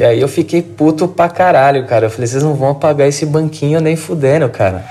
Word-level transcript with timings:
E 0.00 0.02
aí 0.02 0.18
eu 0.18 0.28
fiquei 0.28 0.62
puto 0.62 1.06
pra 1.06 1.28
caralho, 1.28 1.84
cara. 1.84 2.06
Eu 2.06 2.10
falei, 2.10 2.26
vocês 2.26 2.42
não 2.42 2.54
vão 2.54 2.70
apagar 2.70 3.06
esse 3.06 3.26
banquinho 3.26 3.82
nem 3.82 3.96
fudendo, 3.96 4.48
cara. 4.48 4.86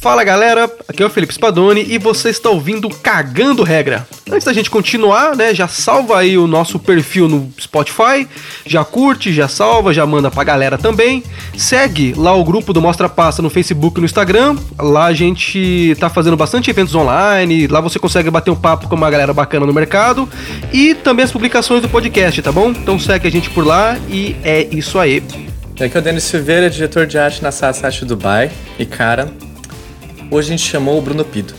Fala 0.00 0.22
galera, 0.22 0.70
aqui 0.86 1.02
é 1.02 1.06
o 1.06 1.10
Felipe 1.10 1.34
Spadoni 1.34 1.84
e 1.88 1.98
você 1.98 2.30
está 2.30 2.48
ouvindo 2.50 2.88
Cagando 2.88 3.64
Regra. 3.64 4.06
Antes 4.30 4.44
da 4.44 4.52
gente 4.52 4.70
continuar, 4.70 5.34
né, 5.34 5.52
já 5.52 5.66
salva 5.66 6.20
aí 6.20 6.38
o 6.38 6.46
nosso 6.46 6.78
perfil 6.78 7.28
no 7.28 7.52
Spotify, 7.60 8.28
já 8.64 8.84
curte, 8.84 9.32
já 9.32 9.48
salva, 9.48 9.92
já 9.92 10.06
manda 10.06 10.30
pra 10.30 10.44
galera 10.44 10.78
também. 10.78 11.24
Segue 11.56 12.14
lá 12.16 12.32
o 12.32 12.44
grupo 12.44 12.72
do 12.72 12.80
Mostra 12.80 13.08
Passa 13.08 13.42
no 13.42 13.50
Facebook 13.50 13.98
e 13.98 14.00
no 14.00 14.06
Instagram. 14.06 14.56
Lá 14.78 15.06
a 15.06 15.12
gente 15.12 15.96
tá 15.98 16.08
fazendo 16.08 16.36
bastante 16.36 16.70
eventos 16.70 16.94
online, 16.94 17.66
lá 17.66 17.80
você 17.80 17.98
consegue 17.98 18.30
bater 18.30 18.52
um 18.52 18.56
papo 18.56 18.88
com 18.88 18.94
uma 18.94 19.10
galera 19.10 19.34
bacana 19.34 19.66
no 19.66 19.74
mercado 19.74 20.28
e 20.72 20.94
também 20.94 21.24
as 21.24 21.32
publicações 21.32 21.82
do 21.82 21.88
podcast, 21.88 22.40
tá 22.40 22.52
bom? 22.52 22.70
Então 22.70 23.00
segue 23.00 23.26
a 23.26 23.30
gente 23.32 23.50
por 23.50 23.66
lá 23.66 23.98
e 24.08 24.36
é 24.44 24.62
isso 24.70 24.96
aí. 24.96 25.24
Aqui 25.80 25.96
é 25.96 26.00
o 26.00 26.02
Denis 26.02 26.22
Silveira, 26.22 26.70
diretor 26.70 27.04
de 27.04 27.18
arte 27.18 27.42
na 27.42 27.50
Sassat 27.50 28.04
Dubai. 28.04 28.50
E 28.78 28.86
cara, 28.86 29.28
Hoje 30.30 30.48
a 30.48 30.56
gente 30.56 30.68
chamou 30.68 30.98
o 30.98 31.00
Bruno 31.00 31.24
Pido. 31.24 31.54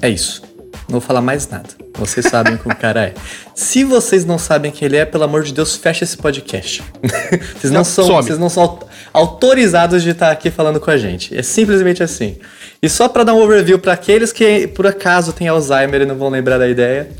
É 0.00 0.08
isso. 0.08 0.40
Não 0.88 0.92
vou 0.92 1.00
falar 1.00 1.20
mais 1.20 1.48
nada. 1.48 1.68
Vocês 1.94 2.26
sabem 2.30 2.56
quem 2.56 2.70
o 2.70 2.76
cara 2.76 3.06
é. 3.06 3.14
Se 3.56 3.82
vocês 3.82 4.24
não 4.24 4.38
sabem 4.38 4.70
quem 4.70 4.86
ele 4.86 4.96
é, 4.96 5.04
pelo 5.04 5.24
amor 5.24 5.42
de 5.42 5.52
Deus, 5.52 5.74
fecha 5.74 6.04
esse 6.04 6.16
podcast. 6.16 6.84
vocês, 7.58 7.72
não, 7.72 7.78
não 7.78 7.84
são, 7.84 8.06
vocês 8.06 8.38
não 8.38 8.48
são 8.48 8.78
autorizados 9.12 10.04
de 10.04 10.10
estar 10.10 10.30
aqui 10.30 10.48
falando 10.48 10.78
com 10.78 10.92
a 10.92 10.96
gente. 10.96 11.36
É 11.36 11.42
simplesmente 11.42 12.04
assim. 12.04 12.36
E 12.80 12.88
só 12.88 13.08
para 13.08 13.24
dar 13.24 13.34
um 13.34 13.42
overview 13.42 13.80
para 13.80 13.94
aqueles 13.94 14.32
que 14.32 14.68
por 14.68 14.86
acaso 14.86 15.32
têm 15.32 15.48
Alzheimer 15.48 16.02
e 16.02 16.06
não 16.06 16.16
vão 16.16 16.28
lembrar 16.28 16.58
da 16.58 16.68
ideia, 16.68 17.10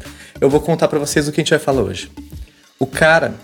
eu 0.41 0.49
vou 0.49 0.61
contar 0.61 0.87
para 0.87 1.01
vocês 1.01 1.27
o 1.27 1.33
que 1.33 1.41
a 1.41 1.43
gente 1.43 1.51
vai 1.51 1.59
falar 1.59 1.83
hoje. 1.83 2.09
O 2.79 2.87
cara 2.87 3.35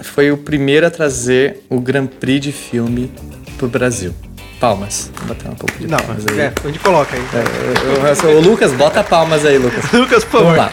foi 0.00 0.32
o 0.32 0.36
primeiro 0.36 0.84
a 0.84 0.90
trazer 0.90 1.64
o 1.70 1.78
Grand 1.78 2.06
Prix 2.06 2.40
de 2.40 2.50
filme 2.50 3.12
pro 3.56 3.68
Brasil. 3.68 4.12
Palmas. 4.60 5.10
Botar 5.26 5.50
um 5.50 5.54
pouco 5.54 5.78
de 5.78 5.86
Não, 5.86 5.98
palmas 5.98 6.26
aí. 6.26 6.40
É, 6.40 6.52
a 6.62 6.66
gente 6.66 6.78
coloca 6.80 7.14
aí. 7.14 7.22
É, 7.22 8.26
eu, 8.26 8.30
eu, 8.30 8.38
o 8.38 8.40
Lucas, 8.40 8.72
bota 8.72 9.04
palmas 9.04 9.44
aí, 9.44 9.58
Lucas. 9.58 9.90
Lucas, 9.92 10.24
por 10.24 10.42
favor. 10.42 10.56
Vamos 10.56 10.58
lá. 10.58 10.72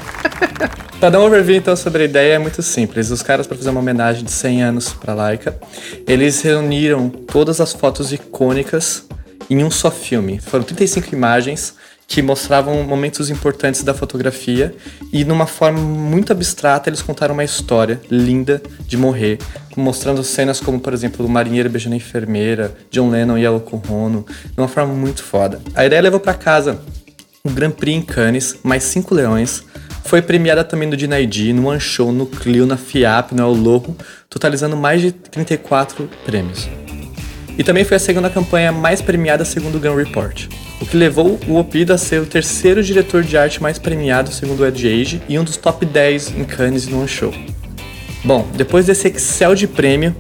Pra 0.99 1.09
dar 1.09 1.19
um 1.19 1.25
overview 1.25 1.57
então 1.57 1.75
sobre 1.75 2.03
a 2.03 2.05
ideia 2.05 2.33
é 2.33 2.39
muito 2.39 2.63
simples. 2.63 3.11
Os 3.11 3.21
caras, 3.21 3.45
para 3.45 3.55
fazer 3.57 3.69
uma 3.69 3.79
homenagem 3.79 4.23
de 4.23 4.31
100 4.31 4.63
anos 4.63 4.93
para 4.93 5.13
Laika, 5.13 5.55
eles 6.07 6.41
reuniram 6.41 7.09
todas 7.09 7.61
as 7.61 7.73
fotos 7.73 8.11
icônicas 8.11 9.05
em 9.49 9.63
um 9.63 9.69
só 9.69 9.91
filme. 9.91 10.39
Foram 10.39 10.63
35 10.63 11.13
imagens 11.13 11.75
que 12.07 12.21
mostravam 12.21 12.83
momentos 12.83 13.29
importantes 13.29 13.83
da 13.83 13.93
fotografia 13.93 14.75
e 15.11 15.25
numa 15.25 15.47
forma 15.47 15.79
muito 15.79 16.31
abstrata 16.31 16.89
eles 16.89 17.01
contaram 17.01 17.33
uma 17.33 17.43
história 17.43 17.99
linda 18.09 18.61
de 18.87 18.95
morrer, 18.95 19.39
mostrando 19.75 20.23
cenas 20.23 20.59
como, 20.59 20.79
por 20.79 20.93
exemplo, 20.93 21.25
o 21.25 21.29
marinheiro 21.29 21.69
beijando 21.69 21.95
a 21.95 21.97
enfermeira, 21.97 22.75
John 22.91 23.09
Lennon 23.09 23.37
e 23.37 23.45
Yoko 23.45 23.81
Ono, 23.89 24.25
de 24.45 24.59
uma 24.59 24.67
forma 24.67 24.93
muito 24.93 25.23
foda. 25.23 25.59
A 25.73 25.85
ideia 25.85 26.01
levou 26.01 26.19
para 26.19 26.33
casa 26.33 26.79
o 27.43 27.49
Grand 27.49 27.71
Prix 27.71 27.97
em 27.97 28.01
Cannes, 28.01 28.57
mais 28.63 28.83
cinco 28.83 29.13
leões, 29.13 29.63
foi 30.03 30.21
premiada 30.21 30.63
também 30.63 30.87
no 30.87 30.95
Dinaidi, 30.95 31.51
no 31.51 31.67
One 31.67 31.79
Show, 31.79 32.11
no 32.11 32.27
Clio, 32.27 32.65
na 32.65 32.77
FIAP, 32.77 33.33
no 33.33 33.41
El 33.41 33.53
Loco, 33.53 33.95
totalizando 34.29 34.77
mais 34.77 35.01
de 35.01 35.11
34 35.11 36.07
prêmios. 36.25 36.69
E 37.57 37.63
também 37.63 37.83
foi 37.83 37.97
a 37.97 37.99
segunda 37.99 38.29
campanha 38.29 38.71
mais 38.71 39.01
premiada 39.01 39.43
segundo 39.43 39.75
o 39.75 39.79
Gun 39.79 39.95
Report 39.95 40.47
o 40.81 40.85
que 40.85 40.97
levou 40.97 41.39
o 41.47 41.57
Opido 41.57 41.93
a 41.93 41.97
ser 41.97 42.21
o 42.21 42.25
terceiro 42.25 42.83
diretor 42.83 43.23
de 43.23 43.37
arte 43.37 43.61
mais 43.61 43.79
premiado 43.79 44.31
segundo 44.31 44.61
o 44.61 44.65
Edge 44.65 44.87
Age 44.87 45.21
e 45.27 45.39
um 45.39 45.43
dos 45.43 45.57
top 45.57 45.85
10 45.85 46.37
em 46.37 46.43
Cannes 46.43 46.87
no 46.87 47.07
Show. 47.07 47.33
Bom, 48.23 48.47
depois 48.55 48.85
desse 48.85 49.07
Excel 49.07 49.55
de 49.55 49.67
prêmio, 49.67 50.15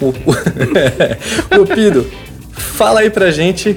o, 0.00 0.06
o 1.56 1.62
Opido, 1.62 2.10
fala 2.50 3.00
aí 3.00 3.10
pra 3.10 3.30
gente 3.30 3.76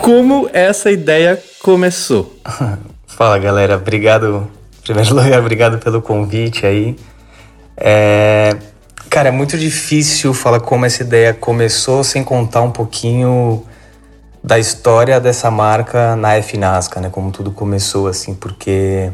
como 0.00 0.48
essa 0.52 0.90
ideia 0.90 1.40
começou. 1.62 2.36
Fala 3.06 3.38
galera, 3.38 3.76
obrigado, 3.76 4.46
em 4.78 4.82
primeiro 4.82 5.14
lugar, 5.14 5.40
obrigado 5.40 5.78
pelo 5.78 6.02
convite 6.02 6.66
aí. 6.66 6.94
É, 7.76 8.54
cara, 9.08 9.28
é 9.28 9.32
muito 9.32 9.56
difícil 9.56 10.34
falar 10.34 10.60
como 10.60 10.84
essa 10.84 11.02
ideia 11.02 11.32
começou 11.32 12.04
sem 12.04 12.22
contar 12.22 12.60
um 12.60 12.70
pouquinho 12.70 13.64
da 14.46 14.60
história 14.60 15.18
dessa 15.18 15.50
marca 15.50 16.14
na 16.14 16.40
FNASCA, 16.40 17.00
né? 17.00 17.10
Como 17.10 17.32
tudo 17.32 17.50
começou, 17.50 18.06
assim, 18.06 18.32
porque 18.32 19.10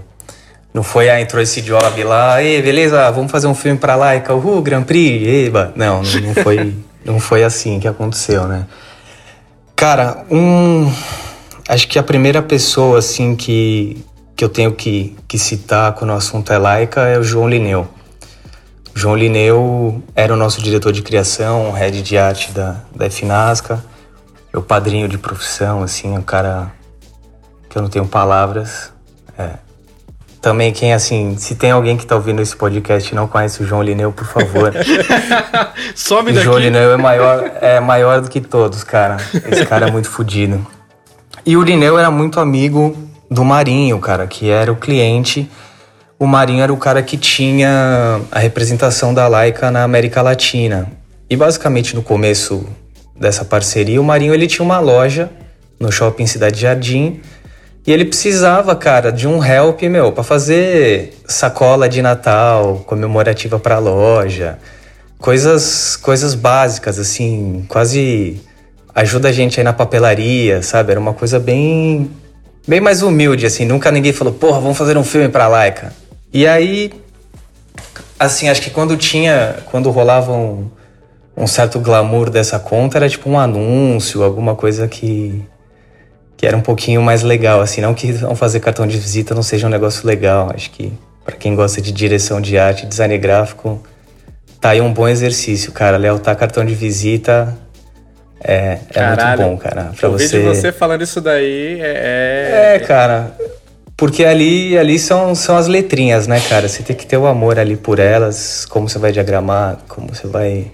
não 0.75 0.83
foi, 0.83 1.09
ah, 1.09 1.19
entrou 1.19 1.43
esse 1.43 1.63
job 1.63 2.05
lá, 2.05 2.43
ei, 2.43 2.61
beleza, 2.61 3.11
vamos 3.11 3.33
fazer 3.33 3.47
um 3.47 3.55
filme 3.55 3.79
pra 3.79 3.97
Laika, 3.97 4.35
uhul, 4.35 4.61
Grand 4.61 4.83
Prix, 4.83 5.47
eba. 5.47 5.73
Não, 5.75 6.03
não 6.03 6.35
foi, 6.35 6.77
não 7.03 7.19
foi 7.19 7.43
assim 7.45 7.81
que 7.81 7.89
aconteceu, 7.89 8.47
né? 8.47 8.67
Cara, 9.75 10.23
um... 10.31 10.93
Acho 11.67 11.89
que 11.89 11.99
a 11.99 12.03
primeira 12.03 12.43
pessoa, 12.43 12.99
assim, 12.99 13.35
que, 13.35 14.05
que 14.37 14.45
eu 14.45 14.51
tenho 14.51 14.73
que, 14.73 15.17
que 15.27 15.39
citar 15.39 15.95
quando 15.95 16.11
o 16.11 16.15
assunto 16.15 16.53
é 16.53 16.59
Laika 16.59 17.09
é 17.09 17.19
o 17.19 17.23
João 17.23 17.49
Lineu. 17.49 17.89
O 18.95 18.99
João 18.99 19.17
Lineu 19.17 20.03
era 20.15 20.35
o 20.35 20.37
nosso 20.37 20.61
diretor 20.61 20.93
de 20.93 21.01
criação, 21.01 21.73
head 21.73 22.03
de 22.03 22.19
arte 22.19 22.53
da, 22.53 22.77
da 22.95 23.09
FNASCA 23.09 23.92
meu 24.53 24.63
padrinho 24.63 25.09
de 25.09 25.17
profissão, 25.17 25.83
assim, 25.83 26.13
um 26.13 26.23
cara 26.23 26.73
que 27.69 27.79
eu 27.79 27.83
não 27.83 27.89
tenho 27.89 28.07
palavras. 28.07 28.93
É. 29.39 29.51
Também 30.43 30.73
quem, 30.73 30.93
assim, 30.93 31.37
se 31.39 31.55
tem 31.55 31.71
alguém 31.71 31.97
que 31.97 32.05
tá 32.05 32.17
ouvindo 32.17 32.43
esse 32.43 32.55
podcast 32.55 33.11
e 33.11 33.15
não 33.15 33.29
conhece 33.29 33.63
o 33.63 33.67
João 33.67 33.83
Lineu, 33.83 34.13
por 34.13 34.27
favor. 34.27 34.73
Some 35.95 36.31
o 36.31 36.35
daqui. 36.35 36.39
O 36.41 36.51
João 36.51 36.59
Lineu 36.59 36.93
é 36.93 36.97
maior, 36.97 37.51
é 37.61 37.81
maior 37.81 38.21
do 38.21 38.29
que 38.29 38.41
todos, 38.41 38.85
cara. 38.85 39.17
Esse 39.51 39.65
cara 39.65 39.89
é 39.89 39.91
muito 39.91 40.11
fodido. 40.11 40.67
E 41.47 41.57
o 41.57 41.63
Lineu 41.63 41.99
era 41.99 42.11
muito 42.11 42.41
amigo 42.41 42.97
do 43.31 43.45
Marinho, 43.45 43.99
cara, 44.01 44.27
que 44.27 44.51
era 44.51 44.71
o 44.71 44.77
cliente. 44.77 45.51
O 46.19 46.27
Marinho 46.27 46.63
era 46.63 46.73
o 46.73 46.77
cara 46.77 47.03
que 47.03 47.17
tinha 47.17 48.21
a 48.31 48.39
representação 48.39 49.15
da 49.15 49.27
Laika 49.29 49.71
na 49.71 49.83
América 49.83 50.23
Latina. 50.23 50.91
E 51.31 51.37
basicamente 51.37 51.95
no 51.95 52.03
começo 52.03 52.67
dessa 53.15 53.45
parceria, 53.45 54.01
o 54.01 54.05
Marinho 54.05 54.35
ele 54.35 54.47
tinha 54.47 54.65
uma 54.65 54.79
loja 54.79 55.31
no 55.79 55.91
shopping 55.91 56.27
Cidade 56.27 56.61
Jardim 56.61 57.21
e 57.87 57.93
ele 57.93 58.05
precisava, 58.05 58.77
cara, 58.77 59.11
de 59.11 59.27
um 59.27 59.45
help, 59.45 59.83
meu, 59.83 60.13
para 60.13 60.23
fazer 60.23 61.19
sacola 61.27 61.89
de 61.89 62.01
Natal 62.01 62.83
comemorativa 62.87 63.59
para 63.59 63.77
a 63.77 63.79
loja, 63.81 64.59
coisas 65.19 65.97
coisas 65.97 66.35
básicas 66.35 66.99
assim, 66.99 67.65
quase 67.69 68.41
ajuda 68.95 69.29
a 69.29 69.33
gente 69.33 69.59
aí 69.59 69.65
na 69.65 69.73
papelaria, 69.73 70.63
sabe? 70.63 70.93
Era 70.93 71.01
uma 71.01 71.13
coisa 71.13 71.41
bem 71.41 72.11
bem 72.67 72.81
mais 72.81 73.03
humilde 73.03 73.47
assim, 73.47 73.65
nunca 73.65 73.91
ninguém 73.91 74.13
falou: 74.13 74.33
"Porra, 74.33 74.61
vamos 74.61 74.79
fazer 74.79 74.97
um 74.97 75.05
filme 75.05 75.29
para 75.29 75.49
Laika". 75.49 75.93
E 76.33 76.47
aí 76.47 76.93
assim, 78.19 78.49
acho 78.49 78.63
que 78.63 78.71
quando 78.71 78.97
tinha, 78.97 79.57
quando 79.67 79.91
rolavam 79.91 80.71
um 81.37 81.47
certo 81.47 81.81
glamour 81.81 82.31
dessa 82.31 82.59
conta 82.59 82.99
era 82.99 83.09
tipo 83.09 83.29
um 83.29 83.39
anúncio, 83.39 84.23
alguma 84.23 84.55
coisa 84.55 84.87
que 84.87 85.43
que 86.37 86.47
era 86.47 86.57
um 86.57 86.61
pouquinho 86.61 87.01
mais 87.01 87.23
legal, 87.23 87.61
assim, 87.61 87.81
não 87.81 87.95
que 87.95 88.13
não 88.15 88.35
fazer 88.35 88.59
cartão 88.59 88.85
de 88.85 88.99
visita 88.99 89.33
não 89.33 89.45
seja 89.45 89.69
um 89.69 89.71
negócio 89.71 90.05
legal, 90.05 90.51
acho 90.53 90.73
que 90.73 90.93
para 91.25 91.37
quem 91.37 91.55
gosta 91.55 91.81
de 91.81 91.93
direção 91.93 92.41
de 92.41 92.59
arte, 92.59 92.85
design 92.85 93.17
gráfico, 93.17 93.81
tá 94.61 94.71
aí 94.71 94.81
um 94.81 94.93
bom 94.93 95.07
exercício, 95.07 95.71
cara, 95.71 95.97
lealtar 95.97 96.35
cartão 96.37 96.65
de 96.65 96.75
visita 96.75 97.57
é, 98.43 98.79
é 98.93 99.07
muito 99.07 99.43
bom, 99.43 99.57
cara. 99.57 99.93
Pra 99.97 100.09
você... 100.09 100.43
você 100.43 100.73
falando 100.73 101.03
isso 101.03 101.21
daí 101.21 101.79
é... 101.81 102.75
É, 102.75 102.79
cara, 102.81 103.37
porque 103.97 104.25
ali, 104.25 104.77
ali 104.77 104.99
são, 104.99 105.37
são 105.37 105.57
as 105.57 105.69
letrinhas, 105.69 106.27
né, 106.27 106.43
cara? 106.49 106.69
Você 106.69 106.83
tem 106.83 106.97
que 106.97 107.07
ter 107.07 107.17
o 107.17 107.27
amor 107.27 107.57
ali 107.57 107.77
por 107.77 108.01
elas, 108.01 108.67
como 108.67 108.89
você 108.89 108.99
vai 108.99 109.13
diagramar, 109.13 109.79
como 109.87 110.13
você 110.13 110.27
vai 110.27 110.73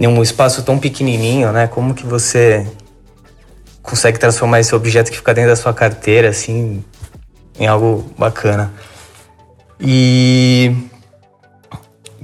em 0.00 0.06
um 0.06 0.22
espaço 0.22 0.62
tão 0.62 0.78
pequenininho, 0.78 1.52
né? 1.52 1.66
Como 1.66 1.92
que 1.92 2.06
você 2.06 2.66
consegue 3.82 4.18
transformar 4.18 4.58
esse 4.60 4.74
objeto 4.74 5.10
que 5.10 5.18
fica 5.18 5.34
dentro 5.34 5.50
da 5.50 5.56
sua 5.56 5.74
carteira, 5.74 6.30
assim, 6.30 6.82
em 7.58 7.66
algo 7.66 8.10
bacana? 8.18 8.72
E 9.78 10.74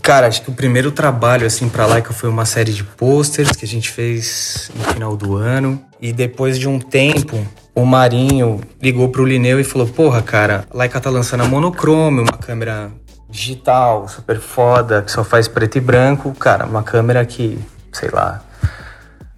cara, 0.03 0.29
acho 0.29 0.41
que 0.43 0.51
o 0.51 0.55
primeiro 0.55 0.93
trabalho 0.93 1.47
assim 1.47 1.69
para 1.69 1.85
Laika 1.85 2.13
foi 2.13 2.31
uma 2.31 2.47
série 2.47 2.73
de 2.73 2.85
posters 2.85 3.51
que 3.53 3.65
a 3.65 3.69
gente 3.69 3.91
fez 3.91 4.71
no 4.75 4.85
final 4.85 5.17
do 5.17 5.35
ano 5.37 5.83
e 6.01 6.13
depois 6.13 6.59
de 6.59 6.69
um 6.69 6.79
tempo 6.79 7.37
o 7.75 7.85
Marinho 7.85 8.61
ligou 8.81 9.09
pro 9.09 9.25
Lineu 9.25 9.59
e 9.59 9.65
falou: 9.65 9.87
"Porra, 9.87 10.23
cara, 10.23 10.65
a 10.71 10.77
Laika 10.77 11.01
tá 11.01 11.11
lançando 11.11 11.43
a 11.43 11.47
monocrome, 11.47 12.21
uma 12.21 12.39
câmera 12.39 12.93
digital, 13.29 14.09
super 14.09 14.39
foda, 14.39 15.03
que 15.03 15.11
só 15.11 15.25
faz 15.25 15.49
preto 15.49 15.77
e 15.77 15.81
branco, 15.81 16.33
cara, 16.35 16.65
uma 16.65 16.83
câmera 16.83 17.25
que, 17.25 17.59
sei 17.93 18.09
lá, 18.11 18.43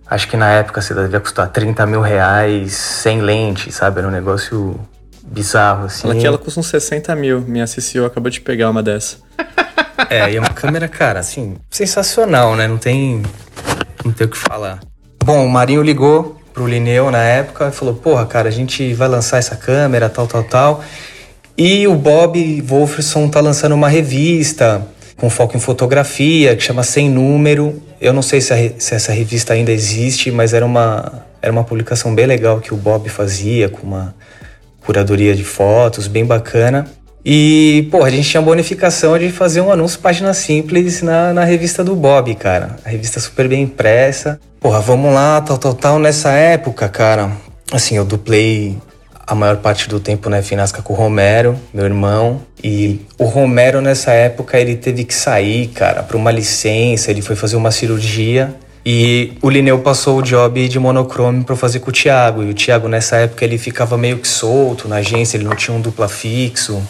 acho 0.07 0.29
que 0.29 0.37
na 0.37 0.51
época 0.51 0.81
você 0.81 0.95
devia 0.95 1.21
custar 1.21 1.49
30 1.49 1.87
mil 1.87 2.01
reais 2.01 2.73
sem 2.73 3.21
lente, 3.21 3.73
sabe? 3.73 3.99
Era 3.99 4.09
um 4.09 4.13
negócio 4.13 4.79
bizarro, 5.23 5.87
assim. 5.87 6.11
Aqui 6.11 6.27
ela 6.27 6.39
custa 6.39 6.61
uns 6.61 6.69
60 6.69 7.15
mil. 7.17 7.41
Minha 7.41 7.67
CCO 7.67 8.05
acabou 8.07 8.31
de 8.31 8.41
pegar 8.41 8.71
uma 8.71 8.83
dessa. 8.83 9.17
É, 10.09 10.31
e 10.31 10.37
é 10.37 10.41
uma 10.41 10.51
câmera, 10.51 10.87
cara, 10.87 11.19
assim, 11.19 11.57
sensacional, 11.69 12.55
né? 12.55 12.69
Não 12.69 12.79
tem, 12.79 13.21
não 14.05 14.13
tem 14.13 14.29
o 14.29 14.31
que 14.31 14.39
falar. 14.39 14.79
Bom, 15.25 15.45
o 15.45 15.51
Marinho 15.51 15.83
ligou 15.83 16.41
pro 16.55 16.69
Lineu 16.69 17.11
na 17.11 17.23
época 17.23 17.69
e 17.69 17.73
falou: 17.73 17.95
Porra, 17.95 18.25
cara, 18.25 18.49
a 18.49 18.53
gente 18.53 18.95
vai 18.95 19.09
lançar 19.09 19.39
essa 19.39 19.57
câmera, 19.57 20.09
tal, 20.09 20.27
tal, 20.29 20.45
tal. 20.45 20.85
E 21.59 21.89
o 21.89 21.97
Bob 21.97 22.63
Wolferson 22.63 23.29
tá 23.29 23.41
lançando 23.41 23.75
uma 23.75 23.89
revista 23.89 24.87
com 25.17 25.29
foco 25.29 25.57
em 25.57 25.61
fotografia 25.61 26.55
que 26.55 26.63
chama 26.63 26.85
Sem 26.85 27.11
Número. 27.11 27.83
Eu 28.01 28.13
não 28.13 28.23
sei 28.23 28.41
se, 28.41 28.53
a, 28.53 28.57
se 28.79 28.95
essa 28.95 29.11
revista 29.11 29.55
ainda 29.55 29.73
existe, 29.73 30.31
mas 30.31 30.55
era 30.55 30.65
uma, 30.65 31.27
era 31.43 31.51
uma 31.51 31.65
publicação 31.65 32.15
bem 32.15 32.27
legal 32.27 32.61
que 32.61 32.73
o 32.73 32.77
Bob 32.77 33.09
fazia 33.09 33.69
com 33.69 33.85
uma 33.85 34.15
curadoria 34.87 35.35
de 35.35 35.43
fotos, 35.43 36.07
bem 36.07 36.25
bacana. 36.25 36.87
E, 37.25 37.89
pô, 37.91 38.05
a 38.05 38.11
gente 38.11 38.31
tinha 38.31 38.41
a 38.41 38.45
bonificação 38.45 39.19
de 39.19 39.29
fazer 39.33 39.61
um 39.61 39.73
anúncio 39.73 39.99
página 39.99 40.33
simples 40.33 41.03
na, 41.03 41.33
na 41.35 41.43
revista 41.43 41.83
do 41.83 41.97
Bob, 41.97 42.33
cara. 42.37 42.77
A 42.85 42.89
revista 42.89 43.19
super 43.19 43.49
bem 43.49 43.65
impressa. 43.65 44.39
Porra, 44.61 44.79
vamos 44.81 45.13
lá, 45.13 45.41
tal, 45.41 45.59
tal, 45.59 45.75
tal. 45.75 45.99
Nessa 45.99 46.31
época, 46.31 46.89
cara, 46.89 47.33
assim, 47.73 47.97
eu 47.97 48.05
duplei 48.05 48.79
a 49.29 49.35
maior 49.35 49.59
parte 49.59 49.91
do 49.91 50.01
tempo 50.01 50.31
na 50.31 50.41
Finasca 50.41 50.81
com 50.81 50.95
o 50.95 50.97
Romero, 50.97 51.55
meu 51.73 51.85
irmão. 51.85 52.41
E 52.65 53.03
o 53.19 53.25
Romero, 53.25 53.83
nessa 53.83 54.13
época, 54.13 54.59
ele 54.59 54.75
teve 54.75 55.05
que 55.05 55.15
sair, 55.15 55.69
cara, 55.69 56.03
para 56.03 56.17
uma 56.17 56.31
licença, 56.31 57.11
ele 57.11 57.21
foi 57.21 57.37
fazer 57.37 57.55
uma 57.57 57.71
cirurgia. 57.71 58.57
E 58.87 59.35
o 59.43 59.51
Lineu 59.51 59.81
passou 59.81 60.17
o 60.17 60.23
job 60.23 60.67
de 60.67 60.79
monocrome 60.79 61.45
para 61.45 61.55
fazer 61.55 61.81
com 61.81 61.91
o 61.91 61.93
Thiago. 61.93 62.43
E 62.43 62.49
o 62.49 62.55
Thiago, 62.55 62.89
nessa 62.89 63.17
época, 63.17 63.45
ele 63.45 63.59
ficava 63.59 63.99
meio 63.99 64.17
que 64.17 64.27
solto 64.27 64.89
na 64.89 64.97
agência, 64.97 65.37
ele 65.37 65.45
não 65.45 65.55
tinha 65.55 65.77
um 65.77 65.81
dupla 65.81 66.09
fixo. 66.09 66.83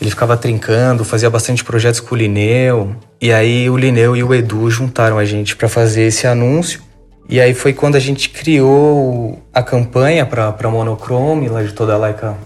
Ele 0.00 0.08
ficava 0.08 0.34
trincando, 0.34 1.04
fazia 1.04 1.28
bastante 1.28 1.62
projetos 1.62 2.00
com 2.00 2.14
o 2.14 2.18
Lineu. 2.18 2.96
E 3.20 3.30
aí 3.34 3.68
o 3.68 3.76
Lineu 3.76 4.16
e 4.16 4.22
o 4.22 4.34
Edu 4.34 4.70
juntaram 4.70 5.18
a 5.18 5.26
gente 5.26 5.54
para 5.54 5.68
fazer 5.68 6.04
esse 6.04 6.26
anúncio. 6.26 6.80
E 7.28 7.40
aí 7.40 7.54
foi 7.54 7.72
quando 7.72 7.96
a 7.96 8.00
gente 8.00 8.28
criou 8.28 9.42
a 9.52 9.62
campanha 9.62 10.24
para 10.24 10.70
Monochrome, 10.70 11.48
lá 11.48 11.62
de 11.62 11.72
toda 11.72 11.94
a 11.94 11.96
Laika 11.96 12.36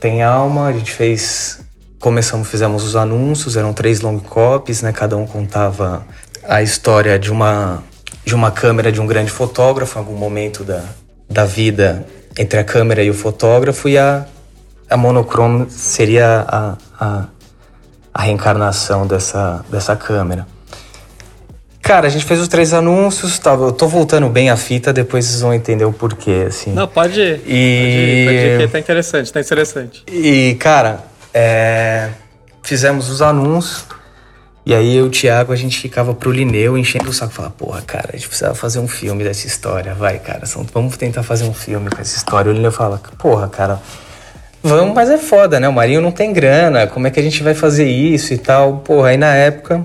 tem 0.00 0.22
alma. 0.22 0.66
A 0.66 0.72
gente 0.72 0.92
fez, 0.92 1.60
começamos, 1.98 2.48
fizemos 2.48 2.82
os 2.82 2.96
anúncios, 2.96 3.56
eram 3.56 3.74
três 3.74 4.00
long 4.00 4.18
copies, 4.18 4.80
né? 4.80 4.92
Cada 4.92 5.16
um 5.16 5.26
contava 5.26 6.06
a 6.42 6.62
história 6.62 7.18
de 7.18 7.30
uma 7.30 7.82
de 8.24 8.34
uma 8.34 8.50
câmera 8.50 8.92
de 8.92 9.00
um 9.00 9.06
grande 9.06 9.30
fotógrafo, 9.30 9.98
algum 9.98 10.14
momento 10.14 10.62
da, 10.62 10.84
da 11.28 11.44
vida 11.44 12.06
entre 12.38 12.58
a 12.60 12.64
câmera 12.64 13.02
e 13.02 13.10
o 13.10 13.14
fotógrafo, 13.14 13.88
e 13.88 13.98
a, 13.98 14.26
a 14.88 14.96
monochrome 14.96 15.70
seria 15.70 16.44
a, 16.46 16.76
a, 16.98 17.24
a 18.12 18.22
reencarnação 18.22 19.06
dessa, 19.06 19.64
dessa 19.70 19.96
câmera. 19.96 20.46
Cara, 21.90 22.06
a 22.06 22.08
gente 22.08 22.24
fez 22.24 22.38
os 22.38 22.46
três 22.46 22.72
anúncios, 22.72 23.36
tá, 23.40 23.50
eu 23.50 23.72
tô 23.72 23.88
voltando 23.88 24.28
bem 24.28 24.48
a 24.48 24.56
fita, 24.56 24.92
depois 24.92 25.24
vocês 25.24 25.40
vão 25.40 25.52
entender 25.52 25.84
o 25.84 25.92
porquê, 25.92 26.44
assim. 26.46 26.70
Não, 26.70 26.86
pode 26.86 27.20
ir. 27.20 27.40
E... 27.44 27.44
Pode 27.44 27.48
ir, 27.48 28.26
pode 28.26 28.36
ir, 28.36 28.66
que 28.66 28.72
tá 28.72 28.78
interessante, 28.78 29.32
tá 29.32 29.40
interessante. 29.40 30.04
E, 30.06 30.54
cara, 30.60 31.00
é... 31.34 32.10
fizemos 32.62 33.10
os 33.10 33.20
anúncios, 33.20 33.86
e 34.64 34.72
aí 34.72 34.94
eu 34.94 35.06
e 35.06 35.08
o 35.08 35.10
Thiago, 35.10 35.52
a 35.52 35.56
gente 35.56 35.80
ficava 35.80 36.14
pro 36.14 36.30
Lineu 36.30 36.78
enchendo 36.78 37.10
o 37.10 37.12
saco, 37.12 37.32
falar, 37.32 37.50
porra, 37.50 37.82
cara, 37.82 38.10
a 38.12 38.16
gente 38.16 38.28
precisava 38.28 38.54
fazer 38.54 38.78
um 38.78 38.86
filme 38.86 39.24
dessa 39.24 39.48
história, 39.48 39.92
vai, 39.92 40.20
cara, 40.20 40.42
vamos 40.72 40.96
tentar 40.96 41.24
fazer 41.24 41.42
um 41.42 41.52
filme 41.52 41.90
com 41.90 42.00
essa 42.00 42.16
história. 42.16 42.52
O 42.52 42.54
Lineu 42.54 42.70
fala, 42.70 43.00
porra, 43.18 43.48
cara, 43.48 43.82
vamos, 44.62 44.94
mas 44.94 45.10
é 45.10 45.18
foda, 45.18 45.58
né? 45.58 45.68
O 45.68 45.72
Marinho 45.72 46.00
não 46.00 46.12
tem 46.12 46.32
grana, 46.32 46.86
como 46.86 47.08
é 47.08 47.10
que 47.10 47.18
a 47.18 47.22
gente 47.24 47.42
vai 47.42 47.54
fazer 47.54 47.88
isso 47.88 48.32
e 48.32 48.38
tal? 48.38 48.76
Porra, 48.76 49.08
aí 49.08 49.16
na 49.16 49.34
época 49.34 49.84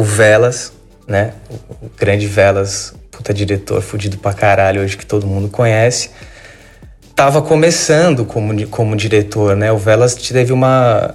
o 0.00 0.02
Velas, 0.02 0.72
né? 1.06 1.34
O 1.82 1.90
grande 1.96 2.26
Velas, 2.26 2.94
puta 3.10 3.34
diretor 3.34 3.82
fudido 3.82 4.16
pra 4.16 4.32
caralho 4.32 4.80
hoje 4.80 4.96
que 4.96 5.04
todo 5.04 5.26
mundo 5.26 5.48
conhece, 5.48 6.10
tava 7.14 7.42
começando 7.42 8.24
como, 8.24 8.66
como 8.68 8.96
diretor, 8.96 9.54
né? 9.54 9.70
O 9.70 9.76
Velas 9.76 10.14
teve 10.14 10.52
uma 10.52 11.14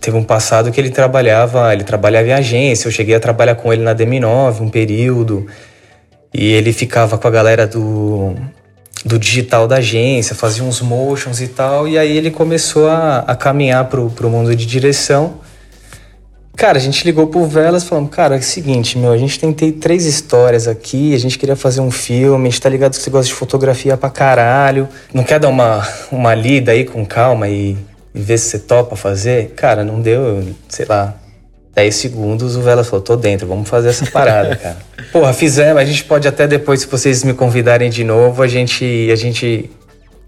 teve 0.00 0.16
um 0.16 0.22
passado 0.22 0.70
que 0.70 0.80
ele 0.80 0.90
trabalhava, 0.90 1.72
ele 1.72 1.82
trabalhava 1.82 2.28
em 2.28 2.32
agência, 2.32 2.86
eu 2.86 2.92
cheguei 2.92 3.16
a 3.16 3.18
trabalhar 3.18 3.56
com 3.56 3.72
ele 3.72 3.82
na 3.82 3.92
DM9 3.92 4.60
um 4.60 4.68
período, 4.68 5.48
e 6.32 6.52
ele 6.52 6.72
ficava 6.72 7.18
com 7.18 7.26
a 7.26 7.30
galera 7.30 7.66
do 7.66 8.32
do 9.04 9.18
digital 9.18 9.66
da 9.66 9.76
agência, 9.76 10.34
fazia 10.34 10.62
uns 10.62 10.80
motions 10.80 11.40
e 11.40 11.48
tal, 11.48 11.88
e 11.88 11.98
aí 11.98 12.16
ele 12.16 12.30
começou 12.30 12.88
a, 12.88 13.18
a 13.18 13.34
caminhar 13.34 13.84
pro, 13.86 14.10
pro 14.10 14.30
mundo 14.30 14.54
de 14.54 14.66
direção. 14.66 15.40
Cara, 16.56 16.78
a 16.78 16.80
gente 16.80 17.04
ligou 17.04 17.26
pro 17.26 17.44
Velas 17.46 17.84
falando, 17.84 18.08
cara, 18.08 18.34
é 18.34 18.38
o 18.38 18.42
seguinte, 18.42 18.96
meu, 18.96 19.12
a 19.12 19.18
gente 19.18 19.38
tentei 19.38 19.72
três 19.72 20.06
histórias 20.06 20.66
aqui, 20.66 21.14
a 21.14 21.18
gente 21.18 21.38
queria 21.38 21.54
fazer 21.54 21.82
um 21.82 21.90
filme, 21.90 22.48
a 22.48 22.50
gente 22.50 22.62
tá 22.62 22.68
ligado 22.70 22.92
que 22.92 23.02
você 23.02 23.10
gosta 23.10 23.26
de 23.26 23.34
fotografia 23.34 23.94
pra 23.94 24.08
caralho. 24.08 24.88
Não 25.12 25.22
quer 25.22 25.38
dar 25.38 25.48
uma, 25.48 25.86
uma 26.10 26.34
lida 26.34 26.72
aí 26.72 26.86
com 26.86 27.04
calma 27.04 27.46
e, 27.46 27.76
e 28.14 28.20
ver 28.20 28.38
se 28.38 28.46
você 28.46 28.58
topa 28.60 28.96
fazer? 28.96 29.50
Cara, 29.50 29.84
não 29.84 30.00
deu, 30.00 30.42
sei 30.66 30.86
lá, 30.86 31.14
10 31.74 31.94
segundos, 31.94 32.56
o 32.56 32.62
Velas 32.62 32.88
falou, 32.88 33.04
tô 33.04 33.16
dentro, 33.16 33.46
vamos 33.46 33.68
fazer 33.68 33.90
essa 33.90 34.06
parada, 34.06 34.56
cara. 34.56 34.78
Porra, 35.12 35.34
fizemos, 35.34 35.76
a 35.76 35.84
gente 35.84 36.04
pode 36.04 36.26
até 36.26 36.48
depois, 36.48 36.80
se 36.80 36.86
vocês 36.86 37.22
me 37.22 37.34
convidarem 37.34 37.90
de 37.90 38.02
novo, 38.02 38.42
a 38.42 38.48
gente, 38.48 39.10
a 39.12 39.16
gente 39.16 39.70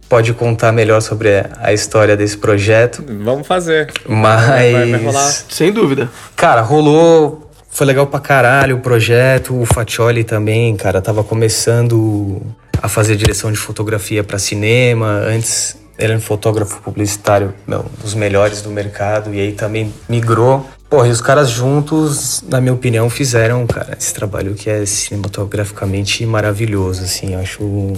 pode 0.09 0.33
contar 0.33 0.73
melhor 0.73 1.01
sobre 1.01 1.45
a 1.59 1.73
história 1.73 2.17
desse 2.17 2.37
projeto. 2.37 3.05
Vamos 3.07 3.47
fazer. 3.47 3.93
Mas. 4.09 4.47
Vai, 4.47 4.91
vai 4.91 5.05
rolar. 5.05 5.31
Sem 5.49 5.73
dúvida. 5.73 6.09
Cara, 6.35 6.61
rolou. 6.63 7.45
Foi 7.71 7.87
legal 7.87 8.07
pra 8.07 8.19
caralho 8.19 8.77
o 8.77 8.81
projeto. 8.81 9.55
O 9.55 9.67
Fatioli 9.67 10.25
também, 10.25 10.75
cara, 10.75 11.01
tava 11.01 11.23
começando 11.23 12.41
a 12.83 12.89
fazer 12.89 13.15
direção 13.15 13.53
de 13.53 13.59
fotografia 13.59 14.25
para 14.25 14.39
cinema. 14.39 15.23
Antes 15.27 15.77
ele 15.99 16.13
era 16.13 16.19
um 16.19 16.21
fotógrafo 16.21 16.81
publicitário, 16.81 17.53
meu, 17.67 17.85
dos 18.01 18.15
melhores 18.15 18.63
do 18.63 18.71
mercado. 18.71 19.35
E 19.35 19.41
aí 19.41 19.53
também 19.53 19.93
migrou. 20.09 20.67
Porra, 20.89 21.09
e 21.09 21.11
os 21.11 21.21
caras 21.21 21.51
juntos, 21.51 22.43
na 22.49 22.61
minha 22.63 22.73
opinião, 22.73 23.11
fizeram, 23.11 23.67
cara, 23.67 23.95
esse 23.99 24.15
trabalho 24.15 24.55
que 24.55 24.71
é 24.71 24.87
cinematograficamente 24.87 26.25
maravilhoso, 26.25 27.05
assim. 27.05 27.35
Eu 27.35 27.41
acho 27.41 27.93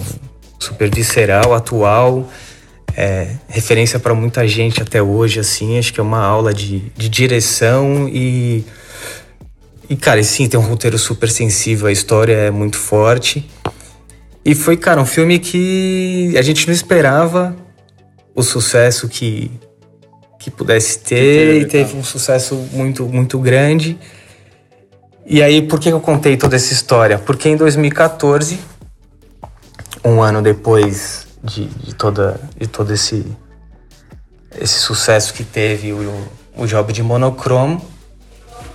super 0.61 0.93
visceral, 0.93 1.53
atual, 1.53 2.29
é, 2.95 3.35
referência 3.47 3.99
para 3.99 4.13
muita 4.13 4.47
gente 4.47 4.81
até 4.81 5.01
hoje, 5.01 5.39
assim. 5.39 5.77
Acho 5.77 5.93
que 5.93 5.99
é 5.99 6.03
uma 6.03 6.23
aula 6.23 6.53
de, 6.53 6.79
de 6.95 7.09
direção 7.09 8.07
e. 8.07 8.63
E, 9.89 9.95
cara, 9.97 10.21
e 10.21 10.23
sim, 10.23 10.47
tem 10.47 10.57
um 10.57 10.63
roteiro 10.63 10.97
super 10.97 11.29
sensível, 11.29 11.87
a 11.87 11.91
história 11.91 12.33
é 12.33 12.51
muito 12.51 12.77
forte. 12.77 13.45
E 14.45 14.55
foi, 14.55 14.77
cara, 14.77 15.01
um 15.01 15.05
filme 15.05 15.37
que 15.37 16.33
a 16.37 16.41
gente 16.41 16.65
não 16.65 16.73
esperava 16.73 17.53
o 18.33 18.41
sucesso 18.41 19.09
que, 19.09 19.51
que 20.39 20.49
pudesse 20.49 20.99
ter, 20.99 21.61
e 21.61 21.65
teve 21.65 21.97
um 21.97 22.03
sucesso 22.05 22.55
muito, 22.71 23.05
muito 23.05 23.37
grande. 23.37 23.99
E 25.25 25.43
aí, 25.43 25.61
por 25.61 25.77
que 25.77 25.89
eu 25.89 25.99
contei 25.99 26.37
toda 26.37 26.55
essa 26.55 26.71
história? 26.71 27.19
Porque 27.19 27.49
em 27.49 27.57
2014 27.57 28.70
um 30.03 30.21
ano 30.21 30.41
depois 30.41 31.27
de, 31.43 31.65
de, 31.65 31.95
toda, 31.95 32.39
de 32.57 32.67
todo 32.67 32.93
esse, 32.93 33.25
esse 34.59 34.79
sucesso 34.79 35.33
que 35.33 35.43
teve 35.43 35.93
o, 35.93 36.27
o 36.55 36.65
job 36.65 36.91
de 36.91 37.03
monocromo, 37.03 37.81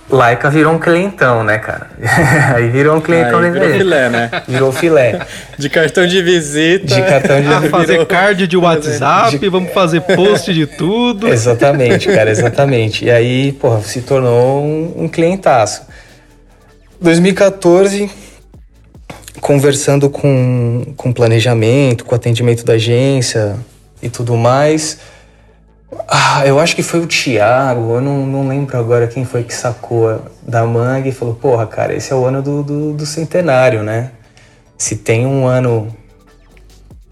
Laika 0.09 0.49
virou 0.49 0.73
um 0.73 0.79
clientão, 0.79 1.43
né, 1.43 1.57
cara? 1.57 1.89
Aí 2.55 2.69
virou 2.69 2.95
um 2.95 3.01
clientão 3.01 3.39
Aí 3.39 3.51
virou 3.51 3.69
filé, 3.73 4.09
né? 4.09 4.31
Virou 4.47 4.71
filé. 4.71 5.27
De 5.59 5.69
cartão 5.69 6.07
de 6.07 6.21
visita. 6.21 6.85
De 6.85 7.01
cartão 7.01 7.41
de 7.41 7.47
ah, 7.51 7.61
fazer 7.69 7.93
virou... 7.93 8.05
card 8.05 8.47
de 8.47 8.55
WhatsApp, 8.55 9.37
de... 9.37 9.49
vamos 9.49 9.73
fazer 9.73 10.01
post 10.01 10.53
de 10.53 10.65
tudo. 10.65 11.27
Exatamente, 11.27 12.07
cara, 12.07 12.29
exatamente. 12.29 13.05
E 13.05 13.11
aí, 13.11 13.51
porra, 13.53 13.81
se 13.81 14.01
tornou 14.01 14.63
um, 14.63 15.03
um 15.03 15.07
clientaço. 15.09 15.81
2014, 17.01 18.09
conversando 19.41 20.09
com, 20.09 20.93
com 20.95 21.13
planejamento, 21.13 22.05
com 22.05 22.15
atendimento 22.15 22.65
da 22.65 22.73
agência 22.73 23.55
e 24.01 24.09
tudo 24.09 24.35
mais. 24.35 24.99
Ah, 26.07 26.45
eu 26.45 26.59
acho 26.59 26.75
que 26.75 26.83
foi 26.83 26.99
o 26.99 27.07
Thiago, 27.07 27.95
eu 27.95 28.01
não, 28.01 28.25
não 28.25 28.47
lembro 28.47 28.77
agora 28.77 29.07
quem 29.07 29.23
foi 29.23 29.43
que 29.43 29.53
sacou 29.53 30.21
da 30.41 30.65
manga 30.65 31.07
e 31.07 31.13
falou: 31.13 31.33
Porra, 31.35 31.65
cara, 31.65 31.93
esse 31.93 32.11
é 32.11 32.15
o 32.15 32.25
ano 32.25 32.41
do, 32.41 32.61
do, 32.61 32.93
do 32.93 33.05
centenário, 33.05 33.83
né? 33.83 34.11
Se 34.77 34.97
tem 34.97 35.25
um 35.25 35.47
ano 35.47 35.87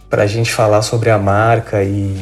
pra 0.10 0.28
gente 0.28 0.54
falar 0.54 0.82
sobre 0.82 1.10
a 1.10 1.18
marca 1.18 1.84
e, 1.84 2.18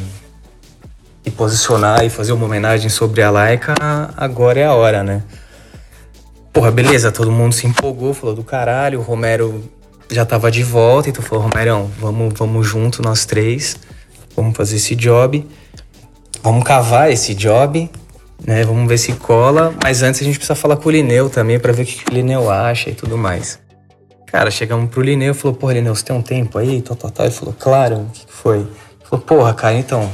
e 1.24 1.30
posicionar 1.30 2.04
e 2.04 2.10
fazer 2.10 2.32
uma 2.32 2.46
homenagem 2.46 2.88
sobre 2.88 3.20
a 3.20 3.30
Laika, 3.30 3.74
agora 4.16 4.60
é 4.60 4.64
a 4.64 4.74
hora, 4.74 5.02
né? 5.02 5.22
Porra, 6.52 6.70
beleza, 6.70 7.10
todo 7.10 7.32
mundo 7.32 7.52
se 7.52 7.66
empolgou, 7.66 8.14
falou 8.14 8.34
do 8.34 8.44
caralho, 8.44 9.00
o 9.00 9.02
Romero 9.02 9.64
já 10.14 10.24
tava 10.24 10.50
de 10.50 10.62
volta, 10.62 11.10
então 11.10 11.22
falou, 11.22 11.44
Romerão, 11.44 11.90
vamos, 11.98 12.32
vamos 12.36 12.66
junto 12.66 13.02
nós 13.02 13.26
três. 13.26 13.76
vamos 14.36 14.56
fazer 14.56 14.76
esse 14.76 14.94
job, 14.94 15.46
vamos 16.42 16.64
cavar 16.64 17.10
esse 17.10 17.34
job, 17.34 17.90
né? 18.46 18.64
Vamos 18.64 18.88
ver 18.88 18.98
se 18.98 19.12
cola. 19.14 19.74
Mas 19.82 20.02
antes 20.02 20.20
a 20.20 20.24
gente 20.24 20.38
precisa 20.38 20.54
falar 20.54 20.76
com 20.76 20.88
o 20.88 20.92
Lineu 20.92 21.28
também 21.28 21.58
para 21.58 21.72
ver 21.72 21.82
o 21.82 21.86
que, 21.86 22.10
o 22.10 22.14
Lineu 22.14 22.50
acha 22.50 22.90
e 22.90 22.94
tudo 22.94 23.18
mais. 23.18 23.58
Cara, 24.26 24.50
chegamos 24.50 24.90
pro 24.90 25.00
Lineu 25.00 25.32
e 25.32 25.34
falou, 25.34 25.56
porra, 25.56 25.74
Lineu, 25.74 25.94
você 25.94 26.04
tem 26.04 26.16
um 26.16 26.22
tempo 26.22 26.58
aí? 26.58 26.82
Tal, 26.82 26.96
tal. 26.96 27.26
Ele 27.26 27.34
falou, 27.34 27.54
claro, 27.58 27.96
o 27.96 28.10
que, 28.12 28.24
foi? 28.28 28.58
Ele 28.58 28.68
falou, 29.04 29.24
porra, 29.24 29.54
cara, 29.54 29.74
então, 29.74 30.10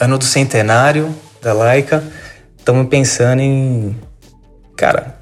ano 0.00 0.18
do 0.18 0.24
centenário 0.24 1.14
da 1.40 1.52
Laika, 1.52 2.04
estamos 2.58 2.86
pensando 2.88 3.40
em, 3.40 3.96
cara, 4.76 5.21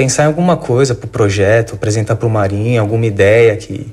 pensar 0.00 0.22
em 0.22 0.26
alguma 0.28 0.56
coisa 0.56 0.94
pro 0.94 1.06
projeto, 1.06 1.74
apresentar 1.74 2.16
pro 2.16 2.30
Marinho, 2.30 2.80
alguma 2.80 3.04
ideia 3.04 3.54
que 3.56 3.86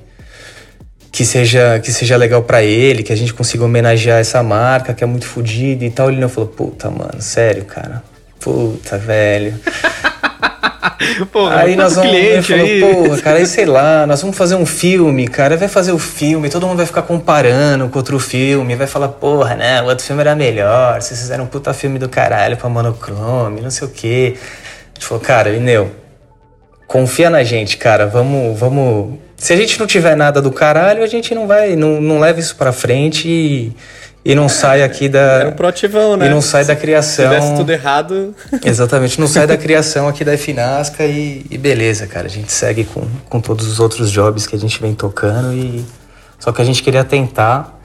que 1.12 1.26
seja 1.26 1.80
que 1.80 1.92
seja 1.92 2.16
legal 2.16 2.44
para 2.44 2.64
ele, 2.64 3.04
que 3.04 3.12
a 3.12 3.16
gente 3.16 3.34
consiga 3.34 3.66
homenagear 3.66 4.20
essa 4.20 4.42
marca 4.42 4.94
que 4.94 5.04
é 5.04 5.08
muito 5.08 5.26
fodida 5.26 5.84
e 5.84 5.90
tal. 5.90 6.10
Ele 6.10 6.22
não 6.22 6.30
falou, 6.30 6.50
puta, 6.50 6.90
mano, 6.90 7.20
sério, 7.20 7.66
cara. 7.66 8.04
Puta, 8.40 8.98
velho. 8.98 9.54
Porra, 11.32 11.62
aí 11.62 11.76
nós 11.76 11.96
vamos, 11.96 12.12
cliente 12.12 12.54
ele 12.54 12.62
aí. 12.62 12.80
falou, 12.80 13.04
porra, 13.04 13.18
cara, 13.22 13.38
aí 13.38 13.46
sei 13.46 13.66
lá, 13.66 14.08
nós 14.08 14.22
vamos 14.22 14.38
fazer 14.38 14.56
um 14.56 14.66
filme, 14.66 15.28
cara, 15.28 15.58
vai 15.58 15.68
fazer 15.68 15.92
o 15.92 16.00
filme, 16.00 16.50
todo 16.50 16.66
mundo 16.66 16.78
vai 16.78 16.86
ficar 16.86 17.02
comparando 17.02 17.88
com 17.90 17.98
outro 17.98 18.20
filme, 18.20 18.76
vai 18.76 18.88
falar, 18.88 19.10
porra, 19.10 19.56
né, 19.56 19.82
o 19.82 19.86
outro 19.86 20.04
filme 20.04 20.22
era 20.22 20.36
melhor, 20.36 21.02
vocês 21.02 21.20
fizeram 21.20 21.44
um 21.44 21.48
puta 21.48 21.74
filme 21.74 22.00
do 22.00 22.10
caralho 22.10 22.58
pra 22.58 22.70
monochrome, 22.70 23.62
não 23.62 23.70
sei 23.70 23.88
o 23.88 23.92
quê. 23.92 24.38
A 24.98 25.00
gente 25.00 25.06
falou, 25.06 25.24
cara, 25.24 25.52
Lineu, 25.52 25.92
confia 26.88 27.30
na 27.30 27.44
gente, 27.44 27.78
cara, 27.78 28.08
vamos, 28.08 28.60
vamos... 28.60 29.20
Se 29.36 29.54
a 29.54 29.56
gente 29.56 29.80
não 29.80 29.86
tiver 29.86 30.16
nada 30.16 30.42
do 30.42 30.52
caralho, 30.52 31.04
a 31.04 31.08
gente 31.08 31.36
não 31.36 31.46
vai, 31.46 31.76
não, 31.76 32.02
não 32.02 32.20
leva 32.20 32.40
isso 32.40 32.56
pra 32.56 32.72
frente 32.72 33.30
e, 33.30 33.72
e 34.26 34.34
não 34.34 34.50
sai 34.50 34.82
aqui 34.82 35.08
da... 35.08 35.20
Era 35.40 35.50
um 35.50 35.54
proativão, 35.54 36.18
né? 36.18 36.26
E 36.26 36.30
não 36.30 36.42
sai 36.42 36.66
da 36.66 36.74
Se 36.74 36.82
criação... 36.82 37.30
tivesse 37.30 37.56
tudo 37.56 37.72
errado. 37.72 38.36
Exatamente, 38.66 39.20
não 39.20 39.28
sai 39.28 39.46
da 39.46 39.56
criação 39.58 40.08
aqui 40.08 40.26
da 40.26 40.36
Finasca 40.36 41.06
e, 41.06 41.46
e, 41.52 41.58
beleza, 41.60 42.08
cara. 42.08 42.26
A 42.26 42.30
gente 42.30 42.52
segue 42.52 42.84
com, 42.84 43.06
com 43.30 43.40
todos 43.40 43.68
os 43.68 43.80
outros 43.80 44.12
jobs 44.12 44.48
que 44.48 44.56
a 44.56 44.60
gente 44.60 44.82
vem 44.82 44.96
tocando 44.96 45.54
e. 45.54 45.86
Só 46.40 46.52
que 46.52 46.60
a 46.60 46.66
gente 46.66 46.82
queria 46.82 47.04
tentar. 47.04 47.80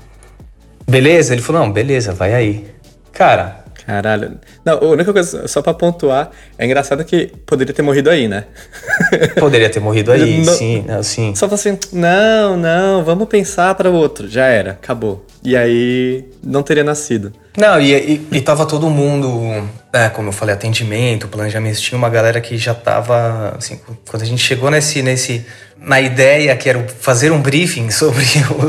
Beleza? 0.89 1.35
Ele 1.35 1.43
falou, 1.43 1.61
não, 1.61 1.71
beleza, 1.71 2.13
vai 2.13 2.33
aí. 2.33 2.67
Cara, 3.13 3.62
Caralho. 3.87 4.39
Não, 4.65 4.79
a 4.79 4.85
única 4.85 5.13
coisa, 5.13 5.47
só 5.49 5.61
pra 5.61 5.75
pontuar, 5.75 6.31
é 6.57 6.65
engraçado 6.65 7.05
que 7.05 7.33
poderia 7.45 7.75
ter 7.75 7.83
morrido 7.83 8.11
aí, 8.11 8.29
né? 8.29 8.45
poderia 9.39 9.69
ter 9.69 9.81
morrido 9.81 10.13
aí, 10.13 10.45
Não- 10.45 10.55
sim, 10.55 10.85
não, 10.87 11.03
sim. 11.03 11.35
Só 11.35 11.47
falou 11.47 11.55
assim, 11.57 11.79
não, 11.93 12.57
não, 12.57 13.05
vamos 13.05 13.29
pensar 13.29 13.75
para 13.75 13.91
o 13.91 13.95
outro. 13.95 14.29
Já 14.29 14.47
era, 14.47 14.73
acabou. 14.73 15.27
E 15.43 15.57
aí, 15.57 16.25
não 16.43 16.63
teria 16.63 16.85
nascido. 16.85 17.33
Não, 17.57 17.81
e, 17.81 17.93
e, 17.93 18.29
e 18.33 18.41
tava 18.41 18.65
todo 18.65 18.89
mundo, 18.89 19.69
é, 19.93 20.09
como 20.09 20.29
eu 20.29 20.33
falei, 20.33 20.55
atendimento, 20.55 21.29
planejamento, 21.29 21.79
tinha 21.81 21.99
uma 21.99 22.09
galera 22.09 22.41
que 22.41 22.57
já 22.57 22.73
tava, 22.73 23.55
assim, 23.59 23.79
quando 24.09 24.23
a 24.23 24.27
gente 24.27 24.41
chegou 24.43 24.71
nesse, 24.71 25.03
nesse, 25.03 25.45
na 25.77 26.01
ideia 26.01 26.57
que 26.57 26.69
era 26.69 26.87
fazer 27.01 27.31
um 27.31 27.43
briefing 27.43 27.91
sobre 27.93 28.25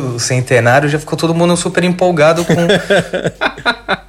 o 0.05 0.19
centenário, 0.19 0.89
já 0.89 0.99
ficou 0.99 1.17
todo 1.17 1.33
mundo 1.33 1.55
super 1.55 1.83
empolgado 1.83 2.43
com, 2.43 2.53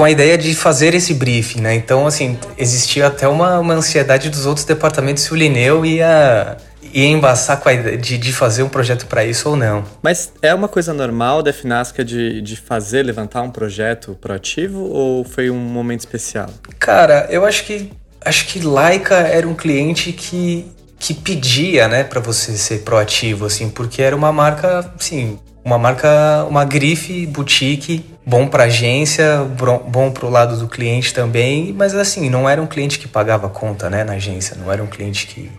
com 0.00 0.04
a 0.04 0.10
ideia 0.10 0.38
de 0.38 0.54
fazer 0.54 0.94
esse 0.94 1.12
briefing, 1.12 1.60
né? 1.60 1.74
Então, 1.74 2.06
assim, 2.06 2.38
existia 2.56 3.08
até 3.08 3.28
uma, 3.28 3.58
uma 3.58 3.74
ansiedade 3.74 4.30
dos 4.30 4.46
outros 4.46 4.64
departamentos 4.64 5.24
se 5.24 5.30
o 5.30 5.36
Lineu 5.36 5.84
ia, 5.84 6.56
ia 6.90 7.04
embaçar 7.04 7.60
com 7.60 7.68
a 7.68 7.74
ideia 7.74 7.98
de, 7.98 8.16
de 8.16 8.32
fazer 8.32 8.62
um 8.62 8.68
projeto 8.70 9.04
para 9.04 9.26
isso 9.26 9.50
ou 9.50 9.56
não. 9.56 9.84
Mas 10.02 10.32
é 10.40 10.54
uma 10.54 10.68
coisa 10.68 10.94
normal 10.94 11.42
da 11.42 11.52
Finasca 11.52 12.02
de, 12.02 12.40
de 12.40 12.56
fazer, 12.56 13.02
levantar 13.02 13.42
um 13.42 13.50
projeto 13.50 14.16
proativo 14.18 14.84
ou 14.84 15.22
foi 15.22 15.50
um 15.50 15.58
momento 15.58 16.00
especial? 16.00 16.48
Cara, 16.78 17.26
eu 17.28 17.44
acho 17.44 17.66
que 17.66 17.92
acho 18.24 18.46
que 18.46 18.58
Laika 18.58 19.16
era 19.16 19.46
um 19.46 19.54
cliente 19.54 20.12
que, 20.14 20.66
que 20.98 21.12
pedia, 21.12 21.88
né, 21.88 22.04
para 22.04 22.20
você 22.20 22.56
ser 22.56 22.84
proativo, 22.84 23.44
assim, 23.44 23.68
porque 23.68 24.00
era 24.00 24.16
uma 24.16 24.32
marca, 24.32 24.90
assim, 24.98 25.38
uma 25.64 25.78
marca, 25.78 26.46
uma 26.48 26.64
grife 26.64 27.26
boutique, 27.26 28.04
bom 28.26 28.46
para 28.46 28.64
agência, 28.64 29.44
bom, 29.58 29.78
bom 29.86 30.10
pro 30.10 30.30
lado 30.30 30.56
do 30.56 30.68
cliente 30.68 31.12
também, 31.12 31.72
mas 31.72 31.94
assim, 31.94 32.30
não 32.30 32.48
era 32.48 32.60
um 32.60 32.66
cliente 32.66 32.98
que 32.98 33.06
pagava 33.06 33.48
conta, 33.48 33.90
né, 33.90 34.04
na 34.04 34.14
agência, 34.14 34.56
não 34.56 34.72
era 34.72 34.82
um 34.82 34.86
cliente 34.86 35.26
que 35.26 35.50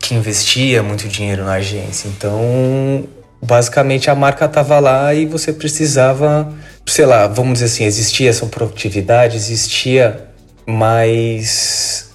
que 0.00 0.14
investia 0.14 0.82
muito 0.82 1.08
dinheiro 1.08 1.44
na 1.44 1.54
agência. 1.54 2.08
Então, 2.08 3.04
basicamente 3.42 4.10
a 4.10 4.14
marca 4.14 4.48
tava 4.48 4.78
lá 4.78 5.12
e 5.12 5.26
você 5.26 5.52
precisava, 5.52 6.52
sei 6.86 7.06
lá, 7.06 7.26
vamos 7.26 7.54
dizer 7.54 7.66
assim, 7.66 7.84
existia 7.84 8.30
essa 8.30 8.46
produtividade, 8.46 9.36
existia, 9.36 10.28
mas 10.66 12.07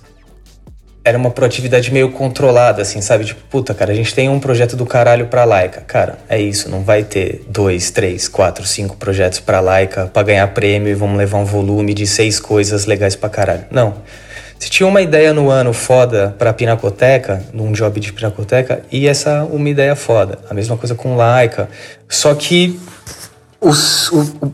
era 1.05 1.17
uma 1.17 1.29
proatividade 1.29 1.91
meio 1.91 2.11
controlada, 2.11 2.81
assim, 2.81 3.01
sabe? 3.01 3.25
Tipo, 3.25 3.41
puta, 3.49 3.73
cara, 3.73 3.91
a 3.91 3.95
gente 3.95 4.13
tem 4.15 4.29
um 4.29 4.39
projeto 4.39 4.75
do 4.75 4.85
caralho 4.85 5.27
pra 5.27 5.43
Laika. 5.43 5.81
Cara, 5.81 6.17
é 6.29 6.39
isso, 6.39 6.69
não 6.69 6.81
vai 6.81 7.03
ter 7.03 7.43
dois, 7.47 7.91
três, 7.91 8.27
quatro, 8.27 8.65
cinco 8.65 8.95
projetos 8.95 9.39
pra 9.39 9.59
Laika 9.59 10.09
pra 10.13 10.23
ganhar 10.23 10.47
prêmio 10.47 10.89
e 10.89 10.93
vamos 10.93 11.17
levar 11.17 11.39
um 11.39 11.45
volume 11.45 11.93
de 11.93 12.07
seis 12.07 12.39
coisas 12.39 12.85
legais 12.85 13.15
pra 13.15 13.29
caralho. 13.29 13.65
Não. 13.69 13.95
Se 14.57 14.69
tinha 14.69 14.87
uma 14.87 15.01
ideia 15.01 15.33
no 15.33 15.49
ano 15.49 15.73
foda 15.73 16.33
pra 16.39 16.53
Pinacoteca, 16.53 17.43
num 17.51 17.73
job 17.73 17.99
de 17.99 18.13
Pinacoteca, 18.13 18.81
e 18.89 19.09
essa 19.09 19.43
uma 19.43 19.67
ideia 19.67 19.93
foda. 19.93 20.39
A 20.49 20.53
mesma 20.53 20.77
coisa 20.77 20.95
com 20.95 21.17
Laika. 21.17 21.67
Só 22.07 22.33
que 22.33 22.79
o, 23.59 23.71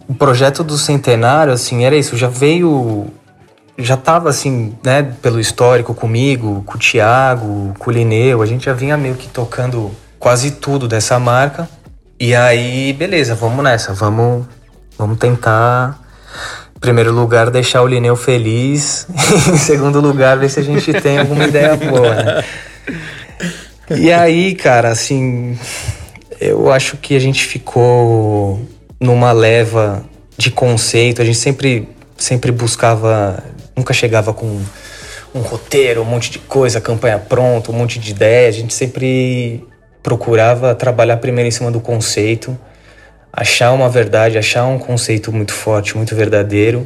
o 0.07 0.15
projeto 0.15 0.63
do 0.63 0.79
centenário, 0.79 1.53
assim, 1.53 1.85
era 1.85 1.95
isso. 1.95 2.17
Já 2.17 2.27
veio. 2.27 3.05
Já 3.79 3.97
tava 3.97 4.29
assim, 4.29 4.75
né, 4.83 5.15
pelo 5.21 5.39
histórico 5.39 5.93
comigo, 5.93 6.63
com 6.65 6.75
o 6.75 6.79
Thiago, 6.79 7.73
com 7.79 7.89
o 7.89 7.93
Lineu. 7.93 8.41
A 8.41 8.45
gente 8.45 8.65
já 8.65 8.73
vinha 8.73 8.97
meio 8.97 9.15
que 9.15 9.27
tocando 9.27 9.91
quase 10.19 10.51
tudo 10.51 10.87
dessa 10.87 11.17
marca. 11.17 11.67
E 12.19 12.35
aí, 12.35 12.91
beleza, 12.93 13.33
vamos 13.35 13.63
nessa. 13.63 13.93
Vamos, 13.93 14.45
vamos 14.97 15.17
tentar. 15.17 15.97
Em 16.75 16.79
primeiro 16.79 17.13
lugar, 17.13 17.49
deixar 17.49 17.81
o 17.81 17.87
Lineu 17.87 18.15
feliz. 18.15 19.07
em 19.51 19.57
segundo 19.57 20.01
lugar, 20.01 20.37
ver 20.37 20.49
se 20.49 20.59
a 20.59 20.63
gente 20.63 20.93
tem 20.93 21.19
alguma 21.19 21.45
ideia 21.45 21.75
boa, 21.77 22.15
né? 22.15 22.43
E 23.91 24.11
aí, 24.11 24.53
cara, 24.53 24.89
assim, 24.89 25.57
eu 26.39 26.71
acho 26.71 26.95
que 26.97 27.15
a 27.15 27.19
gente 27.19 27.45
ficou 27.45 28.61
numa 28.99 29.31
leva 29.31 30.05
de 30.37 30.51
conceito. 30.51 31.21
A 31.21 31.25
gente 31.25 31.37
sempre, 31.37 31.89
sempre 32.17 32.51
buscava, 32.51 33.43
nunca 33.79 33.93
chegava 33.93 34.33
com 34.33 34.61
um 35.33 35.39
roteiro, 35.39 36.01
um 36.01 36.05
monte 36.05 36.29
de 36.29 36.39
coisa, 36.39 36.81
campanha 36.81 37.17
pronta, 37.17 37.71
um 37.71 37.75
monte 37.75 37.97
de 37.97 38.11
ideia. 38.11 38.49
A 38.49 38.51
gente 38.51 38.73
sempre 38.73 39.65
procurava 40.03 40.75
trabalhar 40.75 41.17
primeiro 41.17 41.47
em 41.47 41.51
cima 41.51 41.71
do 41.71 41.79
conceito, 41.79 42.57
achar 43.31 43.71
uma 43.71 43.89
verdade, 43.89 44.37
achar 44.37 44.65
um 44.65 44.77
conceito 44.77 45.31
muito 45.31 45.53
forte, 45.53 45.95
muito 45.95 46.15
verdadeiro. 46.15 46.85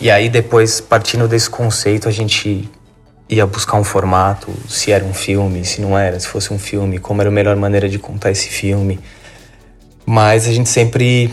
E 0.00 0.10
aí 0.10 0.28
depois, 0.28 0.80
partindo 0.80 1.26
desse 1.26 1.48
conceito, 1.48 2.08
a 2.08 2.12
gente 2.12 2.68
ia 3.28 3.46
buscar 3.46 3.78
um 3.78 3.84
formato, 3.84 4.52
se 4.68 4.92
era 4.92 5.04
um 5.04 5.14
filme, 5.14 5.64
se 5.64 5.80
não 5.80 5.98
era, 5.98 6.18
se 6.20 6.28
fosse 6.28 6.52
um 6.52 6.58
filme, 6.58 6.98
como 6.98 7.22
era 7.22 7.30
a 7.30 7.32
melhor 7.32 7.56
maneira 7.56 7.88
de 7.88 7.98
contar 7.98 8.30
esse 8.30 8.48
filme. 8.48 9.00
Mas 10.04 10.46
a 10.48 10.52
gente 10.52 10.68
sempre 10.68 11.32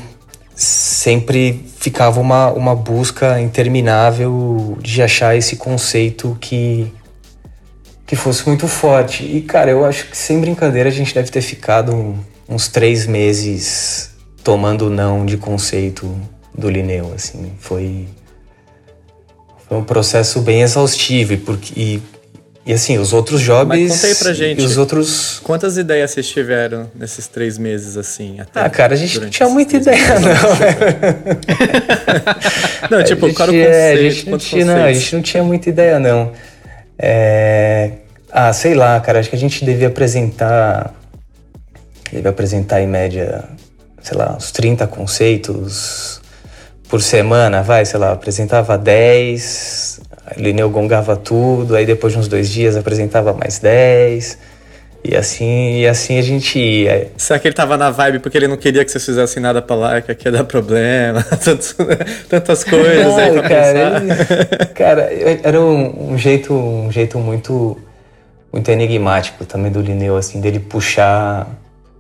sempre 0.60 1.66
ficava 1.78 2.20
uma, 2.20 2.52
uma 2.52 2.76
busca 2.76 3.40
interminável 3.40 4.78
de 4.82 5.02
achar 5.02 5.36
esse 5.38 5.56
conceito 5.56 6.38
que 6.42 6.94
que 8.06 8.16
fosse 8.16 8.46
muito 8.48 8.68
forte. 8.68 9.24
E 9.24 9.42
cara, 9.42 9.72
eu 9.72 9.86
acho 9.86 10.10
que 10.10 10.18
sem 10.18 10.42
brincadeira 10.42 10.90
a 10.90 10.92
gente 10.92 11.14
deve 11.14 11.32
ter 11.32 11.42
ficado 11.42 12.16
uns 12.48 12.68
três 12.68 13.06
meses 13.08 14.10
tomando 14.44 14.90
não 14.90 15.26
de 15.26 15.38
conceito 15.38 16.14
do 16.54 16.70
Lineu, 16.70 17.14
assim, 17.16 17.54
foi 17.60 18.08
foi 19.68 19.78
um 19.78 19.84
processo 19.84 20.42
bem 20.42 20.62
exaustivo 20.62 21.34
e 21.34 21.38
porque 21.38 21.80
e, 21.80 22.02
e 22.70 22.74
assim 22.74 23.00
os 23.00 23.14
outros 23.14 23.42
jobs 23.42 23.68
Mas 23.68 23.92
conta 23.94 24.06
aí 24.06 24.16
pra 24.16 24.32
gente. 24.32 24.62
e 24.62 24.64
os 24.64 24.78
outros 24.78 25.40
Quantas 25.44 25.76
ideias 25.76 26.12
vocês 26.12 26.30
tiveram 26.30 26.88
nesses 26.94 27.26
três 27.26 27.58
meses, 27.58 27.98
assim? 27.98 28.40
Até 28.40 28.62
ah, 28.62 28.70
cara, 28.70 28.94
a 28.94 28.96
gente 28.96 29.20
não 29.20 29.28
tinha 29.28 29.50
muita 29.50 29.78
ideia, 29.78 30.20
não. 30.20 30.30
Não, 32.92 33.04
tipo, 33.04 33.26
a 33.26 33.30
gente, 33.30 33.38
qual 33.38 33.50
era 33.50 33.58
o 33.58 33.60
é, 33.60 33.66
conceito? 33.66 34.00
a 34.00 34.10
gente 34.12 34.30
não 34.30 34.38
tinha, 34.38 34.66
não, 34.66 34.84
a 34.84 34.94
gente 34.94 35.16
não 35.16 35.22
tinha 35.24 35.44
muita 35.44 35.70
ideia, 35.70 36.00
não. 36.00 36.32
É, 36.98 37.92
ah, 38.32 38.54
sei 38.54 38.76
lá, 38.76 39.00
cara, 39.00 39.20
acho 39.20 39.32
que 39.32 39.36
a 39.36 39.40
gente 39.40 39.66
devia 39.66 39.88
apresentar. 39.88 40.94
Devia 42.12 42.30
apresentar 42.30 42.82
em 42.82 42.88
média, 42.88 43.46
sei 44.02 44.16
lá, 44.16 44.36
uns 44.36 44.52
30 44.52 44.86
conceitos 44.86 46.22
por 46.88 47.02
semana, 47.02 47.64
vai, 47.64 47.84
sei 47.84 48.00
lá, 48.00 48.12
apresentava 48.12 48.78
10, 48.78 49.99
Lineu 50.38 50.70
gongava 50.70 51.16
tudo, 51.16 51.76
aí 51.76 51.86
depois 51.86 52.14
de 52.14 52.20
uns 52.20 52.28
dois 52.28 52.50
dias 52.50 52.76
apresentava 52.76 53.34
mais 53.34 53.60
10. 53.60 54.38
E 55.04 55.16
assim, 55.16 55.80
e 55.80 55.88
assim 55.88 56.20
a 56.20 56.22
gente 56.22 56.60
ia. 56.60 57.12
Será 57.18 57.40
que 57.40 57.48
ele 57.48 57.56
tava 57.56 57.78
na 57.78 57.90
vibe 57.90 58.20
porque 58.20 58.38
ele 58.38 58.48
não 58.48 58.58
queria 58.58 58.84
que 58.84 58.92
vocês 58.92 59.06
fizessem 59.06 59.42
nada 59.42 59.62
pra 59.62 59.76
lá, 59.76 60.02
que 60.02 60.28
ia 60.28 60.32
dar 60.32 60.44
problema, 60.44 61.24
tantas, 61.40 61.76
tantas 62.28 62.64
coisas 62.66 63.06
não, 63.06 63.18
aí 63.18 63.32
pra 63.32 63.50
cara, 63.50 63.98
ele, 63.98 64.66
cara, 64.76 65.10
era 65.42 65.60
um, 65.60 66.14
um, 66.14 66.18
jeito, 66.18 66.54
um 66.54 66.92
jeito 66.92 67.18
muito, 67.18 67.78
muito 68.52 68.70
enigmático 68.70 69.46
também 69.46 69.72
do 69.72 69.82
Lineu, 69.82 70.18
assim, 70.18 70.42
dele 70.42 70.60
puxar, 70.60 71.48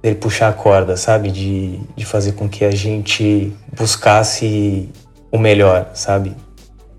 dele 0.03 0.15
puxar 0.15 0.49
a 0.49 0.53
corda, 0.53 0.97
sabe? 0.97 1.31
De, 1.31 1.79
de 1.95 2.05
fazer 2.05 2.33
com 2.33 2.49
que 2.49 2.65
a 2.65 2.71
gente 2.71 3.53
buscasse 3.71 4.89
o 5.31 5.37
melhor, 5.37 5.89
sabe? 5.93 6.35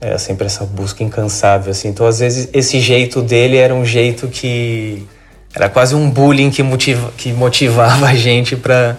É 0.01 0.17
sempre 0.17 0.47
essa 0.47 0.65
busca 0.65 1.05
incansável, 1.05 1.71
assim. 1.71 1.89
Então, 1.89 2.07
às 2.07 2.21
vezes, 2.21 2.49
esse 2.55 2.81
jeito 2.81 3.21
dele 3.21 3.59
era 3.59 3.75
um 3.75 3.85
jeito 3.85 4.29
que 4.29 5.07
era 5.55 5.69
quase 5.69 5.95
um 5.95 6.09
bullying 6.09 6.51
que, 6.51 6.63
motiva, 6.63 7.13
que 7.17 7.33
motivava 7.33 8.07
a 8.07 8.15
gente 8.15 8.57
pra. 8.57 8.97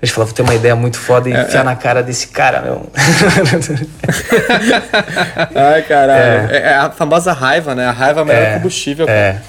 A 0.00 0.06
gente 0.06 0.14
falava, 0.14 0.30
vou 0.30 0.36
ter 0.36 0.42
uma 0.42 0.54
ideia 0.54 0.76
muito 0.76 0.96
foda 0.96 1.28
e 1.28 1.32
é, 1.32 1.42
enfiar 1.42 1.62
é. 1.62 1.64
na 1.64 1.74
cara 1.74 2.02
desse 2.02 2.28
cara, 2.28 2.62
meu. 2.62 2.90
Ai, 5.54 5.82
caralho. 5.82 6.50
É. 6.50 6.56
é. 6.56 6.74
a 6.74 6.90
famosa 6.90 7.32
raiva, 7.32 7.74
né? 7.74 7.86
A 7.86 7.90
raiva 7.90 8.20
é 8.20 8.22
o 8.22 8.26
melhor 8.26 8.42
é, 8.42 8.54
combustível. 8.54 9.06
É. 9.08 9.40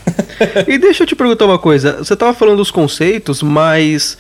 e 0.68 0.79
deixa 0.79 1.03
eu 1.03 1.08
te 1.08 1.15
perguntar 1.15 1.46
uma 1.46 1.60
coisa. 1.60 1.98
Você 2.00 2.15
tava 2.15 2.34
falando 2.34 2.58
dos 2.58 2.72
conceitos, 2.72 3.44
mas 3.44 4.18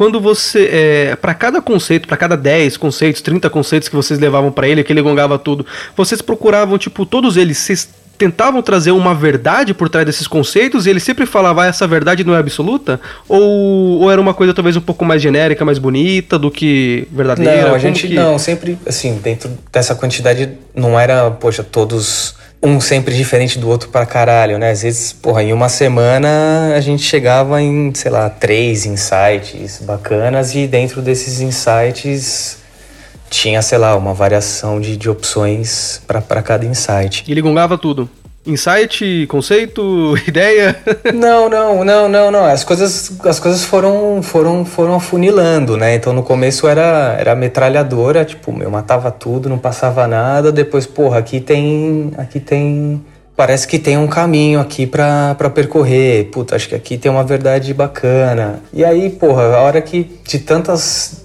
quando 0.00 0.18
você. 0.18 0.70
É, 0.72 1.16
para 1.16 1.34
cada 1.34 1.60
conceito, 1.60 2.08
para 2.08 2.16
cada 2.16 2.34
10 2.34 2.78
conceitos, 2.78 3.20
30 3.20 3.50
conceitos 3.50 3.86
que 3.86 3.94
vocês 3.94 4.18
levavam 4.18 4.50
para 4.50 4.66
ele, 4.66 4.82
que 4.82 4.90
ele 4.90 5.02
gongava 5.02 5.38
tudo, 5.38 5.66
vocês 5.94 6.22
procuravam, 6.22 6.78
tipo, 6.78 7.04
todos 7.04 7.36
eles, 7.36 7.58
vocês 7.58 7.86
tentavam 8.16 8.62
trazer 8.62 8.92
uma 8.92 9.14
verdade 9.14 9.74
por 9.74 9.90
trás 9.90 10.06
desses 10.06 10.26
conceitos 10.26 10.86
e 10.86 10.90
ele 10.90 11.00
sempre 11.00 11.26
falava 11.26 11.64
ah, 11.64 11.66
essa 11.66 11.86
verdade 11.86 12.24
não 12.24 12.34
é 12.34 12.38
absoluta? 12.38 12.98
Ou, 13.28 14.00
ou 14.00 14.10
era 14.10 14.18
uma 14.18 14.32
coisa 14.32 14.54
talvez 14.54 14.74
um 14.74 14.80
pouco 14.80 15.04
mais 15.04 15.20
genérica, 15.20 15.66
mais 15.66 15.78
bonita 15.78 16.38
do 16.38 16.50
que 16.50 17.06
verdadeira? 17.12 17.68
Não, 17.68 17.74
a 17.74 17.78
gente 17.78 18.08
que... 18.08 18.14
não, 18.14 18.38
sempre 18.38 18.78
assim, 18.86 19.20
dentro 19.22 19.50
dessa 19.70 19.94
quantidade 19.94 20.52
não 20.74 20.98
era, 20.98 21.30
poxa, 21.30 21.62
todos 21.62 22.39
um 22.62 22.80
sempre 22.80 23.14
diferente 23.14 23.58
do 23.58 23.68
outro 23.68 23.88
pra 23.88 24.04
caralho, 24.04 24.58
né? 24.58 24.70
Às 24.70 24.82
vezes, 24.82 25.12
porra, 25.12 25.42
em 25.42 25.52
uma 25.52 25.68
semana 25.68 26.74
a 26.76 26.80
gente 26.80 27.02
chegava 27.02 27.60
em, 27.60 27.92
sei 27.94 28.10
lá, 28.10 28.28
três 28.28 28.84
insights 28.84 29.80
bacanas 29.82 30.54
e 30.54 30.66
dentro 30.66 31.00
desses 31.00 31.40
insights 31.40 32.58
tinha, 33.30 33.62
sei 33.62 33.78
lá, 33.78 33.96
uma 33.96 34.12
variação 34.12 34.80
de, 34.80 34.96
de 34.96 35.08
opções 35.08 36.02
para 36.06 36.42
cada 36.42 36.66
insight. 36.66 37.24
E 37.26 37.30
ele 37.30 37.40
gongava 37.40 37.78
tudo? 37.78 38.10
Insight, 38.50 39.26
conceito, 39.28 40.14
ideia? 40.26 40.76
não, 41.14 41.48
não, 41.48 41.84
não, 41.84 42.08
não, 42.08 42.30
não. 42.30 42.44
As 42.44 42.64
coisas, 42.64 43.12
as 43.24 43.38
coisas 43.38 43.64
foram, 43.64 44.22
foram, 44.22 44.64
foram 44.64 44.94
afunilando, 44.94 45.76
né? 45.76 45.94
Então 45.94 46.12
no 46.12 46.22
começo 46.22 46.66
era, 46.66 47.16
era 47.18 47.34
metralhadora, 47.34 48.24
tipo, 48.24 48.56
eu 48.62 48.70
matava 48.70 49.10
tudo, 49.10 49.48
não 49.48 49.58
passava 49.58 50.06
nada. 50.06 50.50
Depois, 50.50 50.86
porra, 50.86 51.18
aqui 51.18 51.40
tem, 51.40 52.12
aqui 52.18 52.40
tem, 52.40 53.04
parece 53.36 53.66
que 53.66 53.78
tem 53.78 53.96
um 53.96 54.06
caminho 54.06 54.60
aqui 54.60 54.86
para 54.86 55.34
percorrer. 55.54 56.24
Puta, 56.30 56.56
acho 56.56 56.68
que 56.68 56.74
aqui 56.74 56.98
tem 56.98 57.10
uma 57.10 57.24
verdade 57.24 57.72
bacana. 57.72 58.60
E 58.72 58.84
aí, 58.84 59.10
porra, 59.10 59.54
a 59.54 59.60
hora 59.60 59.80
que 59.80 60.20
de 60.26 60.38
tantas 60.40 61.20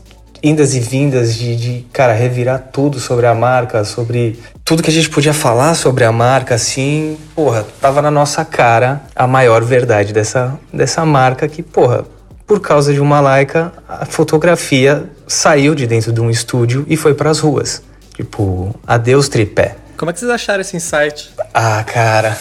indas 0.46 0.76
e 0.76 0.80
vindas 0.80 1.36
de, 1.36 1.56
de, 1.56 1.86
cara, 1.92 2.14
revirar 2.14 2.70
tudo 2.72 3.00
sobre 3.00 3.26
a 3.26 3.34
marca, 3.34 3.84
sobre 3.84 4.38
tudo 4.66 4.82
que 4.82 4.90
a 4.90 4.94
gente 4.94 5.12
podia 5.12 5.32
falar 5.32 5.76
sobre 5.76 6.04
a 6.04 6.12
marca, 6.12 6.56
assim, 6.56 7.20
porra, 7.36 7.64
tava 7.80 8.02
na 8.02 8.10
nossa 8.10 8.44
cara 8.44 9.04
a 9.16 9.28
maior 9.28 9.64
verdade 9.64 10.12
dessa, 10.12 10.60
dessa 10.74 11.06
marca 11.06 11.48
que, 11.48 11.62
porra, 11.62 12.04
por 12.48 12.60
causa 12.60 12.92
de 12.92 13.00
uma 13.00 13.20
laica, 13.20 13.72
a 13.88 14.08
fotografia 14.08 15.08
saiu 15.28 15.76
de 15.76 15.86
dentro 15.86 16.12
de 16.12 16.20
um 16.20 16.32
estúdio 16.32 16.84
e 16.88 16.98
foi 16.98 17.14
para 17.14 17.30
as 17.30 17.40
ruas. 17.40 17.84
Tipo, 18.16 18.74
adeus 18.88 19.30
tripé. 19.30 19.76
Como 19.98 20.10
é 20.10 20.14
que 20.14 20.20
vocês 20.20 20.32
acharam 20.32 20.62
esse 20.62 20.76
insight? 20.76 21.32
Ah, 21.54 21.84
cara, 21.84 22.36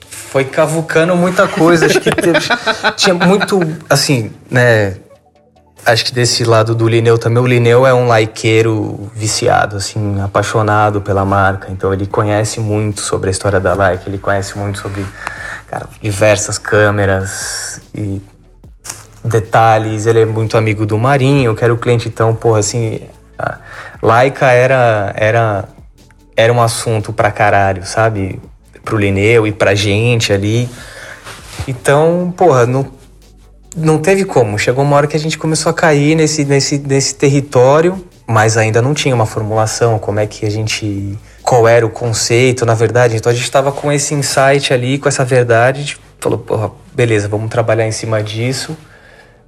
foi 0.00 0.44
cavucando 0.44 1.14
muita 1.14 1.46
coisa. 1.46 1.86
Acho 1.86 2.00
que 2.00 2.10
teve, 2.10 2.40
tinha 2.96 3.14
muito, 3.14 3.60
assim, 3.88 4.32
né? 4.50 4.96
Acho 5.86 6.04
que 6.04 6.12
desse 6.12 6.44
lado 6.44 6.74
do 6.74 6.86
Lineu 6.86 7.16
também, 7.16 7.42
o 7.42 7.46
Lineu 7.46 7.86
é 7.86 7.94
um 7.94 8.08
likeiro 8.08 9.10
viciado, 9.14 9.76
assim, 9.76 10.20
apaixonado 10.20 11.00
pela 11.00 11.24
marca. 11.24 11.70
Então 11.70 11.92
ele 11.92 12.06
conhece 12.06 12.60
muito 12.60 13.00
sobre 13.00 13.28
a 13.28 13.30
história 13.30 13.58
da 13.58 13.74
Like, 13.74 14.06
ele 14.08 14.18
conhece 14.18 14.58
muito 14.58 14.78
sobre 14.80 15.04
cara, 15.66 15.88
diversas 16.02 16.58
câmeras 16.58 17.80
e 17.94 18.20
detalhes. 19.24 20.06
Ele 20.06 20.20
é 20.20 20.26
muito 20.26 20.58
amigo 20.58 20.84
do 20.84 20.98
Marinho, 20.98 21.54
que 21.54 21.64
era 21.64 21.72
o 21.72 21.78
cliente, 21.78 22.08
então, 22.08 22.34
porra, 22.34 22.58
assim, 22.58 23.00
a 23.38 23.58
Laika 24.02 24.46
era, 24.46 25.12
era, 25.16 25.64
era 26.36 26.52
um 26.52 26.60
assunto 26.60 27.12
pra 27.12 27.30
caralho, 27.30 27.86
sabe? 27.86 28.40
Pro 28.84 28.98
Lineu 28.98 29.46
e 29.46 29.52
pra 29.52 29.74
gente 29.74 30.32
ali. 30.32 30.68
Então, 31.66 32.32
porra, 32.36 32.66
não 32.66 32.97
não 33.76 33.98
teve 33.98 34.24
como. 34.24 34.58
Chegou 34.58 34.84
uma 34.84 34.96
hora 34.96 35.06
que 35.06 35.16
a 35.16 35.20
gente 35.20 35.38
começou 35.38 35.70
a 35.70 35.74
cair 35.74 36.14
nesse, 36.14 36.44
nesse, 36.44 36.78
nesse 36.78 37.14
território, 37.14 38.04
mas 38.26 38.56
ainda 38.56 38.82
não 38.82 38.94
tinha 38.94 39.14
uma 39.14 39.26
formulação, 39.26 39.98
como 39.98 40.20
é 40.20 40.26
que 40.26 40.46
a 40.46 40.50
gente. 40.50 41.18
qual 41.42 41.66
era 41.66 41.84
o 41.86 41.90
conceito, 41.90 42.66
na 42.66 42.74
verdade. 42.74 43.16
Então 43.16 43.30
a 43.30 43.34
gente 43.34 43.44
estava 43.44 43.72
com 43.72 43.92
esse 43.92 44.14
insight 44.14 44.72
ali, 44.72 44.98
com 44.98 45.08
essa 45.08 45.24
verdade, 45.24 45.80
gente 45.80 45.98
falou, 46.20 46.38
porra, 46.38 46.70
beleza, 46.92 47.28
vamos 47.28 47.48
trabalhar 47.48 47.86
em 47.86 47.92
cima 47.92 48.22
disso. 48.22 48.76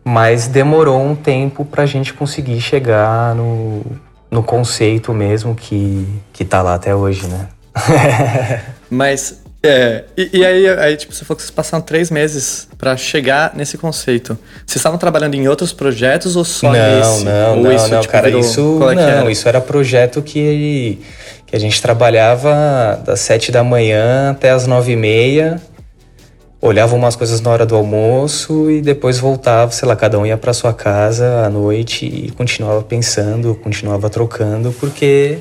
Mas 0.03 0.49
demorou 0.49 1.01
um 1.01 1.15
tempo 1.15 1.65
para 1.65 1.83
a 1.83 1.87
gente 1.87 2.15
conseguir 2.15 2.61
chegar 2.61 3.35
no, 3.35 3.83
no 4.31 4.43
conceito 4.43 5.13
mesmo 5.13 5.55
que, 5.55 6.07
que 6.33 6.45
tá 6.45 6.63
lá 6.63 6.75
até 6.75 6.95
hoje, 6.95 7.27
né? 7.27 7.49
mas 8.89 9.43
é, 9.62 10.05
e, 10.16 10.38
e, 10.38 10.46
aí, 10.46 10.68
aí, 10.68 10.96
tipo, 10.96 11.12
você 11.12 11.23
falou 11.23 11.37
que 11.37 11.42
vocês 11.42 11.51
passaram 11.51 11.85
três 11.85 12.11
meses 12.11 12.66
para 12.79 12.96
chegar 12.96 13.53
nesse 13.55 13.77
conceito. 13.77 14.38
Vocês 14.66 14.77
estavam 14.77 14.99
trabalhando 14.99 15.35
em 15.35 15.46
outros 15.49 15.70
projetos 15.70 16.35
ou 16.35 16.44
só 16.46 16.73
não, 16.73 16.99
nesse? 16.99 17.25
Não, 17.25 17.57
ou 17.59 17.64
não, 17.64 17.73
isso, 17.73 17.88
não, 17.88 18.01
tipo, 18.01 18.11
cara, 18.12 18.27
virou... 18.29 18.40
isso, 18.40 18.79
é 18.90 18.94
não, 18.94 19.03
era? 19.03 19.31
isso 19.31 19.46
era 19.46 19.61
projeto 19.61 20.23
que, 20.23 20.99
que 21.46 21.55
a 21.55 21.59
gente 21.59 21.81
trabalhava 21.83 23.03
das 23.05 23.20
sete 23.20 23.53
da 23.53 23.62
manhã 23.62 24.31
até 24.31 24.49
as 24.49 24.66
nove 24.66 24.92
e 24.92 24.96
meia, 24.96 25.61
olhava 26.59 26.96
umas 26.96 27.14
coisas 27.14 27.42
na 27.42 27.51
hora 27.51 27.66
do 27.66 27.77
almoço 27.77 28.70
e 28.70 28.81
depois 28.81 29.18
voltava, 29.18 29.73
sei 29.73 29.87
lá, 29.87 29.94
cada 29.94 30.18
um 30.18 30.25
ia 30.25 30.38
para 30.38 30.55
sua 30.55 30.73
casa 30.73 31.44
à 31.44 31.51
noite 31.51 32.07
e 32.07 32.31
continuava 32.31 32.83
pensando, 32.83 33.55
continuava 33.57 34.09
trocando, 34.09 34.75
porque, 34.81 35.37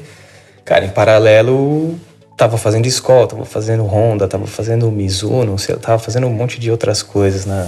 cara, 0.65 0.84
em 0.84 0.89
paralelo 0.89 1.97
tava 2.39 2.58
fazendo 2.58 2.86
escola, 2.86 3.28
tava 3.28 3.43
fazendo 3.43 3.84
Honda, 3.84 4.25
tava 4.25 4.47
fazendo 4.47 4.89
Mizuno, 4.89 5.58
tava 5.82 5.99
fazendo 5.99 6.25
um 6.25 6.30
monte 6.30 6.58
de 6.58 6.71
outras 6.71 7.04
coisas 7.04 7.45
na, 7.45 7.67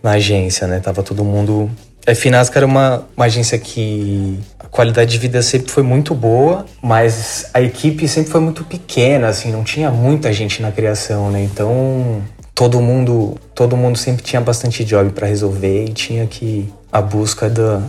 na 0.00 0.12
agência, 0.12 0.68
né? 0.68 0.78
Tava 0.78 1.02
todo 1.02 1.24
mundo. 1.24 1.68
A 2.06 2.14
Finasca 2.14 2.60
era 2.60 2.64
uma, 2.64 3.04
uma 3.16 3.26
agência 3.26 3.58
que 3.58 4.38
a 4.56 4.68
qualidade 4.68 5.10
de 5.10 5.18
vida 5.18 5.42
sempre 5.42 5.72
foi 5.72 5.82
muito 5.82 6.14
boa, 6.14 6.64
mas 6.80 7.50
a 7.52 7.60
equipe 7.60 8.06
sempre 8.06 8.30
foi 8.30 8.40
muito 8.40 8.62
pequena, 8.62 9.26
assim, 9.26 9.50
não 9.50 9.64
tinha 9.64 9.90
muita 9.90 10.32
gente 10.32 10.62
na 10.62 10.70
criação, 10.70 11.28
né? 11.32 11.42
Então 11.42 12.22
todo 12.54 12.80
mundo, 12.80 13.36
todo 13.52 13.76
mundo 13.76 13.98
sempre 13.98 14.22
tinha 14.22 14.40
bastante 14.40 14.84
job 14.84 15.10
para 15.10 15.26
resolver 15.26 15.86
e 15.86 15.92
tinha 15.92 16.24
que 16.24 16.72
a 16.92 17.02
busca 17.02 17.50
da, 17.50 17.82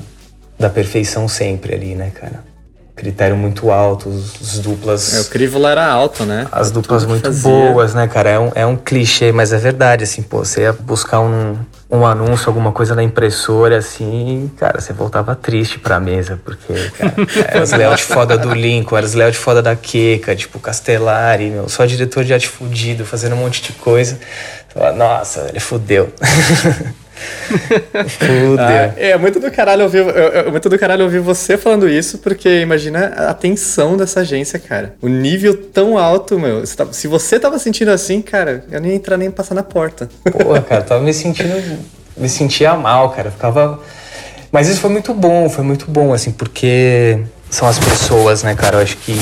da 0.57 0.71
perfeição 0.71 1.27
sempre 1.27 1.75
ali, 1.75 1.93
né, 1.93 2.11
cara? 2.13 2.48
Critério 2.99 3.37
muito 3.37 3.71
alto, 3.71 4.09
os, 4.09 4.59
duplas. 4.59 5.15
É, 5.15 5.21
o 5.21 5.25
crivo 5.25 5.57
lá 5.57 5.71
era 5.71 5.87
alto, 5.87 6.25
né? 6.25 6.45
As 6.51 6.69
duplas 6.69 7.05
muito 7.05 7.23
fazia. 7.23 7.49
boas, 7.49 7.93
né, 7.93 8.07
cara? 8.07 8.29
É 8.29 8.39
um, 8.39 8.51
é 8.53 8.65
um 8.65 8.75
clichê, 8.75 9.31
mas 9.31 9.53
é 9.53 9.57
verdade, 9.57 10.03
assim, 10.03 10.21
pô, 10.21 10.39
você 10.39 10.61
ia 10.61 10.73
buscar 10.73 11.21
um, 11.21 11.57
um 11.89 12.05
anúncio, 12.05 12.49
alguma 12.49 12.73
coisa 12.73 12.93
na 12.93 13.01
impressora, 13.01 13.77
assim, 13.77 14.51
cara, 14.57 14.81
você 14.81 14.91
voltava 14.91 15.33
triste 15.33 15.79
pra 15.79 15.97
mesa, 15.97 16.37
porque, 16.43 16.73
cara, 16.97 17.13
era 17.47 17.63
os 17.63 17.71
layout 17.71 18.03
foda 18.03 18.37
do 18.37 18.53
Lincoln, 18.53 18.97
era 18.97 19.05
os 19.05 19.13
layout 19.13 19.37
foda 19.37 19.61
da 19.61 19.75
Keka, 19.77 20.35
tipo, 20.35 20.59
Castellari, 20.59 21.49
meu, 21.49 21.69
só 21.69 21.85
diretor 21.85 22.25
de 22.25 22.33
arte 22.33 22.49
fudido, 22.49 23.05
fazendo 23.05 23.33
um 23.33 23.39
monte 23.39 23.63
de 23.63 23.71
coisa. 23.73 24.19
Nossa, 24.97 25.47
ele 25.49 25.59
fudeu. 25.61 26.11
ah, 28.59 28.93
é 28.95 29.17
muito 29.17 29.39
do 29.39 29.51
caralho 29.51 29.83
ouvir, 29.83 30.07
é 30.07 30.49
muito 30.49 30.69
do 30.69 30.77
caralho 30.77 31.03
ouvir 31.03 31.19
você 31.19 31.57
falando 31.57 31.89
isso, 31.89 32.19
porque 32.19 32.61
imagina 32.61 33.07
a 33.29 33.33
tensão 33.33 33.97
dessa 33.97 34.21
agência, 34.21 34.59
cara. 34.59 34.95
O 35.01 35.07
nível 35.07 35.55
tão 35.55 35.97
alto, 35.97 36.39
meu. 36.39 36.63
Tá, 36.75 36.87
se 36.91 37.07
você 37.07 37.39
tava 37.39 37.59
sentindo 37.59 37.91
assim, 37.91 38.21
cara, 38.21 38.63
eu 38.71 38.79
nem 38.79 38.91
ia 38.91 38.97
entrar 38.97 39.17
nem 39.17 39.31
passar 39.31 39.55
na 39.55 39.63
porta. 39.63 40.09
Porra, 40.31 40.61
cara, 40.61 40.81
tava 40.81 41.03
me 41.03 41.13
sentindo. 41.13 41.79
Me 42.15 42.29
sentia 42.29 42.75
mal, 42.75 43.09
cara. 43.11 43.31
Ficava. 43.31 43.79
Mas 44.51 44.67
isso 44.67 44.81
foi 44.81 44.89
muito 44.89 45.13
bom, 45.13 45.49
foi 45.49 45.63
muito 45.63 45.89
bom, 45.89 46.13
assim, 46.13 46.31
porque 46.31 47.19
são 47.49 47.67
as 47.67 47.79
pessoas, 47.79 48.43
né, 48.43 48.55
cara? 48.55 48.77
Eu 48.77 48.81
acho 48.81 48.97
que. 48.97 49.17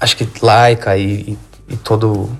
Acho 0.00 0.16
que 0.16 0.28
Laika 0.42 0.96
e, 0.96 1.02
e, 1.02 1.38
e 1.70 1.76
todo. 1.76 2.30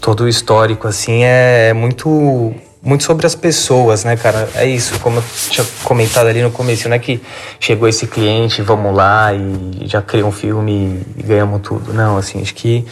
Todo 0.00 0.24
o 0.24 0.28
histórico, 0.28 0.88
assim, 0.88 1.22
é, 1.22 1.68
é 1.68 1.72
muito 1.72 2.52
muito 2.82 3.04
sobre 3.04 3.26
as 3.26 3.34
pessoas, 3.34 4.02
né, 4.04 4.16
cara? 4.16 4.48
É 4.56 4.66
isso, 4.66 4.98
como 4.98 5.18
eu 5.18 5.24
tinha 5.50 5.64
comentado 5.84 6.26
ali 6.26 6.42
no 6.42 6.50
começo, 6.50 6.88
não 6.88 6.96
é 6.96 6.98
que 6.98 7.22
chegou 7.60 7.88
esse 7.88 8.06
cliente, 8.08 8.60
vamos 8.60 8.94
lá 8.94 9.32
e 9.32 9.86
já 9.86 10.02
cria 10.02 10.26
um 10.26 10.32
filme 10.32 11.00
e 11.16 11.22
ganhamos 11.22 11.60
tudo. 11.62 11.94
Não, 11.94 12.16
assim, 12.16 12.42
acho 12.42 12.54
que 12.54 12.84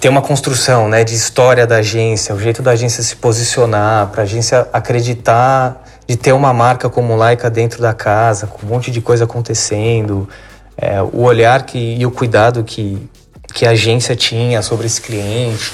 tem 0.00 0.10
uma 0.10 0.22
construção, 0.22 0.88
né, 0.88 1.02
de 1.02 1.14
história 1.14 1.66
da 1.66 1.76
agência, 1.76 2.34
o 2.34 2.40
jeito 2.40 2.62
da 2.62 2.70
agência 2.70 3.02
se 3.02 3.16
posicionar, 3.16 4.08
para 4.08 4.22
a 4.22 4.24
agência 4.24 4.68
acreditar 4.72 5.82
de 6.06 6.16
ter 6.16 6.32
uma 6.32 6.52
marca 6.52 6.88
como 6.88 7.16
Laika 7.16 7.50
dentro 7.50 7.82
da 7.82 7.92
casa, 7.92 8.46
com 8.46 8.64
um 8.66 8.70
monte 8.70 8.90
de 8.90 9.00
coisa 9.00 9.24
acontecendo, 9.24 10.28
é, 10.76 11.02
o 11.02 11.22
olhar 11.22 11.64
que, 11.64 11.78
e 11.78 12.06
o 12.06 12.10
cuidado 12.10 12.62
que, 12.64 13.08
que 13.52 13.66
a 13.66 13.70
agência 13.70 14.14
tinha 14.14 14.62
sobre 14.62 14.86
esse 14.86 15.00
cliente. 15.00 15.72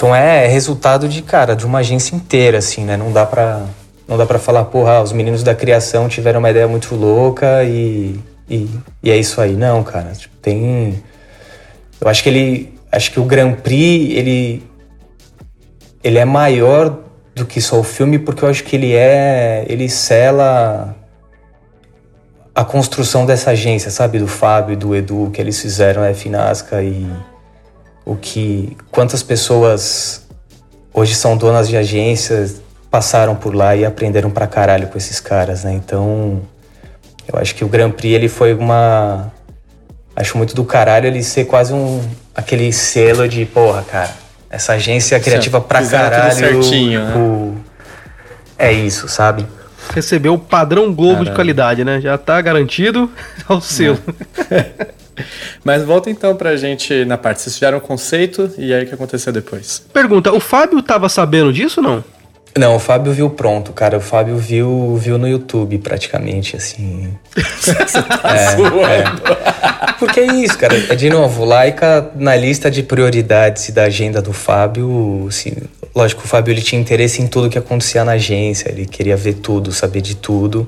Então 0.00 0.16
é 0.16 0.46
resultado 0.46 1.06
de, 1.06 1.20
cara, 1.20 1.54
de 1.54 1.66
uma 1.66 1.80
agência 1.80 2.16
inteira, 2.16 2.56
assim, 2.56 2.86
né? 2.86 2.96
Não 2.96 3.12
dá 3.12 3.26
pra, 3.26 3.66
não 4.08 4.16
dá 4.16 4.24
pra 4.24 4.38
falar, 4.38 4.64
porra, 4.64 5.02
os 5.02 5.12
meninos 5.12 5.42
da 5.42 5.54
criação 5.54 6.08
tiveram 6.08 6.38
uma 6.38 6.48
ideia 6.48 6.66
muito 6.66 6.94
louca 6.94 7.62
e, 7.64 8.18
e, 8.48 8.66
e 9.02 9.10
é 9.10 9.16
isso 9.18 9.42
aí. 9.42 9.52
Não, 9.52 9.82
cara, 9.82 10.12
tipo, 10.12 10.34
tem... 10.38 11.04
Eu 12.00 12.08
acho 12.08 12.22
que 12.22 12.30
ele... 12.30 12.78
Acho 12.90 13.12
que 13.12 13.20
o 13.20 13.24
Grand 13.24 13.52
Prix, 13.56 14.16
ele... 14.16 14.62
Ele 16.02 16.16
é 16.16 16.24
maior 16.24 17.00
do 17.34 17.44
que 17.44 17.60
só 17.60 17.78
o 17.78 17.84
filme, 17.84 18.18
porque 18.18 18.42
eu 18.42 18.48
acho 18.48 18.64
que 18.64 18.76
ele 18.76 18.94
é... 18.94 19.66
Ele 19.68 19.86
sela 19.90 20.96
a 22.54 22.64
construção 22.64 23.26
dessa 23.26 23.50
agência, 23.50 23.90
sabe? 23.90 24.18
Do 24.18 24.26
Fábio 24.26 24.72
e 24.72 24.76
do 24.76 24.96
Edu, 24.96 25.30
que 25.30 25.42
eles 25.42 25.60
fizeram, 25.60 26.02
a 26.02 26.14
Finasca 26.14 26.82
e 26.82 27.06
o 28.04 28.16
que 28.16 28.76
quantas 28.90 29.22
pessoas 29.22 30.26
hoje 30.92 31.14
são 31.14 31.36
donas 31.36 31.68
de 31.68 31.76
agências 31.76 32.60
passaram 32.90 33.36
por 33.36 33.54
lá 33.54 33.76
e 33.76 33.84
aprenderam 33.84 34.30
pra 34.30 34.46
caralho 34.46 34.88
com 34.88 34.98
esses 34.98 35.20
caras, 35.20 35.64
né? 35.64 35.72
Então, 35.72 36.42
eu 37.32 37.38
acho 37.38 37.54
que 37.54 37.64
o 37.64 37.68
Grand 37.68 37.92
Prix 37.92 38.14
ele 38.14 38.28
foi 38.28 38.52
uma 38.52 39.32
acho 40.16 40.36
muito 40.36 40.54
do 40.54 40.64
caralho 40.64 41.06
ele 41.06 41.22
ser 41.22 41.44
quase 41.44 41.72
um 41.72 42.02
aquele 42.34 42.72
selo 42.72 43.28
de, 43.28 43.46
porra, 43.46 43.82
cara, 43.82 44.10
essa 44.50 44.72
agência 44.72 45.16
é 45.16 45.20
criativa 45.20 45.60
pra 45.60 45.86
caralho. 45.86 46.34
certinho, 46.34 47.04
né? 47.04 47.14
o, 47.16 47.56
é 48.58 48.72
isso, 48.72 49.08
sabe? 49.08 49.46
Recebeu 49.94 50.34
o 50.34 50.38
padrão 50.38 50.92
Globo 50.92 51.12
Caralho. 51.14 51.24
de 51.30 51.34
qualidade, 51.34 51.84
né? 51.84 52.00
Já 52.00 52.18
tá 52.18 52.40
garantido 52.40 53.10
ao 53.48 53.60
selo. 53.60 53.98
É. 54.50 54.88
Mas 55.64 55.84
volta 55.84 56.10
então 56.10 56.34
pra 56.34 56.56
gente 56.56 57.04
na 57.04 57.16
parte. 57.16 57.40
Vocês 57.42 57.54
fizeram 57.54 57.78
o 57.78 57.80
conceito 57.80 58.50
e 58.58 58.72
aí 58.72 58.84
o 58.84 58.86
que 58.86 58.94
aconteceu 58.94 59.32
depois? 59.32 59.84
Pergunta: 59.92 60.32
o 60.32 60.40
Fábio 60.40 60.82
tava 60.82 61.08
sabendo 61.08 61.52
disso 61.52 61.80
ou 61.80 61.86
não? 61.86 62.04
Não, 62.58 62.74
o 62.74 62.78
Fábio 62.80 63.12
viu 63.12 63.30
pronto, 63.30 63.72
cara. 63.72 63.96
O 63.96 64.00
Fábio 64.00 64.36
viu, 64.36 64.96
viu 64.96 65.16
no 65.16 65.28
YouTube, 65.28 65.78
praticamente, 65.78 66.56
assim. 66.56 67.16
Você 67.36 68.02
tá 68.02 68.34
é, 68.34 68.56
é. 68.94 69.49
Porque 69.98 70.20
é 70.20 70.26
isso, 70.26 70.56
cara. 70.58 70.74
É, 70.88 70.94
de 70.94 71.10
novo, 71.10 71.44
Laika 71.44 72.10
na 72.14 72.36
lista 72.36 72.70
de 72.70 72.82
prioridades 72.82 73.70
da 73.70 73.84
agenda 73.84 74.20
do 74.22 74.32
Fábio, 74.32 75.26
assim, 75.28 75.52
lógico, 75.94 76.22
o 76.24 76.28
Fábio 76.28 76.52
ele 76.52 76.62
tinha 76.62 76.80
interesse 76.80 77.20
em 77.22 77.26
tudo 77.26 77.48
que 77.50 77.58
acontecia 77.58 78.04
na 78.04 78.12
agência, 78.12 78.70
ele 78.70 78.86
queria 78.86 79.16
ver 79.16 79.34
tudo, 79.34 79.72
saber 79.72 80.00
de 80.00 80.16
tudo. 80.16 80.66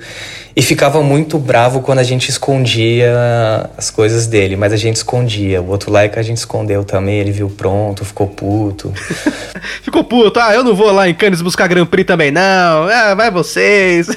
E 0.55 0.61
ficava 0.61 1.03
muito 1.03 1.39
bravo 1.39 1.81
quando 1.81 2.01
a 2.01 2.03
gente 2.03 2.29
escondia 2.29 3.71
as 3.77 3.91
coisas 3.91 4.27
dele, 4.27 4.55
mas 4.55 4.73
a 4.73 4.77
gente 4.77 4.97
escondia. 4.97 5.63
O 5.63 5.71
outro 5.71 5.91
like 5.91 6.19
a 6.19 6.23
gente 6.23 6.37
escondeu 6.37 6.85
também, 6.85 7.21
ele 7.21 7.33
viu 7.33 7.49
pronto, 7.49 8.05
ficou 8.05 8.27
puto. 8.27 8.93
ficou 9.83 10.05
puto, 10.05 10.39
ah, 10.39 10.55
eu 10.55 10.63
não 10.63 10.75
vou 10.75 10.93
lá 10.93 11.09
em 11.09 11.15
Cannes 11.15 11.41
buscar 11.41 11.69
Grand 11.69 11.87
Prix 11.87 12.07
também, 12.07 12.31
não. 12.31 12.43
Ah, 12.43 13.15
vai 13.15 13.31
vocês. 13.31 14.09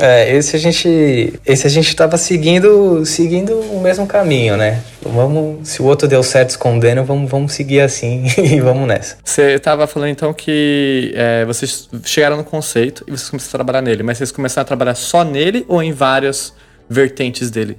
É, 0.00 0.34
esse 0.36 0.56
a 0.56 0.58
gente. 0.58 1.34
Esse 1.46 1.66
a 1.66 1.70
gente 1.70 1.94
tava 1.94 2.16
seguindo, 2.16 3.06
seguindo 3.06 3.54
o 3.54 3.80
mesmo 3.80 4.04
caminho, 4.04 4.23
né? 4.24 4.82
Vamos, 5.02 5.68
se 5.68 5.82
o 5.82 5.84
outro 5.84 6.08
deu 6.08 6.22
certo 6.22 6.50
escondendo, 6.50 7.04
vamos, 7.04 7.30
vamos 7.30 7.52
seguir 7.52 7.80
assim 7.80 8.24
e 8.38 8.60
vamos 8.60 8.86
nessa. 8.88 9.16
Você 9.24 9.58
tava 9.58 9.86
falando 9.86 10.10
então 10.10 10.32
que 10.32 11.12
é, 11.16 11.44
vocês 11.44 11.88
chegaram 12.04 12.36
no 12.36 12.44
conceito 12.44 13.04
e 13.06 13.10
vocês 13.10 13.30
começaram 13.30 13.48
a 13.48 13.64
trabalhar 13.64 13.82
nele, 13.82 14.02
mas 14.02 14.18
vocês 14.18 14.32
começaram 14.32 14.62
a 14.62 14.66
trabalhar 14.66 14.94
só 14.94 15.24
nele 15.24 15.64
ou 15.68 15.82
em 15.82 15.92
várias 15.92 16.52
vertentes 16.88 17.50
dele? 17.50 17.78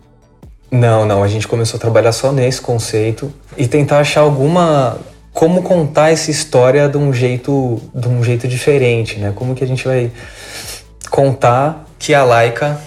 Não, 0.71 1.05
não, 1.05 1.23
a 1.23 1.27
gente 1.27 1.47
começou 1.47 1.77
a 1.77 1.81
trabalhar 1.81 2.11
só 2.11 2.31
nesse 2.31 2.61
conceito 2.61 3.33
e 3.57 3.67
tentar 3.67 3.99
achar 3.99 4.21
alguma 4.21 4.97
como 5.31 5.61
contar 5.61 6.11
essa 6.11 6.31
história 6.31 6.87
de 6.87 6.97
um 6.97 7.13
jeito 7.13 7.81
de 7.93 8.07
um 8.07 8.23
jeito 8.23 8.47
diferente, 8.47 9.19
né? 9.19 9.33
Como 9.35 9.53
que 9.53 9.63
a 9.63 9.67
gente 9.67 9.85
vai 9.85 10.11
contar 11.09 11.85
que 11.99 12.13
a 12.13 12.23
Laika 12.23 12.79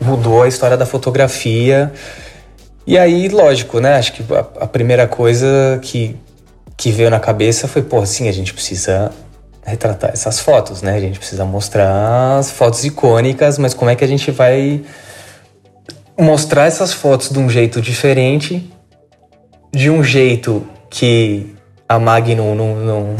mudou 0.00 0.42
a 0.42 0.48
história 0.48 0.76
da 0.76 0.86
fotografia? 0.86 1.92
E 2.86 2.98
aí, 2.98 3.28
lógico, 3.28 3.78
né? 3.80 3.94
Acho 3.94 4.12
que 4.12 4.24
a, 4.32 4.64
a 4.64 4.66
primeira 4.66 5.06
coisa 5.06 5.78
que 5.82 6.16
que 6.80 6.90
veio 6.90 7.10
na 7.10 7.20
cabeça 7.20 7.68
foi, 7.68 7.82
pô, 7.82 8.06
sim, 8.06 8.26
a 8.26 8.32
gente 8.32 8.54
precisa 8.54 9.12
retratar 9.62 10.12
essas 10.14 10.40
fotos, 10.40 10.80
né? 10.80 10.94
A 10.94 11.00
gente 11.00 11.18
precisa 11.18 11.44
mostrar 11.44 12.38
as 12.38 12.50
fotos 12.50 12.86
icônicas, 12.86 13.58
mas 13.58 13.74
como 13.74 13.90
é 13.90 13.94
que 13.94 14.02
a 14.02 14.08
gente 14.08 14.30
vai 14.30 14.80
mostrar 16.18 16.64
essas 16.64 16.90
fotos 16.90 17.28
de 17.28 17.38
um 17.38 17.50
jeito 17.50 17.82
diferente, 17.82 18.72
de 19.70 19.90
um 19.90 20.02
jeito 20.02 20.66
que 20.88 21.54
a 21.86 21.98
Magnum 21.98 22.54
não, 22.54 22.76
não, 22.76 23.16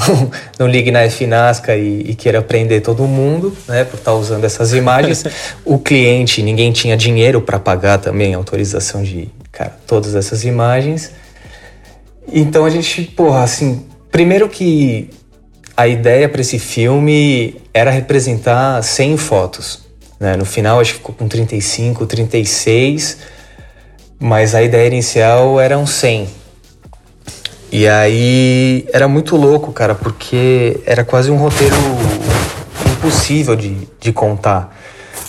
não, 0.59 0.65
ligue 0.67 0.91
na 0.91 1.09
FNASCA 1.11 1.77
e, 1.77 2.11
e, 2.11 2.15
queira 2.15 2.41
prender 2.41 2.81
todo 2.81 3.03
mundo, 3.07 3.55
né, 3.69 3.85
por 3.85 3.99
estar 3.99 4.15
usando 4.15 4.45
essas 4.45 4.73
imagens. 4.73 5.25
o 5.67 5.79
cliente, 5.79 6.43
ninguém 6.43 6.73
tinha 6.73 6.97
dinheiro 6.97 7.43
para 7.43 7.59
pagar 7.59 7.99
também 7.99 8.33
autorização 8.33 9.03
de 9.03 9.29
cara, 9.53 9.77
todas 9.87 10.15
essas 10.15 10.45
imagens. 10.45 11.13
Então 12.33 12.65
a 12.65 12.71
gente, 12.71 13.03
porra, 13.03 13.43
assim, 13.43 13.87
primeiro 14.11 14.49
que 14.49 15.11
a 15.77 15.89
ideia 15.89 16.29
para 16.29 16.41
esse 16.41 16.59
filme 16.59 17.61
era 17.73 17.91
representar 17.91 18.83
100 18.83 19.17
fotos. 19.17 19.81
Né? 20.19 20.37
No 20.37 20.45
final, 20.45 20.79
acho 20.81 20.93
que 20.93 20.99
ficou 20.99 21.15
com 21.15 21.27
35, 21.27 22.07
36, 22.07 23.17
mas 24.19 24.55
a 24.55 24.63
ideia 24.63 24.87
inicial 24.87 25.59
eram 25.59 25.87
100. 25.87 26.29
E 27.73 27.87
aí 27.89 28.87
era 28.93 29.09
muito 29.09 29.37
louco, 29.37 29.73
cara, 29.73 29.95
porque 29.95 30.81
era 30.85 31.05
quase 31.05 31.31
um 31.31 31.37
roteiro 31.37 31.77
impossível 32.93 33.57
de, 33.57 33.89
de 33.99 34.13
contar. 34.13 34.77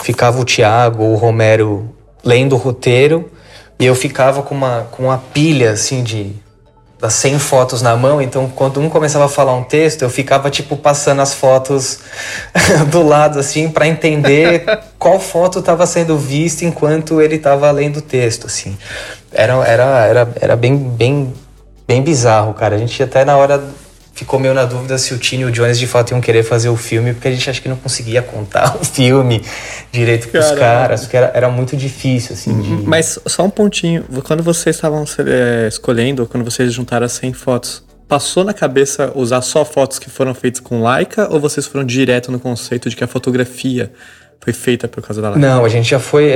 Ficava 0.04 0.40
o 0.40 0.44
Thiago 0.44 1.04
ou 1.04 1.14
o 1.14 1.16
Romero 1.16 1.96
lendo 2.24 2.54
o 2.54 2.58
roteiro 2.58 3.32
e 3.82 3.86
eu 3.86 3.96
ficava 3.96 4.44
com 4.44 4.54
uma, 4.54 4.88
com 4.92 5.06
uma 5.06 5.18
pilha 5.18 5.72
assim 5.72 6.04
de 6.04 6.36
das 7.00 7.16
100 7.16 7.40
fotos 7.40 7.82
na 7.82 7.98
mão, 7.98 8.22
então 8.22 8.48
quando 8.48 8.80
um 8.80 8.88
começava 8.88 9.26
a 9.26 9.28
falar 9.28 9.56
um 9.56 9.64
texto, 9.64 10.04
eu 10.04 10.10
ficava 10.10 10.52
tipo 10.52 10.78
passando 10.78 11.20
as 11.20 11.34
fotos 11.34 11.98
do 12.92 13.02
lado 13.02 13.40
assim 13.40 13.72
para 13.72 13.88
entender 13.88 14.64
qual 15.00 15.20
foto 15.20 15.58
estava 15.58 15.88
sendo 15.88 16.16
vista 16.16 16.64
enquanto 16.64 17.20
ele 17.20 17.38
estava 17.38 17.72
lendo 17.72 17.98
o 17.98 18.02
texto, 18.04 18.46
assim. 18.46 18.78
Era 19.34 19.56
era 19.66 20.06
era, 20.06 20.30
era 20.40 20.56
bem 20.56 20.78
bem 20.78 21.34
bem 21.88 22.04
bizarro, 22.04 22.54
cara. 22.54 22.76
A 22.76 22.78
gente 22.78 23.02
até 23.02 23.26
na 23.26 23.36
hora 23.36 23.64
ficou 24.22 24.40
meio 24.40 24.54
na 24.54 24.66
dúvida 24.66 25.00
se 25.00 25.16
o 25.16 25.18
Tini 25.18 25.42
e 25.42 25.46
o 25.46 25.52
Jones 25.52 25.80
de 25.80 25.88
fato 25.88 26.12
iam 26.12 26.22
querer 26.22 26.44
fazer 26.44 26.70
o 26.70 26.76
filme, 26.76 27.12
porque 27.12 27.28
a 27.28 27.32
gente 27.32 27.50
acha 27.50 27.60
que 27.60 27.68
não 27.68 27.76
conseguia 27.76 28.22
contar 28.22 28.78
o 28.80 28.86
filme 28.86 29.42
direito 29.92 30.28
pros 30.28 30.46
Caramba. 30.46 30.60
caras, 30.60 31.02
porque 31.02 31.18
era, 31.18 31.32
era 31.34 31.50
muito 31.50 31.76
difícil, 31.76 32.36
assim. 32.36 32.62
De... 32.62 32.70
Uhum. 32.70 32.84
Mas 32.86 33.18
só 33.26 33.44
um 33.44 33.50
pontinho, 33.50 34.06
quando 34.24 34.44
vocês 34.44 34.76
estavam 34.76 35.04
é, 35.26 35.68
escolhendo, 35.68 36.28
quando 36.28 36.44
vocês 36.44 36.72
juntaram 36.72 37.04
as 37.04 37.14
100 37.14 37.34
fotos, 37.34 37.84
passou 38.08 38.44
na 38.44 38.54
cabeça 38.54 39.12
usar 39.16 39.42
só 39.42 39.66
fotos 39.66 39.98
que 39.98 40.08
foram 40.08 40.36
feitas 40.36 40.60
com 40.60 40.84
Leica, 40.84 41.28
ou 41.32 41.40
vocês 41.40 41.66
foram 41.66 41.84
direto 41.84 42.32
no 42.32 42.40
conceito 42.40 42.92
de 42.92 42.96
que 42.96 43.04
a 43.04 43.08
fotografia 43.08 43.92
foi 44.40 44.54
feita 44.54 44.88
por 44.88 45.02
causa 45.02 45.20
da 45.20 45.30
Leica? 45.32 45.48
Não, 45.48 45.66
a 45.66 45.70
gente 45.70 45.90
já 45.90 46.00
foi, 46.00 46.32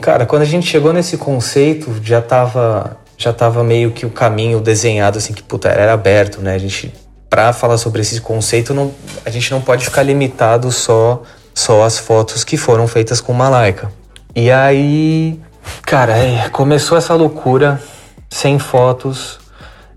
cara, 0.00 0.24
quando 0.24 0.42
a 0.42 0.46
gente 0.46 0.68
chegou 0.68 0.92
nesse 0.92 1.16
conceito, 1.16 1.92
já 2.00 2.22
tava 2.22 2.96
já 3.16 3.32
tava 3.32 3.62
meio 3.62 3.92
que 3.92 4.04
o 4.04 4.10
caminho 4.10 4.60
desenhado 4.60 5.18
assim 5.18 5.32
que 5.32 5.42
puta 5.42 5.68
era 5.68 5.92
aberto, 5.92 6.40
né? 6.40 6.54
A 6.54 6.58
gente 6.58 6.92
para 7.34 7.52
falar 7.52 7.78
sobre 7.78 8.00
esse 8.00 8.20
conceito, 8.20 8.72
não, 8.72 8.92
a 9.26 9.28
gente 9.28 9.50
não 9.50 9.60
pode 9.60 9.84
ficar 9.84 10.04
limitado 10.04 10.70
só 10.70 11.20
só 11.52 11.82
às 11.82 11.98
fotos 11.98 12.44
que 12.44 12.56
foram 12.56 12.86
feitas 12.86 13.20
com 13.20 13.32
Malaika. 13.32 13.90
E 14.36 14.52
aí, 14.52 15.40
cara, 15.82 16.16
é, 16.16 16.48
começou 16.50 16.96
essa 16.96 17.12
loucura, 17.12 17.82
sem 18.30 18.60
fotos. 18.60 19.40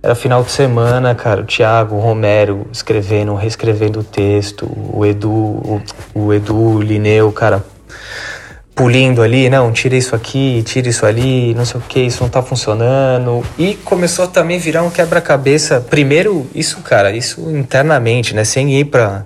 Era 0.02 0.16
final 0.16 0.42
de 0.42 0.50
semana, 0.50 1.14
cara, 1.14 1.42
o 1.42 1.46
Thiago, 1.46 1.98
o 1.98 2.00
Romero 2.00 2.66
escrevendo, 2.72 3.36
reescrevendo 3.36 4.00
o 4.00 4.04
texto, 4.04 4.68
o 4.92 5.06
Edu, 5.06 5.30
o, 5.32 5.82
o 6.16 6.34
Edu, 6.34 6.58
o 6.58 6.82
Lineu, 6.82 7.32
cara, 7.32 7.64
pulindo 8.78 9.24
ali, 9.24 9.50
não, 9.50 9.72
tira 9.72 9.96
isso 9.96 10.16
aqui, 10.16 10.62
tira 10.64 10.88
isso 10.88 11.04
ali, 11.04 11.56
não 11.56 11.66
sei 11.66 11.82
o 11.82 11.84
que, 11.84 12.00
isso 12.00 12.22
não 12.22 12.30
tá 12.30 12.44
funcionando. 12.44 13.44
E 13.58 13.74
começou 13.74 14.28
também 14.28 14.58
a 14.58 14.60
virar 14.60 14.84
um 14.84 14.92
quebra-cabeça. 14.92 15.82
Primeiro, 15.82 16.48
isso, 16.54 16.78
cara, 16.82 17.12
isso 17.12 17.42
internamente, 17.50 18.36
né? 18.36 18.44
Sem 18.44 18.80
ir 18.80 18.86
pra, 18.86 19.26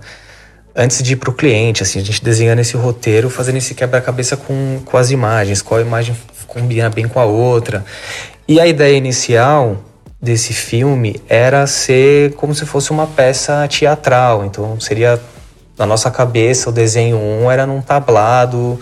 antes 0.74 1.04
de 1.04 1.14
ir 1.14 1.16
pro 1.18 1.34
cliente, 1.34 1.84
assim, 1.84 2.00
a 2.00 2.04
gente 2.04 2.24
desenhando 2.24 2.60
esse 2.60 2.78
roteiro, 2.78 3.30
fazendo 3.30 3.58
esse 3.58 3.76
quebra-cabeça 3.76 4.38
com, 4.38 4.80
com 4.86 4.98
as 4.98 5.12
imagens, 5.12 5.62
qual 5.62 5.82
imagem 5.82 6.16
combina 6.48 6.90
bem 6.90 7.06
com 7.06 7.20
a 7.20 7.26
outra. 7.26 7.84
E 8.48 8.58
a 8.58 8.66
ideia 8.66 8.96
inicial 8.96 9.84
desse 10.22 10.54
filme 10.54 11.22
era 11.28 11.68
ser 11.68 12.34
como 12.36 12.56
se 12.56 12.66
fosse 12.66 12.90
uma 12.92 13.06
peça 13.06 13.68
teatral, 13.68 14.46
então 14.46 14.80
seria 14.80 15.20
na 15.78 15.86
nossa 15.86 16.12
cabeça 16.12 16.70
o 16.70 16.72
desenho 16.72 17.18
1 17.18 17.44
um 17.44 17.52
era 17.52 17.66
num 17.66 17.82
tablado, 17.82 18.80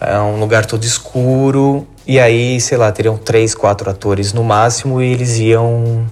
é 0.00 0.18
um 0.18 0.40
lugar 0.40 0.64
todo 0.64 0.84
escuro, 0.84 1.86
e 2.06 2.18
aí, 2.18 2.60
sei 2.60 2.78
lá, 2.78 2.90
teriam 2.90 3.16
três, 3.16 3.54
quatro 3.54 3.88
atores 3.90 4.32
no 4.32 4.42
máximo 4.42 5.00
e 5.00 5.12
eles 5.12 5.38
iam 5.38 6.06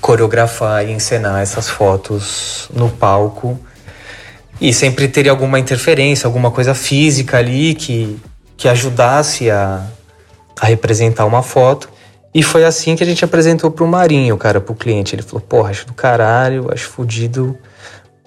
coreografar 0.00 0.86
e 0.86 0.92
encenar 0.92 1.40
essas 1.40 1.68
fotos 1.68 2.68
no 2.72 2.88
palco. 2.88 3.58
E 4.60 4.72
sempre 4.72 5.08
teria 5.08 5.32
alguma 5.32 5.58
interferência, 5.58 6.26
alguma 6.26 6.50
coisa 6.50 6.74
física 6.74 7.38
ali 7.38 7.74
que, 7.74 8.20
que 8.56 8.68
ajudasse 8.68 9.50
a, 9.50 9.84
a 10.60 10.66
representar 10.66 11.24
uma 11.24 11.42
foto. 11.42 11.88
E 12.32 12.42
foi 12.42 12.64
assim 12.64 12.94
que 12.94 13.02
a 13.02 13.06
gente 13.06 13.24
apresentou 13.24 13.70
pro 13.70 13.86
Marinho, 13.86 14.36
cara, 14.36 14.60
pro 14.60 14.74
cliente. 14.74 15.14
Ele 15.14 15.22
falou: 15.22 15.40
Porra, 15.40 15.70
acho 15.70 15.86
do 15.86 15.94
caralho, 15.94 16.68
acho 16.72 16.88
fodido. 16.88 17.58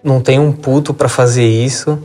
Não 0.04 0.20
tem 0.20 0.40
um 0.40 0.52
puto 0.52 0.94
para 0.94 1.08
fazer 1.08 1.48
isso. 1.48 1.98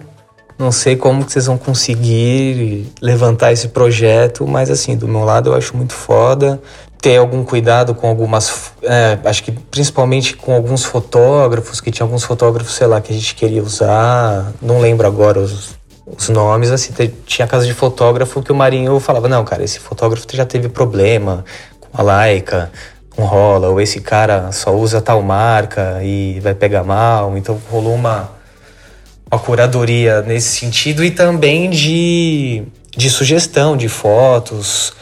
Não 0.59 0.73
sei 0.73 0.97
como 0.97 1.25
que 1.25 1.33
vocês 1.33 1.47
vão 1.47 1.57
conseguir 1.57 2.93
levantar 3.01 3.53
esse 3.53 3.69
projeto, 3.69 4.47
mas 4.47 4.71
assim, 4.71 4.97
do 4.97 5.07
meu 5.07 5.25
lado 5.25 5.51
eu 5.51 5.55
acho 5.55 5.77
muito 5.77 5.93
foda 5.93 6.61
ter 7.01 7.17
algum 7.17 7.45
cuidado 7.45 7.95
com 7.95 8.09
algumas. 8.09 8.73
É, 8.83 9.19
acho 9.25 9.45
que 9.45 9.53
principalmente 9.53 10.37
com 10.37 10.53
alguns 10.53 10.85
fotógrafos, 10.85 11.81
que 11.81 11.91
tinha 11.91 12.05
alguns 12.05 12.25
fotógrafos, 12.25 12.75
sei 12.75 12.87
lá, 12.87 13.01
que 13.01 13.13
a 13.13 13.15
gente 13.15 13.35
queria 13.35 13.63
usar. 13.63 14.53
Não 14.61 14.81
lembro 14.81 15.07
agora 15.07 15.39
os, 15.39 15.77
os 16.07 16.29
nomes, 16.29 16.71
assim, 16.71 16.93
tinha 17.25 17.47
casa 17.47 17.67
de 17.67 17.75
fotógrafo 17.75 18.43
que 18.43 18.53
o 18.53 18.55
Marinho 18.55 18.99
falava, 18.99 19.29
não, 19.29 19.45
cara, 19.45 19.63
esse 19.63 19.79
fotógrafo 19.79 20.27
já 20.33 20.45
teve 20.45 20.69
problema 20.69 21.45
com 21.81 22.01
a 22.01 22.03
Leica, 22.03 22.71
com 23.15 23.25
rola, 23.25 23.69
ou 23.69 23.81
esse 23.81 24.01
cara 24.01 24.51
só 24.53 24.75
usa 24.75 25.01
tal 25.01 25.23
marca 25.23 26.01
e 26.03 26.41
vai 26.41 26.55
pegar 26.55 26.85
mal. 26.85 27.37
Então 27.37 27.61
rolou 27.71 27.95
uma, 27.95 28.31
uma 29.31 29.39
curadoria 29.39 30.23
nesse 30.23 30.59
sentido 30.59 31.05
e 31.05 31.11
também 31.11 31.71
de, 31.71 32.63
de 32.97 33.11
sugestão 33.11 33.77
de 33.77 33.89
fotos. 33.89 34.93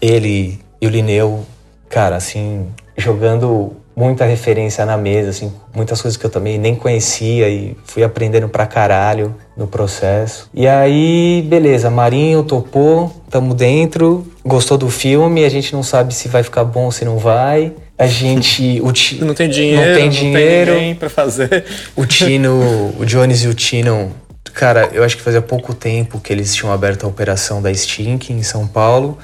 Ele 0.00 0.58
e 0.80 0.86
o 0.86 0.90
Lineu, 0.90 1.44
cara, 1.88 2.16
assim, 2.16 2.66
jogando 2.96 3.76
muita 3.94 4.24
referência 4.24 4.86
na 4.86 4.96
mesa, 4.96 5.30
assim, 5.30 5.52
muitas 5.74 6.00
coisas 6.00 6.16
que 6.16 6.24
eu 6.24 6.30
também 6.30 6.58
nem 6.58 6.74
conhecia 6.74 7.48
e 7.50 7.76
fui 7.84 8.02
aprendendo 8.02 8.48
pra 8.48 8.66
caralho 8.66 9.34
no 9.56 9.66
processo. 9.66 10.48
E 10.54 10.66
aí, 10.66 11.44
beleza, 11.46 11.90
Marinho 11.90 12.42
topou, 12.42 13.12
tamo 13.28 13.52
dentro, 13.52 14.26
gostou 14.44 14.78
do 14.78 14.88
filme, 14.88 15.44
a 15.44 15.50
gente 15.50 15.74
não 15.74 15.82
sabe 15.82 16.14
se 16.14 16.28
vai 16.28 16.42
ficar 16.42 16.64
bom 16.64 16.84
ou 16.84 16.92
se 16.92 17.04
não 17.04 17.18
vai. 17.18 17.74
A 18.00 18.06
gente. 18.06 18.80
O 18.82 18.92
ti, 18.92 19.22
não 19.22 19.34
tem 19.34 19.48
dinheiro, 19.48 19.90
não 19.90 19.96
tem 19.96 20.08
dinheiro. 20.08 20.72
Não 20.72 20.80
tem 20.80 20.94
pra 20.94 21.10
fazer. 21.10 21.64
O 21.94 22.06
Tino, 22.06 22.94
o 22.98 23.04
Jones 23.04 23.44
e 23.44 23.48
o 23.48 23.54
Tino, 23.54 24.12
cara, 24.54 24.88
eu 24.92 25.04
acho 25.04 25.16
que 25.16 25.22
fazia 25.22 25.42
pouco 25.42 25.74
tempo 25.74 26.18
que 26.18 26.32
eles 26.32 26.54
tinham 26.54 26.72
aberto 26.72 27.04
a 27.04 27.08
operação 27.08 27.60
da 27.60 27.72
Stink 27.72 28.32
em 28.32 28.42
São 28.42 28.66
Paulo. 28.66 29.18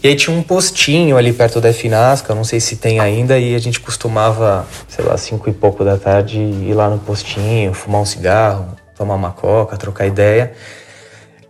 E 0.00 0.06
aí 0.06 0.14
tinha 0.14 0.34
um 0.34 0.42
postinho 0.44 1.16
ali 1.16 1.32
perto 1.32 1.60
da 1.60 1.72
Finasca, 1.72 2.32
não 2.32 2.44
sei 2.44 2.60
se 2.60 2.76
tem 2.76 3.00
ainda, 3.00 3.36
e 3.36 3.56
a 3.56 3.58
gente 3.58 3.80
costumava, 3.80 4.64
sei 4.86 5.04
lá, 5.04 5.16
cinco 5.16 5.50
e 5.50 5.52
pouco 5.52 5.84
da 5.84 5.96
tarde 5.96 6.38
ir 6.38 6.72
lá 6.72 6.88
no 6.88 6.98
postinho, 7.00 7.74
fumar 7.74 8.02
um 8.02 8.04
cigarro, 8.04 8.76
tomar 8.96 9.16
uma 9.16 9.32
coca, 9.32 9.76
trocar 9.76 10.06
ideia. 10.06 10.52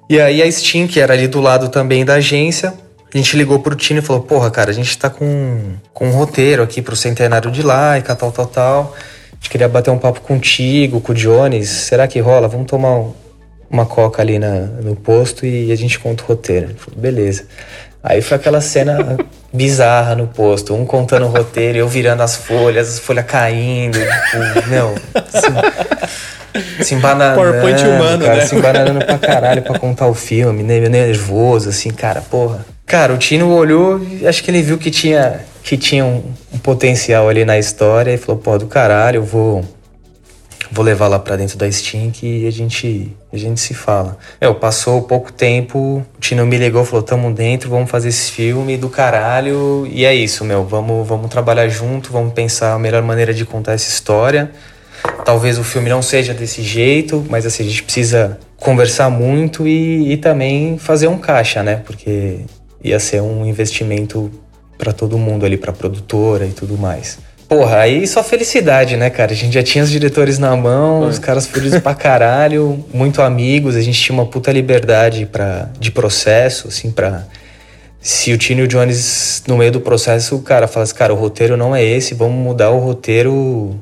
E 0.08 0.18
aí 0.18 0.42
a 0.42 0.50
Steam, 0.50 0.86
que 0.88 0.98
era 0.98 1.12
ali 1.12 1.28
do 1.28 1.42
lado 1.42 1.68
também 1.68 2.06
da 2.06 2.14
agência, 2.14 2.72
a 3.12 3.16
gente 3.16 3.36
ligou 3.36 3.58
pro 3.60 3.74
Tino 3.74 4.00
e 4.00 4.02
falou, 4.02 4.22
porra, 4.22 4.50
cara, 4.50 4.70
a 4.70 4.74
gente 4.74 4.96
tá 4.98 5.08
com, 5.08 5.74
com 5.94 6.08
um 6.08 6.10
roteiro 6.10 6.62
aqui 6.62 6.82
pro 6.82 6.94
centenário 6.94 7.50
de 7.50 7.62
Laika, 7.62 8.14
tal, 8.14 8.30
tal, 8.30 8.46
tal. 8.46 8.94
A 9.32 9.34
gente 9.36 9.50
queria 9.50 9.68
bater 9.68 9.90
um 9.90 9.98
papo 9.98 10.20
contigo, 10.20 11.00
com 11.00 11.12
o 11.12 11.14
Jones. 11.14 11.68
Será 11.68 12.06
que 12.06 12.20
rola? 12.20 12.48
Vamos 12.48 12.66
tomar 12.66 13.04
uma 13.70 13.86
coca 13.86 14.20
ali 14.20 14.38
na, 14.38 14.60
no 14.60 14.94
posto 14.96 15.46
e 15.46 15.72
a 15.72 15.76
gente 15.76 15.98
conta 15.98 16.22
o 16.22 16.26
roteiro. 16.26 16.74
Falou, 16.76 17.00
beleza. 17.00 17.44
Aí 18.02 18.22
foi 18.22 18.36
aquela 18.36 18.60
cena 18.60 19.16
bizarra 19.52 20.14
no 20.14 20.26
posto, 20.26 20.74
um 20.74 20.84
contando 20.84 21.26
o 21.26 21.28
roteiro, 21.28 21.78
eu 21.78 21.88
virando 21.88 22.22
as 22.22 22.36
folhas, 22.36 22.88
as 22.88 22.98
folhas 22.98 23.24
caindo, 23.26 23.98
tipo, 23.98 24.70
não, 24.70 24.94
se, 26.78 26.84
se 26.84 26.94
embananando, 26.94 27.40
PowerPoint 27.40 27.82
humano, 27.82 28.24
cara, 28.24 28.36
né? 28.36 28.46
se 28.46 28.54
embananando 28.54 29.04
pra 29.04 29.18
caralho 29.18 29.62
pra 29.62 29.78
contar 29.78 30.06
o 30.06 30.14
filme, 30.14 30.62
né, 30.62 30.78
meio 30.78 30.90
nervoso, 30.90 31.70
assim, 31.70 31.90
cara, 31.90 32.20
porra. 32.20 32.64
Cara, 32.88 33.12
o 33.12 33.18
Tino 33.18 33.54
olhou, 33.54 34.00
acho 34.26 34.42
que 34.42 34.50
ele 34.50 34.62
viu 34.62 34.78
que 34.78 34.90
tinha, 34.90 35.44
que 35.62 35.76
tinha 35.76 36.06
um, 36.06 36.24
um 36.50 36.58
potencial 36.58 37.28
ali 37.28 37.44
na 37.44 37.58
história 37.58 38.14
e 38.14 38.16
falou, 38.16 38.40
pô, 38.40 38.56
do 38.56 38.66
caralho, 38.66 39.18
eu 39.18 39.24
vou 39.24 39.62
vou 40.70 40.84
levar 40.84 41.06
lá 41.06 41.18
para 41.18 41.36
dentro 41.36 41.58
da 41.58 41.70
Stink 41.70 42.26
e 42.26 42.46
a 42.46 42.50
gente, 42.50 43.14
a 43.30 43.36
gente 43.36 43.60
se 43.60 43.74
fala. 43.74 44.16
Meu, 44.40 44.54
passou 44.54 45.02
pouco 45.02 45.30
tempo, 45.30 45.78
o 46.16 46.20
Tino 46.20 46.46
me 46.46 46.56
ligou, 46.56 46.82
falou, 46.82 47.02
tamo 47.02 47.30
dentro, 47.30 47.68
vamos 47.68 47.90
fazer 47.90 48.08
esse 48.08 48.30
filme 48.30 48.78
do 48.78 48.88
caralho, 48.88 49.86
e 49.90 50.06
é 50.06 50.14
isso, 50.14 50.42
meu, 50.42 50.64
vamos, 50.64 51.06
vamos 51.06 51.30
trabalhar 51.30 51.68
junto, 51.68 52.10
vamos 52.10 52.32
pensar 52.32 52.72
a 52.72 52.78
melhor 52.78 53.02
maneira 53.02 53.34
de 53.34 53.44
contar 53.44 53.72
essa 53.72 53.88
história. 53.88 54.50
Talvez 55.26 55.58
o 55.58 55.64
filme 55.64 55.90
não 55.90 56.00
seja 56.00 56.32
desse 56.32 56.62
jeito, 56.62 57.24
mas 57.28 57.44
assim, 57.44 57.64
a 57.64 57.68
gente 57.68 57.82
precisa 57.82 58.38
conversar 58.56 59.10
muito 59.10 59.68
e, 59.68 60.12
e 60.12 60.16
também 60.16 60.78
fazer 60.78 61.06
um 61.06 61.18
caixa, 61.18 61.62
né? 61.62 61.82
Porque 61.84 62.40
ia 62.82 62.98
ser 62.98 63.20
um 63.20 63.44
investimento 63.44 64.30
para 64.76 64.92
todo 64.92 65.18
mundo 65.18 65.44
ali, 65.44 65.56
para 65.56 65.72
produtora 65.72 66.46
e 66.46 66.50
tudo 66.50 66.78
mais. 66.78 67.18
Porra, 67.48 67.78
aí 67.78 68.06
só 68.06 68.22
felicidade, 68.22 68.96
né, 68.96 69.08
cara? 69.08 69.32
A 69.32 69.34
gente 69.34 69.54
já 69.54 69.62
tinha 69.62 69.82
os 69.82 69.90
diretores 69.90 70.38
na 70.38 70.54
mão, 70.54 71.00
Foi. 71.00 71.10
os 71.10 71.18
caras 71.18 71.46
fodidos 71.46 71.80
pra 71.80 71.94
caralho, 71.94 72.84
muito 72.92 73.22
amigos, 73.22 73.74
a 73.74 73.80
gente 73.80 73.98
tinha 73.98 74.14
uma 74.14 74.26
puta 74.26 74.52
liberdade 74.52 75.24
pra, 75.24 75.70
de 75.80 75.90
processo, 75.90 76.68
assim, 76.68 76.90
pra. 76.90 77.24
Se 78.00 78.32
o 78.32 78.38
Tino 78.38 78.60
e 78.60 78.64
o 78.64 78.68
Jones, 78.68 79.42
no 79.48 79.56
meio 79.56 79.72
do 79.72 79.80
processo, 79.80 80.36
o 80.36 80.42
cara 80.42 80.68
fala 80.68 80.84
assim, 80.84 80.94
cara, 80.94 81.12
o 81.12 81.16
roteiro 81.16 81.56
não 81.56 81.74
é 81.74 81.82
esse, 81.82 82.14
vamos 82.14 82.36
mudar 82.36 82.70
o 82.70 82.78
roteiro 82.78 83.74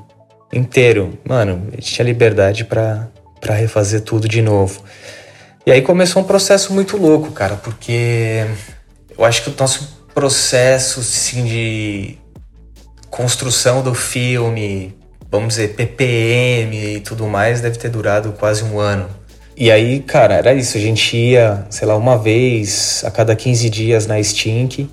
inteiro. 0.52 1.18
Mano, 1.28 1.64
a 1.72 1.74
gente 1.74 1.92
tinha 1.92 2.04
liberdade 2.04 2.64
pra, 2.64 3.08
pra 3.40 3.54
refazer 3.54 4.00
tudo 4.00 4.26
de 4.26 4.40
novo. 4.40 4.80
E 5.66 5.72
aí 5.72 5.82
começou 5.82 6.22
um 6.22 6.24
processo 6.24 6.72
muito 6.72 6.96
louco, 6.96 7.32
cara, 7.32 7.56
porque 7.56 8.46
eu 9.18 9.24
acho 9.24 9.42
que 9.42 9.50
o 9.50 9.54
nosso 9.58 10.06
processo, 10.14 11.00
assim, 11.00 11.44
de 11.44 12.18
construção 13.10 13.82
do 13.82 13.94
filme, 13.94 14.96
vamos 15.30 15.48
dizer, 15.48 15.74
PPM 15.74 16.96
e 16.96 17.00
tudo 17.00 17.26
mais, 17.26 17.60
deve 17.60 17.78
ter 17.78 17.88
durado 17.88 18.32
quase 18.32 18.64
um 18.64 18.78
ano. 18.78 19.08
E 19.56 19.70
aí, 19.70 20.00
cara, 20.00 20.34
era 20.34 20.52
isso. 20.52 20.76
A 20.76 20.80
gente 20.80 21.16
ia, 21.16 21.66
sei 21.70 21.88
lá, 21.88 21.96
uma 21.96 22.18
vez 22.18 23.02
a 23.06 23.10
cada 23.10 23.34
15 23.34 23.70
dias 23.70 24.06
na 24.06 24.22
Stink. 24.22 24.90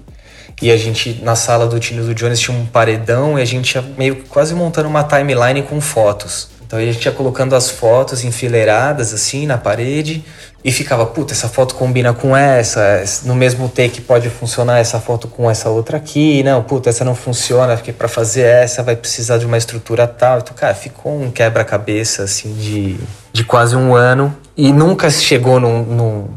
E 0.62 0.71
a 0.71 0.77
gente, 0.77 1.19
na 1.21 1.36
sala 1.36 1.67
do 1.67 1.77
Tino 1.79 2.05
do 2.05 2.15
Jones, 2.15 2.39
tinha 2.39 2.57
um 2.57 2.65
paredão 2.65 3.38
e 3.38 3.41
a 3.41 3.45
gente 3.45 3.75
ia 3.75 3.81
meio 3.97 4.15
que 4.15 4.29
quase 4.29 4.55
montando 4.55 4.88
uma 4.88 5.03
timeline 5.03 5.63
com 5.63 5.81
fotos. 5.81 6.53
Então 6.73 6.81
a 6.81 6.91
gente 6.91 7.05
ia 7.05 7.12
colocando 7.12 7.55
as 7.55 7.69
fotos 7.69 8.23
enfileiradas 8.23 9.13
assim 9.13 9.45
na 9.45 9.59
parede 9.59 10.25
e 10.65 10.71
ficava, 10.71 11.05
puta, 11.05 11.31
essa 11.31 11.47
foto 11.47 11.75
combina 11.75 12.13
com 12.13 12.36
essa, 12.36 13.03
no 13.25 13.36
mesmo 13.36 13.69
take 13.69 14.01
pode 14.01 14.27
funcionar 14.27 14.79
essa 14.79 14.99
foto 14.99 15.27
com 15.27 15.51
essa 15.51 15.69
outra 15.69 15.97
aqui, 15.97 16.41
não, 16.41 16.63
puta, 16.63 16.89
essa 16.89 17.05
não 17.05 17.13
funciona, 17.13 17.75
porque 17.75 17.93
para 17.93 18.07
fazer 18.07 18.41
essa 18.41 18.81
vai 18.81 18.95
precisar 18.95 19.38
de 19.38 19.45
uma 19.45 19.55
estrutura 19.55 20.07
tal. 20.07 20.39
Então, 20.39 20.55
cara, 20.55 20.73
ficou 20.73 21.21
um 21.21 21.29
quebra-cabeça 21.29 22.23
assim 22.23 22.51
de, 22.55 22.97
de 23.31 23.43
quase 23.43 23.75
um 23.75 23.93
ano 23.93 24.36
e 24.57 24.73
nunca 24.73 25.12
chegou 25.12 25.59
num, 25.59 25.83
num 25.83 26.27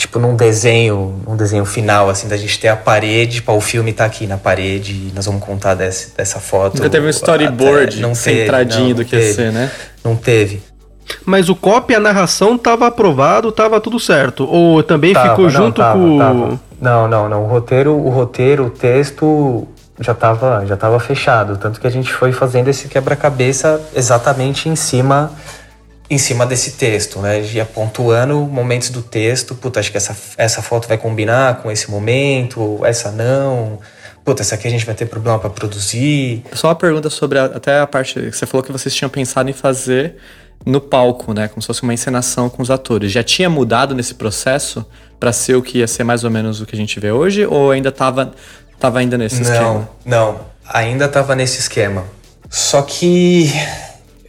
tipo 0.00 0.18
num 0.18 0.34
desenho, 0.34 1.20
um 1.26 1.36
desenho 1.36 1.64
final 1.64 2.08
assim 2.08 2.26
da 2.26 2.36
gente 2.36 2.58
ter 2.58 2.68
a 2.68 2.76
parede, 2.76 3.42
para 3.42 3.54
o 3.54 3.60
filme 3.60 3.92
tá 3.92 4.06
aqui 4.06 4.26
na 4.26 4.38
parede 4.38 4.92
e 4.92 5.12
nós 5.14 5.26
vamos 5.26 5.44
contar 5.44 5.74
desse, 5.74 6.16
dessa 6.16 6.40
foto. 6.40 6.76
Nunca 6.76 6.88
teve 6.88 7.06
um 7.06 7.10
storyboard 7.10 8.00
não 8.00 8.14
centradinho 8.14 8.94
teve, 8.94 8.94
não, 8.94 8.96
do 8.96 9.04
que 9.04 9.16
ia 9.16 9.34
ser, 9.34 9.52
né? 9.52 9.70
Não 10.02 10.16
teve. 10.16 10.62
Mas 11.24 11.48
o 11.48 11.56
copy 11.56 11.92
e 11.92 11.96
a 11.96 12.00
narração 12.00 12.56
tava 12.56 12.86
aprovado, 12.86 13.52
tava 13.52 13.80
tudo 13.80 14.00
certo. 14.00 14.48
Ou 14.48 14.82
também 14.82 15.12
tava, 15.12 15.30
ficou 15.30 15.44
não, 15.44 15.50
junto 15.50 15.80
tava, 15.80 15.98
com. 15.98 16.18
Tava. 16.18 16.60
Não, 16.80 17.08
não, 17.08 17.28
não. 17.28 17.44
O 17.44 17.46
roteiro, 17.46 17.92
o 17.92 18.08
roteiro, 18.08 18.66
o 18.66 18.70
texto 18.70 19.68
já 19.98 20.14
tava, 20.14 20.64
já 20.66 20.76
tava 20.76 20.98
fechado. 20.98 21.58
Tanto 21.58 21.80
que 21.80 21.86
a 21.86 21.90
gente 21.90 22.12
foi 22.12 22.32
fazendo 22.32 22.68
esse 22.68 22.88
quebra-cabeça 22.88 23.80
exatamente 23.94 24.68
em 24.68 24.76
cima 24.76 25.30
em 26.10 26.18
cima 26.18 26.44
desse 26.44 26.72
texto, 26.72 27.20
né? 27.20 27.40
Ia 27.40 27.64
pontuando 27.64 28.40
momentos 28.40 28.90
do 28.90 29.00
texto. 29.00 29.54
Puta, 29.54 29.78
acho 29.78 29.92
que 29.92 29.96
essa, 29.96 30.16
essa 30.36 30.60
foto 30.60 30.88
vai 30.88 30.98
combinar 30.98 31.62
com 31.62 31.70
esse 31.70 31.88
momento, 31.88 32.84
essa 32.84 33.12
não. 33.12 33.78
puta, 34.24 34.42
essa 34.42 34.56
aqui 34.56 34.66
a 34.66 34.70
gente 34.70 34.84
vai 34.84 34.94
ter 34.94 35.06
problema 35.06 35.38
para 35.38 35.48
produzir. 35.48 36.42
Só 36.52 36.66
uma 36.66 36.74
pergunta 36.74 37.08
sobre 37.08 37.38
a, 37.38 37.44
até 37.44 37.78
a 37.78 37.86
parte 37.86 38.14
que 38.14 38.32
você 38.32 38.44
falou 38.44 38.64
que 38.64 38.72
vocês 38.72 38.92
tinham 38.92 39.08
pensado 39.08 39.48
em 39.48 39.52
fazer 39.52 40.16
no 40.66 40.80
palco, 40.80 41.32
né? 41.32 41.46
Como 41.46 41.62
se 41.62 41.66
fosse 41.68 41.84
uma 41.84 41.94
encenação 41.94 42.50
com 42.50 42.60
os 42.60 42.72
atores. 42.72 43.12
Já 43.12 43.22
tinha 43.22 43.48
mudado 43.48 43.94
nesse 43.94 44.14
processo 44.14 44.84
para 45.18 45.32
ser 45.32 45.54
o 45.54 45.62
que 45.62 45.78
ia 45.78 45.86
ser 45.86 46.02
mais 46.02 46.24
ou 46.24 46.30
menos 46.30 46.60
o 46.60 46.66
que 46.66 46.74
a 46.74 46.78
gente 46.78 46.98
vê 46.98 47.12
hoje? 47.12 47.46
Ou 47.46 47.70
ainda 47.70 47.92
tava, 47.92 48.32
tava 48.80 48.98
ainda 48.98 49.16
nesse 49.16 49.40
não, 49.42 49.52
esquema? 49.52 49.90
Não, 50.04 50.40
ainda 50.68 51.06
tava 51.06 51.36
nesse 51.36 51.60
esquema. 51.60 52.04
Só 52.50 52.82
que 52.82 53.52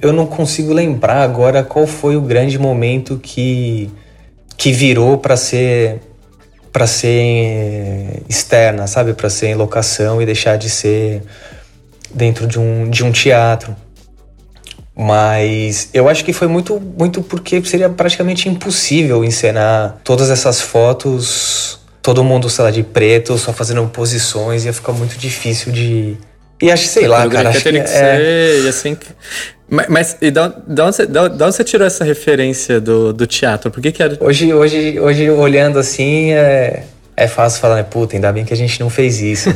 eu 0.02 0.12
não 0.12 0.26
consigo 0.26 0.74
lembrar 0.74 1.22
agora 1.22 1.64
qual 1.64 1.86
foi 1.86 2.16
o 2.16 2.22
grande 2.22 2.58
momento 2.58 3.20
que, 3.22 3.90
que 4.58 4.72
virou 4.72 5.18
para 5.18 5.38
ser 5.38 6.02
para 6.72 6.88
ser 6.88 8.24
externa, 8.30 8.88
sabe? 8.88 9.14
Para 9.14 9.30
ser 9.30 9.48
em 9.48 9.56
locação 9.56 10.22
e 10.22 10.26
deixar 10.26 10.58
de 10.58 10.70
ser 10.70 11.22
dentro 12.14 12.48
de 12.48 12.58
um, 12.58 12.90
de 12.90 13.04
um 13.04 13.12
teatro. 13.12 13.76
Mas 14.96 15.90
eu 15.94 16.08
acho 16.08 16.24
que 16.24 16.32
foi 16.32 16.48
muito, 16.48 16.80
muito 16.80 17.22
porque 17.22 17.64
seria 17.64 17.90
praticamente 17.90 18.48
impossível 18.48 19.24
encenar 19.24 19.98
todas 20.04 20.30
essas 20.30 20.62
fotos, 20.62 21.80
todo 22.02 22.24
mundo, 22.24 22.50
sei 22.50 22.66
lá, 22.66 22.72
de 22.72 22.84
preto, 22.84 23.38
só 23.38 23.54
fazendo 23.54 23.86
posições, 23.88 24.66
ia 24.66 24.74
ficar 24.74 24.92
muito 24.92 25.18
difícil 25.18 25.72
de. 25.72 26.18
E 26.62 26.70
acho, 26.70 26.88
sei 26.88 27.08
lá, 27.08 27.28
cara. 27.28 27.50
Acho 27.50 27.64
que, 27.64 27.72
que 27.72 27.80
é... 27.80 27.86
ser, 27.86 28.64
e 28.64 28.68
assim. 28.68 28.98
Mas, 29.72 29.88
mas 29.88 30.18
e 30.22 30.30
da, 30.30 30.50
da, 30.68 30.86
onde 30.86 30.96
você, 30.98 31.06
da, 31.06 31.28
da 31.30 31.46
onde 31.46 31.56
você 31.56 31.64
tirou 31.64 31.88
essa 31.88 32.04
referência 32.04 32.82
do, 32.82 33.14
do 33.14 33.26
teatro? 33.26 33.72
Por 33.72 33.82
que, 33.82 33.92
que 33.92 34.04
era. 34.04 34.18
Hoje, 34.20 34.54
hoje, 34.54 35.00
hoje, 35.00 35.30
olhando 35.30 35.80
assim, 35.80 36.32
é 36.32 36.84
é 37.16 37.28
fácil 37.28 37.62
falar, 37.62 37.76
né? 37.76 37.84
Puta, 37.84 38.16
ainda 38.16 38.32
bem 38.32 38.44
que 38.44 38.54
a 38.54 38.58
gente 38.58 38.80
não 38.80 38.90
fez 38.90 39.22
isso. 39.22 39.50
Né? 39.50 39.56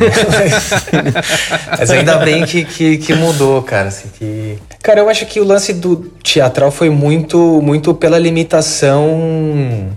Mas 1.79 1.89
ainda 1.89 2.17
bem 2.17 2.45
que, 2.45 2.63
que, 2.63 2.97
que, 2.97 3.13
mudou, 3.13 3.61
cara. 3.63 3.87
Assim, 3.87 4.07
que... 4.13 4.57
Cara, 4.83 4.99
eu 4.99 5.09
acho 5.09 5.25
que 5.25 5.39
o 5.39 5.43
lance 5.43 5.73
do 5.73 5.95
teatral 6.23 6.69
foi 6.69 6.89
muito, 6.89 7.61
muito 7.63 7.93
pela 7.93 8.19
limitação 8.19 9.89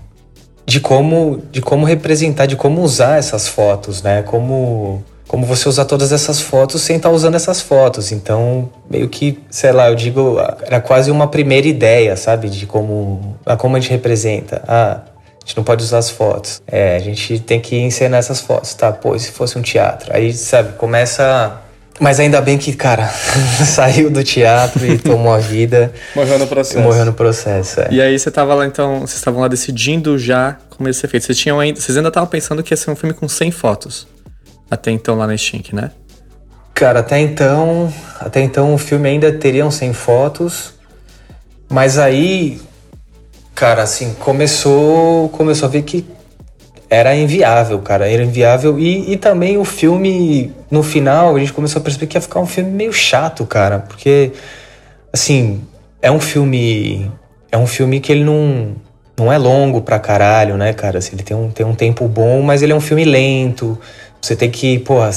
de 0.65 0.79
como, 0.79 1.43
de 1.51 1.61
como 1.61 1.85
representar, 1.85 2.45
de 2.45 2.55
como 2.55 2.81
usar 2.81 3.19
essas 3.19 3.47
fotos, 3.47 4.01
né? 4.01 4.23
Como, 4.23 5.03
como 5.29 5.45
você 5.45 5.69
usar 5.69 5.85
todas 5.85 6.11
essas 6.11 6.41
fotos 6.41 6.81
sem 6.81 6.95
estar 6.95 7.09
tá 7.09 7.15
usando 7.15 7.35
essas 7.35 7.61
fotos. 7.61 8.11
Então, 8.11 8.67
meio 8.89 9.07
que, 9.07 9.37
sei 9.47 9.71
lá, 9.71 9.87
eu 9.87 9.95
digo, 9.95 10.37
era 10.65 10.81
quase 10.81 11.11
uma 11.11 11.27
primeira 11.27 11.67
ideia, 11.67 12.17
sabe? 12.17 12.49
De 12.49 12.65
como, 12.65 13.37
a 13.45 13.55
como 13.55 13.77
a 13.77 13.79
gente 13.79 13.91
representa. 13.91 14.63
Ah, 14.67 15.01
gente 15.49 15.55
não 15.55 15.63
pode 15.63 15.83
usar 15.83 15.99
as 15.99 16.09
fotos. 16.09 16.63
É, 16.67 16.95
a 16.95 16.99
gente 16.99 17.39
tem 17.39 17.59
que 17.59 17.75
encenar 17.77 18.17
essas 18.17 18.41
fotos, 18.41 18.73
tá? 18.73 18.91
Pô, 18.91 19.17
se 19.19 19.31
fosse 19.31 19.55
um 19.55 19.61
teatro. 19.61 20.11
Aí, 20.11 20.33
sabe, 20.33 20.73
começa. 20.73 21.61
Mas 21.99 22.19
ainda 22.19 22.41
bem 22.41 22.57
que, 22.57 22.73
cara, 22.73 23.07
saiu 23.67 24.09
do 24.09 24.23
teatro 24.23 24.83
e 24.83 24.97
tomou 24.97 25.31
a 25.31 25.37
vida. 25.37 25.93
morreu 26.15 26.39
no 26.39 26.47
processo. 26.47 26.79
Morreu 26.79 27.05
no 27.05 27.13
processo, 27.13 27.81
é. 27.81 27.87
E 27.91 28.01
aí 28.01 28.17
você 28.17 28.31
tava 28.31 28.55
lá, 28.55 28.65
então, 28.65 29.01
vocês 29.01 29.17
estavam 29.17 29.41
lá 29.41 29.47
decidindo 29.47 30.17
já 30.17 30.57
como 30.71 30.89
ia 30.89 30.93
ser 30.93 31.07
feito. 31.07 31.27
Vocês, 31.27 31.37
tinham 31.37 31.59
ainda, 31.59 31.79
vocês 31.79 31.95
ainda 31.95 32.09
estavam 32.09 32.27
pensando 32.27 32.63
que 32.63 32.73
ia 32.73 32.77
ser 32.77 32.89
um 32.89 32.95
filme 32.95 33.13
com 33.13 33.27
100 33.27 33.51
fotos. 33.51 34.07
Até 34.69 34.91
então 34.91 35.15
lá 35.15 35.25
na 35.25 35.35
Stink, 35.35 35.75
né? 35.75 35.91
Cara, 36.73 36.99
até 36.99 37.19
então, 37.19 37.91
até 38.19 38.41
então 38.41 38.73
o 38.73 38.77
filme 38.77 39.09
ainda 39.09 39.31
teria 39.31 39.69
100 39.69 39.93
fotos. 39.93 40.73
Mas 41.69 41.97
aí 41.97 42.59
Cara, 43.59 43.83
assim, 43.83 44.13
começou, 44.13 45.27
começou 45.27 45.67
a 45.67 45.69
ver 45.69 45.81
que 45.81 46.05
era 46.89 47.13
inviável, 47.13 47.77
cara, 47.79 48.09
era 48.09 48.23
inviável. 48.23 48.79
E, 48.79 49.11
e 49.11 49.17
também 49.17 49.57
o 49.57 49.65
filme, 49.65 50.53
no 50.71 50.81
final, 50.81 51.35
a 51.35 51.39
gente 51.39 51.51
começou 51.51 51.81
a 51.81 51.83
perceber 51.83 52.07
que 52.07 52.15
ia 52.15 52.21
ficar 52.21 52.39
um 52.39 52.45
filme 52.45 52.71
meio 52.71 52.93
chato, 52.93 53.45
cara, 53.45 53.79
porque, 53.79 54.31
assim, 55.11 55.61
é 56.01 56.09
um 56.09 56.21
filme. 56.21 57.11
É 57.51 57.57
um 57.57 57.67
filme 57.67 57.99
que 57.99 58.13
ele 58.13 58.23
não. 58.23 58.77
Não 59.17 59.29
é 59.29 59.37
longo 59.37 59.81
pra 59.81 59.99
caralho, 59.99 60.55
né, 60.55 60.71
cara? 60.71 60.99
Assim, 60.99 61.17
ele 61.17 61.23
tem 61.23 61.35
um, 61.35 61.51
tem 61.51 61.65
um 61.65 61.75
tempo 61.75 62.07
bom, 62.07 62.41
mas 62.41 62.61
ele 62.63 62.71
é 62.71 62.75
um 62.75 62.79
filme 62.79 63.03
lento. 63.03 63.77
Você 64.21 64.35
tem 64.35 64.49
que, 64.49 64.79
porra, 64.79 65.11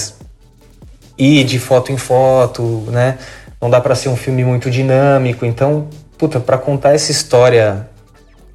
ir 1.18 1.44
de 1.44 1.58
foto 1.58 1.92
em 1.92 1.96
foto, 1.96 2.84
né? 2.88 3.18
Não 3.60 3.70
dá 3.70 3.80
para 3.80 3.94
ser 3.94 4.08
um 4.08 4.16
filme 4.16 4.44
muito 4.44 4.70
dinâmico. 4.70 5.44
Então, 5.44 5.88
puta, 6.18 6.40
pra 6.40 6.58
contar 6.58 6.94
essa 6.94 7.10
história 7.10 7.88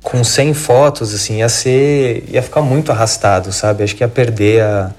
com 0.02 0.24
100 0.24 0.54
fotos, 0.54 1.14
assim, 1.14 1.38
ia 1.38 1.50
ser. 1.50 2.24
ia 2.30 2.42
ficar 2.42 2.62
muito 2.62 2.92
arrastado, 2.92 3.52
sabe? 3.52 3.84
Acho 3.84 3.96
que 3.96 4.04
ia 4.04 4.08
perder 4.08 4.62
a, 4.62 4.92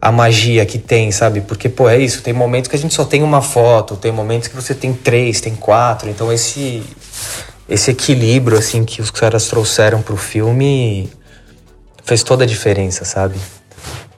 a 0.00 0.12
magia 0.12 0.64
que 0.64 0.78
tem, 0.78 1.10
sabe? 1.12 1.40
Porque, 1.40 1.68
pô, 1.68 1.88
é 1.88 1.98
isso, 1.98 2.22
tem 2.22 2.32
momentos 2.32 2.68
que 2.68 2.76
a 2.76 2.78
gente 2.78 2.94
só 2.94 3.04
tem 3.04 3.22
uma 3.22 3.42
foto, 3.42 3.96
tem 3.96 4.12
momentos 4.12 4.48
que 4.48 4.54
você 4.54 4.74
tem 4.74 4.92
três, 4.92 5.40
tem 5.40 5.54
quatro, 5.54 6.08
então 6.08 6.32
esse. 6.32 6.82
Esse 7.68 7.90
equilíbrio, 7.90 8.56
assim, 8.56 8.84
que 8.84 9.02
os 9.02 9.10
caras 9.10 9.48
trouxeram 9.48 10.00
pro 10.00 10.16
filme 10.16 11.10
fez 12.04 12.22
toda 12.22 12.44
a 12.44 12.46
diferença, 12.46 13.04
sabe? 13.04 13.34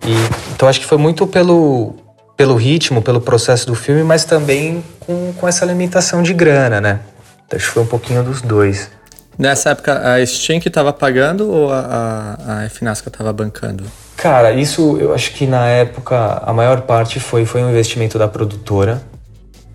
E, 0.05 0.13
então 0.55 0.69
acho 0.69 0.81
que 0.81 0.87
foi 0.87 0.99
muito 0.99 1.27
pelo, 1.27 1.95
pelo 2.37 2.55
ritmo, 2.55 3.03
pelo 3.03 3.21
processo 3.21 3.67
do 3.67 3.75
filme, 3.75 4.03
mas 4.03 4.25
também 4.25 4.85
com, 5.01 5.33
com 5.35 5.49
essa 5.49 5.65
limitação 5.65 6.23
de 6.23 6.33
grana, 6.33 6.81
né? 6.81 7.01
Então, 7.47 7.57
acho 7.57 7.67
que 7.67 7.73
foi 7.73 7.83
um 7.83 7.87
pouquinho 7.87 8.23
dos 8.23 8.43
dois. 8.43 8.91
Nessa 9.39 9.71
época, 9.71 10.15
a 10.15 10.25
Steam 10.27 10.61
que 10.61 10.69
estava 10.69 10.93
pagando 10.93 11.51
ou 11.51 11.73
a, 11.73 12.37
a, 12.47 12.65
a 12.65 12.69
Finasca 12.69 13.09
estava 13.09 13.33
bancando? 13.33 13.85
Cara, 14.17 14.53
isso 14.53 14.99
eu 15.01 15.15
acho 15.15 15.33
que 15.33 15.47
na 15.47 15.67
época 15.69 16.43
a 16.45 16.53
maior 16.53 16.83
parte 16.83 17.21
foi, 17.21 17.47
foi 17.47 17.63
um 17.63 17.71
investimento 17.71 18.19
da 18.19 18.27
produtora. 18.27 19.01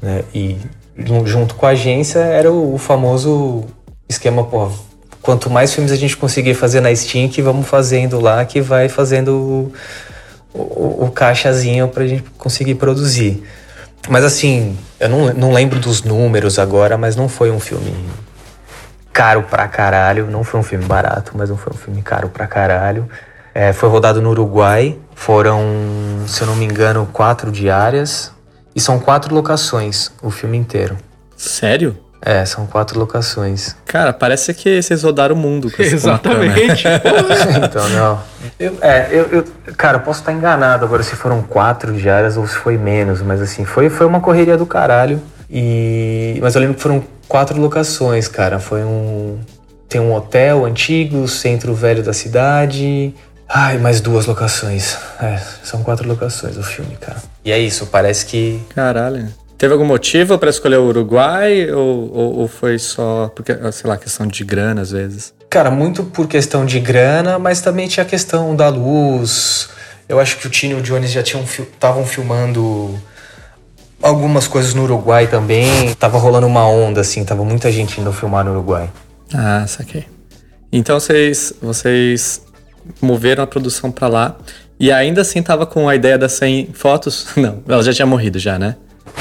Né? 0.01 0.23
E 0.35 0.57
junto 1.25 1.55
com 1.55 1.65
a 1.65 1.69
agência 1.69 2.19
era 2.19 2.51
o, 2.51 2.75
o 2.75 2.77
famoso 2.77 3.63
esquema, 4.07 4.43
pô, 4.43 4.69
quanto 5.21 5.49
mais 5.49 5.73
filmes 5.73 5.91
a 5.91 5.95
gente 5.95 6.17
conseguir 6.17 6.53
fazer 6.53 6.81
na 6.81 6.93
Steam, 6.93 7.29
que 7.29 7.41
vamos 7.41 7.65
fazendo 7.65 8.19
lá, 8.19 8.43
que 8.43 8.59
vai 8.59 8.89
fazendo 8.89 9.71
o, 10.53 11.05
o, 11.05 11.11
caixazinho 11.11 11.87
pra 11.87 12.05
gente 12.05 12.23
conseguir 12.37 12.75
produzir. 12.75 13.43
Mas 14.09 14.23
assim, 14.23 14.77
eu 14.99 15.09
não, 15.09 15.33
não 15.33 15.53
lembro 15.53 15.79
dos 15.79 16.03
números 16.03 16.59
agora, 16.59 16.97
mas 16.97 17.15
não 17.15 17.27
foi 17.27 17.49
um 17.51 17.59
filme 17.59 17.93
caro 19.11 19.43
pra 19.43 19.67
caralho. 19.67 20.27
Não 20.29 20.43
foi 20.43 20.59
um 20.59 20.63
filme 20.63 20.85
barato, 20.85 21.31
mas 21.35 21.49
não 21.49 21.57
foi 21.57 21.73
um 21.73 21.77
filme 21.77 22.01
caro 22.01 22.29
pra 22.29 22.47
caralho. 22.47 23.07
É, 23.53 23.71
foi 23.71 23.89
rodado 23.89 24.21
no 24.21 24.31
Uruguai. 24.31 24.97
Foram, 25.15 25.61
se 26.27 26.41
eu 26.41 26.47
não 26.47 26.55
me 26.55 26.65
engano, 26.65 27.07
quatro 27.13 27.51
diárias. 27.51 28.31
E 28.75 28.81
são 28.81 28.99
quatro 28.99 29.33
locações, 29.33 30.11
o 30.21 30.31
filme 30.31 30.57
inteiro. 30.57 30.97
Sério? 31.37 31.97
É, 32.25 32.45
são 32.45 32.65
quatro 32.65 32.97
locações. 32.97 33.75
Cara, 33.85 34.13
parece 34.13 34.53
que 34.53 34.81
vocês 34.81 35.03
rodaram 35.03 35.35
o 35.35 35.37
mundo 35.37 35.69
com 35.69 35.81
esse 35.81 35.95
Exatamente. 35.95 36.87
então, 37.65 37.89
não. 37.89 38.19
Eu, 38.57 38.77
é, 38.81 39.09
eu, 39.11 39.25
eu, 39.25 39.45
cara, 39.75 39.97
eu 39.97 40.01
posso 40.01 40.21
estar 40.21 40.31
enganado 40.31 40.85
agora 40.85 41.03
se 41.03 41.17
foram 41.17 41.41
quatro 41.41 41.91
diárias 41.93 42.37
ou 42.37 42.47
se 42.47 42.55
foi 42.55 42.77
menos, 42.77 43.21
mas 43.21 43.41
assim, 43.41 43.65
foi, 43.65 43.89
foi 43.89 44.07
uma 44.07 44.21
correria 44.21 44.55
do 44.55 44.65
caralho. 44.65 45.21
E, 45.49 46.39
mas 46.41 46.55
eu 46.55 46.61
lembro 46.61 46.75
que 46.75 46.81
foram 46.81 47.03
quatro 47.27 47.59
locações, 47.59 48.27
cara. 48.27 48.57
Foi 48.57 48.83
um. 48.83 49.37
Tem 49.89 49.99
um 49.99 50.13
hotel 50.13 50.65
antigo, 50.65 51.27
centro 51.27 51.73
velho 51.75 52.01
da 52.01 52.13
cidade. 52.13 53.13
Ai, 53.47 53.77
mais 53.77 53.99
duas 54.01 54.25
locações. 54.25 54.97
É, 55.21 55.39
são 55.61 55.83
quatro 55.83 56.07
locações 56.07 56.57
o 56.57 56.63
filme, 56.63 56.95
cara. 56.95 57.17
E 57.43 57.51
é 57.51 57.59
isso, 57.59 57.85
parece 57.87 58.25
que. 58.25 58.59
Caralho. 58.73 59.27
Teve 59.57 59.73
algum 59.73 59.85
motivo 59.85 60.37
para 60.37 60.49
escolher 60.49 60.77
o 60.77 60.85
Uruguai 60.87 61.71
ou, 61.71 62.13
ou, 62.13 62.33
ou, 62.39 62.47
foi 62.47 62.77
só 62.77 63.31
porque, 63.35 63.53
sei 63.71 63.89
lá, 63.89 63.97
questão 63.97 64.27
de 64.27 64.43
grana 64.43 64.81
às 64.81 64.91
vezes? 64.91 65.33
Cara, 65.49 65.71
muito 65.71 66.03
por 66.03 66.27
questão 66.27 66.65
de 66.65 66.79
grana, 66.79 67.39
mas 67.39 67.61
também 67.61 67.87
tinha 67.87 68.03
a 68.03 68.07
questão 68.07 68.55
da 68.55 68.69
luz. 68.69 69.69
Eu 70.09 70.19
acho 70.19 70.37
que 70.37 70.47
o 70.47 70.49
Tino 70.49 70.77
e 70.77 70.81
o 70.81 70.83
Jones 70.83 71.11
já 71.11 71.23
tinham 71.23 71.43
estavam 71.43 72.05
filmando 72.05 72.99
algumas 74.01 74.47
coisas 74.47 74.73
no 74.73 74.83
Uruguai 74.83 75.27
também. 75.27 75.93
Tava 75.95 76.17
rolando 76.17 76.45
uma 76.45 76.67
onda, 76.67 77.01
assim, 77.01 77.23
tava 77.23 77.45
muita 77.45 77.71
gente 77.71 78.01
indo 78.01 78.11
filmar 78.11 78.43
no 78.43 78.51
Uruguai. 78.51 78.89
Ah, 79.33 79.65
saquei. 79.67 80.05
Então 80.71 80.99
vocês, 80.99 81.53
vocês 81.61 82.41
moveram 83.01 83.43
a 83.43 83.47
produção 83.47 83.91
para 83.91 84.07
lá 84.07 84.35
e 84.79 84.91
ainda 84.91 85.21
assim 85.21 85.41
tava 85.41 85.65
com 85.65 85.87
a 85.87 85.95
ideia 85.95 86.17
das 86.17 86.33
100 86.33 86.71
fotos? 86.73 87.27
Não, 87.37 87.63
ela 87.67 87.81
já 87.81 87.93
tinha 87.93 88.05
morrido 88.05 88.39
já, 88.39 88.59
né? 88.59 88.75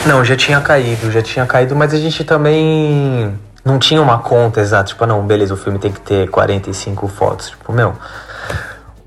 Não, 0.07 0.25
já 0.25 0.37
tinha 0.37 0.61
caído, 0.61 1.11
já 1.13 1.23
tinha 1.23 1.47
caído, 1.47 1.77
mas 1.77 1.95
a 1.95 1.99
gente 1.99 2.25
também 2.25 3.39
não 3.65 3.79
tinha 3.79 4.03
uma 4.03 4.19
conta 4.19 4.61
exata, 4.61 4.89
tipo, 4.89 5.05
ah, 5.05 5.07
não, 5.07 5.25
beleza, 5.25 5.55
o 5.55 5.57
filme 5.57 5.79
tem 5.79 5.93
que 5.93 6.01
ter 6.01 6.29
45 6.29 7.07
fotos, 7.07 7.51
tipo, 7.51 7.73
meu, 7.73 7.95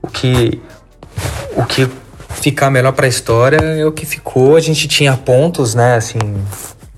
o 0.01 0.07
que 0.07 0.61
o 1.55 1.65
que 1.65 1.89
ficar 2.29 2.69
melhor 2.69 2.93
para 2.93 3.05
a 3.05 3.09
história 3.09 3.57
é 3.57 3.85
o 3.85 3.91
que 3.91 4.05
ficou. 4.05 4.55
A 4.55 4.59
gente 4.59 4.87
tinha 4.87 5.15
pontos, 5.17 5.73
né, 5.73 5.95
assim, 5.95 6.19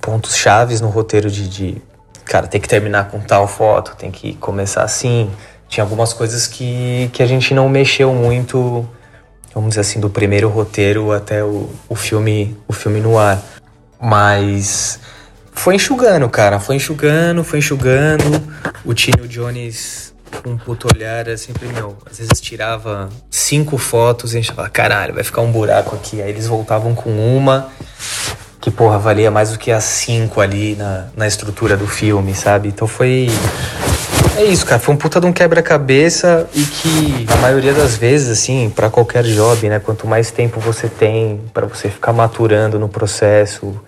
pontos 0.01 0.35
chaves 0.35 0.81
no 0.81 0.89
roteiro 0.89 1.29
de, 1.29 1.47
de, 1.47 1.81
cara, 2.25 2.47
tem 2.47 2.59
que 2.59 2.67
terminar 2.67 3.09
com 3.09 3.19
tal 3.19 3.47
foto, 3.47 3.95
tem 3.95 4.11
que 4.11 4.33
começar 4.35 4.83
assim. 4.83 5.29
Tinha 5.67 5.83
algumas 5.83 6.13
coisas 6.13 6.47
que, 6.47 7.09
que 7.13 7.21
a 7.23 7.25
gente 7.25 7.53
não 7.53 7.67
mexeu 7.67 8.13
muito 8.13 8.87
vamos 9.53 9.69
dizer 9.69 9.81
assim, 9.81 9.99
do 9.99 10.09
primeiro 10.09 10.49
roteiro 10.49 11.11
até 11.11 11.43
o, 11.43 11.67
o 11.89 11.95
filme 11.95 12.55
o 12.67 12.73
filme 12.73 12.99
no 12.99 13.17
ar. 13.17 13.41
Mas 13.99 14.99
foi 15.51 15.75
enxugando, 15.75 16.29
cara, 16.29 16.59
foi 16.59 16.75
enxugando, 16.75 17.43
foi 17.43 17.59
enxugando. 17.59 18.23
O 18.85 18.93
Tino 18.93 19.27
Jones 19.27 20.13
com 20.43 20.51
um 20.51 20.57
puto 20.57 20.87
olhar, 20.93 21.27
é 21.27 21.37
sempre, 21.37 21.67
meu, 21.67 21.97
às 22.09 22.17
vezes 22.17 22.39
tirava 22.39 23.09
cinco 23.29 23.77
fotos 23.77 24.33
e 24.33 24.37
a 24.37 24.41
gente 24.41 24.51
falava, 24.51 24.69
caralho, 24.69 25.13
vai 25.13 25.23
ficar 25.23 25.41
um 25.41 25.51
buraco 25.51 25.95
aqui. 25.95 26.21
Aí 26.21 26.29
eles 26.29 26.47
voltavam 26.47 26.93
com 26.93 27.09
uma 27.09 27.69
que, 28.59 28.71
porra, 28.71 28.97
valia 28.97 29.31
mais 29.31 29.51
do 29.51 29.57
que 29.57 29.71
as 29.71 29.83
cinco 29.83 30.41
ali 30.41 30.75
na, 30.75 31.07
na 31.15 31.25
estrutura 31.25 31.77
do 31.77 31.87
filme, 31.87 32.35
sabe? 32.35 32.67
Então 32.67 32.87
foi. 32.87 33.27
É 34.35 34.43
isso, 34.43 34.65
cara. 34.65 34.79
Foi 34.79 34.93
um 34.93 34.97
puta 34.97 35.19
de 35.19 35.25
um 35.25 35.33
quebra-cabeça 35.33 36.47
e 36.53 36.63
que, 36.63 37.25
a 37.31 37.37
maioria 37.37 37.73
das 37.73 37.95
vezes, 37.95 38.29
assim, 38.29 38.69
para 38.69 38.89
qualquer 38.89 39.23
job, 39.23 39.69
né? 39.69 39.79
Quanto 39.79 40.05
mais 40.05 40.31
tempo 40.31 40.59
você 40.59 40.89
tem 40.89 41.41
para 41.53 41.65
você 41.65 41.89
ficar 41.89 42.11
maturando 42.11 42.77
no 42.77 42.89
processo, 42.89 43.79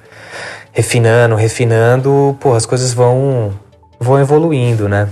refinando, 0.79 1.35
refinando, 1.35 2.37
porra, 2.39 2.55
as 2.55 2.65
coisas 2.65 2.93
vão, 2.93 3.53
vão 3.99 4.17
evoluindo, 4.17 4.87
né? 4.87 5.09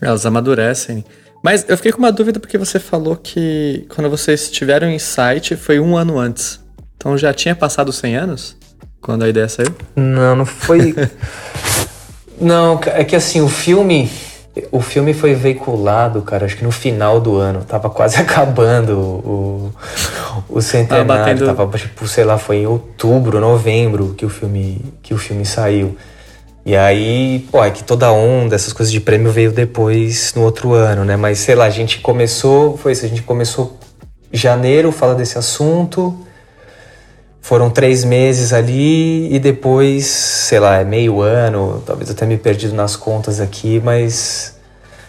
Elas 0.00 0.26
amadurecem. 0.26 1.04
Mas 1.40 1.64
eu 1.68 1.76
fiquei 1.76 1.92
com 1.92 1.98
uma 1.98 2.10
dúvida 2.10 2.40
porque 2.40 2.58
você 2.58 2.80
falou 2.80 3.14
que 3.14 3.86
quando 3.94 4.10
vocês 4.10 4.50
tiveram 4.50 4.90
insight 4.90 5.54
foi 5.54 5.78
um 5.78 5.96
ano 5.96 6.18
antes. 6.18 6.60
Então 6.96 7.16
já 7.16 7.32
tinha 7.32 7.54
passado 7.54 7.92
100 7.92 8.16
anos? 8.16 8.56
Quando 9.00 9.22
a 9.24 9.28
ideia 9.28 9.48
saiu? 9.48 9.72
Não, 9.94 10.34
não 10.34 10.44
foi. 10.44 10.92
não, 12.40 12.80
é 12.86 13.04
que 13.04 13.14
assim, 13.14 13.40
o 13.40 13.48
filme. 13.48 14.10
O 14.72 14.80
filme 14.80 15.12
foi 15.12 15.34
veiculado, 15.34 16.22
cara, 16.22 16.46
acho 16.46 16.56
que 16.56 16.64
no 16.64 16.70
final 16.70 17.20
do 17.20 17.36
ano. 17.36 17.64
Tava 17.64 17.90
quase 17.90 18.16
acabando 18.20 18.98
o, 18.98 19.72
o 20.48 20.62
centenário. 20.62 21.12
Ah, 21.12 21.16
batendo... 21.18 21.46
Tava, 21.46 21.78
tipo, 21.78 22.08
sei 22.08 22.24
lá, 22.24 22.38
foi 22.38 22.58
em 22.58 22.66
outubro, 22.66 23.40
novembro 23.40 24.14
que 24.16 24.24
o 24.24 24.28
filme, 24.28 24.80
que 25.02 25.12
o 25.12 25.18
filme 25.18 25.44
saiu. 25.44 25.96
E 26.64 26.74
aí, 26.74 27.46
pô, 27.52 27.62
é 27.62 27.70
que 27.70 27.84
toda 27.84 28.10
onda, 28.10 28.56
essas 28.56 28.72
coisas 28.72 28.90
de 28.90 28.98
prêmio 28.98 29.30
veio 29.30 29.52
depois, 29.52 30.34
no 30.34 30.42
outro 30.42 30.72
ano, 30.72 31.04
né? 31.04 31.16
Mas 31.16 31.38
sei 31.38 31.54
lá, 31.54 31.66
a 31.66 31.70
gente 31.70 32.00
começou, 32.00 32.76
foi 32.76 32.92
isso, 32.92 33.04
a 33.04 33.08
gente 33.08 33.22
começou 33.22 33.78
janeiro, 34.32 34.90
fala 34.90 35.14
desse 35.14 35.38
assunto. 35.38 36.25
Foram 37.40 37.70
três 37.70 38.04
meses 38.04 38.52
ali 38.52 39.32
e 39.32 39.38
depois, 39.38 40.06
sei 40.06 40.58
lá, 40.58 40.80
é 40.80 40.84
meio 40.84 41.20
ano, 41.20 41.82
talvez 41.86 42.08
eu 42.08 42.16
tenha 42.16 42.28
me 42.28 42.36
perdido 42.36 42.74
nas 42.74 42.96
contas 42.96 43.40
aqui, 43.40 43.80
mas 43.84 44.56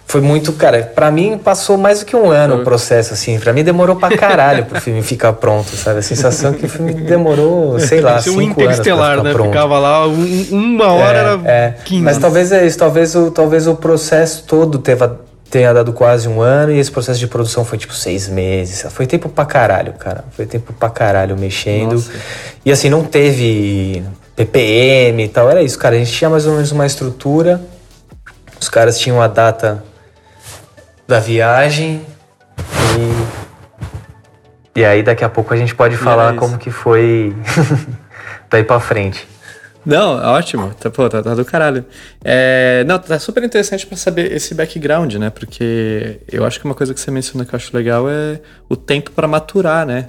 foi 0.08 0.22
muito, 0.22 0.54
cara, 0.54 0.90
para 0.96 1.12
mim 1.12 1.38
passou 1.38 1.78
mais 1.78 2.00
do 2.00 2.06
que 2.06 2.16
um 2.16 2.32
ano 2.32 2.62
o 2.62 2.64
processo, 2.64 3.14
assim. 3.14 3.38
Para 3.38 3.52
mim 3.52 3.62
demorou 3.62 3.98
pra 3.98 4.16
caralho 4.16 4.64
pro 4.64 4.80
filme 4.80 5.04
ficar 5.04 5.34
pronto, 5.34 5.76
sabe? 5.76 6.00
A 6.00 6.02
sensação 6.02 6.54
que 6.54 6.66
o 6.66 6.70
filme 6.70 6.94
demorou, 6.94 7.78
sei 7.78 8.00
lá, 8.00 8.18
cinco 8.22 8.40
um 8.40 8.42
interestelar, 8.42 9.22
né? 9.22 9.34
Pronto. 9.34 9.50
Ficava 9.50 9.78
lá, 9.78 10.08
um, 10.08 10.48
uma 10.50 10.94
hora 10.94 11.18
é, 11.18 11.22
era 11.22 11.42
é. 11.44 11.74
15. 11.84 12.04
Mas 12.04 12.18
talvez 12.18 12.54
é 12.54 12.66
isso, 12.66 12.78
talvez 12.78 13.16
o, 13.18 13.32
talvez 13.32 13.68
o 13.68 13.76
processo 13.76 14.46
todo 14.48 14.80
teve, 14.80 15.04
tenha 15.50 15.74
dado 15.74 15.94
quase 15.94 16.28
um 16.28 16.42
ano 16.42 16.72
e 16.72 16.80
esse 16.80 16.92
processo 16.92 17.20
de 17.20 17.28
produção 17.28 17.64
foi 17.64 17.78
tipo 17.78 17.94
seis 17.94 18.28
meses. 18.28 18.86
Foi 18.92 19.08
tempo 19.08 19.30
pra 19.30 19.46
caralho, 19.46 19.94
cara. 19.94 20.26
Foi 20.32 20.46
tempo 20.46 20.74
pra 20.74 20.90
caralho 20.90 21.38
mexendo. 21.38 21.94
Nossa. 21.94 22.12
E 22.66 22.72
assim, 22.72 22.90
não 22.90 23.04
teve 23.04 24.04
PPM 24.36 25.24
e 25.24 25.28
tal. 25.28 25.50
Era 25.50 25.62
isso, 25.62 25.78
cara. 25.80 25.96
A 25.96 26.00
gente 26.00 26.12
tinha 26.12 26.30
mais 26.30 26.46
ou 26.46 26.54
menos 26.54 26.72
uma 26.72 26.86
estrutura. 26.86 27.62
Os 28.60 28.70
caras 28.70 29.00
tinham 29.00 29.22
a 29.22 29.28
data 29.28 29.84
da 31.08 31.20
viagem 31.20 32.02
e, 34.76 34.80
e 34.80 34.86
aí 34.86 35.02
daqui 35.02 35.24
a 35.24 35.30
pouco 35.30 35.54
a 35.54 35.58
gente 35.58 35.74
pode 35.74 35.96
falar 35.96 36.34
é 36.34 36.38
como 36.38 36.58
que 36.58 36.70
foi 36.70 37.34
daí 38.50 38.64
pra 38.64 38.80
frente. 38.80 39.28
Não, 39.88 40.18
ótimo. 40.34 40.74
Tá, 40.78 40.90
pô, 40.90 41.08
tá, 41.08 41.24
tá 41.24 41.34
do 41.34 41.46
caralho. 41.46 41.86
É, 42.22 42.84
não, 42.86 43.00
tá 43.00 43.18
super 43.18 43.42
interessante 43.42 43.88
para 43.88 43.96
saber 43.96 44.34
esse 44.34 44.54
background, 44.54 45.14
né? 45.16 45.30
Porque 45.30 46.20
eu 46.30 46.46
acho 46.46 46.60
que 46.60 46.66
uma 46.66 46.76
coisa 46.76 46.94
que 46.94 47.00
você 47.00 47.10
mencionou 47.10 47.48
que 47.48 47.56
eu 47.56 47.58
acho 47.58 47.76
legal 47.76 48.10
é 48.10 48.42
o 48.68 48.76
tempo 48.76 49.12
para 49.12 49.30
maturar, 49.30 49.86
né? 49.86 50.08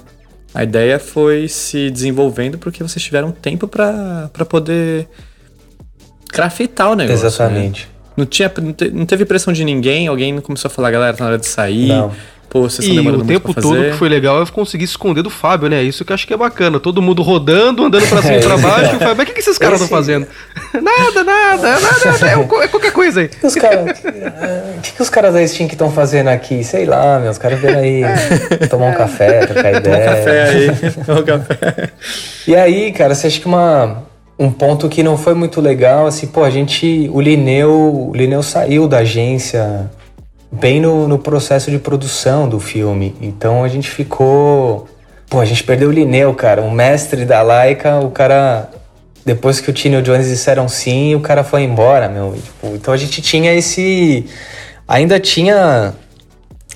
A 0.53 0.65
ideia 0.65 0.99
foi 0.99 1.47
se 1.47 1.91
desenvolvendo 1.93 2.59
porque 2.59 2.83
vocês 2.83 3.01
tiveram 3.01 3.31
tempo 3.31 3.69
para 3.69 4.29
poder 4.49 5.07
craftar 6.29 6.91
o 6.91 6.97
negócio. 6.97 7.23
Né? 7.23 7.29
Exatamente. 7.29 7.83
Né? 7.85 7.93
Não, 8.17 8.27
tinha, 8.27 8.53
não 8.93 9.07
teve 9.07 9.25
pressão 9.25 9.53
de 9.53 9.65
ninguém, 9.65 10.09
alguém 10.09 10.33
não 10.33 10.43
começou 10.43 10.69
a 10.69 10.73
falar, 10.73 10.91
galera, 10.91 11.17
tá 11.17 11.23
na 11.23 11.31
hora 11.31 11.39
de 11.39 11.47
sair. 11.47 11.87
Não. 11.87 12.13
Pô, 12.49 12.63
vocês 12.63 12.89
demorando 12.89 13.25
o 13.25 13.27
tempo 13.27 13.53
todo 13.53 13.77
que 13.77 13.93
foi 13.93 14.09
legal 14.09 14.43
é 14.43 14.47
conseguir 14.47 14.85
esconder 14.85 15.23
do 15.23 15.29
Fábio, 15.29 15.69
né? 15.69 15.83
Isso 15.83 16.03
que 16.03 16.13
eu 16.13 16.15
acho 16.15 16.27
que 16.27 16.33
é 16.33 16.37
bacana. 16.37 16.81
Todo 16.81 17.03
mundo 17.03 17.23
rodando, 17.23 17.85
andando 17.85 18.09
pra 18.09 18.23
cima 18.23 18.37
e 18.37 18.43
pra 18.43 18.55
é. 18.55 18.59
baixo. 18.59 18.99
Fábio, 18.99 19.17
mas 19.17 19.25
o 19.25 19.27
que, 19.27 19.33
que 19.35 19.41
esses 19.41 19.59
caras 19.59 19.81
estão 19.81 19.97
fazendo? 19.97 20.27
nada, 20.73 21.25
nada, 21.25 21.79
nada, 21.79 22.27
é, 22.27 22.65
é 22.65 22.69
qualquer 22.69 22.93
coisa 22.93 23.21
aí. 23.21 23.31
Os 23.43 23.55
cara, 23.55 23.85
o 24.77 24.81
que, 24.81 24.93
que 24.93 25.03
os 25.03 25.11
caras 25.11 25.35
da 25.35 25.47
Steam 25.47 25.69
que 25.69 25.75
estão 25.75 25.91
fazendo 25.91 26.29
aqui? 26.29 26.65
Sei 26.65 26.87
lá, 26.87 27.19
meus 27.19 27.37
caras 27.37 27.61
vieram 27.61 27.81
aí 27.81 28.03
tomar 28.71 28.87
um 28.87 28.95
café, 28.95 29.45
trocar 29.45 29.75
ideia. 29.75 29.83
Tomar 29.83 29.99
um 29.99 30.05
café 30.05 30.43
aí, 30.49 30.93
tomar 31.05 31.21
um 31.21 31.25
café. 31.25 31.91
E 32.47 32.57
aí, 32.57 32.93
cara, 32.93 33.15
você 33.15 33.27
acha 33.27 33.41
que 33.41 33.47
uma 33.47 34.05
um 34.39 34.51
ponto 34.51 34.89
que 34.89 35.03
não 35.03 35.19
foi 35.19 35.35
muito 35.35 35.61
legal, 35.61 36.07
assim, 36.07 36.29
pô, 36.29 36.45
a 36.45 36.51
gente, 36.51 37.11
o 37.13 37.21
Lineu, 37.21 38.09
o 38.11 38.13
Lineu 38.15 38.43
saiu 38.43 38.87
da 38.87 38.99
agência 38.99 39.91
bem 40.51 40.81
no, 40.81 41.07
no 41.07 41.19
processo 41.19 41.71
de 41.71 41.79
produção 41.79 42.49
do 42.49 42.59
filme, 42.59 43.15
então 43.21 43.63
a 43.63 43.69
gente 43.69 43.91
ficou, 43.91 44.89
pô, 45.29 45.41
a 45.41 45.45
gente 45.45 45.63
perdeu 45.63 45.89
o 45.89 45.93
Lineu, 45.93 46.35
cara, 46.35 46.63
o 46.63 46.71
mestre 46.71 47.25
da 47.25 47.43
Laika, 47.43 48.01
o 48.01 48.11
cara, 48.11 48.69
depois 49.25 49.61
que 49.61 49.71
o 49.71 49.73
Tino 49.73 50.01
Jones 50.03 50.27
disseram 50.27 50.69
sim, 50.69 51.15
o 51.15 51.21
cara 51.21 51.45
foi 51.45 51.63
embora, 51.63 52.09
meu, 52.09 52.33
tipo, 52.33 52.75
então 52.75 52.95
a 52.95 52.97
gente 52.97 53.21
tinha 53.21 53.55
esse, 53.55 54.25
ainda 54.87 55.21
tinha 55.21 55.95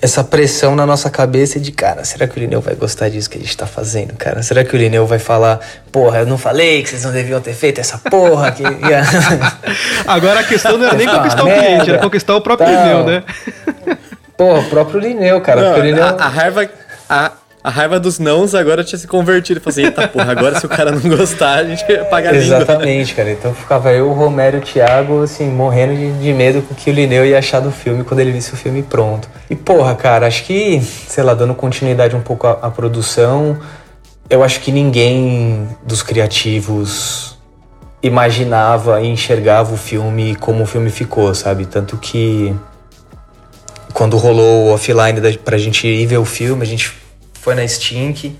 essa 0.03 0.24
pressão 0.24 0.74
na 0.74 0.84
nossa 0.84 1.09
cabeça 1.09 1.61
de, 1.61 1.70
cara, 1.70 2.05
será 2.05 2.26
que 2.26 2.36
o 2.36 2.40
Lineu 2.40 2.61
vai 2.61 2.74
gostar 2.74 3.09
disso 3.09 3.30
que 3.30 3.38
a 3.38 3.40
gente 3.40 3.57
tá 3.57 3.66
fazendo, 3.66 4.14
cara? 4.14 4.42
Será 4.42 4.64
que 4.64 4.74
o 4.74 4.76
Lineu 4.76 5.07
vai 5.07 5.20
falar, 5.20 5.61
porra, 5.92 6.18
eu 6.18 6.26
não 6.26 6.36
falei 6.36 6.82
que 6.82 6.88
vocês 6.88 7.05
não 7.05 7.12
deviam 7.12 7.40
ter 7.40 7.55
feito 7.55 7.80
essa 7.80 7.98
porra? 7.98 8.50
Que... 8.50 8.64
Agora 10.05 10.40
a 10.40 10.42
questão 10.42 10.76
não 10.76 10.86
era 10.86 10.96
nem 10.96 11.07
conquistar 11.07 11.44
o 11.44 11.46
cliente, 11.46 11.90
era 11.90 11.98
conquistar 12.00 12.34
o 12.34 12.40
próprio 12.40 12.66
tá. 12.66 12.82
Lineu, 12.82 13.05
né? 13.05 13.22
Porra, 14.36 14.59
o 14.59 14.64
próprio 14.64 14.98
Lineu, 14.98 15.40
cara. 15.40 15.70
Não, 15.70 15.78
o 15.78 15.80
Lineu... 15.80 16.05
A, 16.05 16.11
a 16.11 16.28
raiva... 16.28 16.68
A, 17.09 17.32
a 17.64 17.70
raiva 17.70 18.00
dos 18.00 18.18
nãos 18.18 18.54
agora 18.54 18.82
tinha 18.82 18.98
se 18.98 19.06
convertido. 19.06 19.60
Falei 19.60 19.86
assim, 19.86 19.86
eita 19.86 20.08
porra, 20.08 20.32
agora 20.32 20.58
se 20.58 20.66
o 20.66 20.68
cara 20.68 20.90
não 20.90 21.00
gostar, 21.16 21.58
a 21.58 21.64
gente 21.64 21.84
paga 22.10 22.30
a 22.30 22.34
Exatamente, 22.34 23.14
cara. 23.14 23.30
Então 23.30 23.54
ficava 23.54 23.92
eu, 23.92 24.10
o 24.10 24.12
Romero 24.12 24.56
e 24.56 24.60
o 24.60 24.62
Thiago, 24.62 25.22
assim, 25.22 25.48
morrendo 25.48 25.94
de, 25.94 26.12
de 26.18 26.32
medo 26.32 26.62
com 26.62 26.74
o 26.74 26.76
que 26.76 26.90
o 26.90 26.92
Lineu 26.92 27.24
ia 27.24 27.38
achar 27.38 27.60
do 27.60 27.70
filme 27.70 28.02
quando 28.02 28.20
ele 28.20 28.32
visse 28.32 28.52
o 28.52 28.56
filme 28.56 28.82
pronto. 28.82 29.28
E 29.48 29.54
porra, 29.54 29.94
cara, 29.94 30.26
acho 30.26 30.44
que, 30.44 30.80
sei 30.82 31.22
lá, 31.22 31.34
dando 31.34 31.54
continuidade 31.54 32.16
um 32.16 32.20
pouco 32.20 32.48
à, 32.48 32.52
à 32.62 32.70
produção, 32.70 33.56
eu 34.28 34.42
acho 34.42 34.60
que 34.60 34.72
ninguém 34.72 35.68
dos 35.86 36.02
criativos 36.02 37.38
imaginava 38.02 39.00
e 39.00 39.06
enxergava 39.06 39.72
o 39.72 39.76
filme 39.76 40.34
como 40.34 40.64
o 40.64 40.66
filme 40.66 40.90
ficou, 40.90 41.32
sabe? 41.32 41.66
Tanto 41.66 41.96
que 41.96 42.52
quando 43.92 44.16
rolou 44.16 44.64
o 44.64 44.72
offline 44.72 45.20
da, 45.20 45.32
pra 45.32 45.56
gente 45.56 45.86
ir 45.86 46.06
ver 46.06 46.18
o 46.18 46.24
filme, 46.24 46.62
a 46.62 46.66
gente 46.66 47.01
foi 47.43 47.57
na 47.57 47.66
Stink. 47.66 48.36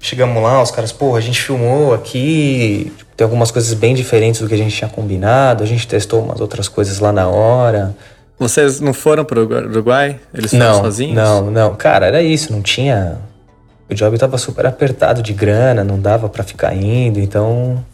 Chegamos 0.00 0.40
lá, 0.40 0.62
os 0.62 0.70
caras, 0.70 0.92
pô, 0.92 1.16
a 1.16 1.20
gente 1.20 1.42
filmou 1.42 1.92
aqui, 1.92 2.92
tem 3.16 3.24
algumas 3.24 3.50
coisas 3.50 3.74
bem 3.74 3.92
diferentes 3.92 4.40
do 4.40 4.46
que 4.46 4.54
a 4.54 4.56
gente 4.56 4.74
tinha 4.74 4.88
combinado, 4.88 5.64
a 5.64 5.66
gente 5.66 5.86
testou 5.88 6.22
umas 6.22 6.40
outras 6.40 6.68
coisas 6.68 7.00
lá 7.00 7.12
na 7.12 7.26
hora. 7.26 7.96
Vocês 8.38 8.78
não 8.78 8.94
foram 8.94 9.24
pro 9.24 9.42
Uruguai? 9.42 10.20
Eles 10.32 10.52
foram 10.52 10.64
não, 10.64 10.82
sozinhos? 10.82 11.16
Não, 11.16 11.50
não. 11.50 11.74
Cara, 11.74 12.06
era 12.06 12.22
isso, 12.22 12.52
não 12.52 12.62
tinha. 12.62 13.18
O 13.90 13.94
job 13.94 14.16
tava 14.16 14.38
super 14.38 14.64
apertado 14.64 15.20
de 15.20 15.32
grana, 15.32 15.82
não 15.82 15.98
dava 15.98 16.28
para 16.28 16.44
ficar 16.44 16.72
indo, 16.76 17.18
então. 17.18 17.84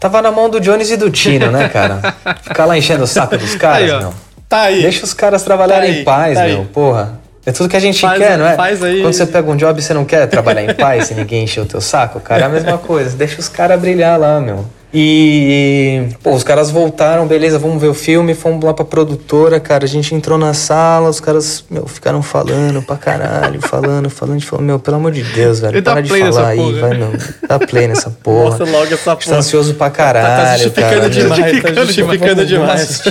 Tava 0.00 0.22
na 0.22 0.32
mão 0.32 0.48
do 0.48 0.58
Jones 0.58 0.90
e 0.90 0.96
do 0.96 1.10
Tino, 1.10 1.50
né, 1.50 1.68
cara? 1.68 2.00
Ficar 2.40 2.64
lá 2.64 2.78
enchendo 2.78 3.04
o 3.04 3.06
saco 3.06 3.36
dos 3.36 3.54
caras, 3.56 3.92
aí, 3.92 4.00
não. 4.00 4.14
Tá 4.48 4.62
aí. 4.62 4.80
Deixa 4.80 5.04
os 5.04 5.12
caras 5.12 5.42
trabalharem 5.42 5.92
tá 5.92 6.00
em 6.00 6.04
paz, 6.04 6.38
tá 6.38 6.44
meu, 6.44 6.60
aí. 6.60 6.66
porra. 6.66 7.17
É 7.48 7.52
tudo 7.52 7.66
que 7.66 7.76
a 7.76 7.80
gente 7.80 7.98
faz, 7.98 8.18
quer, 8.18 8.36
não 8.36 8.46
é? 8.46 8.54
Faz 8.54 8.82
aí. 8.82 9.00
Quando 9.00 9.14
você 9.14 9.24
pega 9.24 9.50
um 9.50 9.56
job, 9.56 9.80
você 9.80 9.94
não 9.94 10.04
quer 10.04 10.26
trabalhar 10.26 10.62
em 10.64 10.74
paz 10.74 11.10
e 11.10 11.14
ninguém 11.14 11.44
encher 11.44 11.62
o 11.62 11.64
teu 11.64 11.80
saco, 11.80 12.20
cara. 12.20 12.42
É 12.42 12.44
a 12.44 12.48
mesma 12.50 12.76
coisa. 12.76 13.16
Deixa 13.16 13.40
os 13.40 13.48
caras 13.48 13.80
brilhar 13.80 14.20
lá, 14.20 14.38
meu. 14.38 14.66
E, 14.92 16.08
pô, 16.22 16.34
os 16.34 16.44
caras 16.44 16.70
voltaram, 16.70 17.26
beleza, 17.26 17.58
vamos 17.58 17.80
ver 17.80 17.88
o 17.88 17.94
filme, 17.94 18.34
fomos 18.34 18.62
lá 18.62 18.74
pra 18.74 18.84
produtora, 18.84 19.58
cara. 19.58 19.86
A 19.86 19.88
gente 19.88 20.14
entrou 20.14 20.36
na 20.36 20.52
sala, 20.52 21.08
os 21.08 21.20
caras, 21.20 21.64
meu, 21.70 21.86
ficaram 21.86 22.20
falando 22.20 22.82
pra 22.82 22.96
caralho, 22.96 23.62
falando, 23.62 24.10
falando. 24.10 24.36
A 24.36 24.38
gente 24.38 24.48
falou, 24.48 24.62
meu, 24.66 24.78
pelo 24.78 24.98
amor 24.98 25.12
de 25.12 25.22
Deus, 25.22 25.60
velho, 25.60 25.82
para 25.82 26.02
de 26.02 26.08
falar 26.10 26.48
aí, 26.48 26.58
porra. 26.58 26.80
vai 26.80 26.98
não. 26.98 27.12
Dá 27.48 27.58
play 27.58 27.88
nessa 27.88 28.10
porra. 28.10 28.58
Nossa, 28.58 28.64
logo 28.64 28.92
essa 28.92 29.16
porra. 29.16 29.30
Tá 29.30 29.36
ansioso 29.36 29.72
pra 29.72 29.88
caralho, 29.88 30.26
tá, 30.26 30.44
tá 30.44 30.56
justificando 30.58 31.00
cara. 31.00 31.08
demais, 31.08 31.62
tá 31.62 31.72
justificando 31.72 32.44
demais. 32.46 33.02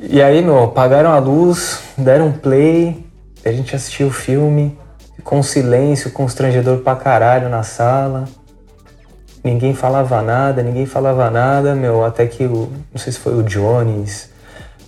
E 0.00 0.22
aí, 0.22 0.40
meu, 0.40 0.64
apagaram 0.64 1.12
a 1.12 1.18
luz, 1.18 1.78
deram 1.98 2.32
play 2.32 3.09
a 3.44 3.52
gente 3.52 3.74
assistiu 3.74 4.08
o 4.08 4.10
filme, 4.10 4.76
Ficou 5.20 5.38
um 5.38 5.42
silêncio 5.42 6.10
constrangedor 6.12 6.78
pra 6.78 6.96
caralho 6.96 7.50
na 7.50 7.62
sala. 7.62 8.24
Ninguém 9.44 9.74
falava 9.74 10.22
nada, 10.22 10.62
ninguém 10.62 10.86
falava 10.86 11.28
nada, 11.30 11.74
meu, 11.74 12.02
até 12.02 12.26
que 12.26 12.44
o. 12.44 12.72
Não 12.90 12.98
sei 12.98 13.12
se 13.12 13.18
foi 13.18 13.34
o 13.34 13.42
Jones. 13.42 14.30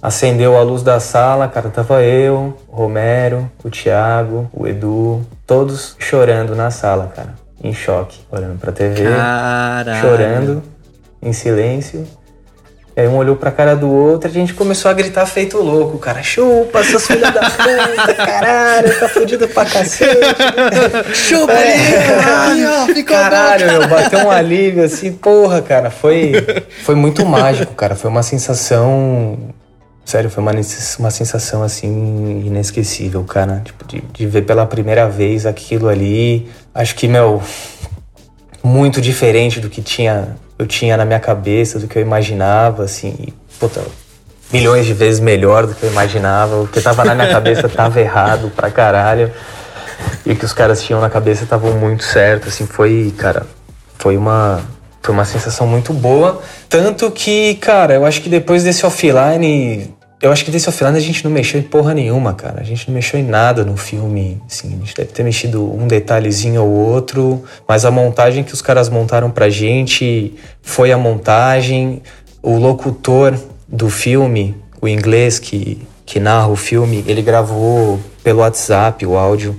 Acendeu 0.01 0.57
a 0.57 0.63
luz 0.63 0.83
da 0.83 0.99
sala, 0.99 1.49
cara, 1.49 1.69
tava 1.69 2.03
eu, 2.03 2.57
o 2.67 2.75
Romero, 2.75 3.49
o 3.63 3.69
Thiago, 3.69 4.51
o 4.55 4.67
Edu, 4.67 5.21
todos 5.47 5.97
chorando 5.99 6.57
na 6.57 6.71
sala, 6.71 7.13
cara, 7.15 7.35
em 7.63 7.75
choque, 7.75 8.19
olhando 8.31 8.59
pra 8.59 8.73
TV, 8.73 9.05
Caralho. 9.05 10.01
chorando, 10.01 10.63
em 11.21 11.33
silêncio. 11.35 12.09
Aí 12.95 13.09
um 13.09 13.17
olhou 13.17 13.37
pra 13.37 13.51
cara 13.51 13.75
do 13.75 13.91
outro, 13.91 14.29
a 14.29 14.33
gente 14.33 14.53
começou 14.53 14.91
a 14.91 14.95
gritar 14.95 15.25
feito 15.25 15.57
louco, 15.57 15.99
cara. 15.99 16.23
Chupa, 16.23 16.85
seus 16.85 17.07
filhos 17.07 17.33
da 17.33 17.41
puta, 17.51 18.15
caralho, 18.15 19.01
tá 19.01 19.09
fudido 19.09 19.49
pra 19.49 19.65
cacete. 19.65 20.21
Chupa 21.15 21.53
É. 21.55 22.07
caralho, 22.07 22.71
ó, 22.71 22.87
ficou 22.87 23.17
Caralho, 23.17 23.67
bom, 23.67 23.79
meu, 23.79 23.89
bateu 23.89 24.19
um 24.21 24.31
alívio 24.31 24.85
assim, 24.85 25.11
porra, 25.11 25.63
cara. 25.63 25.91
Foi, 25.91 26.33
foi 26.85 26.95
muito 26.95 27.25
mágico, 27.25 27.75
cara. 27.75 27.97
Foi 27.97 28.11
uma 28.11 28.23
sensação. 28.23 29.39
Sério, 30.05 30.29
foi 30.29 30.43
uma, 30.43 30.53
uma 30.99 31.11
sensação 31.11 31.63
assim 31.63 32.43
inesquecível, 32.45 33.25
cara. 33.25 33.63
Tipo, 33.65 33.87
de, 33.87 34.01
de 34.13 34.27
ver 34.27 34.43
pela 34.43 34.67
primeira 34.67 35.09
vez 35.09 35.47
aquilo 35.47 35.89
ali. 35.89 36.47
Acho 36.75 36.95
que, 36.95 37.09
meu, 37.09 37.41
muito 38.63 39.01
diferente 39.01 39.61
do 39.61 39.71
que 39.71 39.81
tinha, 39.81 40.37
eu 40.59 40.67
tinha 40.67 40.97
na 40.97 41.05
minha 41.05 41.21
cabeça, 41.21 41.79
do 41.79 41.87
que 41.87 41.99
eu 41.99 42.03
imaginava, 42.03 42.85
assim. 42.85 43.15
E, 43.19 43.35
puta, 43.59 43.83
milhões 44.53 44.87
de 44.87 44.93
vezes 44.93 45.21
melhor 45.21 45.67
do 45.67 45.75
que 45.75 45.85
eu 45.85 45.91
imaginava. 45.91 46.61
O 46.61 46.69
que 46.69 46.81
tava 46.81 47.05
na 47.05 47.15
minha 47.15 47.29
cabeça 47.31 47.69
tava 47.69 48.01
errado 48.01 48.53
pra 48.55 48.71
caralho. 48.71 49.33
E 50.27 50.33
o 50.33 50.37
que 50.37 50.45
os 50.45 50.53
caras 50.53 50.83
tinham 50.83 51.01
na 51.01 51.09
cabeça 51.09 51.45
estavam 51.45 51.73
muito 51.73 52.05
certo, 52.05 52.49
assim, 52.49 52.67
foi, 52.67 53.15
cara, 53.17 53.47
foi 53.99 54.17
uma 54.17 54.61
foi 55.03 55.13
uma 55.13 55.25
sensação 55.25 55.67
muito 55.67 55.93
boa, 55.93 56.41
tanto 56.69 57.11
que, 57.11 57.57
cara, 57.57 57.95
eu 57.95 58.07
acho 58.07 58.23
que 58.23 58.29
depois 58.29 58.63
desse 58.63 58.87
offline, 58.87 59.93
eu 60.23 60.33
acho 60.33 60.45
que 60.45 60.51
desse 60.51 60.69
offline 60.69 60.97
a 60.97 61.01
gente 61.01 61.25
não 61.25 61.31
mexeu 61.31 61.61
em 61.61 61.65
porra 61.65 61.93
nenhuma, 61.93 62.33
cara. 62.33 62.61
A 62.61 62.65
gente 62.65 62.89
não 62.89 62.95
mexeu 62.95 63.19
em 63.19 63.25
nada 63.25 63.65
no 63.65 63.77
filme, 63.77 64.41
assim, 64.47 64.69
a 64.69 64.79
gente 64.79 64.95
deve 64.95 65.11
ter 65.11 65.23
mexido 65.23 65.63
um 65.75 65.87
detalhezinho 65.87 66.63
ou 66.63 66.71
outro, 66.71 67.43
mas 67.67 67.85
a 67.85 67.91
montagem 67.91 68.45
que 68.45 68.55
os 68.55 68.63
caras 68.63 68.89
montaram 68.89 69.31
pra 69.31 69.51
gente 69.51 70.35
foi 70.63 70.93
a 70.93 70.97
montagem, 70.97 72.01
o 72.43 72.57
locutor 72.57 73.37
do 73.69 73.91
filme, 73.91 74.55
o 74.81 74.89
inglês 74.89 75.39
que 75.39 75.87
que 76.05 76.21
narra 76.21 76.49
o 76.49 76.57
filme, 76.57 77.03
ele 77.07 77.23
gravou 77.23 77.99
pelo 78.23 78.41
WhatsApp 78.41 79.07
o 79.07 79.17
áudio. 79.17 79.57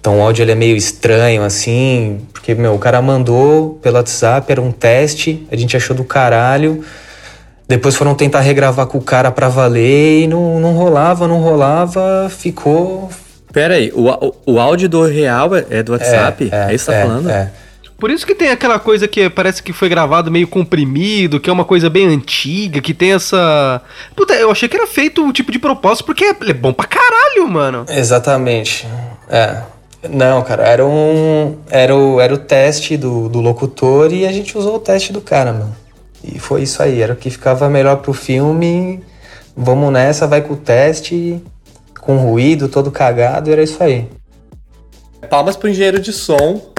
Então 0.00 0.18
o 0.18 0.22
áudio 0.22 0.44
ele 0.44 0.52
é 0.52 0.54
meio 0.54 0.76
estranho, 0.76 1.42
assim, 1.42 2.20
porque, 2.32 2.54
meu, 2.54 2.74
o 2.74 2.78
cara 2.78 3.02
mandou 3.02 3.80
pelo 3.82 3.96
WhatsApp, 3.96 4.50
era 4.50 4.60
um 4.60 4.70
teste, 4.70 5.46
a 5.50 5.56
gente 5.56 5.76
achou 5.76 5.96
do 5.96 6.04
caralho. 6.04 6.84
Depois 7.68 7.94
foram 7.94 8.14
tentar 8.14 8.40
regravar 8.40 8.86
com 8.86 8.98
o 8.98 9.02
cara 9.02 9.30
pra 9.30 9.48
valer 9.48 10.24
e 10.24 10.26
não, 10.26 10.60
não 10.60 10.72
rolava, 10.72 11.26
não 11.26 11.40
rolava, 11.40 12.28
ficou. 12.28 13.08
Pera 13.52 13.74
aí, 13.74 13.92
o, 13.94 14.08
o, 14.08 14.34
o 14.46 14.60
áudio 14.60 14.88
do 14.88 15.04
real 15.04 15.54
é, 15.54 15.66
é 15.70 15.82
do 15.82 15.92
WhatsApp? 15.92 16.48
É, 16.52 16.74
isso 16.74 16.86
que 16.86 16.92
você 16.92 17.00
tá 17.00 17.06
falando? 17.06 17.30
É. 17.30 17.50
Por 18.02 18.10
isso 18.10 18.26
que 18.26 18.34
tem 18.34 18.50
aquela 18.50 18.80
coisa 18.80 19.06
que 19.06 19.30
parece 19.30 19.62
que 19.62 19.72
foi 19.72 19.88
gravado 19.88 20.28
meio 20.28 20.48
comprimido, 20.48 21.38
que 21.38 21.48
é 21.48 21.52
uma 21.52 21.64
coisa 21.64 21.88
bem 21.88 22.08
antiga, 22.08 22.80
que 22.80 22.92
tem 22.92 23.12
essa. 23.12 23.80
Puta, 24.16 24.34
eu 24.34 24.50
achei 24.50 24.68
que 24.68 24.76
era 24.76 24.88
feito 24.88 25.32
tipo 25.32 25.52
de 25.52 25.58
propósito, 25.60 26.06
porque 26.06 26.24
é 26.24 26.52
bom 26.52 26.72
pra 26.72 26.84
caralho, 26.86 27.46
mano. 27.48 27.86
Exatamente. 27.88 28.88
É. 29.30 29.62
Não, 30.10 30.42
cara, 30.42 30.64
era 30.64 30.84
um. 30.84 31.58
Era 31.70 31.94
o, 31.94 32.20
era 32.20 32.34
o 32.34 32.38
teste 32.38 32.96
do, 32.96 33.28
do 33.28 33.40
locutor 33.40 34.12
e 34.12 34.26
a 34.26 34.32
gente 34.32 34.58
usou 34.58 34.74
o 34.74 34.80
teste 34.80 35.12
do 35.12 35.20
cara, 35.20 35.52
mano. 35.52 35.76
E 36.24 36.38
foi 36.38 36.62
isso 36.62 36.82
aí, 36.82 37.00
era 37.00 37.12
o 37.12 37.16
que 37.16 37.30
ficava 37.30 37.68
melhor 37.68 37.96
pro 37.96 38.12
filme. 38.12 39.02
Vamos 39.56 39.92
nessa, 39.92 40.26
vai 40.26 40.40
com 40.40 40.54
o 40.54 40.56
teste, 40.56 41.42
com 42.00 42.16
ruído, 42.16 42.68
todo 42.68 42.90
cagado, 42.90 43.50
era 43.50 43.62
isso 43.62 43.82
aí. 43.82 44.08
Palmas 45.28 45.56
pro 45.56 45.68
engenheiro 45.68 46.00
de 46.00 46.12
som. 46.12 46.72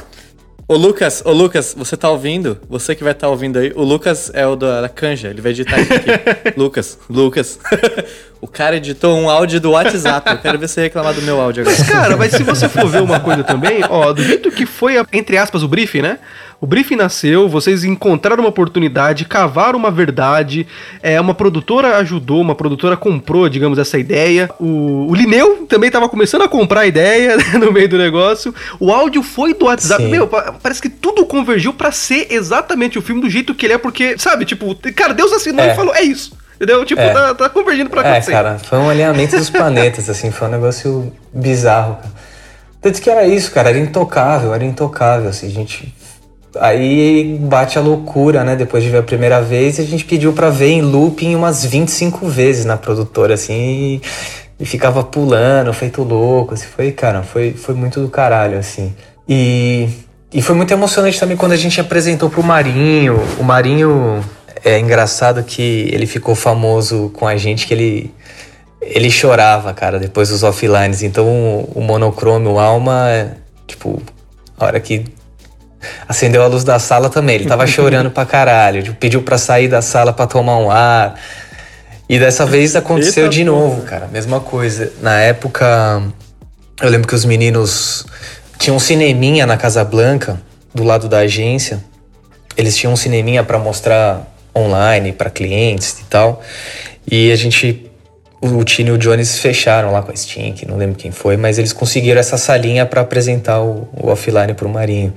Ô 0.65 0.75
Lucas, 0.75 1.21
ô 1.25 1.31
Lucas, 1.31 1.75
você 1.77 1.97
tá 1.97 2.09
ouvindo? 2.09 2.57
Você 2.69 2.95
que 2.95 3.03
vai 3.03 3.11
estar 3.11 3.27
ouvindo 3.27 3.59
aí. 3.59 3.73
O 3.75 3.83
Lucas 3.83 4.31
é 4.33 4.47
o 4.47 4.55
da, 4.55 4.81
da 4.81 4.89
canja, 4.89 5.27
ele 5.29 5.41
vai 5.41 5.51
editar 5.51 5.77
isso 5.79 5.91
aqui. 5.93 6.09
Lucas, 6.57 6.97
Lucas. 7.09 7.59
o 8.39 8.47
cara 8.47 8.77
editou 8.77 9.17
um 9.17 9.29
áudio 9.29 9.59
do 9.59 9.71
WhatsApp. 9.71 10.29
Eu 10.31 10.37
quero 10.39 10.57
ver 10.57 10.69
você 10.69 10.81
reclamar 10.83 11.13
do 11.13 11.21
meu 11.21 11.39
áudio 11.41 11.63
agora. 11.63 11.77
Mas, 11.77 11.89
cara, 11.89 12.17
mas 12.17 12.31
se 12.31 12.43
você 12.43 12.69
for 12.69 12.87
ver 12.87 13.01
uma 13.01 13.19
coisa 13.19 13.43
também, 13.43 13.81
ó, 13.89 14.13
do 14.13 14.23
jeito 14.23 14.49
que 14.51 14.65
foi, 14.65 14.97
a- 14.97 15.05
entre 15.11 15.37
aspas, 15.37 15.63
o 15.63 15.67
briefing, 15.67 16.01
né? 16.01 16.19
O 16.63 16.65
briefing 16.65 16.95
nasceu, 16.95 17.49
vocês 17.49 17.83
encontraram 17.83 18.41
uma 18.41 18.47
oportunidade, 18.47 19.25
cavaram 19.25 19.77
uma 19.77 19.91
verdade, 19.91 20.65
é, 21.01 21.19
uma 21.19 21.33
produtora 21.33 21.97
ajudou, 21.97 22.39
uma 22.39 22.55
produtora 22.55 22.95
comprou, 22.95 23.49
digamos, 23.49 23.77
essa 23.77 23.97
ideia. 23.99 24.49
O, 24.57 25.07
o 25.09 25.13
Lineu 25.13 25.65
também 25.67 25.91
tava 25.91 26.07
começando 26.07 26.43
a 26.43 26.47
comprar 26.47 26.79
a 26.81 26.85
ideia 26.87 27.35
no 27.59 27.69
meio 27.69 27.89
do 27.89 27.97
negócio. 27.97 28.55
O 28.79 28.93
áudio 28.93 29.21
foi 29.21 29.53
do 29.53 29.65
WhatsApp. 29.65 30.03
Sim. 30.05 30.09
Meu, 30.09 30.25
pa- 30.25 30.55
parece 30.63 30.81
que 30.81 30.87
tudo 30.87 31.25
convergiu 31.25 31.73
pra 31.73 31.91
ser 31.91 32.27
exatamente 32.29 32.97
o 32.97 33.01
filme 33.01 33.19
do 33.19 33.29
jeito 33.29 33.53
que 33.53 33.65
ele 33.65 33.73
é, 33.73 33.77
porque, 33.77 34.17
sabe, 34.17 34.45
tipo, 34.45 34.73
cara, 34.95 35.13
Deus 35.13 35.33
assinou 35.33 35.65
É. 35.65 35.73
e 35.73 35.75
falou, 35.75 35.93
é 35.93 36.01
isso. 36.03 36.31
Entendeu? 36.55 36.85
Tipo, 36.85 37.01
É. 37.01 37.11
tá, 37.11 37.35
tá 37.35 37.49
convergindo 37.49 37.89
pra 37.89 38.03
É, 38.03 38.09
acontecer. 38.11 38.31
cara, 38.31 38.57
foi 38.59 38.77
um 38.77 38.89
alinhamento 38.89 39.35
dos 39.35 39.49
planetas, 39.49 40.09
assim, 40.09 40.31
foi 40.31 40.47
um 40.47 40.51
negócio 40.51 41.11
bizarro, 41.33 41.95
cara. 41.95 42.13
Tanto 42.81 43.01
que 43.01 43.09
era 43.09 43.27
isso, 43.27 43.51
cara, 43.51 43.69
era 43.69 43.79
intocável, 43.79 44.53
era 44.53 44.63
intocável, 44.63 45.27
assim, 45.29 45.47
a 45.47 45.49
gente. 45.49 45.93
Aí 46.59 47.37
bate 47.41 47.77
a 47.77 47.81
loucura, 47.81 48.43
né? 48.43 48.55
Depois 48.55 48.83
de 48.83 48.89
ver 48.89 48.99
a 48.99 49.03
primeira 49.03 49.41
vez, 49.41 49.79
a 49.79 49.83
gente 49.83 50.05
pediu 50.05 50.33
pra 50.33 50.49
ver 50.49 50.69
em 50.69 50.81
looping 50.81 51.35
umas 51.35 51.65
25 51.65 52.27
vezes 52.27 52.65
na 52.65 52.77
produtora, 52.77 53.33
assim, 53.33 53.53
e, 53.53 54.01
e 54.59 54.65
ficava 54.65 55.03
pulando, 55.03 55.73
feito 55.73 56.03
louco, 56.03 56.53
assim, 56.53 56.67
foi, 56.67 56.91
cara, 56.91 57.23
foi, 57.23 57.53
foi 57.53 57.73
muito 57.73 57.99
do 57.99 58.09
caralho, 58.09 58.57
assim. 58.57 58.93
E, 59.27 59.89
e 60.31 60.41
foi 60.41 60.55
muito 60.55 60.71
emocionante 60.71 61.19
também 61.19 61.35
quando 61.37 61.53
a 61.53 61.57
gente 61.57 61.79
apresentou 61.81 62.29
pro 62.29 62.43
Marinho. 62.43 63.19
O 63.39 63.43
Marinho 63.43 64.23
é 64.63 64.79
engraçado 64.79 65.43
que 65.43 65.89
ele 65.91 66.05
ficou 66.05 66.35
famoso 66.35 67.11
com 67.15 67.27
a 67.27 67.35
gente, 67.35 67.65
que 67.65 67.73
ele 67.73 68.13
ele 68.85 69.09
chorava, 69.09 69.73
cara, 69.73 69.97
depois 69.97 70.29
dos 70.29 70.43
offlines. 70.43 71.01
Então 71.03 71.25
o, 71.25 71.71
o 71.75 71.81
monocrome, 71.81 72.47
o 72.47 72.59
alma, 72.59 73.09
é, 73.09 73.31
tipo, 73.65 74.01
a 74.59 74.65
hora 74.65 74.79
que 74.79 75.05
acendeu 76.07 76.43
a 76.43 76.47
luz 76.47 76.63
da 76.63 76.79
sala 76.79 77.09
também, 77.09 77.35
ele 77.35 77.45
tava 77.45 77.65
chorando 77.67 78.11
pra 78.11 78.25
caralho, 78.25 78.83
tipo, 78.83 78.95
pediu 78.95 79.21
pra 79.21 79.37
sair 79.37 79.67
da 79.67 79.81
sala 79.81 80.13
pra 80.13 80.27
tomar 80.27 80.57
um 80.57 80.69
ar. 80.69 81.19
E 82.09 82.19
dessa 82.19 82.45
vez 82.45 82.75
aconteceu 82.75 83.25
Eita 83.25 83.35
de 83.35 83.45
porra. 83.45 83.57
novo, 83.57 83.81
cara, 83.83 84.07
mesma 84.07 84.39
coisa. 84.39 84.91
Na 85.01 85.19
época, 85.21 86.03
eu 86.81 86.89
lembro 86.89 87.07
que 87.07 87.15
os 87.15 87.25
meninos 87.25 88.05
tinham 88.59 88.75
um 88.75 88.79
cineminha 88.79 89.45
na 89.45 89.57
Casa 89.57 89.83
Blanca, 89.83 90.39
do 90.73 90.83
lado 90.83 91.07
da 91.07 91.19
agência. 91.19 91.83
Eles 92.57 92.75
tinham 92.75 92.93
um 92.93 92.95
cineminha 92.95 93.43
pra 93.43 93.57
mostrar 93.57 94.27
online 94.55 95.11
pra 95.11 95.29
clientes 95.29 95.99
e 96.01 96.03
tal. 96.05 96.41
E 97.09 97.31
a 97.31 97.35
gente 97.35 97.89
o 98.51 98.63
Tino 98.63 98.89
e 98.89 98.91
o 98.91 98.97
Jones 98.97 99.39
fecharam 99.39 99.91
lá 99.93 100.01
com 100.01 100.11
a 100.11 100.15
Stink, 100.15 100.67
não 100.67 100.75
lembro 100.75 100.97
quem 100.97 101.11
foi, 101.11 101.37
mas 101.37 101.57
eles 101.57 101.71
conseguiram 101.71 102.19
essa 102.19 102.37
salinha 102.37 102.85
pra 102.85 102.99
apresentar 102.99 103.61
o, 103.61 103.87
o 103.93 104.09
offline 104.09 104.53
pro 104.53 104.67
Marinho. 104.67 105.13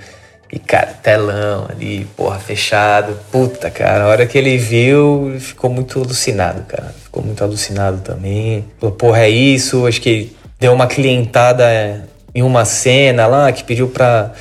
E, 0.53 0.59
cara, 0.59 0.95
telão 1.03 1.67
ali, 1.69 2.07
porra, 2.17 2.39
fechado. 2.39 3.19
Puta, 3.33 3.71
cara, 3.71 4.05
a 4.05 4.09
hora 4.09 4.27
que 4.27 4.39
ele 4.39 4.57
viu, 4.57 5.37
ficou 5.41 5.69
muito 5.69 5.99
alucinado, 5.99 6.63
cara. 6.63 6.95
Ficou 7.03 7.23
muito 7.23 7.43
alucinado 7.43 8.01
também. 8.01 8.65
Porra, 8.99 9.23
é 9.23 9.29
isso. 9.29 9.87
Acho 9.87 10.01
que 10.01 10.37
deu 10.59 10.73
uma 10.73 10.87
clientada 10.87 12.07
em 12.35 12.43
uma 12.43 12.65
cena 12.65 13.27
lá 13.27 13.51
que 13.51 13.65
pediu 13.65 13.89
pra, 13.89 14.33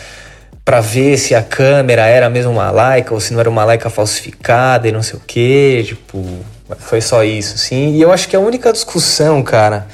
pra 0.63 0.79
ver 0.79 1.17
se 1.17 1.33
a 1.33 1.41
câmera 1.41 2.05
era 2.05 2.29
mesmo 2.29 2.51
uma 2.51 2.69
Leica 2.69 3.13
ou 3.13 3.19
se 3.19 3.33
não 3.33 3.39
era 3.39 3.49
uma 3.49 3.65
Leica 3.65 3.89
falsificada 3.89 4.87
e 4.87 4.91
não 4.91 5.01
sei 5.01 5.17
o 5.17 5.21
quê. 5.25 5.83
Tipo, 5.87 6.23
foi 6.77 7.01
só 7.01 7.23
isso, 7.23 7.57
sim. 7.57 7.95
E 7.95 8.01
eu 8.01 8.11
acho 8.11 8.27
que 8.27 8.35
a 8.35 8.39
única 8.39 8.71
discussão, 8.71 9.41
cara, 9.41 9.87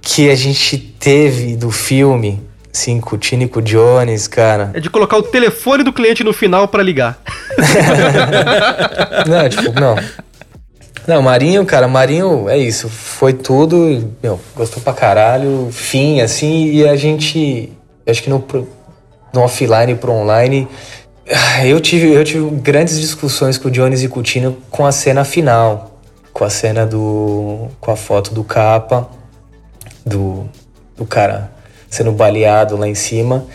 que 0.00 0.30
a 0.30 0.34
gente 0.34 0.78
teve 0.78 1.56
do 1.56 1.70
filme, 1.70 2.45
assim, 2.76 3.00
com 3.00 3.16
o 3.16 3.18
Tino 3.18 3.44
e 3.44 3.48
com 3.48 3.58
o 3.60 3.62
Jones, 3.62 4.28
cara. 4.28 4.70
É 4.74 4.80
de 4.80 4.90
colocar 4.90 5.16
o 5.16 5.22
telefone 5.22 5.82
do 5.82 5.92
cliente 5.92 6.22
no 6.22 6.32
final 6.34 6.68
pra 6.68 6.82
ligar. 6.82 7.18
Não, 9.26 9.48
tipo, 9.48 9.80
não. 9.80 9.96
Não, 11.06 11.22
Marinho, 11.22 11.64
cara, 11.64 11.88
Marinho 11.88 12.48
é 12.48 12.58
isso. 12.58 12.88
Foi 12.88 13.32
tudo, 13.32 14.12
meu, 14.22 14.38
gostou 14.54 14.82
pra 14.82 14.92
caralho, 14.92 15.68
fim, 15.72 16.20
assim, 16.20 16.66
e 16.66 16.86
a 16.86 16.96
gente. 16.96 17.72
Acho 18.06 18.22
que 18.22 18.28
no, 18.30 18.44
no 19.32 19.40
offline 19.40 19.94
pro 19.94 20.12
online. 20.12 20.68
ah, 21.30 21.66
Eu 21.66 21.80
tive, 21.80 22.12
eu 22.12 22.24
tive 22.24 22.48
grandes 22.56 23.00
discussões 23.00 23.56
com 23.56 23.68
o 23.68 23.70
Jones 23.70 24.02
e 24.02 24.08
com 24.08 24.20
o 24.20 24.22
Tino 24.22 24.56
com 24.70 24.84
a 24.84 24.92
cena 24.92 25.24
final. 25.24 25.98
Com 26.32 26.44
a 26.44 26.50
cena 26.50 26.84
do. 26.84 27.68
com 27.80 27.90
a 27.90 27.96
foto 27.96 28.34
do 28.34 28.44
capa. 28.44 29.08
Do. 30.04 30.48
do 30.96 31.06
cara 31.06 31.55
sendo 31.96 32.12
baleado 32.12 32.76
lá 32.76 32.86
em 32.86 32.94
cima. 32.94 33.46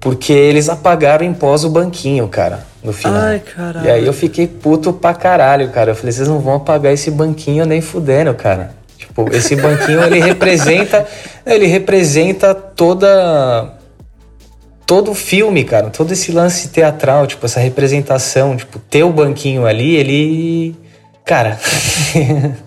Porque 0.00 0.32
eles 0.32 0.68
apagaram 0.68 1.24
em 1.24 1.32
pós 1.32 1.64
o 1.64 1.70
banquinho, 1.70 2.28
cara, 2.28 2.64
no 2.82 2.92
final. 2.92 3.20
Ai, 3.20 3.40
caralho. 3.40 3.86
E 3.86 3.90
aí 3.90 4.06
eu 4.06 4.12
fiquei 4.12 4.46
puto 4.46 4.92
pra 4.92 5.14
caralho, 5.14 5.70
cara. 5.70 5.92
Eu 5.92 5.94
falei, 5.96 6.12
vocês 6.12 6.28
não 6.28 6.38
vão 6.38 6.54
apagar 6.54 6.92
esse 6.92 7.10
banquinho 7.10 7.64
nem 7.64 7.80
fudendo, 7.80 8.32
cara. 8.34 8.74
Tipo, 8.96 9.34
esse 9.34 9.56
banquinho 9.56 10.02
ele 10.04 10.20
representa. 10.20 11.06
Ele 11.44 11.66
representa 11.66 12.54
toda. 12.54 13.72
Todo 14.84 15.10
o 15.10 15.14
filme, 15.14 15.64
cara. 15.64 15.90
Todo 15.90 16.12
esse 16.12 16.30
lance 16.30 16.68
teatral, 16.68 17.26
tipo, 17.26 17.44
essa 17.44 17.58
representação. 17.58 18.56
Tipo, 18.56 18.78
ter 18.78 19.02
o 19.02 19.12
banquinho 19.12 19.66
ali, 19.66 19.96
ele. 19.96 20.76
Cara. 21.24 21.58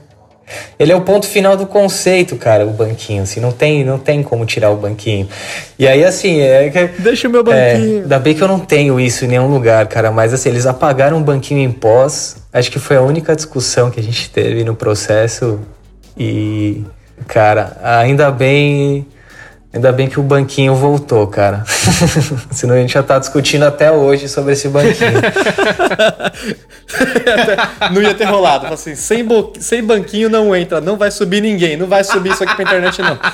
Ele 0.78 0.92
é 0.92 0.96
o 0.96 1.02
ponto 1.02 1.28
final 1.28 1.56
do 1.56 1.66
conceito, 1.68 2.36
cara, 2.36 2.66
o 2.66 2.72
banquinho. 2.72 3.24
Assim, 3.24 3.40
não 3.40 3.52
tem, 3.52 3.84
não 3.84 3.98
tem 4.00 4.24
como 4.24 4.46
tirar 4.46 4.70
o 4.72 4.76
banquinho. 4.76 5.28
E 5.78 5.88
aí, 5.88 6.04
assim, 6.04 6.40
é. 6.42 6.70
Deixa 7.00 7.28
o 7.28 7.32
meu 7.32 7.42
É, 7.42 7.74
banquinho. 7.74 8.02
ainda 8.04 8.20
bem 8.20 8.34
que 8.34 8.42
eu 8.42 8.48
não 8.48 8.60
tenho 8.60 9.00
isso 9.00 9.26
em 9.26 9.28
nenhum 9.30 9.48
lugar, 9.48 9.86
cara. 9.88 10.12
Mas 10.12 10.34
assim, 10.34 10.50
eles 10.50 10.66
apagaram 10.66 11.18
o 11.18 11.22
banquinho 11.22 11.60
em 11.62 11.72
pós. 11.72 12.38
Acho 12.52 12.72
que 12.72 12.80
foi 12.80 12.98
a 12.98 13.02
única 13.02 13.36
discussão 13.36 13.90
que 13.92 14.00
a 14.00 14.04
gente 14.04 14.30
teve 14.30 14.64
no 14.64 14.76
processo. 14.76 15.60
E, 16.18 16.84
cara, 17.28 17.78
ainda 17.84 18.30
bem. 18.32 19.06
Ainda 19.72 19.92
bem 19.92 20.08
que 20.10 20.20
o 20.20 20.24
banquinho 20.24 20.74
voltou, 20.74 21.28
cara. 21.28 21.64
Senão 22.50 22.74
a 22.74 22.80
gente 22.80 22.94
já 22.94 23.04
tá 23.04 23.20
discutindo 23.20 23.64
até 23.66 23.92
hoje 23.92 24.28
sobre 24.28 24.54
esse 24.54 24.68
banquinho. 24.68 25.22
não 27.94 28.02
ia 28.02 28.16
ter 28.16 28.24
rolado. 28.26 28.66
Assim, 28.74 28.96
sem, 28.96 29.24
bo- 29.24 29.54
sem 29.60 29.84
banquinho 29.84 30.28
não 30.28 30.56
entra, 30.56 30.82
não 30.82 30.98
vai 30.98 31.12
subir 31.12 31.40
ninguém, 31.42 31.78
não 31.78 31.86
vai 31.86 32.04
subir 32.04 32.32
isso 32.32 32.44
aqui 32.44 32.56
pra 32.56 32.64
internet, 32.66 33.00
não. 33.02 33.20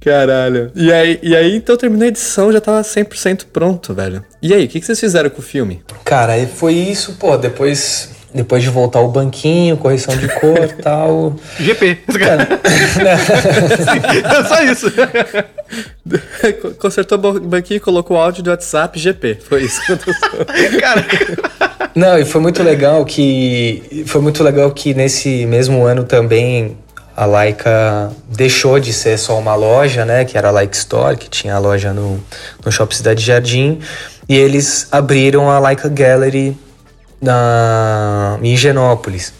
Caralho. 0.00 0.72
E 0.74 0.90
aí, 0.92 1.18
e 1.22 1.36
aí, 1.36 1.54
então 1.56 1.76
terminou 1.76 2.06
a 2.06 2.08
edição, 2.08 2.50
já 2.50 2.60
tava 2.60 2.80
100% 2.80 3.44
pronto, 3.52 3.92
velho. 3.94 4.24
E 4.40 4.54
aí, 4.54 4.64
o 4.64 4.68
que, 4.68 4.80
que 4.80 4.86
vocês 4.86 4.98
fizeram 4.98 5.28
com 5.30 5.40
o 5.40 5.44
filme? 5.44 5.82
Cara, 6.04 6.32
foi 6.46 6.72
isso, 6.72 7.16
pô. 7.20 7.36
Depois, 7.36 8.10
depois 8.32 8.62
de 8.62 8.68
voltar 8.68 9.00
o 9.00 9.08
banquinho, 9.08 9.76
correção 9.76 10.16
de 10.16 10.28
cor 10.28 10.64
e 10.64 10.68
tal. 10.82 11.34
GP. 11.58 11.98
é 14.24 14.44
só 14.44 14.62
isso. 14.62 14.92
Consertou 16.78 17.18
o 17.18 17.40
banquinho, 17.40 17.80
colocou 17.80 18.16
o 18.16 18.20
áudio 18.20 18.42
do 18.42 18.50
WhatsApp, 18.50 18.98
GP. 18.98 19.38
Foi 19.48 19.62
isso. 19.62 19.80
Cara, 20.80 21.06
Não, 21.94 22.18
e 22.18 22.24
foi 22.24 22.40
muito 22.40 22.62
legal 22.62 23.04
que. 23.04 24.04
Foi 24.06 24.20
muito 24.20 24.42
legal 24.42 24.70
que 24.70 24.94
nesse 24.94 25.44
mesmo 25.46 25.84
ano 25.84 26.04
também 26.04 26.76
a 27.16 27.26
Laika 27.26 28.12
deixou 28.28 28.78
de 28.80 28.92
ser 28.92 29.18
só 29.18 29.38
uma 29.38 29.54
loja, 29.54 30.04
né? 30.04 30.24
Que 30.24 30.38
era 30.38 30.48
a 30.48 30.50
Laika 30.50 30.76
Store, 30.76 31.16
que 31.16 31.28
tinha 31.28 31.54
a 31.54 31.58
loja 31.58 31.92
no, 31.92 32.20
no 32.64 32.72
Shopping 32.72 32.96
Cidade 32.96 33.22
Jardim. 33.24 33.80
E 34.28 34.36
eles 34.36 34.86
abriram 34.92 35.50
a 35.50 35.58
Laika 35.58 35.88
Gallery 35.88 36.56
na, 37.20 38.38
Higienópolis. 38.42 39.32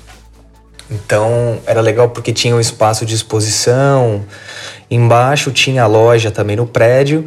Então 0.91 1.59
era 1.67 1.81
legal 1.81 2.11
porque 2.11 2.33
tinha 2.33 2.55
um 2.55 2.61
espaço 2.61 3.07
de 3.07 3.15
exposição, 3.15 4.25
embaixo 4.91 5.53
tinha 5.53 5.85
a 5.85 5.87
loja 5.87 6.31
também 6.31 6.57
no 6.57 6.67
prédio. 6.67 7.27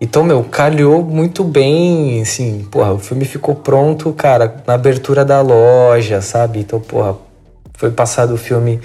Então, 0.00 0.22
meu, 0.22 0.42
calhou 0.44 1.04
muito 1.04 1.44
bem, 1.44 2.22
assim, 2.22 2.66
porra, 2.70 2.94
o 2.94 2.98
filme 2.98 3.26
ficou 3.26 3.54
pronto, 3.54 4.10
cara, 4.14 4.62
na 4.66 4.72
abertura 4.72 5.26
da 5.26 5.42
loja, 5.42 6.22
sabe? 6.22 6.60
Então, 6.60 6.80
porra, 6.80 7.16
foi 7.74 7.90
passado 7.90 8.32
o 8.32 8.38
filme 8.38 8.80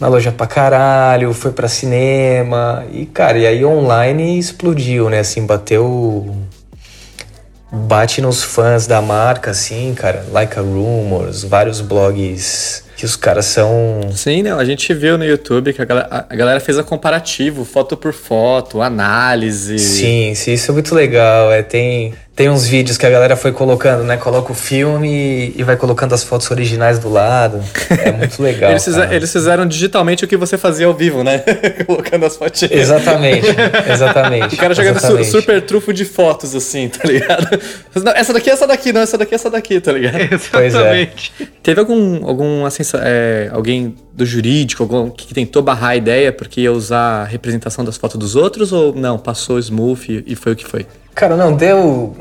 na 0.00 0.08
loja 0.08 0.32
pra 0.32 0.48
caralho, 0.48 1.32
foi 1.34 1.52
pra 1.52 1.68
cinema, 1.68 2.84
e, 2.90 3.06
cara, 3.06 3.38
e 3.38 3.46
aí 3.46 3.64
online 3.64 4.38
explodiu, 4.38 5.10
né? 5.10 5.20
Assim, 5.20 5.46
bateu. 5.46 6.34
Bate 7.72 8.20
nos 8.20 8.42
fãs 8.42 8.86
da 8.86 9.00
marca, 9.00 9.52
assim, 9.52 9.94
cara, 9.94 10.26
Like 10.32 10.58
a 10.58 10.62
Rumors, 10.62 11.44
vários 11.44 11.80
blogs 11.80 12.82
que 13.00 13.06
os 13.06 13.16
caras 13.16 13.46
são. 13.46 14.10
Sim, 14.14 14.42
não, 14.42 14.58
a 14.58 14.64
gente 14.66 14.92
viu 14.92 15.16
no 15.16 15.24
YouTube 15.24 15.72
que 15.72 15.80
a 15.80 15.86
galera, 15.86 16.26
a 16.28 16.36
galera 16.36 16.60
fez 16.60 16.76
a 16.78 16.82
comparativo, 16.82 17.64
foto 17.64 17.96
por 17.96 18.12
foto, 18.12 18.82
análise. 18.82 19.78
Sim, 19.78 20.34
sim, 20.34 20.52
isso 20.52 20.70
é 20.70 20.74
muito 20.74 20.94
legal. 20.94 21.50
É, 21.50 21.62
tem, 21.62 22.12
tem 22.36 22.50
uns 22.50 22.66
vídeos 22.66 22.98
que 22.98 23.06
a 23.06 23.10
galera 23.10 23.36
foi 23.36 23.52
colocando, 23.52 24.04
né? 24.04 24.18
Coloca 24.18 24.52
o 24.52 24.54
filme 24.54 25.50
e 25.56 25.62
vai 25.62 25.76
colocando 25.76 26.14
as 26.14 26.22
fotos 26.22 26.50
originais 26.50 26.98
do 26.98 27.08
lado. 27.08 27.64
É 28.04 28.12
muito 28.16 28.42
legal. 28.42 28.70
Eles, 28.70 28.84
fizer- 28.84 29.00
cara. 29.04 29.14
eles 29.16 29.32
fizeram 29.32 29.66
digitalmente 29.66 30.24
o 30.26 30.28
que 30.28 30.36
você 30.36 30.58
fazia 30.58 30.86
ao 30.86 30.92
vivo, 30.92 31.24
né? 31.24 31.38
Colocando 31.86 32.26
as 32.26 32.36
fotinhas. 32.36 32.70
Exatamente, 32.72 33.46
exatamente. 33.90 34.54
O 34.56 34.58
cara 34.58 34.74
jogando 34.74 34.98
su- 35.00 35.06
exatamente. 35.06 35.30
super 35.30 35.62
trufo 35.62 35.92
de 35.94 36.04
fotos, 36.04 36.54
assim, 36.54 36.88
tá 36.90 37.08
ligado? 37.08 37.48
Não, 38.04 38.12
essa 38.12 38.32
daqui 38.34 38.50
é 38.50 38.52
essa 38.52 38.66
daqui, 38.66 38.92
não, 38.92 39.00
essa 39.00 39.16
daqui 39.16 39.34
é 39.34 39.36
essa 39.36 39.48
daqui, 39.48 39.80
tá 39.80 39.90
ligado? 39.92 40.18
Pois 40.52 40.62
é. 40.62 40.66
Exatamente. 40.66 41.32
Teve 41.62 41.80
algum, 41.80 42.26
algum 42.26 42.64
assim, 42.66 42.82
é, 42.98 43.48
alguém 43.52 43.94
do 44.12 44.24
jurídico, 44.24 44.82
algum 44.82 45.10
que 45.10 45.32
tentou 45.32 45.62
barrar 45.62 45.90
a 45.90 45.96
ideia 45.96 46.32
porque 46.32 46.62
ia 46.62 46.72
usar 46.72 47.22
a 47.22 47.24
representação 47.24 47.84
das 47.84 47.96
fotos 47.96 48.18
dos 48.18 48.36
outros 48.36 48.72
ou 48.72 48.94
não? 48.94 49.18
Passou 49.18 49.58
smooth 49.58 50.24
e, 50.26 50.32
e 50.32 50.36
foi 50.36 50.52
o 50.52 50.56
que 50.56 50.66
foi? 50.66 50.86
Cara, 51.14 51.36
não, 51.36 51.54
deu. 51.54 52.16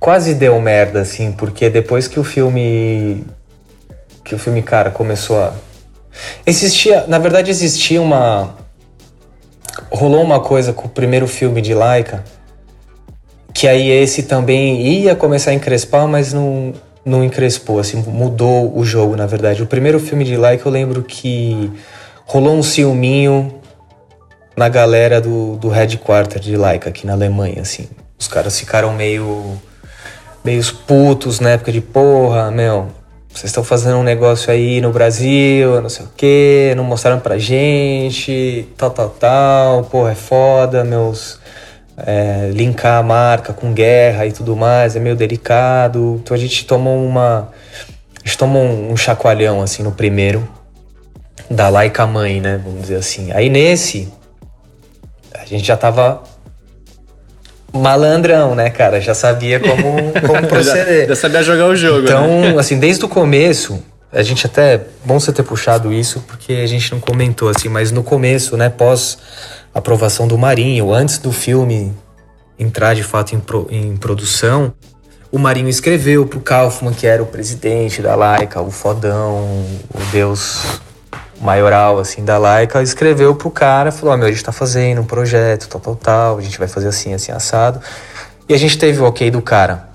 Quase 0.00 0.34
deu 0.34 0.60
merda, 0.60 1.00
assim, 1.00 1.32
porque 1.32 1.68
depois 1.68 2.06
que 2.06 2.20
o 2.20 2.24
filme. 2.24 3.24
Que 4.24 4.34
o 4.34 4.38
filme, 4.38 4.62
cara, 4.62 4.90
começou 4.90 5.38
a. 5.38 5.52
Existia. 6.46 7.04
Na 7.06 7.18
verdade, 7.18 7.50
existia 7.50 8.00
uma. 8.00 8.54
Rolou 9.90 10.22
uma 10.22 10.40
coisa 10.40 10.72
com 10.72 10.86
o 10.86 10.90
primeiro 10.90 11.26
filme 11.26 11.60
de 11.60 11.74
Laika. 11.74 12.24
Que 13.52 13.66
aí 13.66 13.90
esse 13.90 14.22
também 14.22 14.80
ia 14.86 15.16
começar 15.16 15.50
a 15.50 15.54
encrespar, 15.54 16.06
mas 16.06 16.32
não, 16.32 16.72
não 17.04 17.24
encrespou, 17.24 17.78
assim, 17.78 18.02
mudou 18.02 18.76
o 18.76 18.84
jogo, 18.84 19.16
na 19.16 19.26
verdade. 19.26 19.62
O 19.62 19.66
primeiro 19.66 19.98
filme 19.98 20.24
de 20.24 20.36
Laika 20.36 20.68
eu 20.68 20.72
lembro 20.72 21.02
que 21.02 21.70
rolou 22.24 22.54
um 22.54 22.62
ciúminho 22.62 23.54
na 24.56 24.68
galera 24.68 25.20
do, 25.20 25.56
do 25.56 25.68
headquarter 25.68 26.40
de 26.40 26.56
Laika 26.56 26.90
aqui 26.90 27.06
na 27.06 27.12
Alemanha, 27.12 27.62
assim. 27.62 27.88
Os 28.18 28.26
caras 28.26 28.58
ficaram 28.58 28.92
meio. 28.92 29.58
meio 30.44 30.62
putos 30.86 31.40
na 31.40 31.50
época 31.50 31.70
de 31.70 31.80
porra, 31.80 32.50
meu. 32.50 32.88
Vocês 33.28 33.50
estão 33.50 33.62
fazendo 33.62 33.98
um 33.98 34.02
negócio 34.02 34.50
aí 34.50 34.80
no 34.80 34.90
Brasil, 34.90 35.80
não 35.80 35.88
sei 35.88 36.06
o 36.06 36.08
quê, 36.16 36.72
não 36.76 36.82
mostraram 36.82 37.20
pra 37.20 37.38
gente, 37.38 38.66
tal, 38.76 38.90
tal, 38.90 39.10
tal, 39.10 39.84
porra, 39.84 40.10
é 40.10 40.14
foda, 40.16 40.82
meus. 40.82 41.38
É, 42.06 42.50
linkar 42.52 42.98
a 42.98 43.02
marca 43.02 43.52
com 43.52 43.72
guerra 43.72 44.26
e 44.26 44.32
tudo 44.32 44.56
mais, 44.56 44.96
é 44.96 45.00
meio 45.00 45.16
delicado. 45.16 46.20
Então 46.22 46.34
a 46.34 46.40
gente 46.40 46.64
tomou 46.64 47.04
uma. 47.04 47.50
A 48.22 48.26
gente 48.26 48.38
tomou 48.38 48.62
um, 48.62 48.92
um 48.92 48.96
chacoalhão, 48.96 49.62
assim, 49.62 49.82
no 49.82 49.92
primeiro. 49.92 50.48
Da 51.50 51.68
Laika 51.68 52.06
mãe, 52.06 52.40
né? 52.40 52.60
Vamos 52.62 52.82
dizer 52.82 52.96
assim. 52.96 53.32
Aí 53.32 53.48
nesse, 53.48 54.12
a 55.34 55.46
gente 55.46 55.66
já 55.66 55.76
tava 55.76 56.22
malandrão, 57.72 58.54
né, 58.54 58.70
cara? 58.70 59.00
Já 59.00 59.14
sabia 59.14 59.58
como, 59.58 60.12
como 60.26 60.46
proceder. 60.48 61.02
Já, 61.02 61.08
já 61.08 61.16
sabia 61.16 61.42
jogar 61.42 61.66
o 61.66 61.76
jogo, 61.76 62.00
né? 62.00 62.04
Então, 62.04 62.58
assim, 62.58 62.78
desde 62.78 63.04
o 63.04 63.08
começo, 63.08 63.82
a 64.12 64.22
gente 64.22 64.46
até. 64.46 64.82
Bom 65.04 65.18
você 65.18 65.32
ter 65.32 65.42
puxado 65.42 65.92
isso, 65.92 66.22
porque 66.26 66.52
a 66.52 66.66
gente 66.66 66.92
não 66.92 67.00
comentou, 67.00 67.48
assim, 67.48 67.68
mas 67.68 67.90
no 67.90 68.02
começo, 68.02 68.56
né, 68.56 68.68
pós 68.68 69.18
aprovação 69.78 70.26
do 70.26 70.36
Marinho, 70.36 70.92
antes 70.92 71.18
do 71.18 71.32
filme 71.32 71.92
entrar 72.58 72.94
de 72.94 73.02
fato 73.02 73.34
em, 73.34 73.40
pro- 73.40 73.66
em 73.70 73.96
produção, 73.96 74.72
o 75.30 75.38
Marinho 75.38 75.68
escreveu 75.68 76.26
pro 76.26 76.40
Kaufman, 76.40 76.92
que 76.92 77.06
era 77.06 77.22
o 77.22 77.26
presidente 77.26 78.02
da 78.02 78.14
Laika, 78.14 78.60
o 78.60 78.70
fodão, 78.70 79.44
o 79.94 80.00
deus 80.10 80.80
maioral, 81.40 81.98
assim, 81.98 82.24
da 82.24 82.36
Laika, 82.38 82.82
escreveu 82.82 83.34
pro 83.34 83.50
cara, 83.50 83.92
falou, 83.92 84.14
ó, 84.14 84.16
meu, 84.16 84.26
a 84.26 84.30
gente 84.30 84.42
tá 84.42 84.50
fazendo 84.50 85.00
um 85.00 85.04
projeto, 85.04 85.68
tal, 85.68 85.80
tal, 85.80 85.94
tal, 85.96 86.38
a 86.38 86.40
gente 86.40 86.58
vai 86.58 86.66
fazer 86.66 86.88
assim, 86.88 87.14
assim, 87.14 87.30
assado. 87.30 87.80
E 88.48 88.54
a 88.54 88.56
gente 88.56 88.76
teve 88.78 89.00
o 89.00 89.04
ok 89.04 89.30
do 89.30 89.40
cara. 89.40 89.88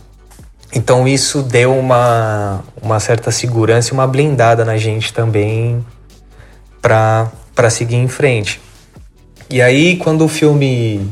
Então 0.71 1.07
isso 1.07 1.43
deu 1.43 1.77
uma, 1.77 2.63
uma 2.81 2.99
certa 2.99 3.29
segurança 3.29 3.89
e 3.89 3.93
uma 3.93 4.07
blindada 4.07 4.63
na 4.63 4.77
gente 4.77 5.13
também 5.13 5.85
pra 6.81 7.29
seguir 7.69 7.95
em 7.97 8.07
frente. 8.07 8.61
E 9.49 9.61
aí, 9.61 9.97
quando 9.97 10.25
o 10.25 10.27
filme 10.27 11.07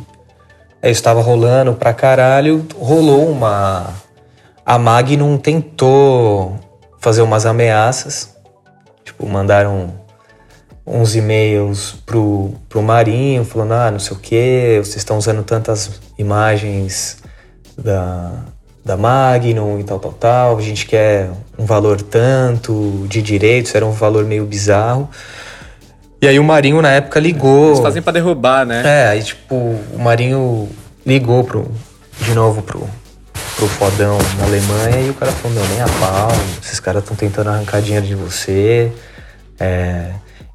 eh, 0.81 0.89
estava 0.89 1.21
rolando 1.21 1.73
pra 1.73 1.93
caralho, 1.93 2.65
rolou 2.75 3.29
uma. 3.29 3.93
A 4.65 4.77
Magnum 4.77 5.37
tentou 5.37 6.59
fazer 6.99 7.21
umas 7.21 7.45
ameaças. 7.45 8.35
Tipo, 9.03 9.27
mandaram 9.27 9.93
uns 10.85 11.15
e-mails 11.15 11.95
pro, 12.05 12.53
pro 12.67 12.81
Marinho, 12.81 13.45
falando: 13.45 13.73
ah, 13.73 13.91
não 13.91 13.99
sei 13.99 14.17
o 14.17 14.19
que, 14.19 14.79
vocês 14.83 14.97
estão 14.97 15.17
usando 15.17 15.43
tantas 15.43 16.01
imagens 16.17 17.17
da, 17.77 18.31
da 18.83 18.97
Magnum 18.97 19.79
e 19.79 19.83
tal, 19.83 19.99
tal, 19.99 20.13
tal. 20.13 20.57
A 20.57 20.61
gente 20.61 20.85
quer 20.85 21.29
um 21.57 21.65
valor 21.65 22.01
tanto 22.01 23.05
de 23.07 23.21
direitos, 23.21 23.75
era 23.75 23.85
um 23.85 23.91
valor 23.91 24.25
meio 24.25 24.45
bizarro. 24.45 25.09
E 26.21 26.27
aí 26.27 26.37
o 26.37 26.43
Marinho 26.43 26.81
na 26.81 26.91
época 26.91 27.19
ligou. 27.19 27.69
Eles 27.69 27.79
fazem 27.79 28.01
pra 28.01 28.13
derrubar, 28.13 28.63
né? 28.65 28.83
É, 28.85 29.07
aí 29.07 29.23
tipo, 29.23 29.55
o 29.55 29.97
Marinho 29.99 30.69
ligou 31.03 31.43
pro, 31.43 31.71
de 32.19 32.35
novo 32.35 32.61
pro, 32.61 32.87
pro 33.55 33.67
fodão 33.67 34.19
na 34.37 34.45
Alemanha 34.45 35.07
e 35.07 35.09
o 35.09 35.13
cara 35.15 35.31
falou, 35.31 35.57
meu, 35.57 35.67
nem 35.69 35.81
a 35.81 35.87
pau, 35.87 36.31
esses 36.63 36.79
caras 36.79 37.01
estão 37.01 37.15
tentando 37.15 37.49
arrancar 37.49 37.81
dinheiro 37.81 38.05
de 38.05 38.13
você. 38.13 38.91
É, 39.59 40.11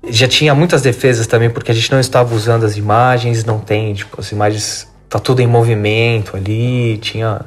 já 0.09 0.29
tinha 0.29 0.55
muitas 0.55 0.83
defesas 0.83 1.27
também, 1.27 1.51
porque 1.51 1.73
a 1.73 1.75
gente 1.75 1.91
não 1.91 1.99
estava 1.99 2.33
usando 2.33 2.65
as 2.65 2.77
imagens, 2.77 3.45
não 3.45 3.59
tem, 3.59 3.93
tipo, 3.93 4.21
as 4.21 4.31
imagens 4.31 4.87
tá 5.09 5.19
tudo 5.19 5.41
em 5.41 5.47
movimento 5.47 6.37
ali, 6.37 6.99
tinha 6.99 7.41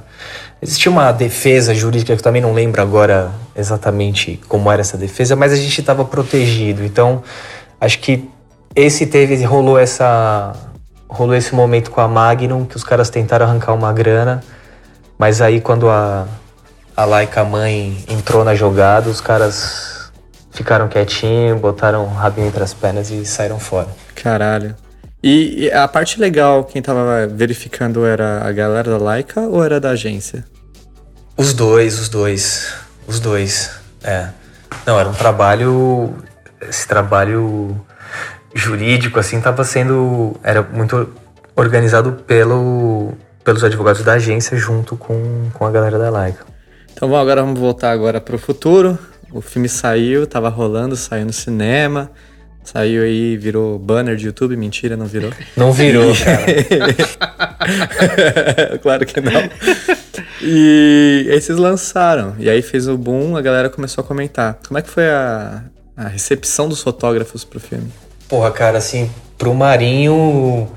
existia 0.62 0.92
uma 0.92 1.12
defesa 1.14 1.74
jurídica 1.74 2.14
que 2.14 2.20
eu 2.20 2.24
também 2.24 2.42
não 2.42 2.54
lembro 2.54 2.82
agora 2.82 3.32
exatamente 3.56 4.40
como 4.50 4.70
era 4.70 4.82
essa 4.82 4.98
defesa, 4.98 5.36
mas 5.36 5.54
a 5.54 5.56
gente 5.56 5.80
estava 5.80 6.04
protegido. 6.04 6.84
Então, 6.84 7.24
acho 7.80 8.00
que 8.00 8.30
esse 8.76 9.06
teve 9.06 9.44
rolou 9.44 9.78
essa 9.78 10.54
rolou 11.08 11.36
esse 11.36 11.56
momento 11.56 11.90
com 11.90 12.02
a 12.02 12.08
Magnum 12.08 12.66
que 12.66 12.76
os 12.76 12.84
caras 12.84 13.10
tentaram 13.10 13.46
arrancar 13.46 13.74
uma 13.74 13.92
grana, 13.92 14.44
mas 15.18 15.42
aí 15.42 15.60
quando 15.60 15.90
a 15.90 16.28
a 16.96 17.06
Laika 17.06 17.46
mãe 17.46 18.04
entrou 18.10 18.44
na 18.44 18.54
jogada, 18.54 19.10
os 19.10 19.22
caras 19.22 20.12
ficaram 20.52 20.90
quietinhos, 20.90 21.58
botaram 21.60 22.04
o 22.04 22.10
rabinho 22.10 22.48
entre 22.48 22.62
as 22.62 22.74
pernas 22.74 23.10
e 23.10 23.26
saíram 23.26 23.58
fora. 23.58 23.88
Caralho. 24.14 24.76
E, 25.24 25.66
e 25.66 25.72
a 25.72 25.88
parte 25.88 26.20
legal, 26.20 26.66
quem 26.66 26.82
tava 26.82 27.26
verificando 27.28 28.06
era 28.06 28.46
a 28.46 28.52
galera 28.52 28.92
da 28.92 28.98
Laika 28.98 29.42
ou 29.42 29.64
era 29.64 29.80
da 29.80 29.92
agência? 29.92 30.46
Os 31.38 31.54
dois, 31.54 32.00
os 32.00 32.10
dois. 32.10 32.74
Os 33.08 33.22
dois. 33.22 33.72
É. 34.04 34.28
Não, 34.86 35.00
era 35.00 35.08
um 35.08 35.14
trabalho. 35.14 36.14
Esse 36.62 36.88
trabalho 36.88 37.80
jurídico, 38.54 39.20
assim, 39.20 39.40
tava 39.40 39.64
sendo. 39.64 40.36
Era 40.44 40.62
muito 40.62 41.10
organizado 41.56 42.14
pelo, 42.26 43.14
pelos 43.44 43.64
advogados 43.64 44.04
da 44.04 44.14
agência 44.14 44.58
junto 44.58 44.96
com, 44.96 45.50
com 45.54 45.66
a 45.66 45.72
galera 45.72 45.98
da 45.98 46.10
Laika. 46.10 46.46
Então 46.92 47.10
bom, 47.10 47.18
agora 47.18 47.42
vamos 47.42 47.60
voltar 47.60 47.92
agora 47.92 48.20
pro 48.20 48.38
futuro. 48.38 48.98
O 49.32 49.42
filme 49.42 49.70
saiu, 49.70 50.26
tava 50.26 50.50
rolando, 50.50 50.96
saiu 50.96 51.26
no 51.26 51.34
cinema. 51.34 52.12
Saiu 52.64 53.04
aí, 53.04 53.38
virou 53.38 53.80
banner 53.80 54.16
de 54.16 54.28
YouTube. 54.28 54.56
Mentira, 54.56 54.98
não 54.98 55.06
virou. 55.06 55.32
Não 55.56 55.72
virou, 55.72 56.14
cara. 56.16 56.46
claro 58.82 59.06
que 59.06 59.22
não. 59.22 59.50
E 60.42 61.28
aí 61.32 61.42
vocês 61.42 61.58
lançaram. 61.58 62.36
E 62.38 62.50
aí 62.50 62.62
fez 62.62 62.88
o 62.88 62.98
boom, 62.98 63.36
a 63.38 63.42
galera 63.42 63.70
começou 63.70 64.04
a 64.04 64.08
comentar. 64.08 64.60
Como 64.68 64.78
é 64.78 64.82
que 64.82 64.90
foi 64.90 65.10
a, 65.10 65.64
a 66.00 66.08
recepção 66.08 66.70
dos 66.70 66.82
fotógrafos 66.82 67.44
pro 67.44 67.60
filme? 67.60 67.92
Porra, 68.30 68.50
cara, 68.52 68.78
assim, 68.78 69.12
pro 69.38 69.54
Marinho, 69.54 70.72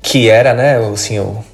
que 0.00 0.30
era, 0.30 0.54
né, 0.54 0.78
assim, 0.90 1.18
o, 1.18 1.44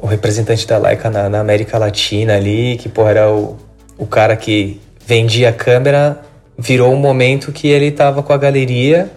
o 0.00 0.06
representante 0.06 0.64
da 0.64 0.78
Leica 0.78 1.10
na, 1.10 1.28
na 1.28 1.40
América 1.40 1.76
Latina 1.78 2.36
ali, 2.36 2.76
que, 2.76 2.88
porra, 2.88 3.10
era 3.10 3.30
o, 3.30 3.56
o 3.98 4.06
cara 4.06 4.36
que 4.36 4.80
vendia 5.04 5.48
a 5.48 5.52
câmera 5.52 6.20
virou 6.56 6.92
um 6.92 6.96
momento 6.96 7.50
que 7.50 7.66
ele 7.66 7.90
tava 7.90 8.22
com 8.22 8.32
a 8.32 8.36
galeria, 8.36 9.10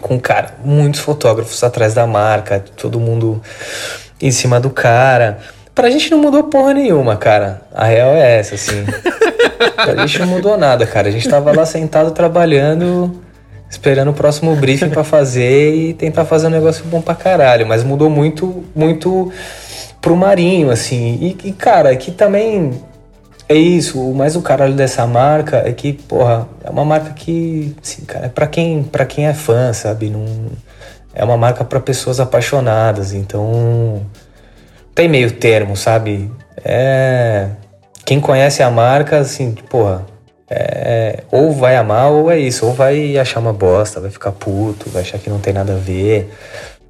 com, 0.00 0.18
cara, 0.18 0.56
muitos 0.64 1.00
fotógrafos 1.00 1.62
atrás 1.62 1.94
da 1.94 2.04
marca, 2.04 2.58
todo 2.58 2.98
mundo 2.98 3.40
em 4.20 4.32
cima 4.32 4.58
do 4.58 4.70
cara. 4.70 5.38
Pra 5.74 5.90
gente 5.90 6.10
não 6.10 6.18
mudou 6.18 6.44
porra 6.44 6.72
nenhuma, 6.72 7.16
cara. 7.16 7.62
A 7.74 7.84
real 7.84 8.10
é 8.10 8.38
essa, 8.38 8.54
assim. 8.54 8.84
pra 9.74 9.96
gente 10.06 10.20
não 10.20 10.28
mudou 10.28 10.56
nada, 10.56 10.86
cara. 10.86 11.08
A 11.08 11.10
gente 11.10 11.28
tava 11.28 11.50
lá 11.52 11.66
sentado 11.66 12.12
trabalhando, 12.12 13.20
esperando 13.68 14.12
o 14.12 14.14
próximo 14.14 14.54
briefing 14.54 14.90
para 14.90 15.02
fazer 15.02 15.74
e 15.74 15.94
tentar 15.94 16.24
fazer 16.24 16.46
um 16.46 16.50
negócio 16.50 16.84
bom 16.84 17.00
pra 17.00 17.14
caralho. 17.14 17.66
Mas 17.66 17.82
mudou 17.82 18.08
muito, 18.08 18.64
muito 18.74 19.32
pro 20.00 20.14
Marinho, 20.14 20.70
assim. 20.70 21.18
E, 21.20 21.48
e 21.48 21.52
cara, 21.52 21.90
aqui 21.90 22.12
também 22.12 22.70
é 23.48 23.54
isso, 23.54 24.00
o 24.00 24.14
mais 24.14 24.36
o 24.36 24.42
caralho 24.42 24.74
dessa 24.74 25.06
marca 25.06 25.62
é 25.66 25.72
que, 25.72 25.92
porra, 25.92 26.48
é 26.62 26.70
uma 26.70 26.84
marca 26.84 27.10
que, 27.10 27.74
assim, 27.82 28.04
cara, 28.04 28.26
é 28.26 28.28
pra 28.28 28.46
quem, 28.46 28.82
pra 28.82 29.04
quem 29.04 29.26
é 29.26 29.34
fã, 29.34 29.72
sabe? 29.72 30.08
Não, 30.08 30.24
é 31.14 31.24
uma 31.24 31.36
marca 31.36 31.64
para 31.64 31.78
pessoas 31.80 32.20
apaixonadas, 32.20 33.12
então 33.12 34.02
tem 34.94 35.08
meio 35.08 35.32
termo, 35.32 35.76
sabe? 35.76 36.30
É. 36.64 37.48
Quem 38.04 38.20
conhece 38.20 38.62
a 38.62 38.70
marca, 38.70 39.18
assim, 39.18 39.52
porra, 39.68 40.04
é, 40.48 41.22
ou 41.30 41.52
vai 41.52 41.76
amar 41.76 42.10
ou 42.10 42.30
é 42.30 42.38
isso, 42.38 42.66
ou 42.66 42.74
vai 42.74 43.16
achar 43.16 43.40
uma 43.40 43.52
bosta, 43.52 44.00
vai 44.00 44.10
ficar 44.10 44.32
puto, 44.32 44.90
vai 44.90 45.02
achar 45.02 45.18
que 45.18 45.30
não 45.30 45.38
tem 45.38 45.54
nada 45.54 45.74
a 45.74 45.78
ver. 45.78 46.30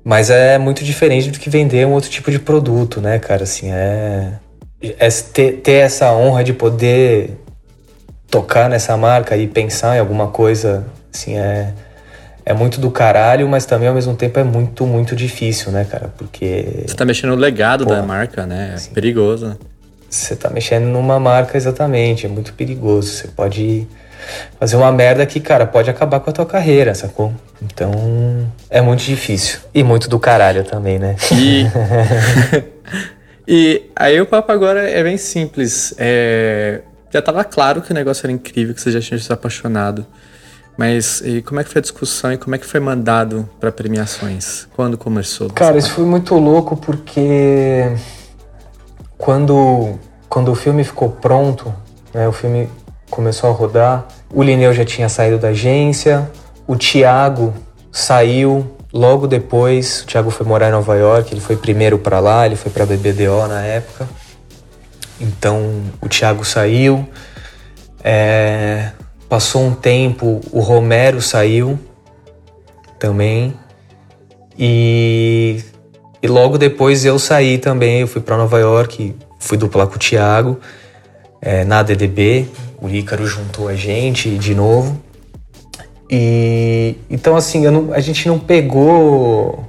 Mas 0.02 0.28
é 0.28 0.58
muito 0.58 0.84
diferente 0.84 1.30
do 1.30 1.38
que 1.38 1.48
vender 1.48 1.86
um 1.86 1.92
outro 1.92 2.10
tipo 2.10 2.30
de 2.30 2.38
produto, 2.38 3.00
né, 3.00 3.18
cara? 3.18 3.44
Assim, 3.44 3.70
é 3.70 4.32
é 4.98 5.08
ter, 5.32 5.60
ter 5.60 5.72
essa 5.72 6.12
honra 6.12 6.44
de 6.44 6.52
poder 6.52 7.38
tocar 8.30 8.68
nessa 8.68 8.96
marca 8.96 9.36
e 9.36 9.46
pensar 9.46 9.96
em 9.96 10.00
alguma 10.00 10.28
coisa, 10.28 10.84
assim, 11.12 11.36
é, 11.36 11.72
é 12.44 12.52
muito 12.52 12.80
do 12.80 12.90
caralho, 12.90 13.48
mas 13.48 13.64
também 13.64 13.88
ao 13.88 13.94
mesmo 13.94 14.14
tempo 14.14 14.38
é 14.38 14.44
muito, 14.44 14.86
muito 14.86 15.16
difícil, 15.16 15.72
né, 15.72 15.84
cara? 15.84 16.12
Porque. 16.16 16.84
Você 16.86 16.94
tá 16.94 17.04
mexendo 17.04 17.30
no 17.30 17.36
legado 17.36 17.84
Pô, 17.84 17.90
da 17.90 18.02
marca, 18.02 18.46
né? 18.46 18.70
É 18.72 18.74
assim, 18.74 18.92
perigoso. 18.92 19.56
Você 20.08 20.36
tá 20.36 20.50
mexendo 20.50 20.84
numa 20.84 21.18
marca 21.18 21.56
exatamente, 21.56 22.26
é 22.26 22.28
muito 22.28 22.52
perigoso. 22.54 23.08
Você 23.08 23.28
pode 23.28 23.86
fazer 24.58 24.76
uma 24.76 24.92
merda 24.92 25.24
que, 25.26 25.40
cara, 25.40 25.66
pode 25.66 25.90
acabar 25.90 26.20
com 26.20 26.30
a 26.30 26.32
tua 26.32 26.46
carreira, 26.46 26.94
sacou? 26.94 27.32
Então, 27.62 28.46
é 28.70 28.80
muito 28.80 29.02
difícil. 29.02 29.60
E 29.74 29.82
muito 29.82 30.08
do 30.08 30.18
caralho 30.18 30.64
também, 30.64 30.98
né? 30.98 31.16
E. 31.32 31.66
E 33.46 33.90
aí 33.94 34.20
o 34.20 34.26
papo 34.26 34.50
agora 34.50 34.88
é 34.88 35.02
bem 35.02 35.16
simples. 35.18 35.94
É, 35.98 36.80
já 37.10 37.18
estava 37.18 37.44
claro 37.44 37.82
que 37.82 37.90
o 37.90 37.94
negócio 37.94 38.24
era 38.24 38.32
incrível, 38.32 38.74
que 38.74 38.80
você 38.80 38.90
já 38.90 39.00
tinha 39.00 39.18
se 39.18 39.32
apaixonado. 39.32 40.06
Mas 40.76 41.22
como 41.44 41.60
é 41.60 41.64
que 41.64 41.70
foi 41.70 41.78
a 41.78 41.82
discussão 41.82 42.32
e 42.32 42.36
como 42.36 42.54
é 42.56 42.58
que 42.58 42.66
foi 42.66 42.80
mandado 42.80 43.48
para 43.60 43.70
premiações? 43.70 44.66
Quando 44.74 44.98
começou? 44.98 45.48
Cara, 45.50 45.78
isso 45.78 45.90
foi 45.90 46.04
muito 46.04 46.34
louco 46.34 46.76
porque 46.76 47.92
quando, 49.16 49.98
quando 50.28 50.50
o 50.50 50.54
filme 50.54 50.82
ficou 50.82 51.10
pronto, 51.10 51.72
né, 52.12 52.26
o 52.26 52.32
filme 52.32 52.68
começou 53.08 53.50
a 53.50 53.52
rodar, 53.52 54.06
o 54.32 54.42
Lineu 54.42 54.72
já 54.72 54.84
tinha 54.84 55.08
saído 55.08 55.38
da 55.38 55.48
agência, 55.48 56.28
o 56.66 56.74
Thiago 56.74 57.54
saiu 57.92 58.74
Logo 58.94 59.26
depois, 59.26 60.02
o 60.02 60.06
Thiago 60.06 60.30
foi 60.30 60.46
morar 60.46 60.68
em 60.68 60.70
Nova 60.70 60.94
York, 60.94 61.34
ele 61.34 61.40
foi 61.40 61.56
primeiro 61.56 61.98
para 61.98 62.20
lá, 62.20 62.46
ele 62.46 62.54
foi 62.54 62.70
para 62.70 62.86
BBDO 62.86 63.48
na 63.48 63.60
época. 63.60 64.08
Então, 65.20 65.82
o 66.00 66.08
Thiago 66.08 66.44
saiu. 66.44 67.04
É, 68.04 68.92
passou 69.34 69.64
um 69.64 69.74
tempo, 69.74 70.40
o 70.52 70.60
Romero 70.60 71.20
saiu 71.20 71.76
também. 73.00 73.52
E, 74.56 75.60
e 76.22 76.28
logo 76.28 76.56
depois 76.56 77.04
eu 77.04 77.18
saí 77.18 77.58
também, 77.58 78.02
eu 78.02 78.06
fui 78.06 78.22
para 78.22 78.36
Nova 78.36 78.60
York, 78.60 79.12
fui 79.40 79.58
duplar 79.58 79.88
com 79.88 79.96
o 79.96 79.98
Thiago 79.98 80.60
é, 81.42 81.64
na 81.64 81.82
DDB. 81.82 82.46
O 82.80 82.88
Ícaro 82.88 83.26
juntou 83.26 83.66
a 83.66 83.74
gente 83.74 84.38
de 84.38 84.54
novo. 84.54 85.02
E 86.08 86.94
então 87.10 87.34
assim, 87.34 87.68
não, 87.68 87.92
a 87.92 87.98
gente 87.98 88.28
não 88.28 88.38
pegou, 88.38 89.68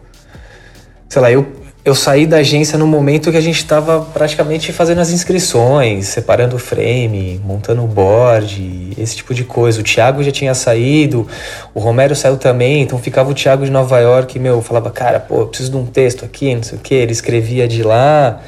sei 1.09 1.21
lá, 1.23 1.31
eu 1.31 1.43
eu 1.85 1.93
saí 1.93 2.25
da 2.25 2.37
agência 2.37 2.79
no 2.79 2.87
momento 2.87 3.29
que 3.31 3.37
a 3.37 3.41
gente 3.41 3.57
estava 3.57 4.01
praticamente 4.01 4.73
fazendo 4.73 5.01
as 5.01 5.11
inscrições, 5.11 6.07
separando 6.07 6.55
o 6.55 6.59
frame, 6.59 7.39
montando 7.45 7.83
o 7.83 7.87
board, 7.87 8.93
esse 8.97 9.17
tipo 9.17 9.35
de 9.35 9.43
coisa. 9.43 9.81
O 9.81 9.83
Thiago 9.83 10.23
já 10.23 10.31
tinha 10.31 10.55
saído, 10.55 11.27
o 11.75 11.79
Romero 11.79 12.15
saiu 12.15 12.37
também, 12.37 12.81
então 12.81 12.97
ficava 12.97 13.29
o 13.29 13.35
Thiago 13.35 13.63
de 13.63 13.69
Nova 13.69 13.99
York, 13.99 14.39
meu, 14.39 14.63
falava, 14.63 14.89
cara, 14.89 15.19
pô, 15.19 15.45
preciso 15.45 15.69
de 15.69 15.77
um 15.77 15.85
texto 15.85 16.25
aqui, 16.25 16.55
não 16.55 16.63
sei 16.63 16.79
o 16.79 16.81
que, 16.81 16.95
ele 16.95 17.11
escrevia 17.11 17.67
de 17.67 17.83
lá. 17.83 18.41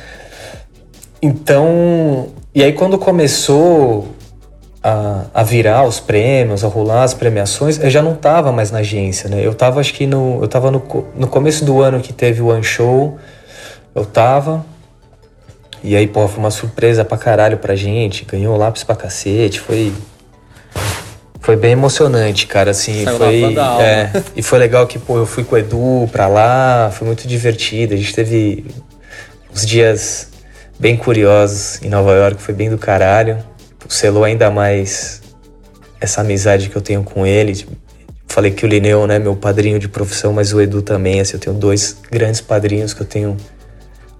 Então, 1.21 2.29
e 2.55 2.63
aí 2.63 2.73
quando 2.73 2.97
começou 2.97 4.16
a, 4.87 5.25
a, 5.33 5.43
virar 5.43 5.83
os 5.83 5.99
prêmios, 5.99 6.63
a 6.63 6.67
rolar 6.67 7.03
as 7.03 7.13
premiações, 7.13 7.77
eu 7.77 7.89
já 7.89 8.01
não 8.01 8.15
tava 8.15 8.53
mais 8.53 8.71
na 8.71 8.79
agência, 8.79 9.29
né? 9.29 9.45
Eu 9.45 9.53
tava, 9.53 9.81
acho 9.81 9.93
que 9.93 10.07
no, 10.07 10.39
eu 10.41 10.47
tava 10.47 10.71
no, 10.71 10.81
no 11.13 11.27
começo 11.27 11.65
do 11.65 11.81
ano 11.81 11.99
que 11.99 12.13
teve 12.13 12.41
o 12.41 12.47
One 12.47 12.63
Show, 12.63 13.17
eu 13.93 14.05
tava. 14.05 14.65
E 15.83 15.93
aí, 15.95 16.07
pô, 16.07 16.25
foi 16.27 16.39
uma 16.39 16.51
surpresa 16.51 17.03
pra 17.03 17.17
caralho 17.17 17.57
pra 17.57 17.75
gente. 17.75 18.23
Ganhou 18.23 18.55
lápis 18.55 18.83
pra 18.83 18.95
cacete, 18.95 19.59
foi. 19.59 19.93
Foi 21.41 21.55
bem 21.55 21.71
emocionante, 21.71 22.45
cara, 22.45 22.71
assim, 22.71 23.05
Saiu 23.05 23.17
foi... 23.17 23.55
É, 23.79 24.11
e 24.35 24.41
foi 24.41 24.59
legal 24.59 24.85
que, 24.85 24.99
pô, 24.99 25.17
eu 25.17 25.25
fui 25.25 25.45
com 25.45 25.55
o 25.55 25.57
Edu 25.57 26.09
pra 26.11 26.27
lá, 26.27 26.91
foi 26.91 27.07
muito 27.07 27.25
divertido. 27.25 27.93
A 27.93 27.97
gente 27.97 28.13
teve 28.13 28.65
uns 29.53 29.65
dias 29.65 30.29
bem 30.77 30.97
curiosos 30.97 31.81
em 31.81 31.87
Nova 31.87 32.11
York, 32.11 32.41
foi 32.41 32.53
bem 32.53 32.69
do 32.69 32.77
caralho 32.77 33.37
selou 33.87 34.23
ainda 34.23 34.49
mais 34.49 35.21
essa 35.99 36.21
amizade 36.21 36.69
que 36.69 36.75
eu 36.75 36.81
tenho 36.81 37.03
com 37.03 37.25
ele. 37.25 37.65
Falei 38.27 38.51
que 38.51 38.65
o 38.65 38.67
Lineu, 38.67 39.07
né, 39.07 39.17
meu 39.17 39.35
padrinho 39.35 39.79
de 39.79 39.87
profissão, 39.87 40.33
mas 40.33 40.53
o 40.53 40.61
Edu 40.61 40.81
também, 40.81 41.19
assim, 41.19 41.33
eu 41.33 41.39
tenho 41.39 41.55
dois 41.55 41.97
grandes 42.11 42.41
padrinhos 42.41 42.93
que 42.93 43.01
eu 43.01 43.05
tenho 43.07 43.37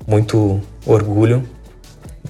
muito 0.07 0.61
orgulho. 0.85 1.47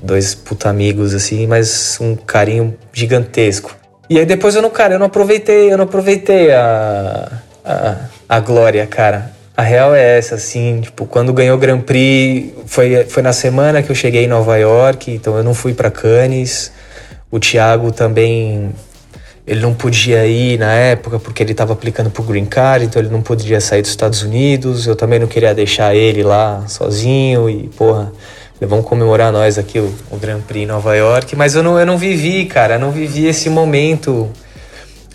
Dois 0.02 0.36
puta 0.36 0.70
amigos, 0.70 1.14
assim, 1.14 1.48
mas 1.48 1.98
um 2.02 2.16
carinho 2.16 2.76
gigantesco. 2.94 3.76
E 4.10 4.18
aí 4.18 4.26
depois 4.26 4.56
eu 4.56 4.62
não, 4.62 4.70
cara, 4.70 4.96
eu 4.96 5.00
não 5.00 5.08
aproveitei, 5.08 5.72
eu 5.72 5.78
não 5.78 5.86
aproveitei 5.86 6.52
a, 6.52 7.32
a, 7.64 7.96
a 8.28 8.40
glória, 8.40 8.86
cara. 8.86 9.32
A 9.56 9.64
real 9.64 9.96
é 9.96 10.18
essa, 10.18 10.36
assim, 10.36 10.82
tipo, 10.82 11.06
quando 11.08 11.34
ganhou 11.34 11.58
o 11.58 11.60
Grand 11.60 11.82
Prix, 11.82 12.54
foi, 12.68 13.06
foi 13.06 13.24
na 13.24 13.34
semana 13.34 13.82
que 13.82 13.92
eu 13.92 13.96
cheguei 13.96 14.26
em 14.26 14.28
Nova 14.28 14.56
York, 14.56 15.12
então 15.12 15.36
eu 15.36 15.44
não 15.44 15.54
fui 15.54 15.74
para 15.74 15.90
Cannes. 15.90 16.72
O 17.30 17.40
Thiago 17.40 17.92
também, 17.92 18.74
ele 19.46 19.60
não 19.60 19.74
podia 19.74 20.26
ir 20.26 20.58
na 20.58 20.72
época 20.72 21.20
porque 21.20 21.44
ele 21.44 21.52
estava 21.52 21.74
aplicando 21.74 22.10
pro 22.10 22.24
Green 22.24 22.46
Card, 22.46 22.86
então 22.86 23.02
ele 23.02 23.12
não 23.12 23.22
podia 23.22 23.60
sair 23.60 23.82
dos 23.82 23.92
Estados 23.92 24.22
Unidos. 24.22 24.88
Eu 24.88 24.96
também 24.96 25.20
não 25.20 25.28
queria 25.28 25.54
deixar 25.54 25.94
ele 25.94 26.24
lá 26.24 26.64
sozinho 26.68 27.50
e, 27.50 27.68
porra, 27.70 28.12
vamos 28.62 28.86
comemorar 28.86 29.32
nós 29.32 29.58
aqui 29.58 29.80
o, 29.80 29.94
o 30.10 30.18
Grand 30.18 30.42
Prix 30.42 30.64
em 30.64 30.68
Nova 30.68 30.96
York. 30.96 31.36
Mas 31.36 31.54
eu 31.54 31.62
não, 31.62 31.78
eu 31.78 31.86
não 31.86 31.98
vivi, 31.98 32.46
cara, 32.46 32.76
eu 32.76 32.80
não 32.80 32.92
vivi 32.92 33.26
esse 33.28 33.50
momento 33.50 34.30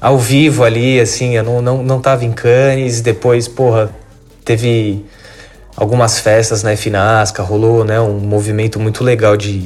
ao 0.00 0.18
vivo 0.18 0.64
ali, 0.64 1.00
assim, 1.00 1.36
eu 1.36 1.44
não, 1.44 1.62
não, 1.62 1.82
não 1.82 2.00
tava 2.00 2.24
em 2.24 2.32
Cannes. 2.32 3.00
Depois, 3.00 3.48
porra, 3.48 3.90
teve 4.44 5.04
algumas 5.76 6.18
festas 6.18 6.62
na 6.62 6.76
FNASCA, 6.76 7.42
rolou 7.42 7.84
né, 7.84 8.00
um 8.00 8.18
movimento 8.18 8.78
muito 8.78 9.02
legal 9.02 9.36
de, 9.36 9.64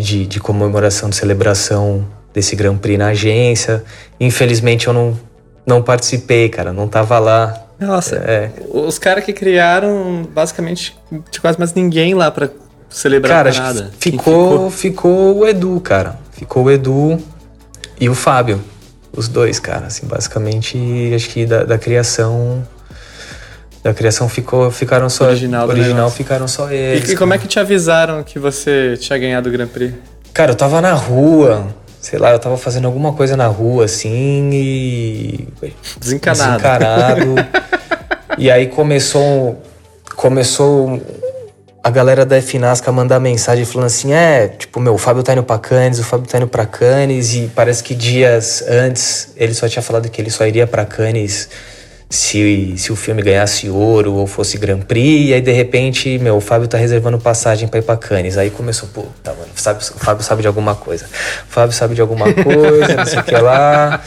de, 0.00 0.26
de, 0.26 0.40
comemoração, 0.40 1.10
de 1.10 1.16
celebração 1.16 2.06
desse 2.32 2.56
Grand 2.56 2.76
Prix 2.76 2.98
na 2.98 3.08
agência. 3.08 3.84
Infelizmente 4.18 4.86
eu 4.86 4.92
não, 4.92 5.18
não 5.66 5.82
participei, 5.82 6.48
cara, 6.48 6.72
não 6.72 6.88
tava 6.88 7.18
lá. 7.18 7.66
Nossa, 7.78 8.16
é. 8.16 8.50
os 8.72 8.98
caras 8.98 9.24
que 9.24 9.32
criaram 9.32 10.26
basicamente 10.32 10.96
tinha 11.30 11.40
quase 11.40 11.58
mais 11.58 11.74
ninguém 11.74 12.14
lá 12.14 12.30
para 12.30 12.50
celebrar 12.88 13.44
cara, 13.44 13.52
nada. 13.52 13.90
Ficou, 13.98 14.70
ficou, 14.70 14.70
ficou 14.70 15.38
o 15.38 15.46
Edu, 15.46 15.80
cara. 15.80 16.18
Ficou 16.32 16.64
o 16.64 16.70
Edu 16.70 17.18
e 18.00 18.08
o 18.08 18.14
Fábio. 18.14 18.60
Os 19.16 19.28
dois, 19.28 19.60
cara, 19.60 19.86
assim, 19.86 20.06
basicamente, 20.06 20.76
acho 21.14 21.28
que 21.28 21.46
da, 21.46 21.64
da 21.64 21.78
criação 21.78 22.66
da 23.84 23.92
criação 23.92 24.30
ficou, 24.30 24.70
ficaram 24.70 25.10
só. 25.10 25.26
Original, 25.26 25.68
original 25.68 26.10
ficaram 26.10 26.48
só 26.48 26.70
eles. 26.70 27.10
E, 27.10 27.12
e 27.12 27.16
como 27.16 27.34
é 27.34 27.38
que 27.38 27.46
te 27.46 27.60
avisaram 27.60 28.22
que 28.22 28.38
você 28.38 28.96
tinha 28.98 29.18
ganhado 29.18 29.50
o 29.50 29.52
Grand 29.52 29.68
Prix? 29.68 29.94
Cara, 30.32 30.52
eu 30.52 30.56
tava 30.56 30.80
na 30.80 30.94
rua, 30.94 31.66
sei 32.00 32.18
lá, 32.18 32.32
eu 32.32 32.38
tava 32.38 32.56
fazendo 32.56 32.86
alguma 32.86 33.12
coisa 33.12 33.36
na 33.36 33.46
rua 33.46 33.84
assim 33.84 34.48
e. 34.54 35.48
Desencanado. 36.00 36.62
Desencanado. 36.62 37.34
e 38.38 38.50
aí 38.50 38.68
começou. 38.68 39.62
Começou 40.16 41.02
a 41.82 41.90
galera 41.90 42.24
da 42.24 42.40
FNASCA 42.40 42.90
mandar 42.90 43.20
mensagem 43.20 43.66
falando 43.66 43.88
assim: 43.88 44.14
é, 44.14 44.48
tipo, 44.48 44.80
meu, 44.80 44.94
o 44.94 44.98
Fábio 44.98 45.22
tá 45.22 45.34
indo 45.34 45.42
pra 45.42 45.58
Cannes, 45.58 45.98
o 45.98 46.04
Fábio 46.04 46.26
tá 46.26 46.38
indo 46.38 46.48
pra 46.48 46.64
Cannes, 46.64 47.34
e 47.34 47.50
parece 47.54 47.84
que 47.84 47.94
dias 47.94 48.64
antes 48.66 49.34
ele 49.36 49.52
só 49.52 49.68
tinha 49.68 49.82
falado 49.82 50.08
que 50.08 50.22
ele 50.22 50.30
só 50.30 50.46
iria 50.46 50.66
pra 50.66 50.86
Cannes 50.86 51.50
se, 52.14 52.74
se 52.76 52.92
o 52.92 52.96
filme 52.96 53.22
ganhasse 53.22 53.68
ouro 53.68 54.14
ou 54.14 54.26
fosse 54.26 54.56
Grand 54.56 54.80
Prix, 54.80 55.28
e 55.30 55.34
aí 55.34 55.40
de 55.40 55.50
repente, 55.50 56.18
meu, 56.18 56.36
o 56.36 56.40
Fábio 56.40 56.68
tá 56.68 56.78
reservando 56.78 57.18
passagem 57.18 57.66
pra 57.66 57.80
ir 57.80 57.82
pra 57.82 57.96
Cannes. 57.96 58.38
Aí 58.38 58.50
começou, 58.50 58.88
pô, 58.92 59.06
tá, 59.22 59.32
mano, 59.32 59.48
sabe, 59.56 59.80
o 59.82 59.98
Fábio 59.98 60.24
sabe 60.24 60.42
de 60.42 60.46
alguma 60.46 60.74
coisa. 60.74 61.06
O 61.06 61.52
Fábio 61.52 61.74
sabe 61.74 61.94
de 61.94 62.00
alguma 62.00 62.32
coisa, 62.32 62.94
não 62.96 63.06
sei 63.06 63.18
o 63.18 63.24
que 63.24 63.34
lá. 63.34 64.00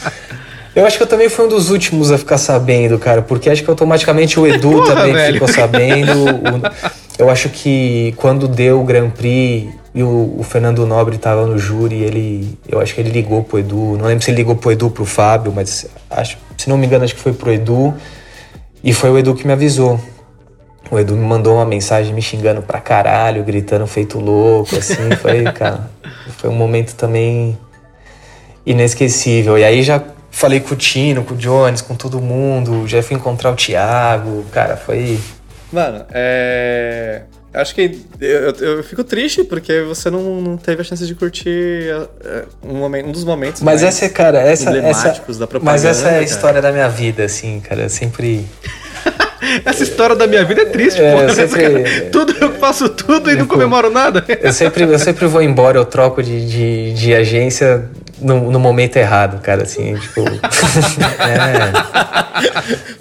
Eu 0.74 0.86
acho 0.86 0.96
que 0.96 1.02
eu 1.02 1.06
também 1.06 1.28
fui 1.28 1.44
um 1.44 1.48
dos 1.48 1.70
últimos 1.70 2.10
a 2.10 2.16
ficar 2.16 2.38
sabendo, 2.38 2.98
cara, 2.98 3.20
porque 3.20 3.50
acho 3.50 3.62
que 3.62 3.68
automaticamente 3.68 4.38
o 4.38 4.46
Edu 4.46 4.70
Porra, 4.70 4.94
também 4.94 5.12
velho. 5.12 5.32
ficou 5.34 5.48
sabendo. 5.48 6.24
O, 6.24 7.22
eu 7.22 7.28
acho 7.28 7.48
que 7.48 8.14
quando 8.16 8.46
deu 8.46 8.80
o 8.80 8.84
Grand 8.84 9.10
Prix 9.10 9.74
e 9.94 10.02
o, 10.02 10.36
o, 10.38 10.42
Fernando 10.42 10.86
Nobre 10.86 11.18
tava 11.18 11.46
no 11.46 11.58
júri, 11.58 12.02
ele. 12.02 12.56
Eu 12.68 12.80
acho 12.80 12.94
que 12.94 13.00
ele 13.00 13.10
ligou 13.10 13.42
pro 13.42 13.58
Edu. 13.58 13.96
Não 13.98 14.06
lembro 14.06 14.24
se 14.24 14.30
ele 14.30 14.38
ligou 14.38 14.54
pro 14.54 14.70
Edu 14.70 14.88
pro 14.88 15.04
Fábio, 15.04 15.52
mas 15.54 15.86
acho 16.10 16.38
se 16.58 16.68
não 16.68 16.76
me 16.76 16.86
engano, 16.86 17.04
acho 17.04 17.14
que 17.14 17.20
foi 17.20 17.32
pro 17.32 17.52
Edu. 17.52 17.94
E 18.82 18.92
foi 18.92 19.10
o 19.10 19.18
Edu 19.18 19.34
que 19.34 19.46
me 19.46 19.52
avisou. 19.52 19.98
O 20.90 20.98
Edu 20.98 21.14
me 21.14 21.24
mandou 21.24 21.54
uma 21.54 21.64
mensagem 21.64 22.12
me 22.12 22.20
xingando 22.20 22.62
pra 22.62 22.80
caralho, 22.80 23.44
gritando 23.44 23.86
feito 23.86 24.18
louco, 24.18 24.76
assim. 24.76 25.10
Foi, 25.20 25.44
cara, 25.44 25.90
foi 26.38 26.48
um 26.48 26.54
momento 26.54 26.94
também 26.94 27.58
inesquecível. 28.64 29.58
E 29.58 29.64
aí 29.64 29.82
já 29.82 30.02
falei 30.30 30.60
com 30.60 30.74
o 30.74 30.76
Tino, 30.76 31.24
com 31.24 31.34
o 31.34 31.36
Jones, 31.36 31.82
com 31.82 31.94
todo 31.94 32.20
mundo. 32.20 32.86
Já 32.88 33.02
fui 33.02 33.16
encontrar 33.16 33.50
o 33.50 33.54
Thiago. 33.54 34.44
Cara, 34.50 34.76
foi. 34.76 35.20
Mano, 35.70 36.06
é. 36.10 37.22
Acho 37.52 37.74
que 37.74 37.98
eu, 38.20 38.50
eu, 38.60 38.84
fico 38.84 39.02
triste 39.02 39.42
porque 39.42 39.80
você 39.80 40.10
não, 40.10 40.40
não 40.40 40.56
teve 40.58 40.82
a 40.82 40.84
chance 40.84 41.06
de 41.06 41.14
curtir 41.14 41.86
uh, 41.92 42.46
um, 42.62 42.74
momento, 42.74 43.08
um 43.08 43.12
dos 43.12 43.24
momentos 43.24 43.62
mas 43.62 43.82
essa 43.82 44.04
é, 44.04 44.08
cara, 44.10 44.38
essa, 44.38 44.64
emblemáticos 44.64 45.30
essa, 45.30 45.40
da 45.40 45.46
propaganda. 45.46 45.72
Mas 45.72 45.84
essa 45.84 46.08
é 46.08 46.10
a 46.10 46.12
cara. 46.12 46.24
história 46.24 46.62
da 46.62 46.70
minha 46.70 46.88
vida, 46.90 47.24
assim, 47.24 47.58
cara. 47.60 47.82
Eu 47.82 47.88
sempre. 47.88 48.44
essa 49.64 49.82
história 49.82 50.14
da 50.14 50.26
minha 50.26 50.44
vida 50.44 50.60
é 50.60 50.66
triste, 50.66 51.00
é, 51.00 51.14
pô. 51.14 51.22
Eu 51.22 51.30
sempre... 51.30 52.00
Tudo, 52.12 52.36
eu 52.38 52.52
faço 52.54 52.90
tudo 52.90 53.30
e 53.30 53.36
não 53.36 53.46
comemoro 53.46 53.90
nada. 53.90 54.22
Eu 54.28 54.52
sempre, 54.52 54.84
eu 54.84 54.98
sempre 54.98 55.26
vou 55.26 55.40
embora, 55.40 55.78
eu 55.78 55.86
troco 55.86 56.22
de, 56.22 56.46
de, 56.46 56.92
de 56.92 57.14
agência 57.14 57.88
no, 58.20 58.50
no, 58.50 58.60
momento 58.60 58.96
errado, 58.96 59.40
cara, 59.40 59.62
assim, 59.62 59.94
tipo. 59.94 60.22
é. 60.28 61.72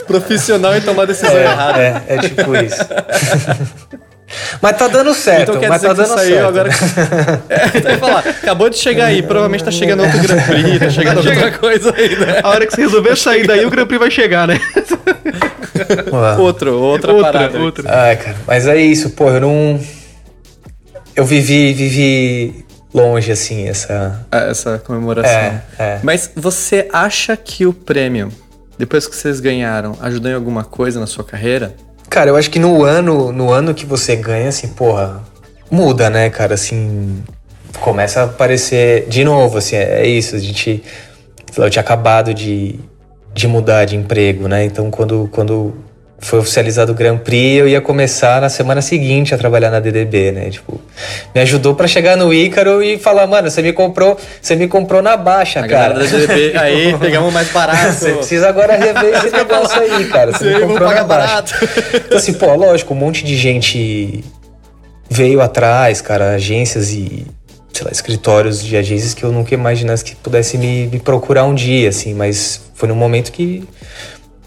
Profissional 0.05 0.75
em 0.75 0.81
tomar 0.81 1.05
decisão 1.05 1.35
é, 1.35 1.43
errada. 1.43 1.81
É, 1.81 2.03
é 2.07 2.17
tipo 2.19 2.55
isso. 2.55 2.85
Mas 4.61 4.77
tá 4.77 4.87
dando 4.87 5.13
certo, 5.13 5.49
então, 5.49 5.59
quer 5.59 5.69
mas 5.69 5.81
dizer 5.81 5.95
tá 5.95 6.01
dando 6.01 6.13
saiu 6.13 6.35
certo. 6.35 6.47
Agora... 6.47 6.69
é, 7.49 7.77
então 7.77 7.97
falar, 7.97 8.19
acabou 8.19 8.69
de 8.69 8.77
chegar 8.77 9.05
aí, 9.05 9.21
provavelmente 9.21 9.63
tá 9.63 9.71
chegando 9.71 10.03
outro 10.03 10.19
Grand 10.19 10.41
Prix, 10.43 10.79
tá 10.79 10.89
chegando 10.89 11.17
outra 11.17 11.51
coisa 11.51 11.93
aí, 11.95 12.15
né? 12.15 12.39
A 12.43 12.49
hora 12.49 12.65
que 12.65 12.73
você 12.73 12.81
resolver 12.81 13.15
sair 13.17 13.45
daí, 13.47 13.65
o 13.65 13.69
Grand 13.69 13.85
Prix 13.85 13.99
vai 13.99 14.11
chegar, 14.11 14.47
né? 14.47 14.59
outro, 16.39 16.79
outra, 16.79 17.13
outra 17.13 17.31
parada. 17.31 17.59
Outra. 17.59 17.83
Ai, 17.89 18.15
cara, 18.15 18.37
mas 18.45 18.67
é 18.67 18.77
isso, 18.77 19.11
pô, 19.11 19.29
eu 19.29 19.41
não... 19.41 19.79
Eu 21.15 21.25
vivi, 21.25 21.73
vivi 21.73 22.65
longe, 22.93 23.31
assim, 23.31 23.67
essa... 23.67 24.25
Essa 24.31 24.77
comemoração. 24.79 25.31
É, 25.31 25.61
é. 25.79 25.99
Mas 26.03 26.31
você 26.35 26.87
acha 26.93 27.35
que 27.35 27.65
o 27.65 27.73
prêmio, 27.73 28.31
depois 28.77 29.07
que 29.07 29.15
vocês 29.15 29.39
ganharam, 29.39 29.97
ajudou 30.01 30.31
em 30.31 30.35
alguma 30.35 30.63
coisa 30.63 30.99
na 30.99 31.07
sua 31.07 31.23
carreira? 31.23 31.75
Cara, 32.09 32.29
eu 32.29 32.35
acho 32.35 32.49
que 32.49 32.59
no 32.59 32.83
ano, 32.83 33.31
no 33.31 33.51
ano 33.51 33.73
que 33.73 33.85
você 33.85 34.15
ganha, 34.15 34.49
assim, 34.49 34.69
porra, 34.69 35.21
muda, 35.69 36.09
né, 36.09 36.29
cara? 36.29 36.53
Assim, 36.53 37.21
começa 37.79 38.21
a 38.21 38.23
aparecer 38.23 39.07
de 39.07 39.23
novo, 39.23 39.57
assim, 39.57 39.75
é, 39.75 40.01
é 40.01 40.07
isso. 40.07 40.35
A 40.35 40.39
gente, 40.39 40.83
eu 41.57 41.69
tinha 41.69 41.81
acabado 41.81 42.33
de, 42.33 42.79
de 43.33 43.47
mudar 43.47 43.85
de 43.85 43.95
emprego, 43.95 44.47
né? 44.47 44.63
Então, 44.63 44.89
quando, 44.89 45.29
quando 45.31 45.73
foi 46.19 46.39
oficializado 46.39 46.91
o 46.91 46.95
Grand 46.95 47.17
Prix, 47.17 47.59
eu 47.59 47.67
ia 47.67 47.79
começar 47.79 48.41
na 48.41 48.49
semana 48.49 48.81
seguinte 48.81 49.35
a 49.35 49.37
trabalhar 49.37 49.69
na 49.69 49.79
DDB, 49.79 50.31
né? 50.31 50.49
Tipo, 50.49 50.81
me 51.33 51.41
ajudou 51.41 51.75
para 51.75 51.87
chegar 51.87 52.17
no 52.17 52.33
Ícaro 52.33 52.81
e 52.81 52.97
falar, 52.97 53.27
mano, 53.27 53.51
você 53.51 53.61
me 53.61 53.71
comprou, 53.71 54.17
você 54.41 54.55
me 54.55 54.67
comprou 54.67 55.01
na 55.01 55.15
baixa, 55.15 55.59
a 55.59 55.67
cara. 55.67 55.93
Da 55.93 56.05
DDB, 56.05 56.53
aí 56.57 56.97
pegamos 56.97 57.31
mais 57.31 57.49
barato. 57.49 57.93
você 57.93 58.13
precisa 58.13 58.49
agora 58.49 58.75
rever 58.75 59.15
esse 59.15 59.29
negócio 59.35 59.79
aí, 59.79 60.05
cara. 60.05 60.31
Você 60.31 60.45
me 60.45 60.61
comprou 60.61 60.91
na 60.91 61.03
baixa. 61.03 61.43
Então 61.93 62.17
assim, 62.17 62.33
pô, 62.33 62.53
lógico, 62.55 62.93
um 62.93 62.97
monte 62.97 63.23
de 63.23 63.37
gente 63.37 64.23
veio 65.09 65.39
atrás, 65.39 66.01
cara, 66.01 66.31
agências 66.31 66.91
e 66.91 67.27
sei 67.71 67.85
lá, 67.85 67.91
escritórios 67.91 68.63
de 68.63 68.75
agências 68.75 69.13
que 69.13 69.23
eu 69.23 69.31
nunca 69.31 69.53
imaginasse 69.53 70.03
que 70.03 70.15
pudesse 70.15 70.57
me, 70.57 70.87
me 70.87 70.99
procurar 70.99 71.43
um 71.43 71.53
dia, 71.53 71.89
assim, 71.89 72.15
mas 72.15 72.59
foi 72.73 72.89
num 72.89 72.95
momento 72.95 73.31
que 73.31 73.63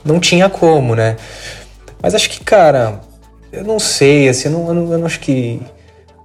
não 0.05 0.19
tinha 0.19 0.49
como, 0.49 0.97
né? 0.97 1.17
Mas 2.03 2.15
acho 2.15 2.31
que, 2.31 2.41
cara, 2.43 3.01
eu 3.53 3.65
não 3.65 3.79
sei, 3.79 4.29
assim, 4.29 4.49
eu 4.49 4.53
não, 4.53 4.69
eu 4.69 4.75
não, 4.75 4.93
eu 4.93 4.99
não 4.99 5.07
acho 5.07 5.21
que. 5.21 5.61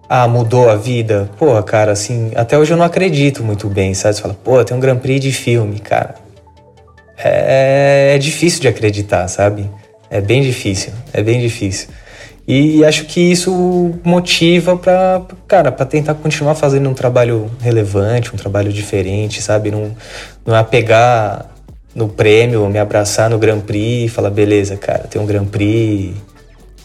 Ah, 0.08 0.28
mudou 0.28 0.70
a 0.70 0.76
vida. 0.76 1.30
Porra, 1.38 1.64
cara, 1.64 1.92
assim, 1.92 2.32
até 2.36 2.58
hoje 2.58 2.72
eu 2.72 2.78
não 2.78 2.86
acredito 2.86 3.44
muito 3.44 3.68
bem, 3.68 3.94
sabe? 3.96 4.16
Você 4.16 4.22
fala, 4.22 4.36
pô, 4.36 4.64
tem 4.64 4.78
um 4.78 4.80
Grand 4.80 4.98
Prix 4.98 5.20
de 5.20 5.32
filme, 5.32 5.80
cara. 5.80 6.16
É, 7.18 8.14
é 8.16 8.18
difícil 8.20 8.62
de 8.62 8.68
acreditar, 8.68 9.28
sabe? 9.28 9.70
É 10.10 10.22
bem 10.22 10.44
difícil, 10.44 10.94
é 11.12 11.24
bem 11.24 11.42
difícil. 11.42 11.90
E 12.48 12.86
acho 12.86 13.06
que 13.06 13.20
isso 13.20 13.96
motiva 14.04 14.78
para, 14.78 15.24
cara, 15.48 15.72
para 15.72 15.86
tentar 15.86 16.14
continuar 16.14 16.54
fazendo 16.54 16.88
um 16.88 16.94
trabalho 16.94 17.50
relevante, 17.60 18.32
um 18.32 18.38
trabalho 18.38 18.72
diferente, 18.72 19.42
sabe? 19.42 19.72
Não, 19.72 19.92
não 20.46 20.56
é 20.56 20.64
pegar 20.64 21.55
no 21.96 22.10
prêmio, 22.10 22.68
me 22.70 22.78
abraçar 22.78 23.30
no 23.30 23.40
Grand 23.40 23.62
Prix 23.62 24.06
e 24.06 24.14
falar, 24.14 24.30
beleza, 24.30 24.76
cara, 24.76 25.08
tem 25.10 25.22
um 25.22 25.26
Grand 25.26 25.46
Prix 25.46 26.14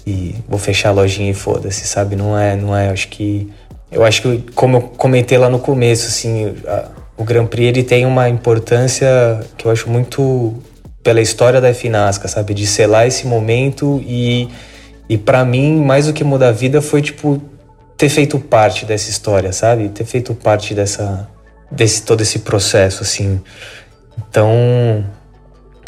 e 0.06 0.34
vou 0.48 0.58
fechar 0.58 0.90
a 0.90 0.92
lojinha 0.92 1.30
e 1.30 1.34
foda-se, 1.34 1.86
sabe? 1.86 2.14
Não 2.14 2.38
é, 2.38 2.54
não 2.54 2.76
é, 2.76 2.88
acho 2.88 3.08
que 3.08 3.50
eu 3.90 4.04
acho 4.04 4.22
que 4.22 4.44
como 4.54 4.76
eu 4.76 4.82
comentei 4.82 5.36
lá 5.36 5.48
no 5.48 5.58
começo, 5.58 6.06
assim, 6.06 6.54
a, 6.66 6.88
o 7.16 7.24
Grand 7.24 7.46
Prix 7.46 7.68
ele 7.68 7.82
tem 7.82 8.06
uma 8.06 8.28
importância 8.28 9.40
que 9.58 9.66
eu 9.66 9.72
acho 9.72 9.90
muito 9.90 10.54
pela 11.02 11.20
história 11.20 11.61
da 11.61 11.74
Finasca, 11.74 12.28
sabe? 12.28 12.54
De 12.54 12.66
selar 12.66 13.06
esse 13.06 13.26
momento 13.26 14.00
e, 14.06 14.48
e 15.08 15.18
para 15.18 15.44
mim, 15.44 15.82
mais 15.82 16.06
do 16.06 16.12
que 16.12 16.22
mudar 16.22 16.48
a 16.48 16.52
vida 16.52 16.80
foi, 16.80 17.02
tipo, 17.02 17.42
ter 17.96 18.08
feito 18.08 18.38
parte 18.38 18.84
dessa 18.84 19.11
história, 19.11 19.52
sabe? 19.52 19.88
Ter 19.88 20.04
feito 20.04 20.34
parte 20.34 20.74
dessa, 20.74 21.28
desse 21.70 22.02
todo 22.02 22.20
esse 22.20 22.40
processo, 22.40 23.02
assim. 23.02 23.40
Então, 24.28 25.04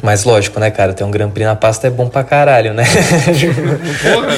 mas 0.02 0.24
lógico, 0.24 0.58
né, 0.58 0.68
cara? 0.68 0.92
Ter 0.92 1.04
um 1.04 1.10
Grand 1.12 1.30
Prix 1.30 1.46
na 1.46 1.54
pasta 1.54 1.86
é 1.86 1.90
bom 1.90 2.08
pra 2.08 2.24
caralho, 2.24 2.74
né? 2.74 2.82
Porra. 4.02 4.34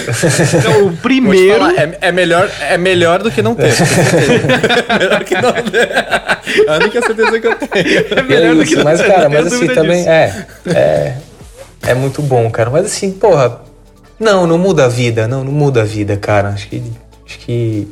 Então, 0.58 0.86
o 0.88 0.96
primeiro. 0.98 1.58
Falar, 1.58 1.74
é, 1.74 1.98
é, 2.02 2.12
melhor, 2.12 2.50
é 2.68 2.76
melhor 2.76 3.22
do 3.22 3.30
que 3.30 3.40
não 3.40 3.54
ter. 3.54 3.72
melhor 4.98 5.24
que 5.24 5.34
não 5.34 5.52
ter. 5.52 6.68
A 6.68 6.76
única 6.76 7.00
certeza 7.00 7.40
que 7.40 7.46
eu 7.46 7.56
tenho. 7.56 8.04
É 8.10 8.22
melhor 8.22 8.52
é 8.52 8.54
do 8.56 8.64
que 8.64 8.76
não 8.76 8.84
Mas, 8.84 9.00
cara, 9.00 9.28
mas 9.30 9.46
assim, 9.46 9.66
também 9.68 10.06
é, 10.06 10.46
é. 10.66 11.14
É 11.86 11.94
muito 11.94 12.20
bom, 12.20 12.50
cara. 12.50 12.68
Mas 12.68 12.84
assim, 12.84 13.12
porra. 13.12 13.62
Não, 14.20 14.46
não 14.46 14.58
muda 14.58 14.84
a 14.84 14.88
vida. 14.88 15.26
Não, 15.26 15.42
não 15.42 15.52
muda 15.52 15.80
a 15.80 15.84
vida, 15.84 16.14
cara. 16.18 16.50
Acho 16.50 16.68
que, 16.68 16.82
acho 17.26 17.38
que 17.38 17.88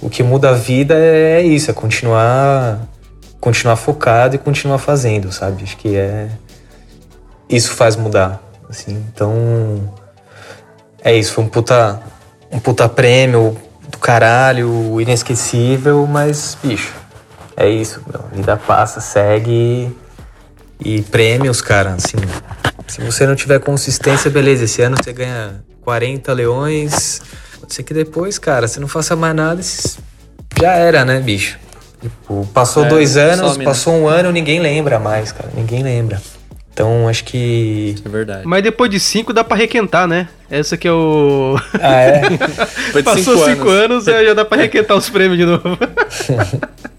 o 0.00 0.08
que 0.08 0.22
muda 0.22 0.50
a 0.50 0.54
vida 0.54 0.94
é 0.94 1.42
isso, 1.42 1.72
é 1.72 1.74
continuar 1.74 2.80
continuar 3.46 3.76
focado 3.76 4.34
e 4.34 4.38
continuar 4.38 4.78
fazendo, 4.78 5.30
sabe? 5.30 5.62
Acho 5.62 5.76
que 5.76 5.94
é 5.94 6.28
isso 7.48 7.70
faz 7.74 7.94
mudar, 7.94 8.42
assim. 8.68 9.06
Então, 9.14 9.88
é 11.00 11.14
isso, 11.14 11.32
foi 11.32 11.44
um 11.44 11.48
puta, 11.48 12.02
um 12.50 12.58
puta 12.58 12.88
prêmio 12.88 13.56
do 13.88 13.98
caralho, 13.98 15.00
inesquecível, 15.00 16.08
mas, 16.08 16.58
bicho, 16.60 16.92
é 17.56 17.68
isso, 17.68 18.02
meu. 18.12 18.20
Vida 18.32 18.56
passa, 18.56 19.00
segue 19.00 19.96
e 20.80 21.02
prêmios, 21.02 21.60
cara, 21.62 21.90
assim. 21.92 22.16
Se 22.88 23.00
você 23.00 23.28
não 23.28 23.36
tiver 23.36 23.60
consistência, 23.60 24.28
beleza, 24.28 24.64
esse 24.64 24.82
ano 24.82 24.96
você 25.00 25.12
ganha 25.12 25.64
40 25.82 26.32
leões. 26.32 27.22
Pode 27.60 27.72
ser 27.72 27.84
que 27.84 27.94
depois, 27.94 28.40
cara, 28.40 28.66
você 28.66 28.80
não 28.80 28.88
faça 28.88 29.14
mais 29.14 29.36
nada, 29.36 29.62
já 30.60 30.72
era, 30.72 31.04
né, 31.04 31.20
bicho? 31.20 31.64
Tipo, 32.08 32.46
passou 32.52 32.84
é, 32.84 32.88
dois 32.88 33.16
anos, 33.16 33.52
some, 33.52 33.58
né? 33.58 33.64
passou 33.64 33.92
né? 33.94 33.98
um 34.00 34.08
ano, 34.08 34.32
ninguém 34.32 34.60
lembra 34.60 34.98
mais, 34.98 35.32
cara. 35.32 35.50
Ninguém 35.54 35.82
lembra. 35.82 36.20
Então 36.72 37.08
acho 37.08 37.24
que. 37.24 37.94
É 38.04 38.08
verdade. 38.08 38.42
Mas 38.44 38.62
depois 38.62 38.90
de 38.90 39.00
cinco 39.00 39.32
dá 39.32 39.42
para 39.42 39.56
requentar, 39.56 40.06
né? 40.06 40.28
Essa 40.50 40.76
que 40.76 40.86
é 40.86 40.92
o. 40.92 41.56
Ah, 41.80 42.00
é? 42.02 42.22
Passou 43.02 43.36
cinco, 43.38 43.46
cinco 43.46 43.68
anos, 43.70 44.06
anos 44.06 44.26
já 44.26 44.34
dá 44.34 44.44
para 44.44 44.62
requentar 44.62 44.96
os 44.96 45.08
prêmios 45.08 45.38
de 45.38 45.46
novo. 45.46 45.78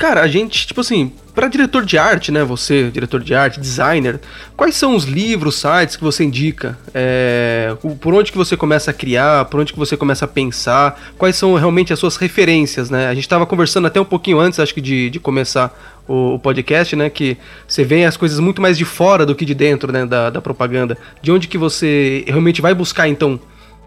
Cara, 0.00 0.22
a 0.22 0.28
gente, 0.28 0.66
tipo 0.66 0.80
assim, 0.80 1.12
para 1.34 1.46
diretor 1.46 1.84
de 1.84 1.98
arte, 1.98 2.32
né? 2.32 2.42
Você, 2.42 2.90
diretor 2.90 3.20
de 3.20 3.34
arte, 3.34 3.60
designer, 3.60 4.18
quais 4.56 4.74
são 4.74 4.96
os 4.96 5.04
livros, 5.04 5.56
sites 5.56 5.94
que 5.94 6.02
você 6.02 6.24
indica? 6.24 6.78
É, 6.94 7.76
por 8.00 8.14
onde 8.14 8.32
que 8.32 8.38
você 8.38 8.56
começa 8.56 8.92
a 8.92 8.94
criar? 8.94 9.44
Por 9.44 9.60
onde 9.60 9.74
que 9.74 9.78
você 9.78 9.98
começa 9.98 10.24
a 10.24 10.28
pensar? 10.28 10.98
Quais 11.18 11.36
são 11.36 11.54
realmente 11.54 11.92
as 11.92 11.98
suas 11.98 12.16
referências, 12.16 12.88
né? 12.88 13.08
A 13.08 13.14
gente 13.14 13.24
estava 13.24 13.44
conversando 13.44 13.88
até 13.88 14.00
um 14.00 14.04
pouquinho 14.06 14.40
antes, 14.40 14.58
acho 14.58 14.72
que 14.72 14.80
de, 14.80 15.10
de 15.10 15.20
começar 15.20 15.78
o, 16.08 16.36
o, 16.36 16.38
podcast, 16.38 16.96
né? 16.96 17.10
Que 17.10 17.36
você 17.68 17.84
vê 17.84 18.06
as 18.06 18.16
coisas 18.16 18.40
muito 18.40 18.62
mais 18.62 18.78
de 18.78 18.86
fora 18.86 19.26
do 19.26 19.34
que 19.34 19.44
de 19.44 19.54
dentro, 19.54 19.92
né? 19.92 20.06
Da, 20.06 20.30
da 20.30 20.40
propaganda. 20.40 20.96
De 21.20 21.30
onde 21.30 21.46
que 21.46 21.58
você 21.58 22.24
realmente 22.26 22.62
vai 22.62 22.72
buscar, 22.72 23.06
então, 23.06 23.38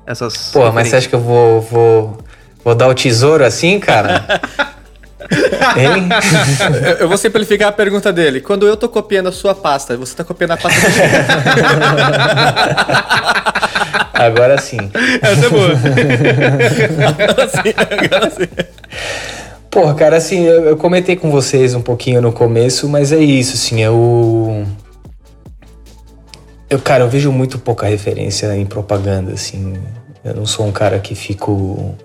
essas. 0.06 0.52
Pô, 0.54 0.72
mas 0.72 0.90
você 0.90 0.96
acha 0.96 1.10
que 1.10 1.16
eu 1.16 1.22
vou, 1.22 1.60
vou, 1.60 2.18
vou 2.64 2.76
dar 2.76 2.88
o 2.88 2.94
tesouro 2.94 3.44
assim, 3.44 3.80
cara? 3.80 4.24
Hein? 5.78 6.10
eu 7.00 7.08
vou 7.08 7.18
simplificar 7.18 7.70
a 7.70 7.72
pergunta 7.72 8.12
dele. 8.12 8.42
Quando 8.42 8.68
eu 8.68 8.76
tô 8.78 8.90
copiando 8.90 9.30
a 9.30 9.32
sua 9.32 9.56
pasta, 9.56 9.96
você 9.98 10.16
tá 10.16 10.24
copiando 10.24 10.52
a 10.52 10.58
pasta 10.58 10.80
do 10.80 10.86
Agora 14.14 14.58
sim. 14.60 14.78
Essa 15.22 15.46
é 15.46 15.50
boa. 15.50 15.72
agora 17.08 17.50
sim, 17.50 17.74
agora 17.78 18.30
sim. 18.30 18.48
Porra, 19.70 19.96
cara, 19.96 20.18
assim, 20.18 20.46
eu, 20.46 20.66
eu, 20.66 20.78
comentei 20.78 21.16
com 21.16 21.32
vocês 21.32 21.74
um 21.74 21.82
pouquinho 21.82 22.22
no 22.22 22.32
começo, 22.32 22.88
mas 22.88 23.12
é 23.12 23.18
isso, 23.18 23.56
assim, 23.56 23.82
eu. 23.82 24.66
Eu, 26.70 26.80
cara, 26.80 27.04
eu 27.04 27.10
vejo 27.10 27.32
muito 27.32 27.58
pouca 27.58 27.88
referência 27.88 28.56
em 28.56 28.66
propaganda, 28.66 29.34
assim. 29.34 29.74
Eu 30.24 30.36
não 30.36 30.46
sou 30.46 30.68
um 30.68 30.72
cara 30.72 31.00
que 31.00 31.16
fico 31.16 31.96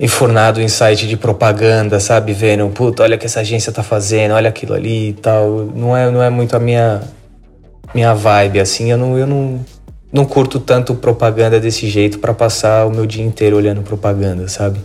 enfornado 0.00 0.60
em 0.60 0.68
site 0.68 1.06
de 1.06 1.16
propaganda, 1.16 1.98
sabe? 1.98 2.32
Vendo, 2.32 2.68
puta, 2.68 3.02
olha 3.02 3.16
o 3.16 3.18
que 3.18 3.26
essa 3.26 3.40
agência 3.40 3.72
tá 3.72 3.82
fazendo, 3.82 4.34
olha 4.34 4.48
aquilo 4.48 4.74
ali 4.74 5.10
e 5.10 5.12
tal. 5.12 5.68
Não 5.74 5.96
é, 5.96 6.10
não 6.10 6.22
é 6.22 6.30
muito 6.30 6.54
a 6.56 6.60
minha, 6.60 7.02
minha 7.94 8.14
vibe, 8.14 8.60
assim. 8.60 8.90
Eu 8.90 8.98
não, 8.98 9.18
eu 9.18 9.26
não, 9.26 9.60
não 10.12 10.24
curto 10.24 10.60
tanto 10.60 10.94
propaganda 10.94 11.58
desse 11.58 11.88
jeito 11.88 12.18
para 12.18 12.32
passar 12.32 12.86
o 12.86 12.90
meu 12.90 13.06
dia 13.06 13.24
inteiro 13.24 13.56
olhando 13.56 13.82
propaganda, 13.82 14.46
sabe? 14.46 14.80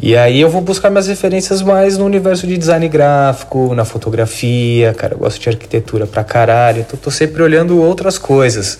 E 0.00 0.16
aí 0.16 0.40
eu 0.40 0.48
vou 0.48 0.62
buscar 0.62 0.90
minhas 0.90 1.06
referências 1.06 1.60
mais 1.62 1.98
no 1.98 2.04
universo 2.04 2.46
de 2.46 2.56
design 2.56 2.88
gráfico, 2.88 3.74
na 3.74 3.84
fotografia, 3.84 4.94
cara, 4.94 5.14
eu 5.14 5.18
gosto 5.18 5.40
de 5.40 5.48
arquitetura 5.48 6.06
pra 6.06 6.24
caralho, 6.24 6.80
então 6.80 6.98
tô 6.98 7.10
sempre 7.10 7.42
olhando 7.42 7.80
outras 7.80 8.18
coisas. 8.18 8.78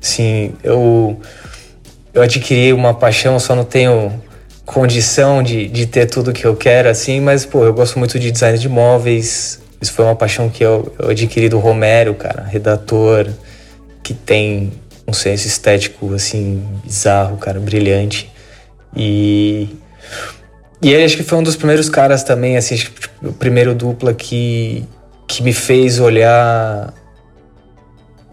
Assim, 0.00 0.54
eu, 0.62 1.20
eu 2.14 2.22
adquiri 2.22 2.72
uma 2.72 2.94
paixão, 2.94 3.38
só 3.38 3.54
não 3.54 3.64
tenho 3.64 4.12
condição 4.64 5.42
de, 5.42 5.68
de 5.68 5.86
ter 5.86 6.06
tudo 6.06 6.32
que 6.32 6.44
eu 6.44 6.56
quero, 6.56 6.88
assim, 6.88 7.20
mas, 7.20 7.44
pô, 7.44 7.64
eu 7.64 7.74
gosto 7.74 7.98
muito 7.98 8.18
de 8.18 8.30
design 8.30 8.58
de 8.58 8.68
móveis. 8.68 9.60
Isso 9.80 9.92
foi 9.92 10.04
uma 10.04 10.14
paixão 10.14 10.48
que 10.48 10.64
eu, 10.64 10.92
eu 10.98 11.10
adquiri 11.10 11.48
do 11.48 11.58
Romero, 11.58 12.14
cara, 12.14 12.44
redator, 12.44 13.28
que 14.02 14.14
tem 14.14 14.72
um 15.06 15.12
senso 15.12 15.46
estético, 15.46 16.14
assim, 16.14 16.64
bizarro, 16.84 17.36
cara, 17.36 17.58
brilhante. 17.58 18.30
E. 18.96 19.68
E 20.80 20.92
ele 20.92 21.04
acho 21.04 21.16
que 21.16 21.22
foi 21.22 21.38
um 21.38 21.42
dos 21.44 21.54
primeiros 21.54 21.88
caras 21.88 22.24
também, 22.24 22.56
assim, 22.56 22.74
tipo, 22.74 23.08
o 23.22 23.32
primeiro 23.32 23.72
dupla 23.72 24.12
que, 24.12 24.84
que 25.28 25.40
me 25.40 25.52
fez 25.52 26.00
olhar 26.00 26.92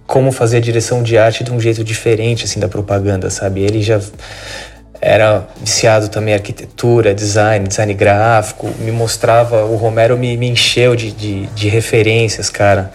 como 0.08 0.32
fazer 0.32 0.58
a 0.58 0.60
direção 0.60 1.04
de 1.04 1.16
arte 1.16 1.44
de 1.44 1.52
um 1.52 1.60
jeito 1.60 1.84
diferente, 1.84 2.46
assim, 2.46 2.60
da 2.60 2.68
propaganda, 2.68 3.30
sabe? 3.30 3.62
Ele 3.62 3.84
já 3.84 4.02
era 5.02 5.48
viciado 5.62 6.10
também 6.10 6.34
em 6.34 6.38
arquitetura, 6.38 7.14
design, 7.14 7.68
design 7.68 7.94
gráfico, 7.94 8.70
me 8.80 8.92
mostrava, 8.92 9.64
o 9.66 9.76
Romero 9.76 10.18
me, 10.18 10.36
me 10.36 10.50
encheu 10.50 10.96
de, 10.96 11.12
de, 11.12 11.46
de 11.48 11.70
referências, 11.70 12.50
cara. 12.50 12.92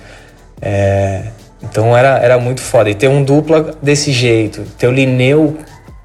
É, 0.61 1.23
então 1.63 1.97
era, 1.97 2.19
era 2.19 2.39
muito 2.39 2.61
foda. 2.61 2.91
E 2.91 2.95
ter 2.95 3.09
um 3.09 3.23
dupla 3.23 3.75
desse 3.83 4.13
jeito, 4.13 4.63
ter 4.79 4.87
o 4.87 4.93
Lineu 4.93 5.57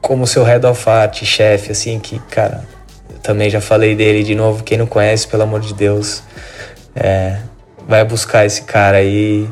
como 0.01 0.25
seu 0.25 0.43
head 0.43 0.65
of 0.65 0.89
art, 0.89 1.23
chefe, 1.23 1.71
assim, 1.71 1.99
que, 1.99 2.19
cara, 2.31 2.63
também 3.21 3.49
já 3.49 3.59
falei 3.59 3.95
dele 3.95 4.23
de 4.23 4.33
novo, 4.33 4.63
quem 4.63 4.77
não 4.77 4.87
conhece, 4.87 5.27
pelo 5.27 5.43
amor 5.43 5.59
de 5.59 5.73
Deus, 5.73 6.23
é, 6.95 7.37
vai 7.87 8.03
buscar 8.05 8.45
esse 8.45 8.61
cara 8.61 8.97
aí. 8.97 9.49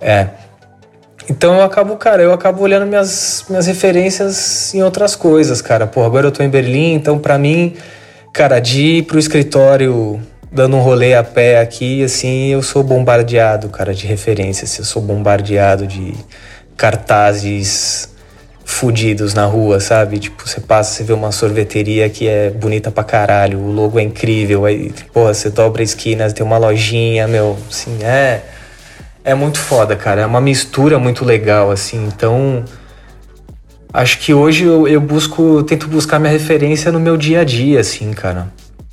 É, 0.00 0.26
então 1.28 1.54
eu 1.54 1.62
acabo, 1.62 1.96
cara, 1.96 2.22
eu 2.22 2.32
acabo 2.32 2.62
olhando 2.62 2.86
minhas, 2.86 3.44
minhas 3.48 3.66
referências 3.66 4.74
em 4.74 4.82
outras 4.82 5.16
coisas, 5.16 5.60
cara. 5.60 5.86
Pô, 5.86 6.04
agora 6.04 6.26
eu 6.26 6.32
tô 6.32 6.42
em 6.42 6.48
Berlim, 6.48 6.94
então 6.94 7.18
para 7.18 7.36
mim, 7.38 7.74
cara, 8.32 8.60
de 8.60 8.98
ir 8.98 9.02
pro 9.02 9.18
escritório 9.18 10.20
dando 10.50 10.76
um 10.76 10.80
rolê 10.80 11.14
a 11.14 11.24
pé 11.24 11.60
aqui, 11.60 12.02
assim, 12.02 12.48
eu 12.48 12.62
sou 12.62 12.82
bombardeado, 12.82 13.68
cara, 13.68 13.92
de 13.92 14.06
referências. 14.06 14.78
Eu 14.78 14.84
sou 14.84 15.02
bombardeado 15.02 15.86
de 15.86 16.14
cartazes 16.76 18.08
fudidos 18.64 19.34
na 19.34 19.46
rua, 19.46 19.80
sabe? 19.80 20.18
Tipo, 20.18 20.46
você 20.46 20.60
passa, 20.60 20.92
você 20.92 21.04
vê 21.04 21.12
uma 21.12 21.30
sorveteria 21.30 22.08
que 22.08 22.26
é 22.26 22.50
bonita 22.50 22.90
pra 22.90 23.04
caralho, 23.04 23.60
o 23.60 23.70
logo 23.70 23.98
é 23.98 24.02
incrível, 24.02 24.64
aí, 24.64 24.92
porra, 25.12 25.32
você 25.32 25.50
dobra 25.50 25.82
a 25.82 25.84
esquina, 25.84 26.30
tem 26.30 26.44
uma 26.44 26.58
lojinha, 26.58 27.28
meu, 27.28 27.56
assim, 27.70 27.98
é 28.02 28.42
é 29.26 29.34
muito 29.34 29.58
foda, 29.58 29.96
cara. 29.96 30.22
É 30.22 30.26
uma 30.26 30.40
mistura 30.40 31.00
muito 31.00 31.24
legal, 31.24 31.72
assim. 31.72 32.06
Então, 32.06 32.64
acho 33.92 34.20
que 34.20 34.32
hoje 34.32 34.62
eu, 34.62 34.86
eu 34.86 35.00
busco, 35.00 35.64
tento 35.64 35.88
buscar 35.88 36.20
minha 36.20 36.32
referência 36.32 36.92
no 36.92 37.00
meu 37.00 37.16
dia 37.16 37.40
a 37.40 37.44
dia, 37.44 37.80
assim, 37.80 38.12
cara. 38.12 38.46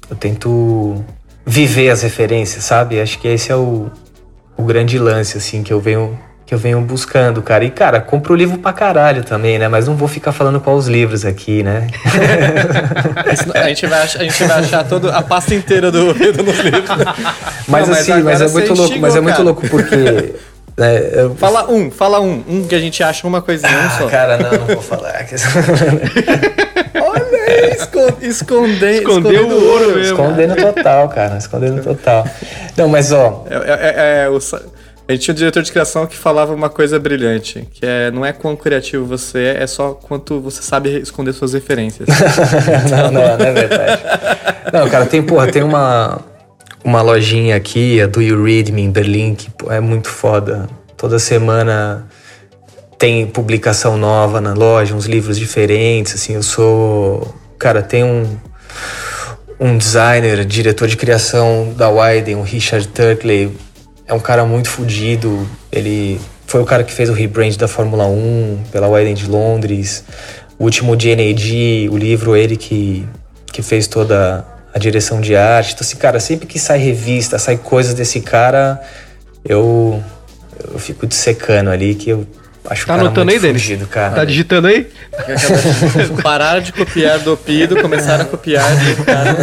Eu 0.09 0.15
tento 0.15 1.05
viver 1.45 1.91
as 1.91 2.01
referências, 2.01 2.63
sabe? 2.63 2.99
Acho 2.99 3.19
que 3.19 3.27
esse 3.27 3.51
é 3.51 3.55
o, 3.55 3.91
o 4.57 4.63
grande 4.63 4.97
lance, 4.97 5.37
assim, 5.37 5.61
que 5.61 5.71
eu 5.71 5.79
venho 5.79 6.17
que 6.45 6.53
eu 6.53 6.57
venho 6.57 6.79
buscando, 6.81 7.41
cara. 7.41 7.63
E, 7.63 7.69
cara, 7.69 8.01
compro 8.01 8.33
o 8.33 8.35
livro 8.35 8.57
pra 8.57 8.73
caralho 8.73 9.23
também, 9.23 9.57
né? 9.57 9.67
Mas 9.67 9.87
não 9.87 9.95
vou 9.95 10.07
ficar 10.07 10.31
falando 10.31 10.59
qual 10.59 10.75
os 10.75 10.87
livros 10.87 11.25
aqui, 11.25 11.63
né? 11.63 11.87
a, 13.55 13.67
gente 13.69 13.87
vai 13.87 14.01
achar, 14.01 14.19
a 14.19 14.23
gente 14.23 14.43
vai 14.43 14.59
achar 14.59 14.83
todo, 14.83 15.09
a 15.09 15.21
pasta 15.21 15.55
inteira 15.55 15.89
do, 15.91 16.07
nos 16.07 16.17
livros. 16.19 16.43
Mas 17.67 17.87
não, 17.87 17.95
assim, 17.95 18.21
mas, 18.21 18.41
é 18.41 18.47
muito 18.49 18.73
louco, 18.73 18.99
mas 18.99 19.15
é 19.15 19.21
muito 19.21 19.41
louco 19.41 19.67
porque. 19.69 20.35
É, 20.77 21.21
eu... 21.21 21.35
Fala 21.39 21.71
um, 21.71 21.89
fala 21.89 22.19
um. 22.19 22.43
Um 22.47 22.67
que 22.67 22.75
a 22.75 22.79
gente 22.79 23.01
acha 23.01 23.25
uma 23.25 23.41
coisinha 23.41 23.71
ah, 23.71 23.85
um 23.85 23.99
só. 23.99 24.07
Cara, 24.09 24.37
não, 24.37 24.51
não 24.51 24.65
vou 24.65 24.81
falar. 24.81 25.25
Olha 26.95 27.37
aí, 27.47 27.71
esconde, 27.71 28.27
esconder, 28.27 28.95
escondeu 28.95 29.47
o 29.47 29.69
ouro 29.69 29.95
mesmo. 29.95 30.01
Escondendo 30.01 30.55
total, 30.55 31.09
cara. 31.09 31.37
Escondendo 31.37 31.81
total. 31.81 32.27
Não, 32.75 32.89
mas 32.89 33.11
ó. 33.11 33.45
É, 33.49 33.55
é, 33.55 33.95
é, 33.95 34.25
é 34.25 34.29
o 34.29 34.39
A 35.07 35.11
gente 35.11 35.23
tinha 35.23 35.33
um 35.33 35.37
diretor 35.37 35.61
de 35.61 35.71
criação 35.71 36.07
que 36.07 36.15
falava 36.15 36.53
uma 36.53 36.69
coisa 36.69 36.97
brilhante, 36.97 37.67
que 37.73 37.85
é 37.85 38.09
não 38.09 38.25
é 38.25 38.31
quão 38.31 38.55
criativo 38.55 39.05
você 39.05 39.39
é, 39.39 39.63
é 39.63 39.67
só 39.67 39.93
quanto 39.93 40.39
você 40.39 40.61
sabe 40.61 40.97
esconder 40.99 41.33
suas 41.33 41.53
referências. 41.53 42.07
não, 42.89 43.11
não, 43.11 43.37
não 43.37 43.45
é 43.45 43.53
verdade. 43.53 44.01
Não, 44.71 44.89
cara, 44.89 45.05
tem, 45.05 45.21
porra, 45.21 45.51
tem 45.51 45.61
uma, 45.61 46.21
uma 46.85 47.01
lojinha 47.01 47.55
aqui, 47.55 48.01
a 48.01 48.07
Do 48.07 48.21
You 48.21 48.41
Read 48.43 48.71
Me, 48.71 48.83
em 48.83 48.91
Berlim, 48.91 49.35
que 49.35 49.49
é 49.69 49.81
muito 49.81 50.07
foda. 50.07 50.69
Toda 50.95 51.19
semana 51.19 52.07
tem 52.97 53.27
publicação 53.27 53.97
nova 53.97 54.39
na 54.39 54.53
loja, 54.53 54.95
uns 54.95 55.05
livros 55.05 55.37
diferentes, 55.37 56.15
assim, 56.15 56.35
eu 56.35 56.43
sou... 56.43 57.35
Cara, 57.59 57.81
tem 57.81 58.05
um, 58.05 58.37
um 59.59 59.77
designer, 59.77 60.45
diretor 60.45 60.87
de 60.87 60.95
criação 60.95 61.73
da 61.75 61.89
Widen, 61.89 62.35
o 62.35 62.41
Richard 62.41 62.87
Turkley, 62.87 63.51
é 64.07 64.13
um 64.13 64.19
cara 64.19 64.45
muito 64.45 64.69
fodido. 64.69 65.47
Ele 65.71 66.19
foi 66.45 66.61
o 66.61 66.65
cara 66.65 66.83
que 66.83 66.91
fez 66.93 67.09
o 67.09 67.13
rebrand 67.13 67.55
da 67.55 67.67
Fórmula 67.67 68.05
1 68.05 68.63
pela 68.71 68.87
Widen 68.87 69.13
de 69.15 69.27
Londres. 69.27 70.03
O 70.59 70.65
último 70.65 70.95
GNAD, 70.95 71.89
o 71.89 71.97
livro, 71.97 72.35
ele 72.35 72.55
que, 72.55 73.07
que 73.51 73.61
fez 73.61 73.87
toda 73.87 74.45
a 74.73 74.79
direção 74.79 75.21
de 75.21 75.35
arte. 75.35 75.73
Então, 75.73 75.85
assim, 75.85 75.97
cara, 75.97 76.19
sempre 76.19 76.47
que 76.47 76.59
sai 76.59 76.77
revista, 76.79 77.37
sai 77.39 77.57
coisas 77.57 77.93
desse 77.93 78.19
cara, 78.21 78.81
eu, 79.45 80.03
eu 80.71 80.79
fico 80.79 81.05
dissecando 81.05 81.69
ali 81.69 81.95
que 81.95 82.09
eu 82.09 82.27
acho 82.69 82.85
Tá 82.85 82.93
o 82.93 82.97
cara 82.97 83.07
anotando 83.07 83.31
aí, 83.31 83.39
Denis? 83.39 83.61
fudido, 83.61 83.87
cara. 83.87 84.15
Tá 84.15 84.25
digitando 84.25 84.67
aí? 84.67 84.89
Pararam 86.23 86.61
de 86.61 86.71
copiar 86.71 87.19
do 87.19 87.35
Pido, 87.37 87.81
começaram 87.81 88.23
a 88.23 88.27
copiar 88.27 88.69
do 88.75 89.03
cara. 89.05 89.35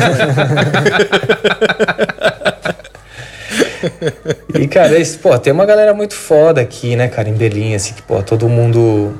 E, 4.54 4.66
cara, 4.66 4.98
esse, 4.98 5.18
pô, 5.18 5.38
tem 5.38 5.52
uma 5.52 5.66
galera 5.66 5.94
muito 5.94 6.14
foda 6.14 6.60
aqui, 6.60 6.96
né, 6.96 7.08
cara, 7.08 7.28
em 7.28 7.34
Berlim, 7.34 7.74
assim, 7.74 7.94
que, 7.94 8.02
pô, 8.02 8.22
todo 8.22 8.48
mundo. 8.48 9.14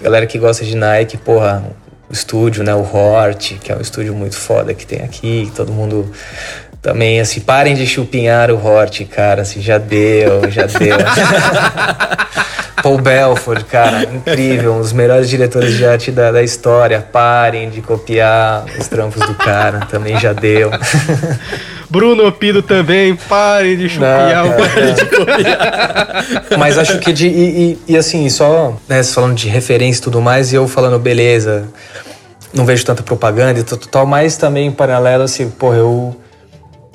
Galera 0.00 0.26
que 0.26 0.38
gosta 0.38 0.64
de 0.64 0.76
Nike, 0.76 1.16
porra, 1.16 1.64
o 2.08 2.12
estúdio, 2.12 2.62
né, 2.62 2.74
o 2.74 2.82
Hort, 2.82 3.54
que 3.58 3.72
é 3.72 3.76
um 3.76 3.80
estúdio 3.80 4.14
muito 4.14 4.36
foda 4.36 4.74
que 4.74 4.86
tem 4.86 5.02
aqui, 5.02 5.50
todo 5.54 5.72
mundo. 5.72 6.10
Também, 6.82 7.18
assim, 7.18 7.40
parem 7.40 7.74
de 7.74 7.86
chupinhar 7.86 8.50
o 8.50 8.64
Hort, 8.64 9.04
cara, 9.06 9.42
assim, 9.42 9.60
já 9.60 9.78
deu, 9.78 10.50
já 10.50 10.66
deu. 10.66 10.96
Paul 12.82 12.98
Belford, 12.98 13.64
cara, 13.64 14.04
incrível, 14.04 14.74
um 14.74 14.80
dos 14.80 14.92
melhores 14.92 15.28
diretores 15.28 15.76
de 15.76 15.84
arte 15.84 16.12
da, 16.12 16.30
da 16.30 16.40
história. 16.40 17.00
Parem 17.00 17.68
de 17.68 17.82
copiar 17.82 18.64
os 18.78 18.86
trampos 18.86 19.26
do 19.26 19.34
cara, 19.34 19.80
também 19.86 20.16
já 20.20 20.32
deu. 20.32 20.70
Bruno 21.88 22.30
Pido 22.32 22.62
também, 22.62 23.14
parem 23.14 23.76
de 23.76 23.88
chupiar 23.88 24.44
Não, 24.44 24.50
o 24.50 24.56
cara, 24.56 26.24
Mas 26.58 26.78
acho 26.78 26.98
que 26.98 27.12
de. 27.12 27.28
E, 27.28 27.72
e- 27.72 27.78
e 27.88 27.96
assim, 27.96 28.28
só 28.28 28.76
né, 28.88 29.02
falando 29.02 29.34
de 29.34 29.48
referência 29.48 30.00
e 30.00 30.02
tudo 30.02 30.20
mais, 30.20 30.52
e 30.52 30.56
eu 30.56 30.66
falando, 30.66 30.98
beleza, 30.98 31.68
não 32.52 32.64
vejo 32.64 32.84
tanta 32.84 33.02
propaganda 33.02 33.58
e 33.60 33.62
tal, 33.62 33.78
tal, 33.78 34.06
mas 34.06 34.36
também 34.36 34.66
em 34.66 34.72
paralelo, 34.72 35.22
assim, 35.24 35.48
pô, 35.50 35.72
eu. 35.74 36.16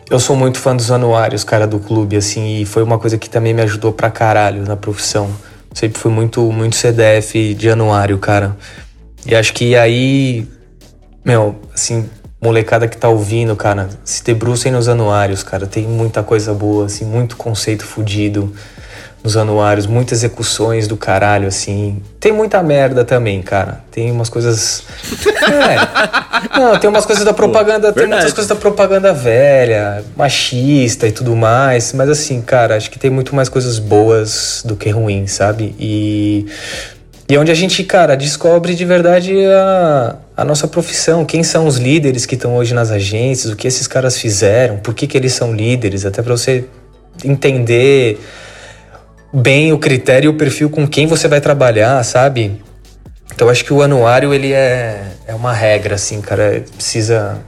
Eu 0.09 0.19
sou 0.19 0.35
muito 0.35 0.57
fã 0.59 0.75
dos 0.75 0.91
anuários, 0.91 1.41
cara, 1.45 1.65
do 1.65 1.79
clube, 1.79 2.17
assim, 2.17 2.59
e 2.61 2.65
foi 2.65 2.83
uma 2.83 2.99
coisa 2.99 3.17
que 3.17 3.29
também 3.29 3.53
me 3.53 3.61
ajudou 3.61 3.93
pra 3.93 4.09
caralho 4.11 4.63
na 4.63 4.75
profissão. 4.75 5.29
Sempre 5.73 5.97
fui 6.01 6.11
muito, 6.11 6.41
muito 6.51 6.75
CDF 6.75 7.53
de 7.53 7.69
anuário, 7.69 8.17
cara. 8.17 8.57
E 9.25 9.33
acho 9.33 9.53
que 9.53 9.73
aí, 9.73 10.45
meu, 11.23 11.55
assim, 11.73 12.09
molecada 12.41 12.87
que 12.87 12.97
tá 12.97 13.07
ouvindo, 13.07 13.55
cara, 13.55 13.87
se 14.03 14.23
debrucem 14.23 14.71
nos 14.71 14.89
anuários, 14.89 15.43
cara. 15.43 15.67
Tem 15.67 15.87
muita 15.87 16.23
coisa 16.23 16.53
boa, 16.53 16.87
assim, 16.87 17.05
muito 17.05 17.37
conceito 17.37 17.85
fudido 17.85 18.51
nos 19.23 19.37
anuários, 19.37 19.85
muitas 19.85 20.19
execuções 20.19 20.87
do 20.87 20.97
caralho, 20.97 21.47
assim. 21.47 22.01
Tem 22.19 22.31
muita 22.31 22.63
merda 22.63 23.05
também, 23.05 23.41
cara. 23.43 23.83
Tem 23.91 24.11
umas 24.11 24.29
coisas. 24.29 24.83
É. 25.43 26.57
Não, 26.59 26.79
tem 26.79 26.89
umas 26.89 27.05
coisas 27.05 27.23
da 27.23 27.33
propaganda, 27.33 27.93
tem 27.93 28.07
muitas 28.07 28.33
coisas 28.33 28.47
da 28.47 28.55
propaganda 28.55 29.13
velha, 29.13 30.03
machista 30.15 31.07
e 31.07 31.11
tudo 31.11 31.35
mais. 31.35 31.93
Mas 31.93 32.09
assim, 32.09 32.41
cara, 32.41 32.75
acho 32.75 32.89
que 32.89 32.97
tem 32.97 33.11
muito 33.11 33.35
mais 33.35 33.47
coisas 33.47 33.77
boas 33.77 34.63
do 34.65 34.75
que 34.75 34.89
ruins, 34.89 35.33
sabe? 35.33 35.75
E. 35.79 36.47
E 37.29 37.35
é 37.35 37.39
onde 37.39 37.49
a 37.49 37.55
gente, 37.55 37.81
cara, 37.85 38.17
descobre 38.17 38.75
de 38.75 38.83
verdade 38.83 39.33
a, 39.45 40.17
a 40.35 40.45
nossa 40.45 40.67
profissão, 40.67 41.25
quem 41.25 41.43
são 41.43 41.67
os 41.67 41.77
líderes 41.77 42.25
que 42.25 42.35
estão 42.35 42.55
hoje 42.55 42.73
nas 42.73 42.89
agências, 42.91 43.51
o 43.51 43.55
que 43.55 43.67
esses 43.67 43.87
caras 43.87 44.17
fizeram, 44.17 44.77
por 44.77 44.93
que, 44.93 45.05
que 45.05 45.17
eles 45.17 45.33
são 45.33 45.53
líderes, 45.53 46.05
até 46.05 46.21
pra 46.21 46.35
você 46.35 46.65
entender 47.23 48.19
bem 49.33 49.71
o 49.71 49.77
critério 49.77 50.27
e 50.27 50.33
o 50.33 50.37
perfil 50.37 50.69
com 50.69 50.87
quem 50.87 51.07
você 51.07 51.27
vai 51.27 51.39
trabalhar, 51.41 52.03
sabe? 52.03 52.61
Então 53.33 53.49
acho 53.49 53.63
que 53.63 53.73
o 53.73 53.81
anuário 53.81 54.33
ele 54.33 54.51
é, 54.51 55.13
é 55.25 55.33
uma 55.33 55.53
regra, 55.53 55.95
assim, 55.95 56.21
cara. 56.21 56.63
Precisa, 56.75 57.39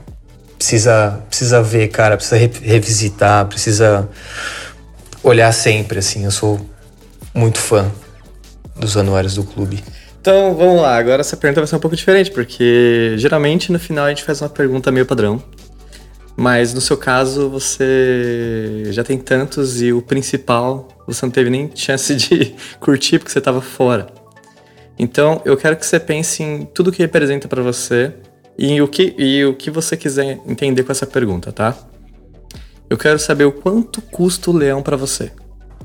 precisa, 0.56 1.20
precisa 1.28 1.62
ver, 1.62 1.88
cara. 1.88 2.16
Precisa 2.16 2.36
re- 2.36 2.50
revisitar, 2.62 3.46
precisa 3.46 4.08
olhar 5.22 5.52
sempre, 5.52 5.98
assim. 5.98 6.24
Eu 6.24 6.30
sou 6.30 6.58
muito 7.34 7.58
fã 7.58 7.90
dos 8.76 8.96
anuários 8.96 9.34
do 9.34 9.44
clube. 9.44 9.84
Então, 10.24 10.54
vamos 10.54 10.80
lá. 10.80 10.96
Agora 10.96 11.20
essa 11.20 11.36
pergunta 11.36 11.60
vai 11.60 11.68
ser 11.68 11.76
um 11.76 11.78
pouco 11.78 11.94
diferente, 11.94 12.30
porque 12.30 13.14
geralmente 13.18 13.70
no 13.70 13.78
final 13.78 14.06
a 14.06 14.08
gente 14.08 14.24
faz 14.24 14.40
uma 14.40 14.48
pergunta 14.48 14.90
meio 14.90 15.04
padrão. 15.04 15.42
Mas 16.34 16.72
no 16.72 16.80
seu 16.80 16.96
caso, 16.96 17.50
você 17.50 18.84
já 18.86 19.04
tem 19.04 19.18
tantos 19.18 19.82
e 19.82 19.92
o 19.92 20.00
principal 20.00 20.88
você 21.06 21.26
não 21.26 21.30
teve 21.30 21.50
nem 21.50 21.70
chance 21.74 22.14
de 22.14 22.54
curtir 22.80 23.18
porque 23.18 23.30
você 23.30 23.38
estava 23.38 23.60
fora. 23.60 24.06
Então, 24.98 25.42
eu 25.44 25.58
quero 25.58 25.76
que 25.76 25.84
você 25.84 26.00
pense 26.00 26.42
em 26.42 26.64
tudo 26.64 26.90
que 26.90 27.02
representa 27.02 27.46
pra 27.46 27.62
você 27.62 28.14
e 28.56 28.80
o 28.80 28.88
que, 28.88 29.14
e 29.18 29.44
o 29.44 29.52
que 29.52 29.70
você 29.70 29.94
quiser 29.94 30.40
entender 30.46 30.84
com 30.84 30.92
essa 30.92 31.06
pergunta, 31.06 31.52
tá? 31.52 31.76
Eu 32.88 32.96
quero 32.96 33.18
saber 33.18 33.44
o 33.44 33.52
quanto 33.52 34.00
custa 34.00 34.50
o 34.50 34.56
leão 34.56 34.82
pra 34.82 34.96
você. 34.96 35.32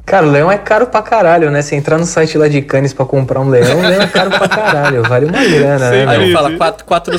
Cara, 0.10 0.26
o 0.26 0.32
leão 0.32 0.52
é 0.52 0.58
caro 0.58 0.88
pra 0.88 1.04
caralho, 1.04 1.52
né? 1.52 1.62
Você 1.62 1.76
entrar 1.76 2.00
no 2.00 2.06
site 2.06 2.36
lá 2.36 2.48
de 2.48 2.64
Cannes 2.64 2.94
pra 2.94 3.06
comprar 3.06 3.40
um 3.42 3.48
leão, 3.48 3.78
o 3.78 3.82
leão 3.82 4.02
é 4.02 4.08
caro 4.08 4.32
pra 4.32 4.48
caralho. 4.50 5.04
Vale 5.04 5.28
uma 5.28 5.46
grana, 5.46 5.92
né? 5.92 6.06
Aí 6.08 6.34
falo 6.34 6.58
4, 6.58 6.84
4, 6.86 7.18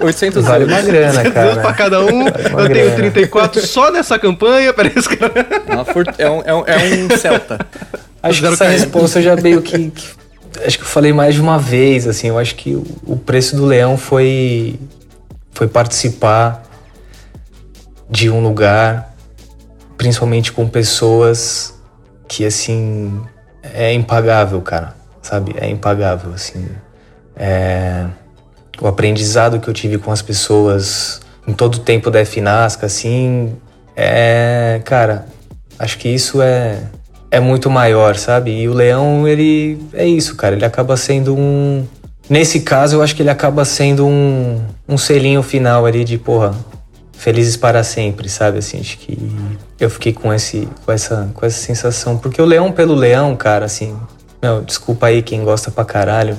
800 0.00 0.44
Vale 0.44 0.64
uma 0.64 0.80
grana, 0.80 1.22
Duas 1.22 1.32
pra 1.32 1.32
cara. 1.32 1.72
cada 1.74 2.00
um. 2.00 2.20
uma 2.20 2.28
Eu 2.28 2.32
tenho 2.54 2.68
grana. 2.68 2.94
34 2.96 3.66
só 3.66 3.90
nessa 3.90 4.18
campanha. 4.20 4.72
Os 4.96 5.08
caras. 5.08 6.16
É, 6.16 6.22
é 6.22 6.30
um, 6.30 6.42
é, 6.44 6.54
um, 6.54 6.64
é 6.64 6.76
um 6.76 7.16
Celta. 7.18 7.58
Acho 8.22 8.40
que 8.40 8.46
essa 8.46 8.66
resposta 8.68 9.18
eu 9.18 9.22
já 9.24 9.34
meio 9.36 9.60
que, 9.60 9.90
que- 9.90 10.18
Acho 10.64 10.78
que 10.78 10.84
eu 10.84 10.88
falei 10.88 11.12
mais 11.12 11.34
de 11.34 11.40
uma 11.40 11.58
vez, 11.58 12.06
assim. 12.06 12.28
Eu 12.28 12.38
acho 12.38 12.54
que 12.54 12.74
o, 12.74 12.84
o 13.04 13.16
preço 13.16 13.56
do 13.56 13.64
leão 13.66 13.96
foi. 13.98 14.78
Foi 15.52 15.66
participar 15.66 16.62
de 18.08 18.30
um 18.30 18.40
lugar, 18.40 19.12
principalmente 19.96 20.52
com 20.52 20.68
pessoas 20.68 21.74
que, 22.28 22.44
assim. 22.44 23.20
É 23.62 23.92
impagável, 23.92 24.60
cara. 24.60 24.94
Sabe? 25.22 25.54
É 25.58 25.68
impagável, 25.68 26.32
assim. 26.32 26.68
É, 27.36 28.06
o 28.80 28.86
aprendizado 28.86 29.58
que 29.60 29.68
eu 29.68 29.74
tive 29.74 29.98
com 29.98 30.10
as 30.10 30.22
pessoas 30.22 31.20
em 31.46 31.52
todo 31.52 31.76
o 31.76 31.80
tempo 31.80 32.10
da 32.10 32.24
FNASCA, 32.24 32.86
assim. 32.86 33.56
É. 33.96 34.80
Cara, 34.84 35.26
acho 35.78 35.98
que 35.98 36.08
isso 36.08 36.40
é 36.40 36.82
é 37.30 37.40
muito 37.40 37.68
maior, 37.70 38.16
sabe? 38.16 38.50
E 38.50 38.68
o 38.68 38.74
leão, 38.74 39.26
ele 39.26 39.78
é 39.92 40.06
isso, 40.06 40.36
cara. 40.36 40.54
Ele 40.54 40.64
acaba 40.64 40.96
sendo 40.96 41.36
um. 41.36 41.86
Nesse 42.28 42.60
caso, 42.60 42.96
eu 42.96 43.02
acho 43.02 43.14
que 43.14 43.22
ele 43.22 43.30
acaba 43.30 43.64
sendo 43.64 44.06
um, 44.06 44.60
um 44.88 44.98
selinho 44.98 45.42
final 45.42 45.86
ali 45.86 46.04
de, 46.04 46.18
porra, 46.18 46.54
felizes 47.12 47.56
para 47.56 47.82
sempre, 47.82 48.28
sabe? 48.28 48.58
Assim, 48.58 48.80
acho 48.80 48.98
que 48.98 49.18
eu 49.78 49.88
fiquei 49.88 50.12
com, 50.12 50.32
esse, 50.32 50.68
com, 50.84 50.92
essa, 50.92 51.30
com 51.34 51.46
essa 51.46 51.58
sensação. 51.58 52.18
Porque 52.18 52.40
o 52.40 52.44
leão 52.44 52.72
pelo 52.72 52.94
leão, 52.94 53.36
cara, 53.36 53.64
assim. 53.64 53.96
Meu, 54.42 54.62
desculpa 54.62 55.06
aí 55.06 55.22
quem 55.22 55.44
gosta 55.44 55.70
pra 55.70 55.84
caralho. 55.84 56.36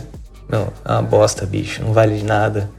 Meu, 0.49 0.73
é 0.85 0.91
uma 0.91 1.01
bosta, 1.01 1.45
bicho. 1.45 1.83
Não 1.83 1.93
vale 1.93 2.17
de 2.17 2.23
nada. 2.23 2.69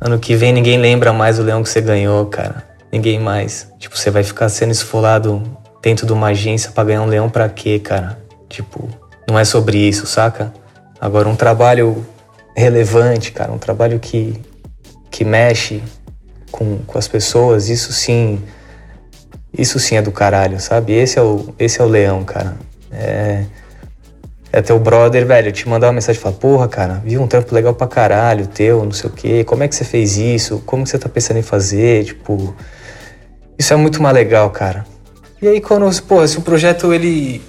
Ano 0.00 0.18
que 0.18 0.34
vem 0.34 0.52
ninguém 0.52 0.78
lembra 0.78 1.12
mais 1.12 1.38
o 1.38 1.42
leão 1.42 1.62
que 1.62 1.68
você 1.68 1.80
ganhou, 1.80 2.26
cara. 2.26 2.64
Ninguém 2.90 3.18
mais. 3.18 3.68
Tipo, 3.78 3.96
você 3.96 4.10
vai 4.10 4.22
ficar 4.22 4.48
sendo 4.48 4.72
esfolado 4.72 5.42
dentro 5.82 6.06
de 6.06 6.12
uma 6.12 6.28
agência 6.28 6.70
pra 6.70 6.84
ganhar 6.84 7.02
um 7.02 7.06
leão 7.06 7.28
pra 7.28 7.48
quê, 7.48 7.78
cara? 7.78 8.18
Tipo, 8.48 8.88
não 9.28 9.38
é 9.38 9.44
sobre 9.44 9.78
isso, 9.78 10.06
saca? 10.06 10.52
Agora, 11.00 11.28
um 11.28 11.36
trabalho 11.36 12.06
relevante, 12.56 13.32
cara, 13.32 13.50
um 13.50 13.58
trabalho 13.58 13.98
que, 13.98 14.40
que 15.10 15.24
mexe 15.24 15.82
com, 16.50 16.78
com 16.86 16.98
as 16.98 17.08
pessoas, 17.08 17.68
isso 17.68 17.92
sim. 17.92 18.42
Isso 19.56 19.78
sim 19.78 19.96
é 19.96 20.02
do 20.02 20.10
caralho, 20.10 20.60
sabe? 20.60 20.92
Esse 20.92 21.18
é 21.18 21.22
o, 21.22 21.54
esse 21.58 21.80
é 21.80 21.84
o 21.84 21.88
leão, 21.88 22.24
cara. 22.24 22.56
É. 22.90 23.44
É 24.54 24.60
teu 24.60 24.78
brother, 24.78 25.26
velho, 25.26 25.50
te 25.50 25.66
mandar 25.66 25.86
uma 25.86 25.94
mensagem 25.94 26.18
e 26.18 26.22
falar, 26.22 26.34
porra, 26.34 26.68
cara, 26.68 27.00
vi 27.02 27.16
um 27.16 27.26
trampo 27.26 27.54
legal 27.54 27.72
pra 27.72 27.86
caralho, 27.86 28.46
teu, 28.46 28.84
não 28.84 28.92
sei 28.92 29.08
o 29.08 29.12
quê, 29.12 29.44
como 29.44 29.62
é 29.62 29.68
que 29.68 29.74
você 29.74 29.82
fez 29.82 30.18
isso? 30.18 30.62
Como 30.66 30.84
que 30.84 30.90
você 30.90 30.98
tá 30.98 31.08
pensando 31.08 31.38
em 31.38 31.42
fazer? 31.42 32.04
Tipo, 32.04 32.54
isso 33.58 33.72
é 33.72 33.76
muito 33.76 34.02
mais 34.02 34.14
legal, 34.14 34.50
cara. 34.50 34.84
E 35.40 35.48
aí 35.48 35.58
quando, 35.58 35.88
pô, 36.02 36.26
se 36.28 36.36
o 36.36 36.42
projeto 36.42 36.92
ele 36.92 37.40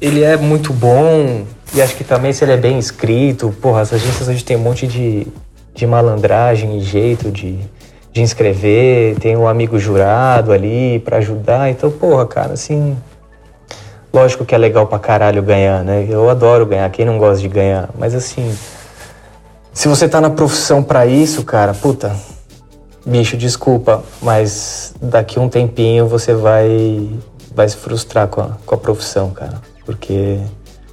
ele 0.00 0.22
é 0.24 0.36
muito 0.36 0.72
bom 0.72 1.46
e 1.74 1.80
acho 1.80 1.94
que 1.94 2.02
também 2.02 2.32
se 2.32 2.44
ele 2.44 2.52
é 2.52 2.56
bem 2.56 2.78
escrito, 2.78 3.54
porra, 3.60 3.82
as 3.82 3.92
agências 3.92 4.28
hoje 4.28 4.44
tem 4.44 4.56
um 4.56 4.60
monte 4.60 4.86
de, 4.86 5.26
de 5.74 5.86
malandragem 5.86 6.76
e 6.78 6.80
jeito 6.80 7.30
de, 7.30 7.58
de 8.16 8.22
inscrever, 8.22 9.18
tem 9.18 9.36
um 9.36 9.46
amigo 9.46 9.78
jurado 9.78 10.50
ali 10.50 10.98
para 11.00 11.18
ajudar, 11.18 11.68
então, 11.68 11.90
porra, 11.90 12.26
cara, 12.26 12.54
assim, 12.54 12.96
lógico 14.10 14.42
que 14.42 14.54
é 14.54 14.58
legal 14.58 14.86
pra 14.86 14.98
caralho 14.98 15.42
ganhar, 15.42 15.84
né? 15.84 16.06
Eu 16.08 16.30
adoro 16.30 16.64
ganhar, 16.64 16.88
quem 16.88 17.04
não 17.04 17.18
gosta 17.18 17.42
de 17.42 17.48
ganhar, 17.48 17.90
mas 17.98 18.14
assim, 18.14 18.56
se 19.70 19.86
você 19.86 20.08
tá 20.08 20.18
na 20.18 20.30
profissão 20.30 20.82
para 20.82 21.04
isso, 21.04 21.44
cara, 21.44 21.74
puta, 21.74 22.16
bicho, 23.04 23.36
desculpa, 23.36 24.02
mas 24.22 24.94
daqui 24.98 25.38
um 25.38 25.50
tempinho 25.50 26.08
você 26.08 26.32
vai 26.32 27.10
vai 27.54 27.68
se 27.68 27.76
frustrar 27.76 28.28
com 28.28 28.40
a, 28.40 28.56
com 28.64 28.74
a 28.74 28.78
profissão, 28.78 29.30
cara, 29.30 29.60
porque 29.84 30.38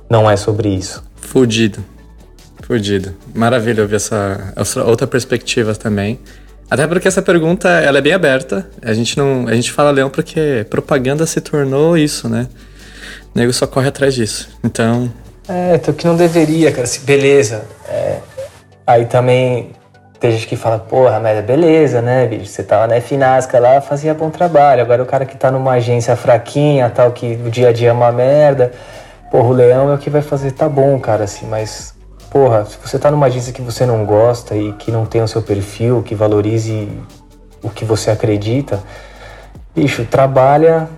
não 0.09 0.29
é 0.29 0.35
sobre 0.35 0.67
isso. 0.67 1.01
Fudido. 1.15 1.81
Fudido. 2.63 3.13
Maravilha 3.33 3.83
ouvir 3.83 3.95
essa, 3.95 4.53
essa 4.57 4.83
outra 4.83 5.07
perspectiva 5.07 5.73
também. 5.73 6.19
Até 6.73 6.87
porque 6.87 7.07
essa 7.07 7.21
pergunta 7.21 7.69
ela 7.69 7.99
é 7.99 8.01
bem 8.01 8.13
aberta. 8.13 8.67
A 8.81 8.93
gente 8.93 9.15
não, 9.15 9.47
a 9.47 9.53
gente 9.53 9.71
fala 9.71 9.91
leão 9.91 10.09
porque 10.09 10.65
propaganda 10.71 11.23
se 11.27 11.39
tornou 11.39 11.95
isso, 11.95 12.27
né? 12.27 12.47
O 13.27 13.37
nego 13.37 13.53
só 13.53 13.67
corre 13.67 13.89
atrás 13.89 14.15
disso. 14.15 14.49
Então, 14.63 15.07
É, 15.47 15.75
então 15.75 15.93
que 15.93 16.07
não 16.07 16.15
deveria, 16.15 16.71
cara. 16.71 16.85
Assim, 16.85 17.05
beleza. 17.05 17.63
É, 17.87 18.17
aí 18.87 19.05
também 19.05 19.69
tem 20.19 20.31
gente 20.31 20.47
que 20.47 20.55
fala, 20.55 20.79
porra, 20.79 21.19
mas 21.19 21.45
beleza, 21.45 22.01
né, 22.01 22.25
bicho? 22.25 22.47
Você 22.47 22.63
tava 22.63 22.87
na 22.87 22.99
Finasca 22.99 23.59
lá, 23.59 23.79
fazia 23.79 24.11
bom 24.15 24.31
trabalho. 24.31 24.81
Agora 24.81 25.03
o 25.03 25.05
cara 25.05 25.27
que 25.27 25.37
tá 25.37 25.51
numa 25.51 25.73
agência 25.73 26.15
fraquinha, 26.15 26.89
tal, 26.89 27.11
que 27.11 27.39
o 27.45 27.51
dia 27.51 27.69
a 27.69 27.71
dia 27.71 27.89
é 27.89 27.93
uma 27.93 28.11
merda. 28.11 28.71
Porra, 29.29 29.47
o 29.47 29.53
leão 29.53 29.91
é 29.91 29.93
o 29.93 29.99
que 29.99 30.09
vai 30.09 30.23
fazer, 30.23 30.49
tá 30.53 30.67
bom, 30.67 30.99
cara, 30.99 31.25
assim, 31.25 31.45
mas. 31.45 31.92
Porra, 32.33 32.65
se 32.65 32.79
você 32.83 32.97
tá 32.97 33.11
numa 33.11 33.27
agência 33.27 33.53
que 33.53 33.61
você 33.61 33.85
não 33.85 34.03
gosta 34.03 34.55
e 34.55 34.73
que 34.73 34.91
não 34.91 35.05
tem 35.05 35.21
o 35.21 35.27
seu 35.27 35.43
perfil, 35.43 36.01
que 36.01 36.15
valorize 36.15 36.89
o 37.61 37.69
que 37.69 37.85
você 37.85 38.09
acredita, 38.09 38.79
bicho, 39.75 40.03
trabalha 40.05 40.89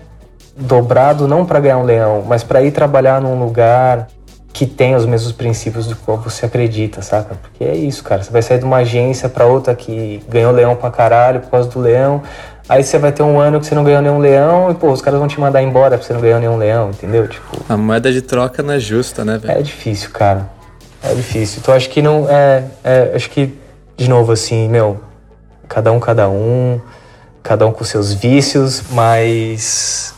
dobrado 0.55 1.27
não 1.27 1.45
para 1.45 1.59
ganhar 1.59 1.77
um 1.77 1.83
leão, 1.83 2.23
mas 2.25 2.41
para 2.41 2.63
ir 2.63 2.71
trabalhar 2.71 3.19
num 3.19 3.37
lugar 3.37 4.07
que 4.53 4.65
tem 4.65 4.95
os 4.95 5.05
mesmos 5.05 5.33
princípios 5.33 5.87
do 5.87 5.97
qual 5.97 6.17
você 6.17 6.45
acredita, 6.45 7.01
saca? 7.01 7.35
Porque 7.35 7.65
é 7.65 7.75
isso, 7.75 8.01
cara. 8.01 8.23
Você 8.23 8.31
vai 8.31 8.41
sair 8.41 8.59
de 8.59 8.63
uma 8.63 8.77
agência 8.77 9.27
para 9.27 9.45
outra 9.45 9.75
que 9.75 10.23
ganhou 10.29 10.53
leão 10.53 10.77
pra 10.77 10.89
caralho 10.89 11.41
por 11.41 11.51
causa 11.51 11.69
do 11.69 11.81
leão. 11.81 12.23
Aí 12.69 12.81
você 12.81 12.97
vai 12.97 13.11
ter 13.11 13.23
um 13.23 13.37
ano 13.37 13.59
que 13.59 13.65
você 13.65 13.75
não 13.75 13.83
ganhou 13.83 14.01
nenhum 14.01 14.19
leão 14.19 14.71
e, 14.71 14.73
pô, 14.73 14.89
os 14.89 15.01
caras 15.01 15.19
vão 15.19 15.27
te 15.27 15.37
mandar 15.37 15.61
embora 15.61 15.97
porque 15.97 16.07
você 16.07 16.13
não 16.13 16.21
ganhou 16.21 16.39
nenhum 16.39 16.55
leão, 16.55 16.91
entendeu? 16.91 17.27
Tipo, 17.27 17.57
a 17.67 17.75
moeda 17.75 18.09
de 18.13 18.21
troca 18.21 18.63
não 18.63 18.73
é 18.73 18.79
justa, 18.79 19.25
né, 19.25 19.37
velho? 19.37 19.59
é 19.59 19.61
difícil, 19.61 20.11
cara. 20.11 20.54
É 21.05 21.13
difícil. 21.13 21.59
Então 21.61 21.73
acho 21.73 21.89
que 21.89 22.01
não. 22.01 22.29
É, 22.29 22.65
é, 22.83 23.13
acho 23.15 23.29
que, 23.29 23.53
de 23.95 24.09
novo, 24.09 24.31
assim, 24.31 24.67
meu, 24.67 24.99
cada 25.67 25.91
um, 25.91 25.99
cada 25.99 26.29
um, 26.29 26.81
cada 27.43 27.67
um 27.67 27.71
com 27.71 27.83
seus 27.83 28.13
vícios, 28.13 28.83
mas. 28.91 30.13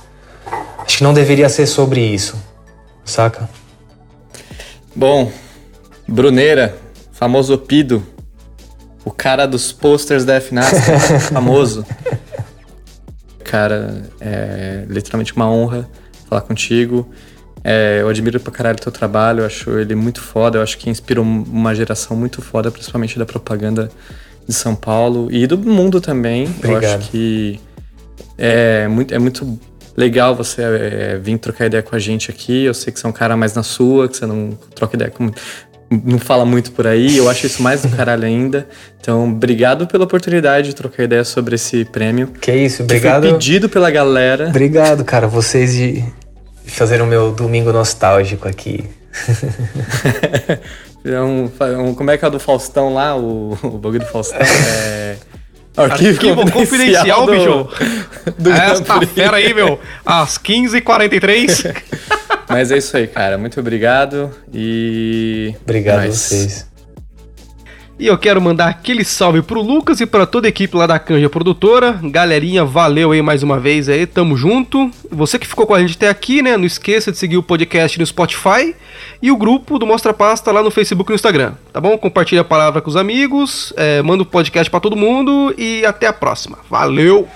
Acho 0.80 0.98
que 1.00 1.04
não 1.04 1.14
deveria 1.14 1.50
ser 1.50 1.66
sobre 1.68 2.00
isso, 2.00 2.42
saca? 3.04 3.50
Bom, 4.96 5.30
Bruneira, 6.08 6.78
famoso 7.12 7.58
Pido, 7.58 8.02
o 9.04 9.12
cara 9.12 9.46
dos 9.46 9.74
posters 9.74 10.24
da 10.24 10.40
FNASC, 10.40 10.74
famoso. 11.34 11.86
Cara, 13.44 14.04
é 14.22 14.86
literalmente 14.88 15.34
uma 15.34 15.50
honra 15.50 15.90
falar 16.30 16.42
contigo. 16.42 17.10
É, 17.64 18.00
eu 18.02 18.08
admiro 18.10 18.40
pra 18.40 18.52
caralho 18.52 18.78
o 18.78 18.82
teu 18.82 18.92
trabalho, 18.92 19.42
eu 19.42 19.46
acho 19.46 19.72
ele 19.78 19.96
muito 19.96 20.22
foda, 20.22 20.58
eu 20.60 20.62
acho 20.64 20.78
que 20.78 20.90
inspirou 20.90 21.24
uma 21.26 21.74
geração 21.76 22.16
muito 22.16 22.42
foda, 22.42 22.72
principalmente 22.72 23.18
da 23.20 23.26
propaganda 23.26 23.90
de 24.48 24.54
São 24.54 24.76
Paulo 24.76 25.28
e 25.32 25.46
do 25.46 25.58
mundo 25.58 26.00
também. 26.00 26.46
Eu 26.64 26.70
Obrigado. 26.72 27.00
acho 27.00 27.10
que 27.12 27.60
é 28.38 28.88
muito, 28.88 29.14
é 29.14 29.20
muito 29.20 29.60
legal 29.98 30.36
você 30.36 30.62
é, 30.62 31.20
vir 31.22 31.38
trocar 31.40 31.66
ideia 31.66 31.84
com 31.84 31.96
a 31.96 32.00
gente 32.00 32.30
aqui. 32.32 32.64
Eu 32.64 32.74
sei 32.74 32.94
que 32.94 33.00
você 33.00 33.06
é 33.06 33.10
um 33.10 33.14
cara 33.14 33.36
mais 33.36 33.54
na 33.56 33.64
sua, 33.64 34.08
que 34.08 34.16
você 34.16 34.26
não 34.26 34.52
troca 34.76 34.96
ideia 34.96 35.12
com. 35.12 35.32
Não 35.90 36.20
fala 36.20 36.46
muito 36.46 36.74
por 36.74 36.86
aí, 36.86 37.16
eu 37.16 37.30
acho 37.30 37.46
isso 37.46 37.64
mais 37.64 37.82
do 37.82 37.88
caralho 37.96 38.26
ainda. 38.26 38.68
Então, 39.00 39.30
obrigado 39.32 39.88
pela 39.88 40.04
oportunidade 40.04 40.68
de 40.70 40.76
trocar 40.76 41.04
ideia 41.04 41.24
sobre 41.24 41.56
esse 41.56 41.86
prêmio. 41.86 42.28
Que 42.42 42.52
isso, 42.54 42.78
Que 42.78 42.84
obrigado. 42.84 43.24
foi 43.24 43.32
pedido 43.32 43.70
pela 43.70 43.90
galera. 43.90 44.50
Obrigado, 44.50 45.06
cara, 45.06 45.28
vocês 45.28 45.74
de 45.74 46.04
fazer 46.68 47.02
o 47.02 47.06
meu 47.08 47.32
domingo 47.32 47.72
nostálgico 47.74 48.48
aqui. 48.48 48.84
É 51.06 51.22
um, 51.22 51.50
um- 51.80 51.94
como 51.96 52.12
é 52.12 52.18
que 52.18 52.26
é 52.26 52.28
o 52.28 52.32
do 52.32 52.40
Faustão 52.40 52.94
lá? 52.94 53.16
O, 53.16 53.58
o 53.64 53.70
bagulho 53.78 54.00
do 54.02 54.06
Faustão 54.08 54.40
é. 54.42 55.16
Arquivo 55.78 56.52
confidencial, 56.52 57.26
do- 57.26 57.32
bicho. 57.32 57.70
do 58.38 58.52
Esta 58.52 59.00
fera 59.06 59.38
aí, 59.38 59.54
meu, 59.54 59.80
às 60.06 60.38
15h43. 60.38 61.74
Mas 62.50 62.72
é 62.72 62.78
isso 62.78 62.98
aí, 62.98 63.08
cara. 63.08 63.38
Muito 63.38 63.58
obrigado 63.60 64.32
e. 64.54 65.56
Obrigado 65.64 65.96
é 66.00 66.00
a 66.00 66.04
nóis. 66.08 66.18
vocês. 66.18 66.68
E 68.00 68.06
eu 68.06 68.18
quero 68.18 68.40
mandar 68.40 68.68
aquele 68.68 69.04
salve 69.04 69.42
pro 69.42 69.60
Lucas 69.60 70.00
e 70.00 70.06
pra 70.06 70.28
toda 70.28 70.48
a 70.48 70.50
equipe 70.50 70.78
lá 70.78 70.86
da 70.86 71.00
Canja 71.00 71.28
Produtora. 71.30 72.00
Galerinha, 72.04 72.64
valeu 72.64 73.12
aí 73.12 73.24
mais 73.24 73.42
uma 73.42 73.60
vez 73.60 73.90
aí, 73.90 74.06
tamo 74.06 74.38
junto. 74.38 74.92
Você 75.10 75.40
que 75.40 75.48
ficou 75.48 75.66
com 75.66 75.74
a 75.74 75.80
gente 75.80 75.96
até 75.96 76.08
aqui, 76.08 76.44
né? 76.44 76.56
Não 76.58 76.66
esqueça 76.66 77.12
de 77.12 77.18
seguir 77.18 77.38
o 77.38 77.44
podcast 77.44 77.98
no 77.98 78.06
Spotify 78.06 78.76
e 79.20 79.32
o 79.32 79.38
grupo 79.38 79.80
do 79.80 79.88
Mostra 79.88 80.14
Pasta 80.14 80.52
lá 80.52 80.62
no 80.62 80.70
Facebook 80.70 81.10
e 81.10 81.14
no 81.14 81.16
Instagram, 81.16 81.54
tá 81.74 81.82
bom? 81.82 81.98
Compartilha 81.98 82.42
a 82.42 82.46
palavra 82.46 82.82
com 82.82 82.90
os 82.90 82.96
amigos, 82.96 83.74
é, 83.76 84.00
manda 84.04 84.22
o 84.22 84.26
podcast 84.26 84.70
pra 84.70 84.80
todo 84.80 84.96
mundo 84.96 85.54
e 85.58 85.84
até 85.84 86.06
a 86.06 86.14
próxima. 86.14 86.60
Valeu! 86.70 87.28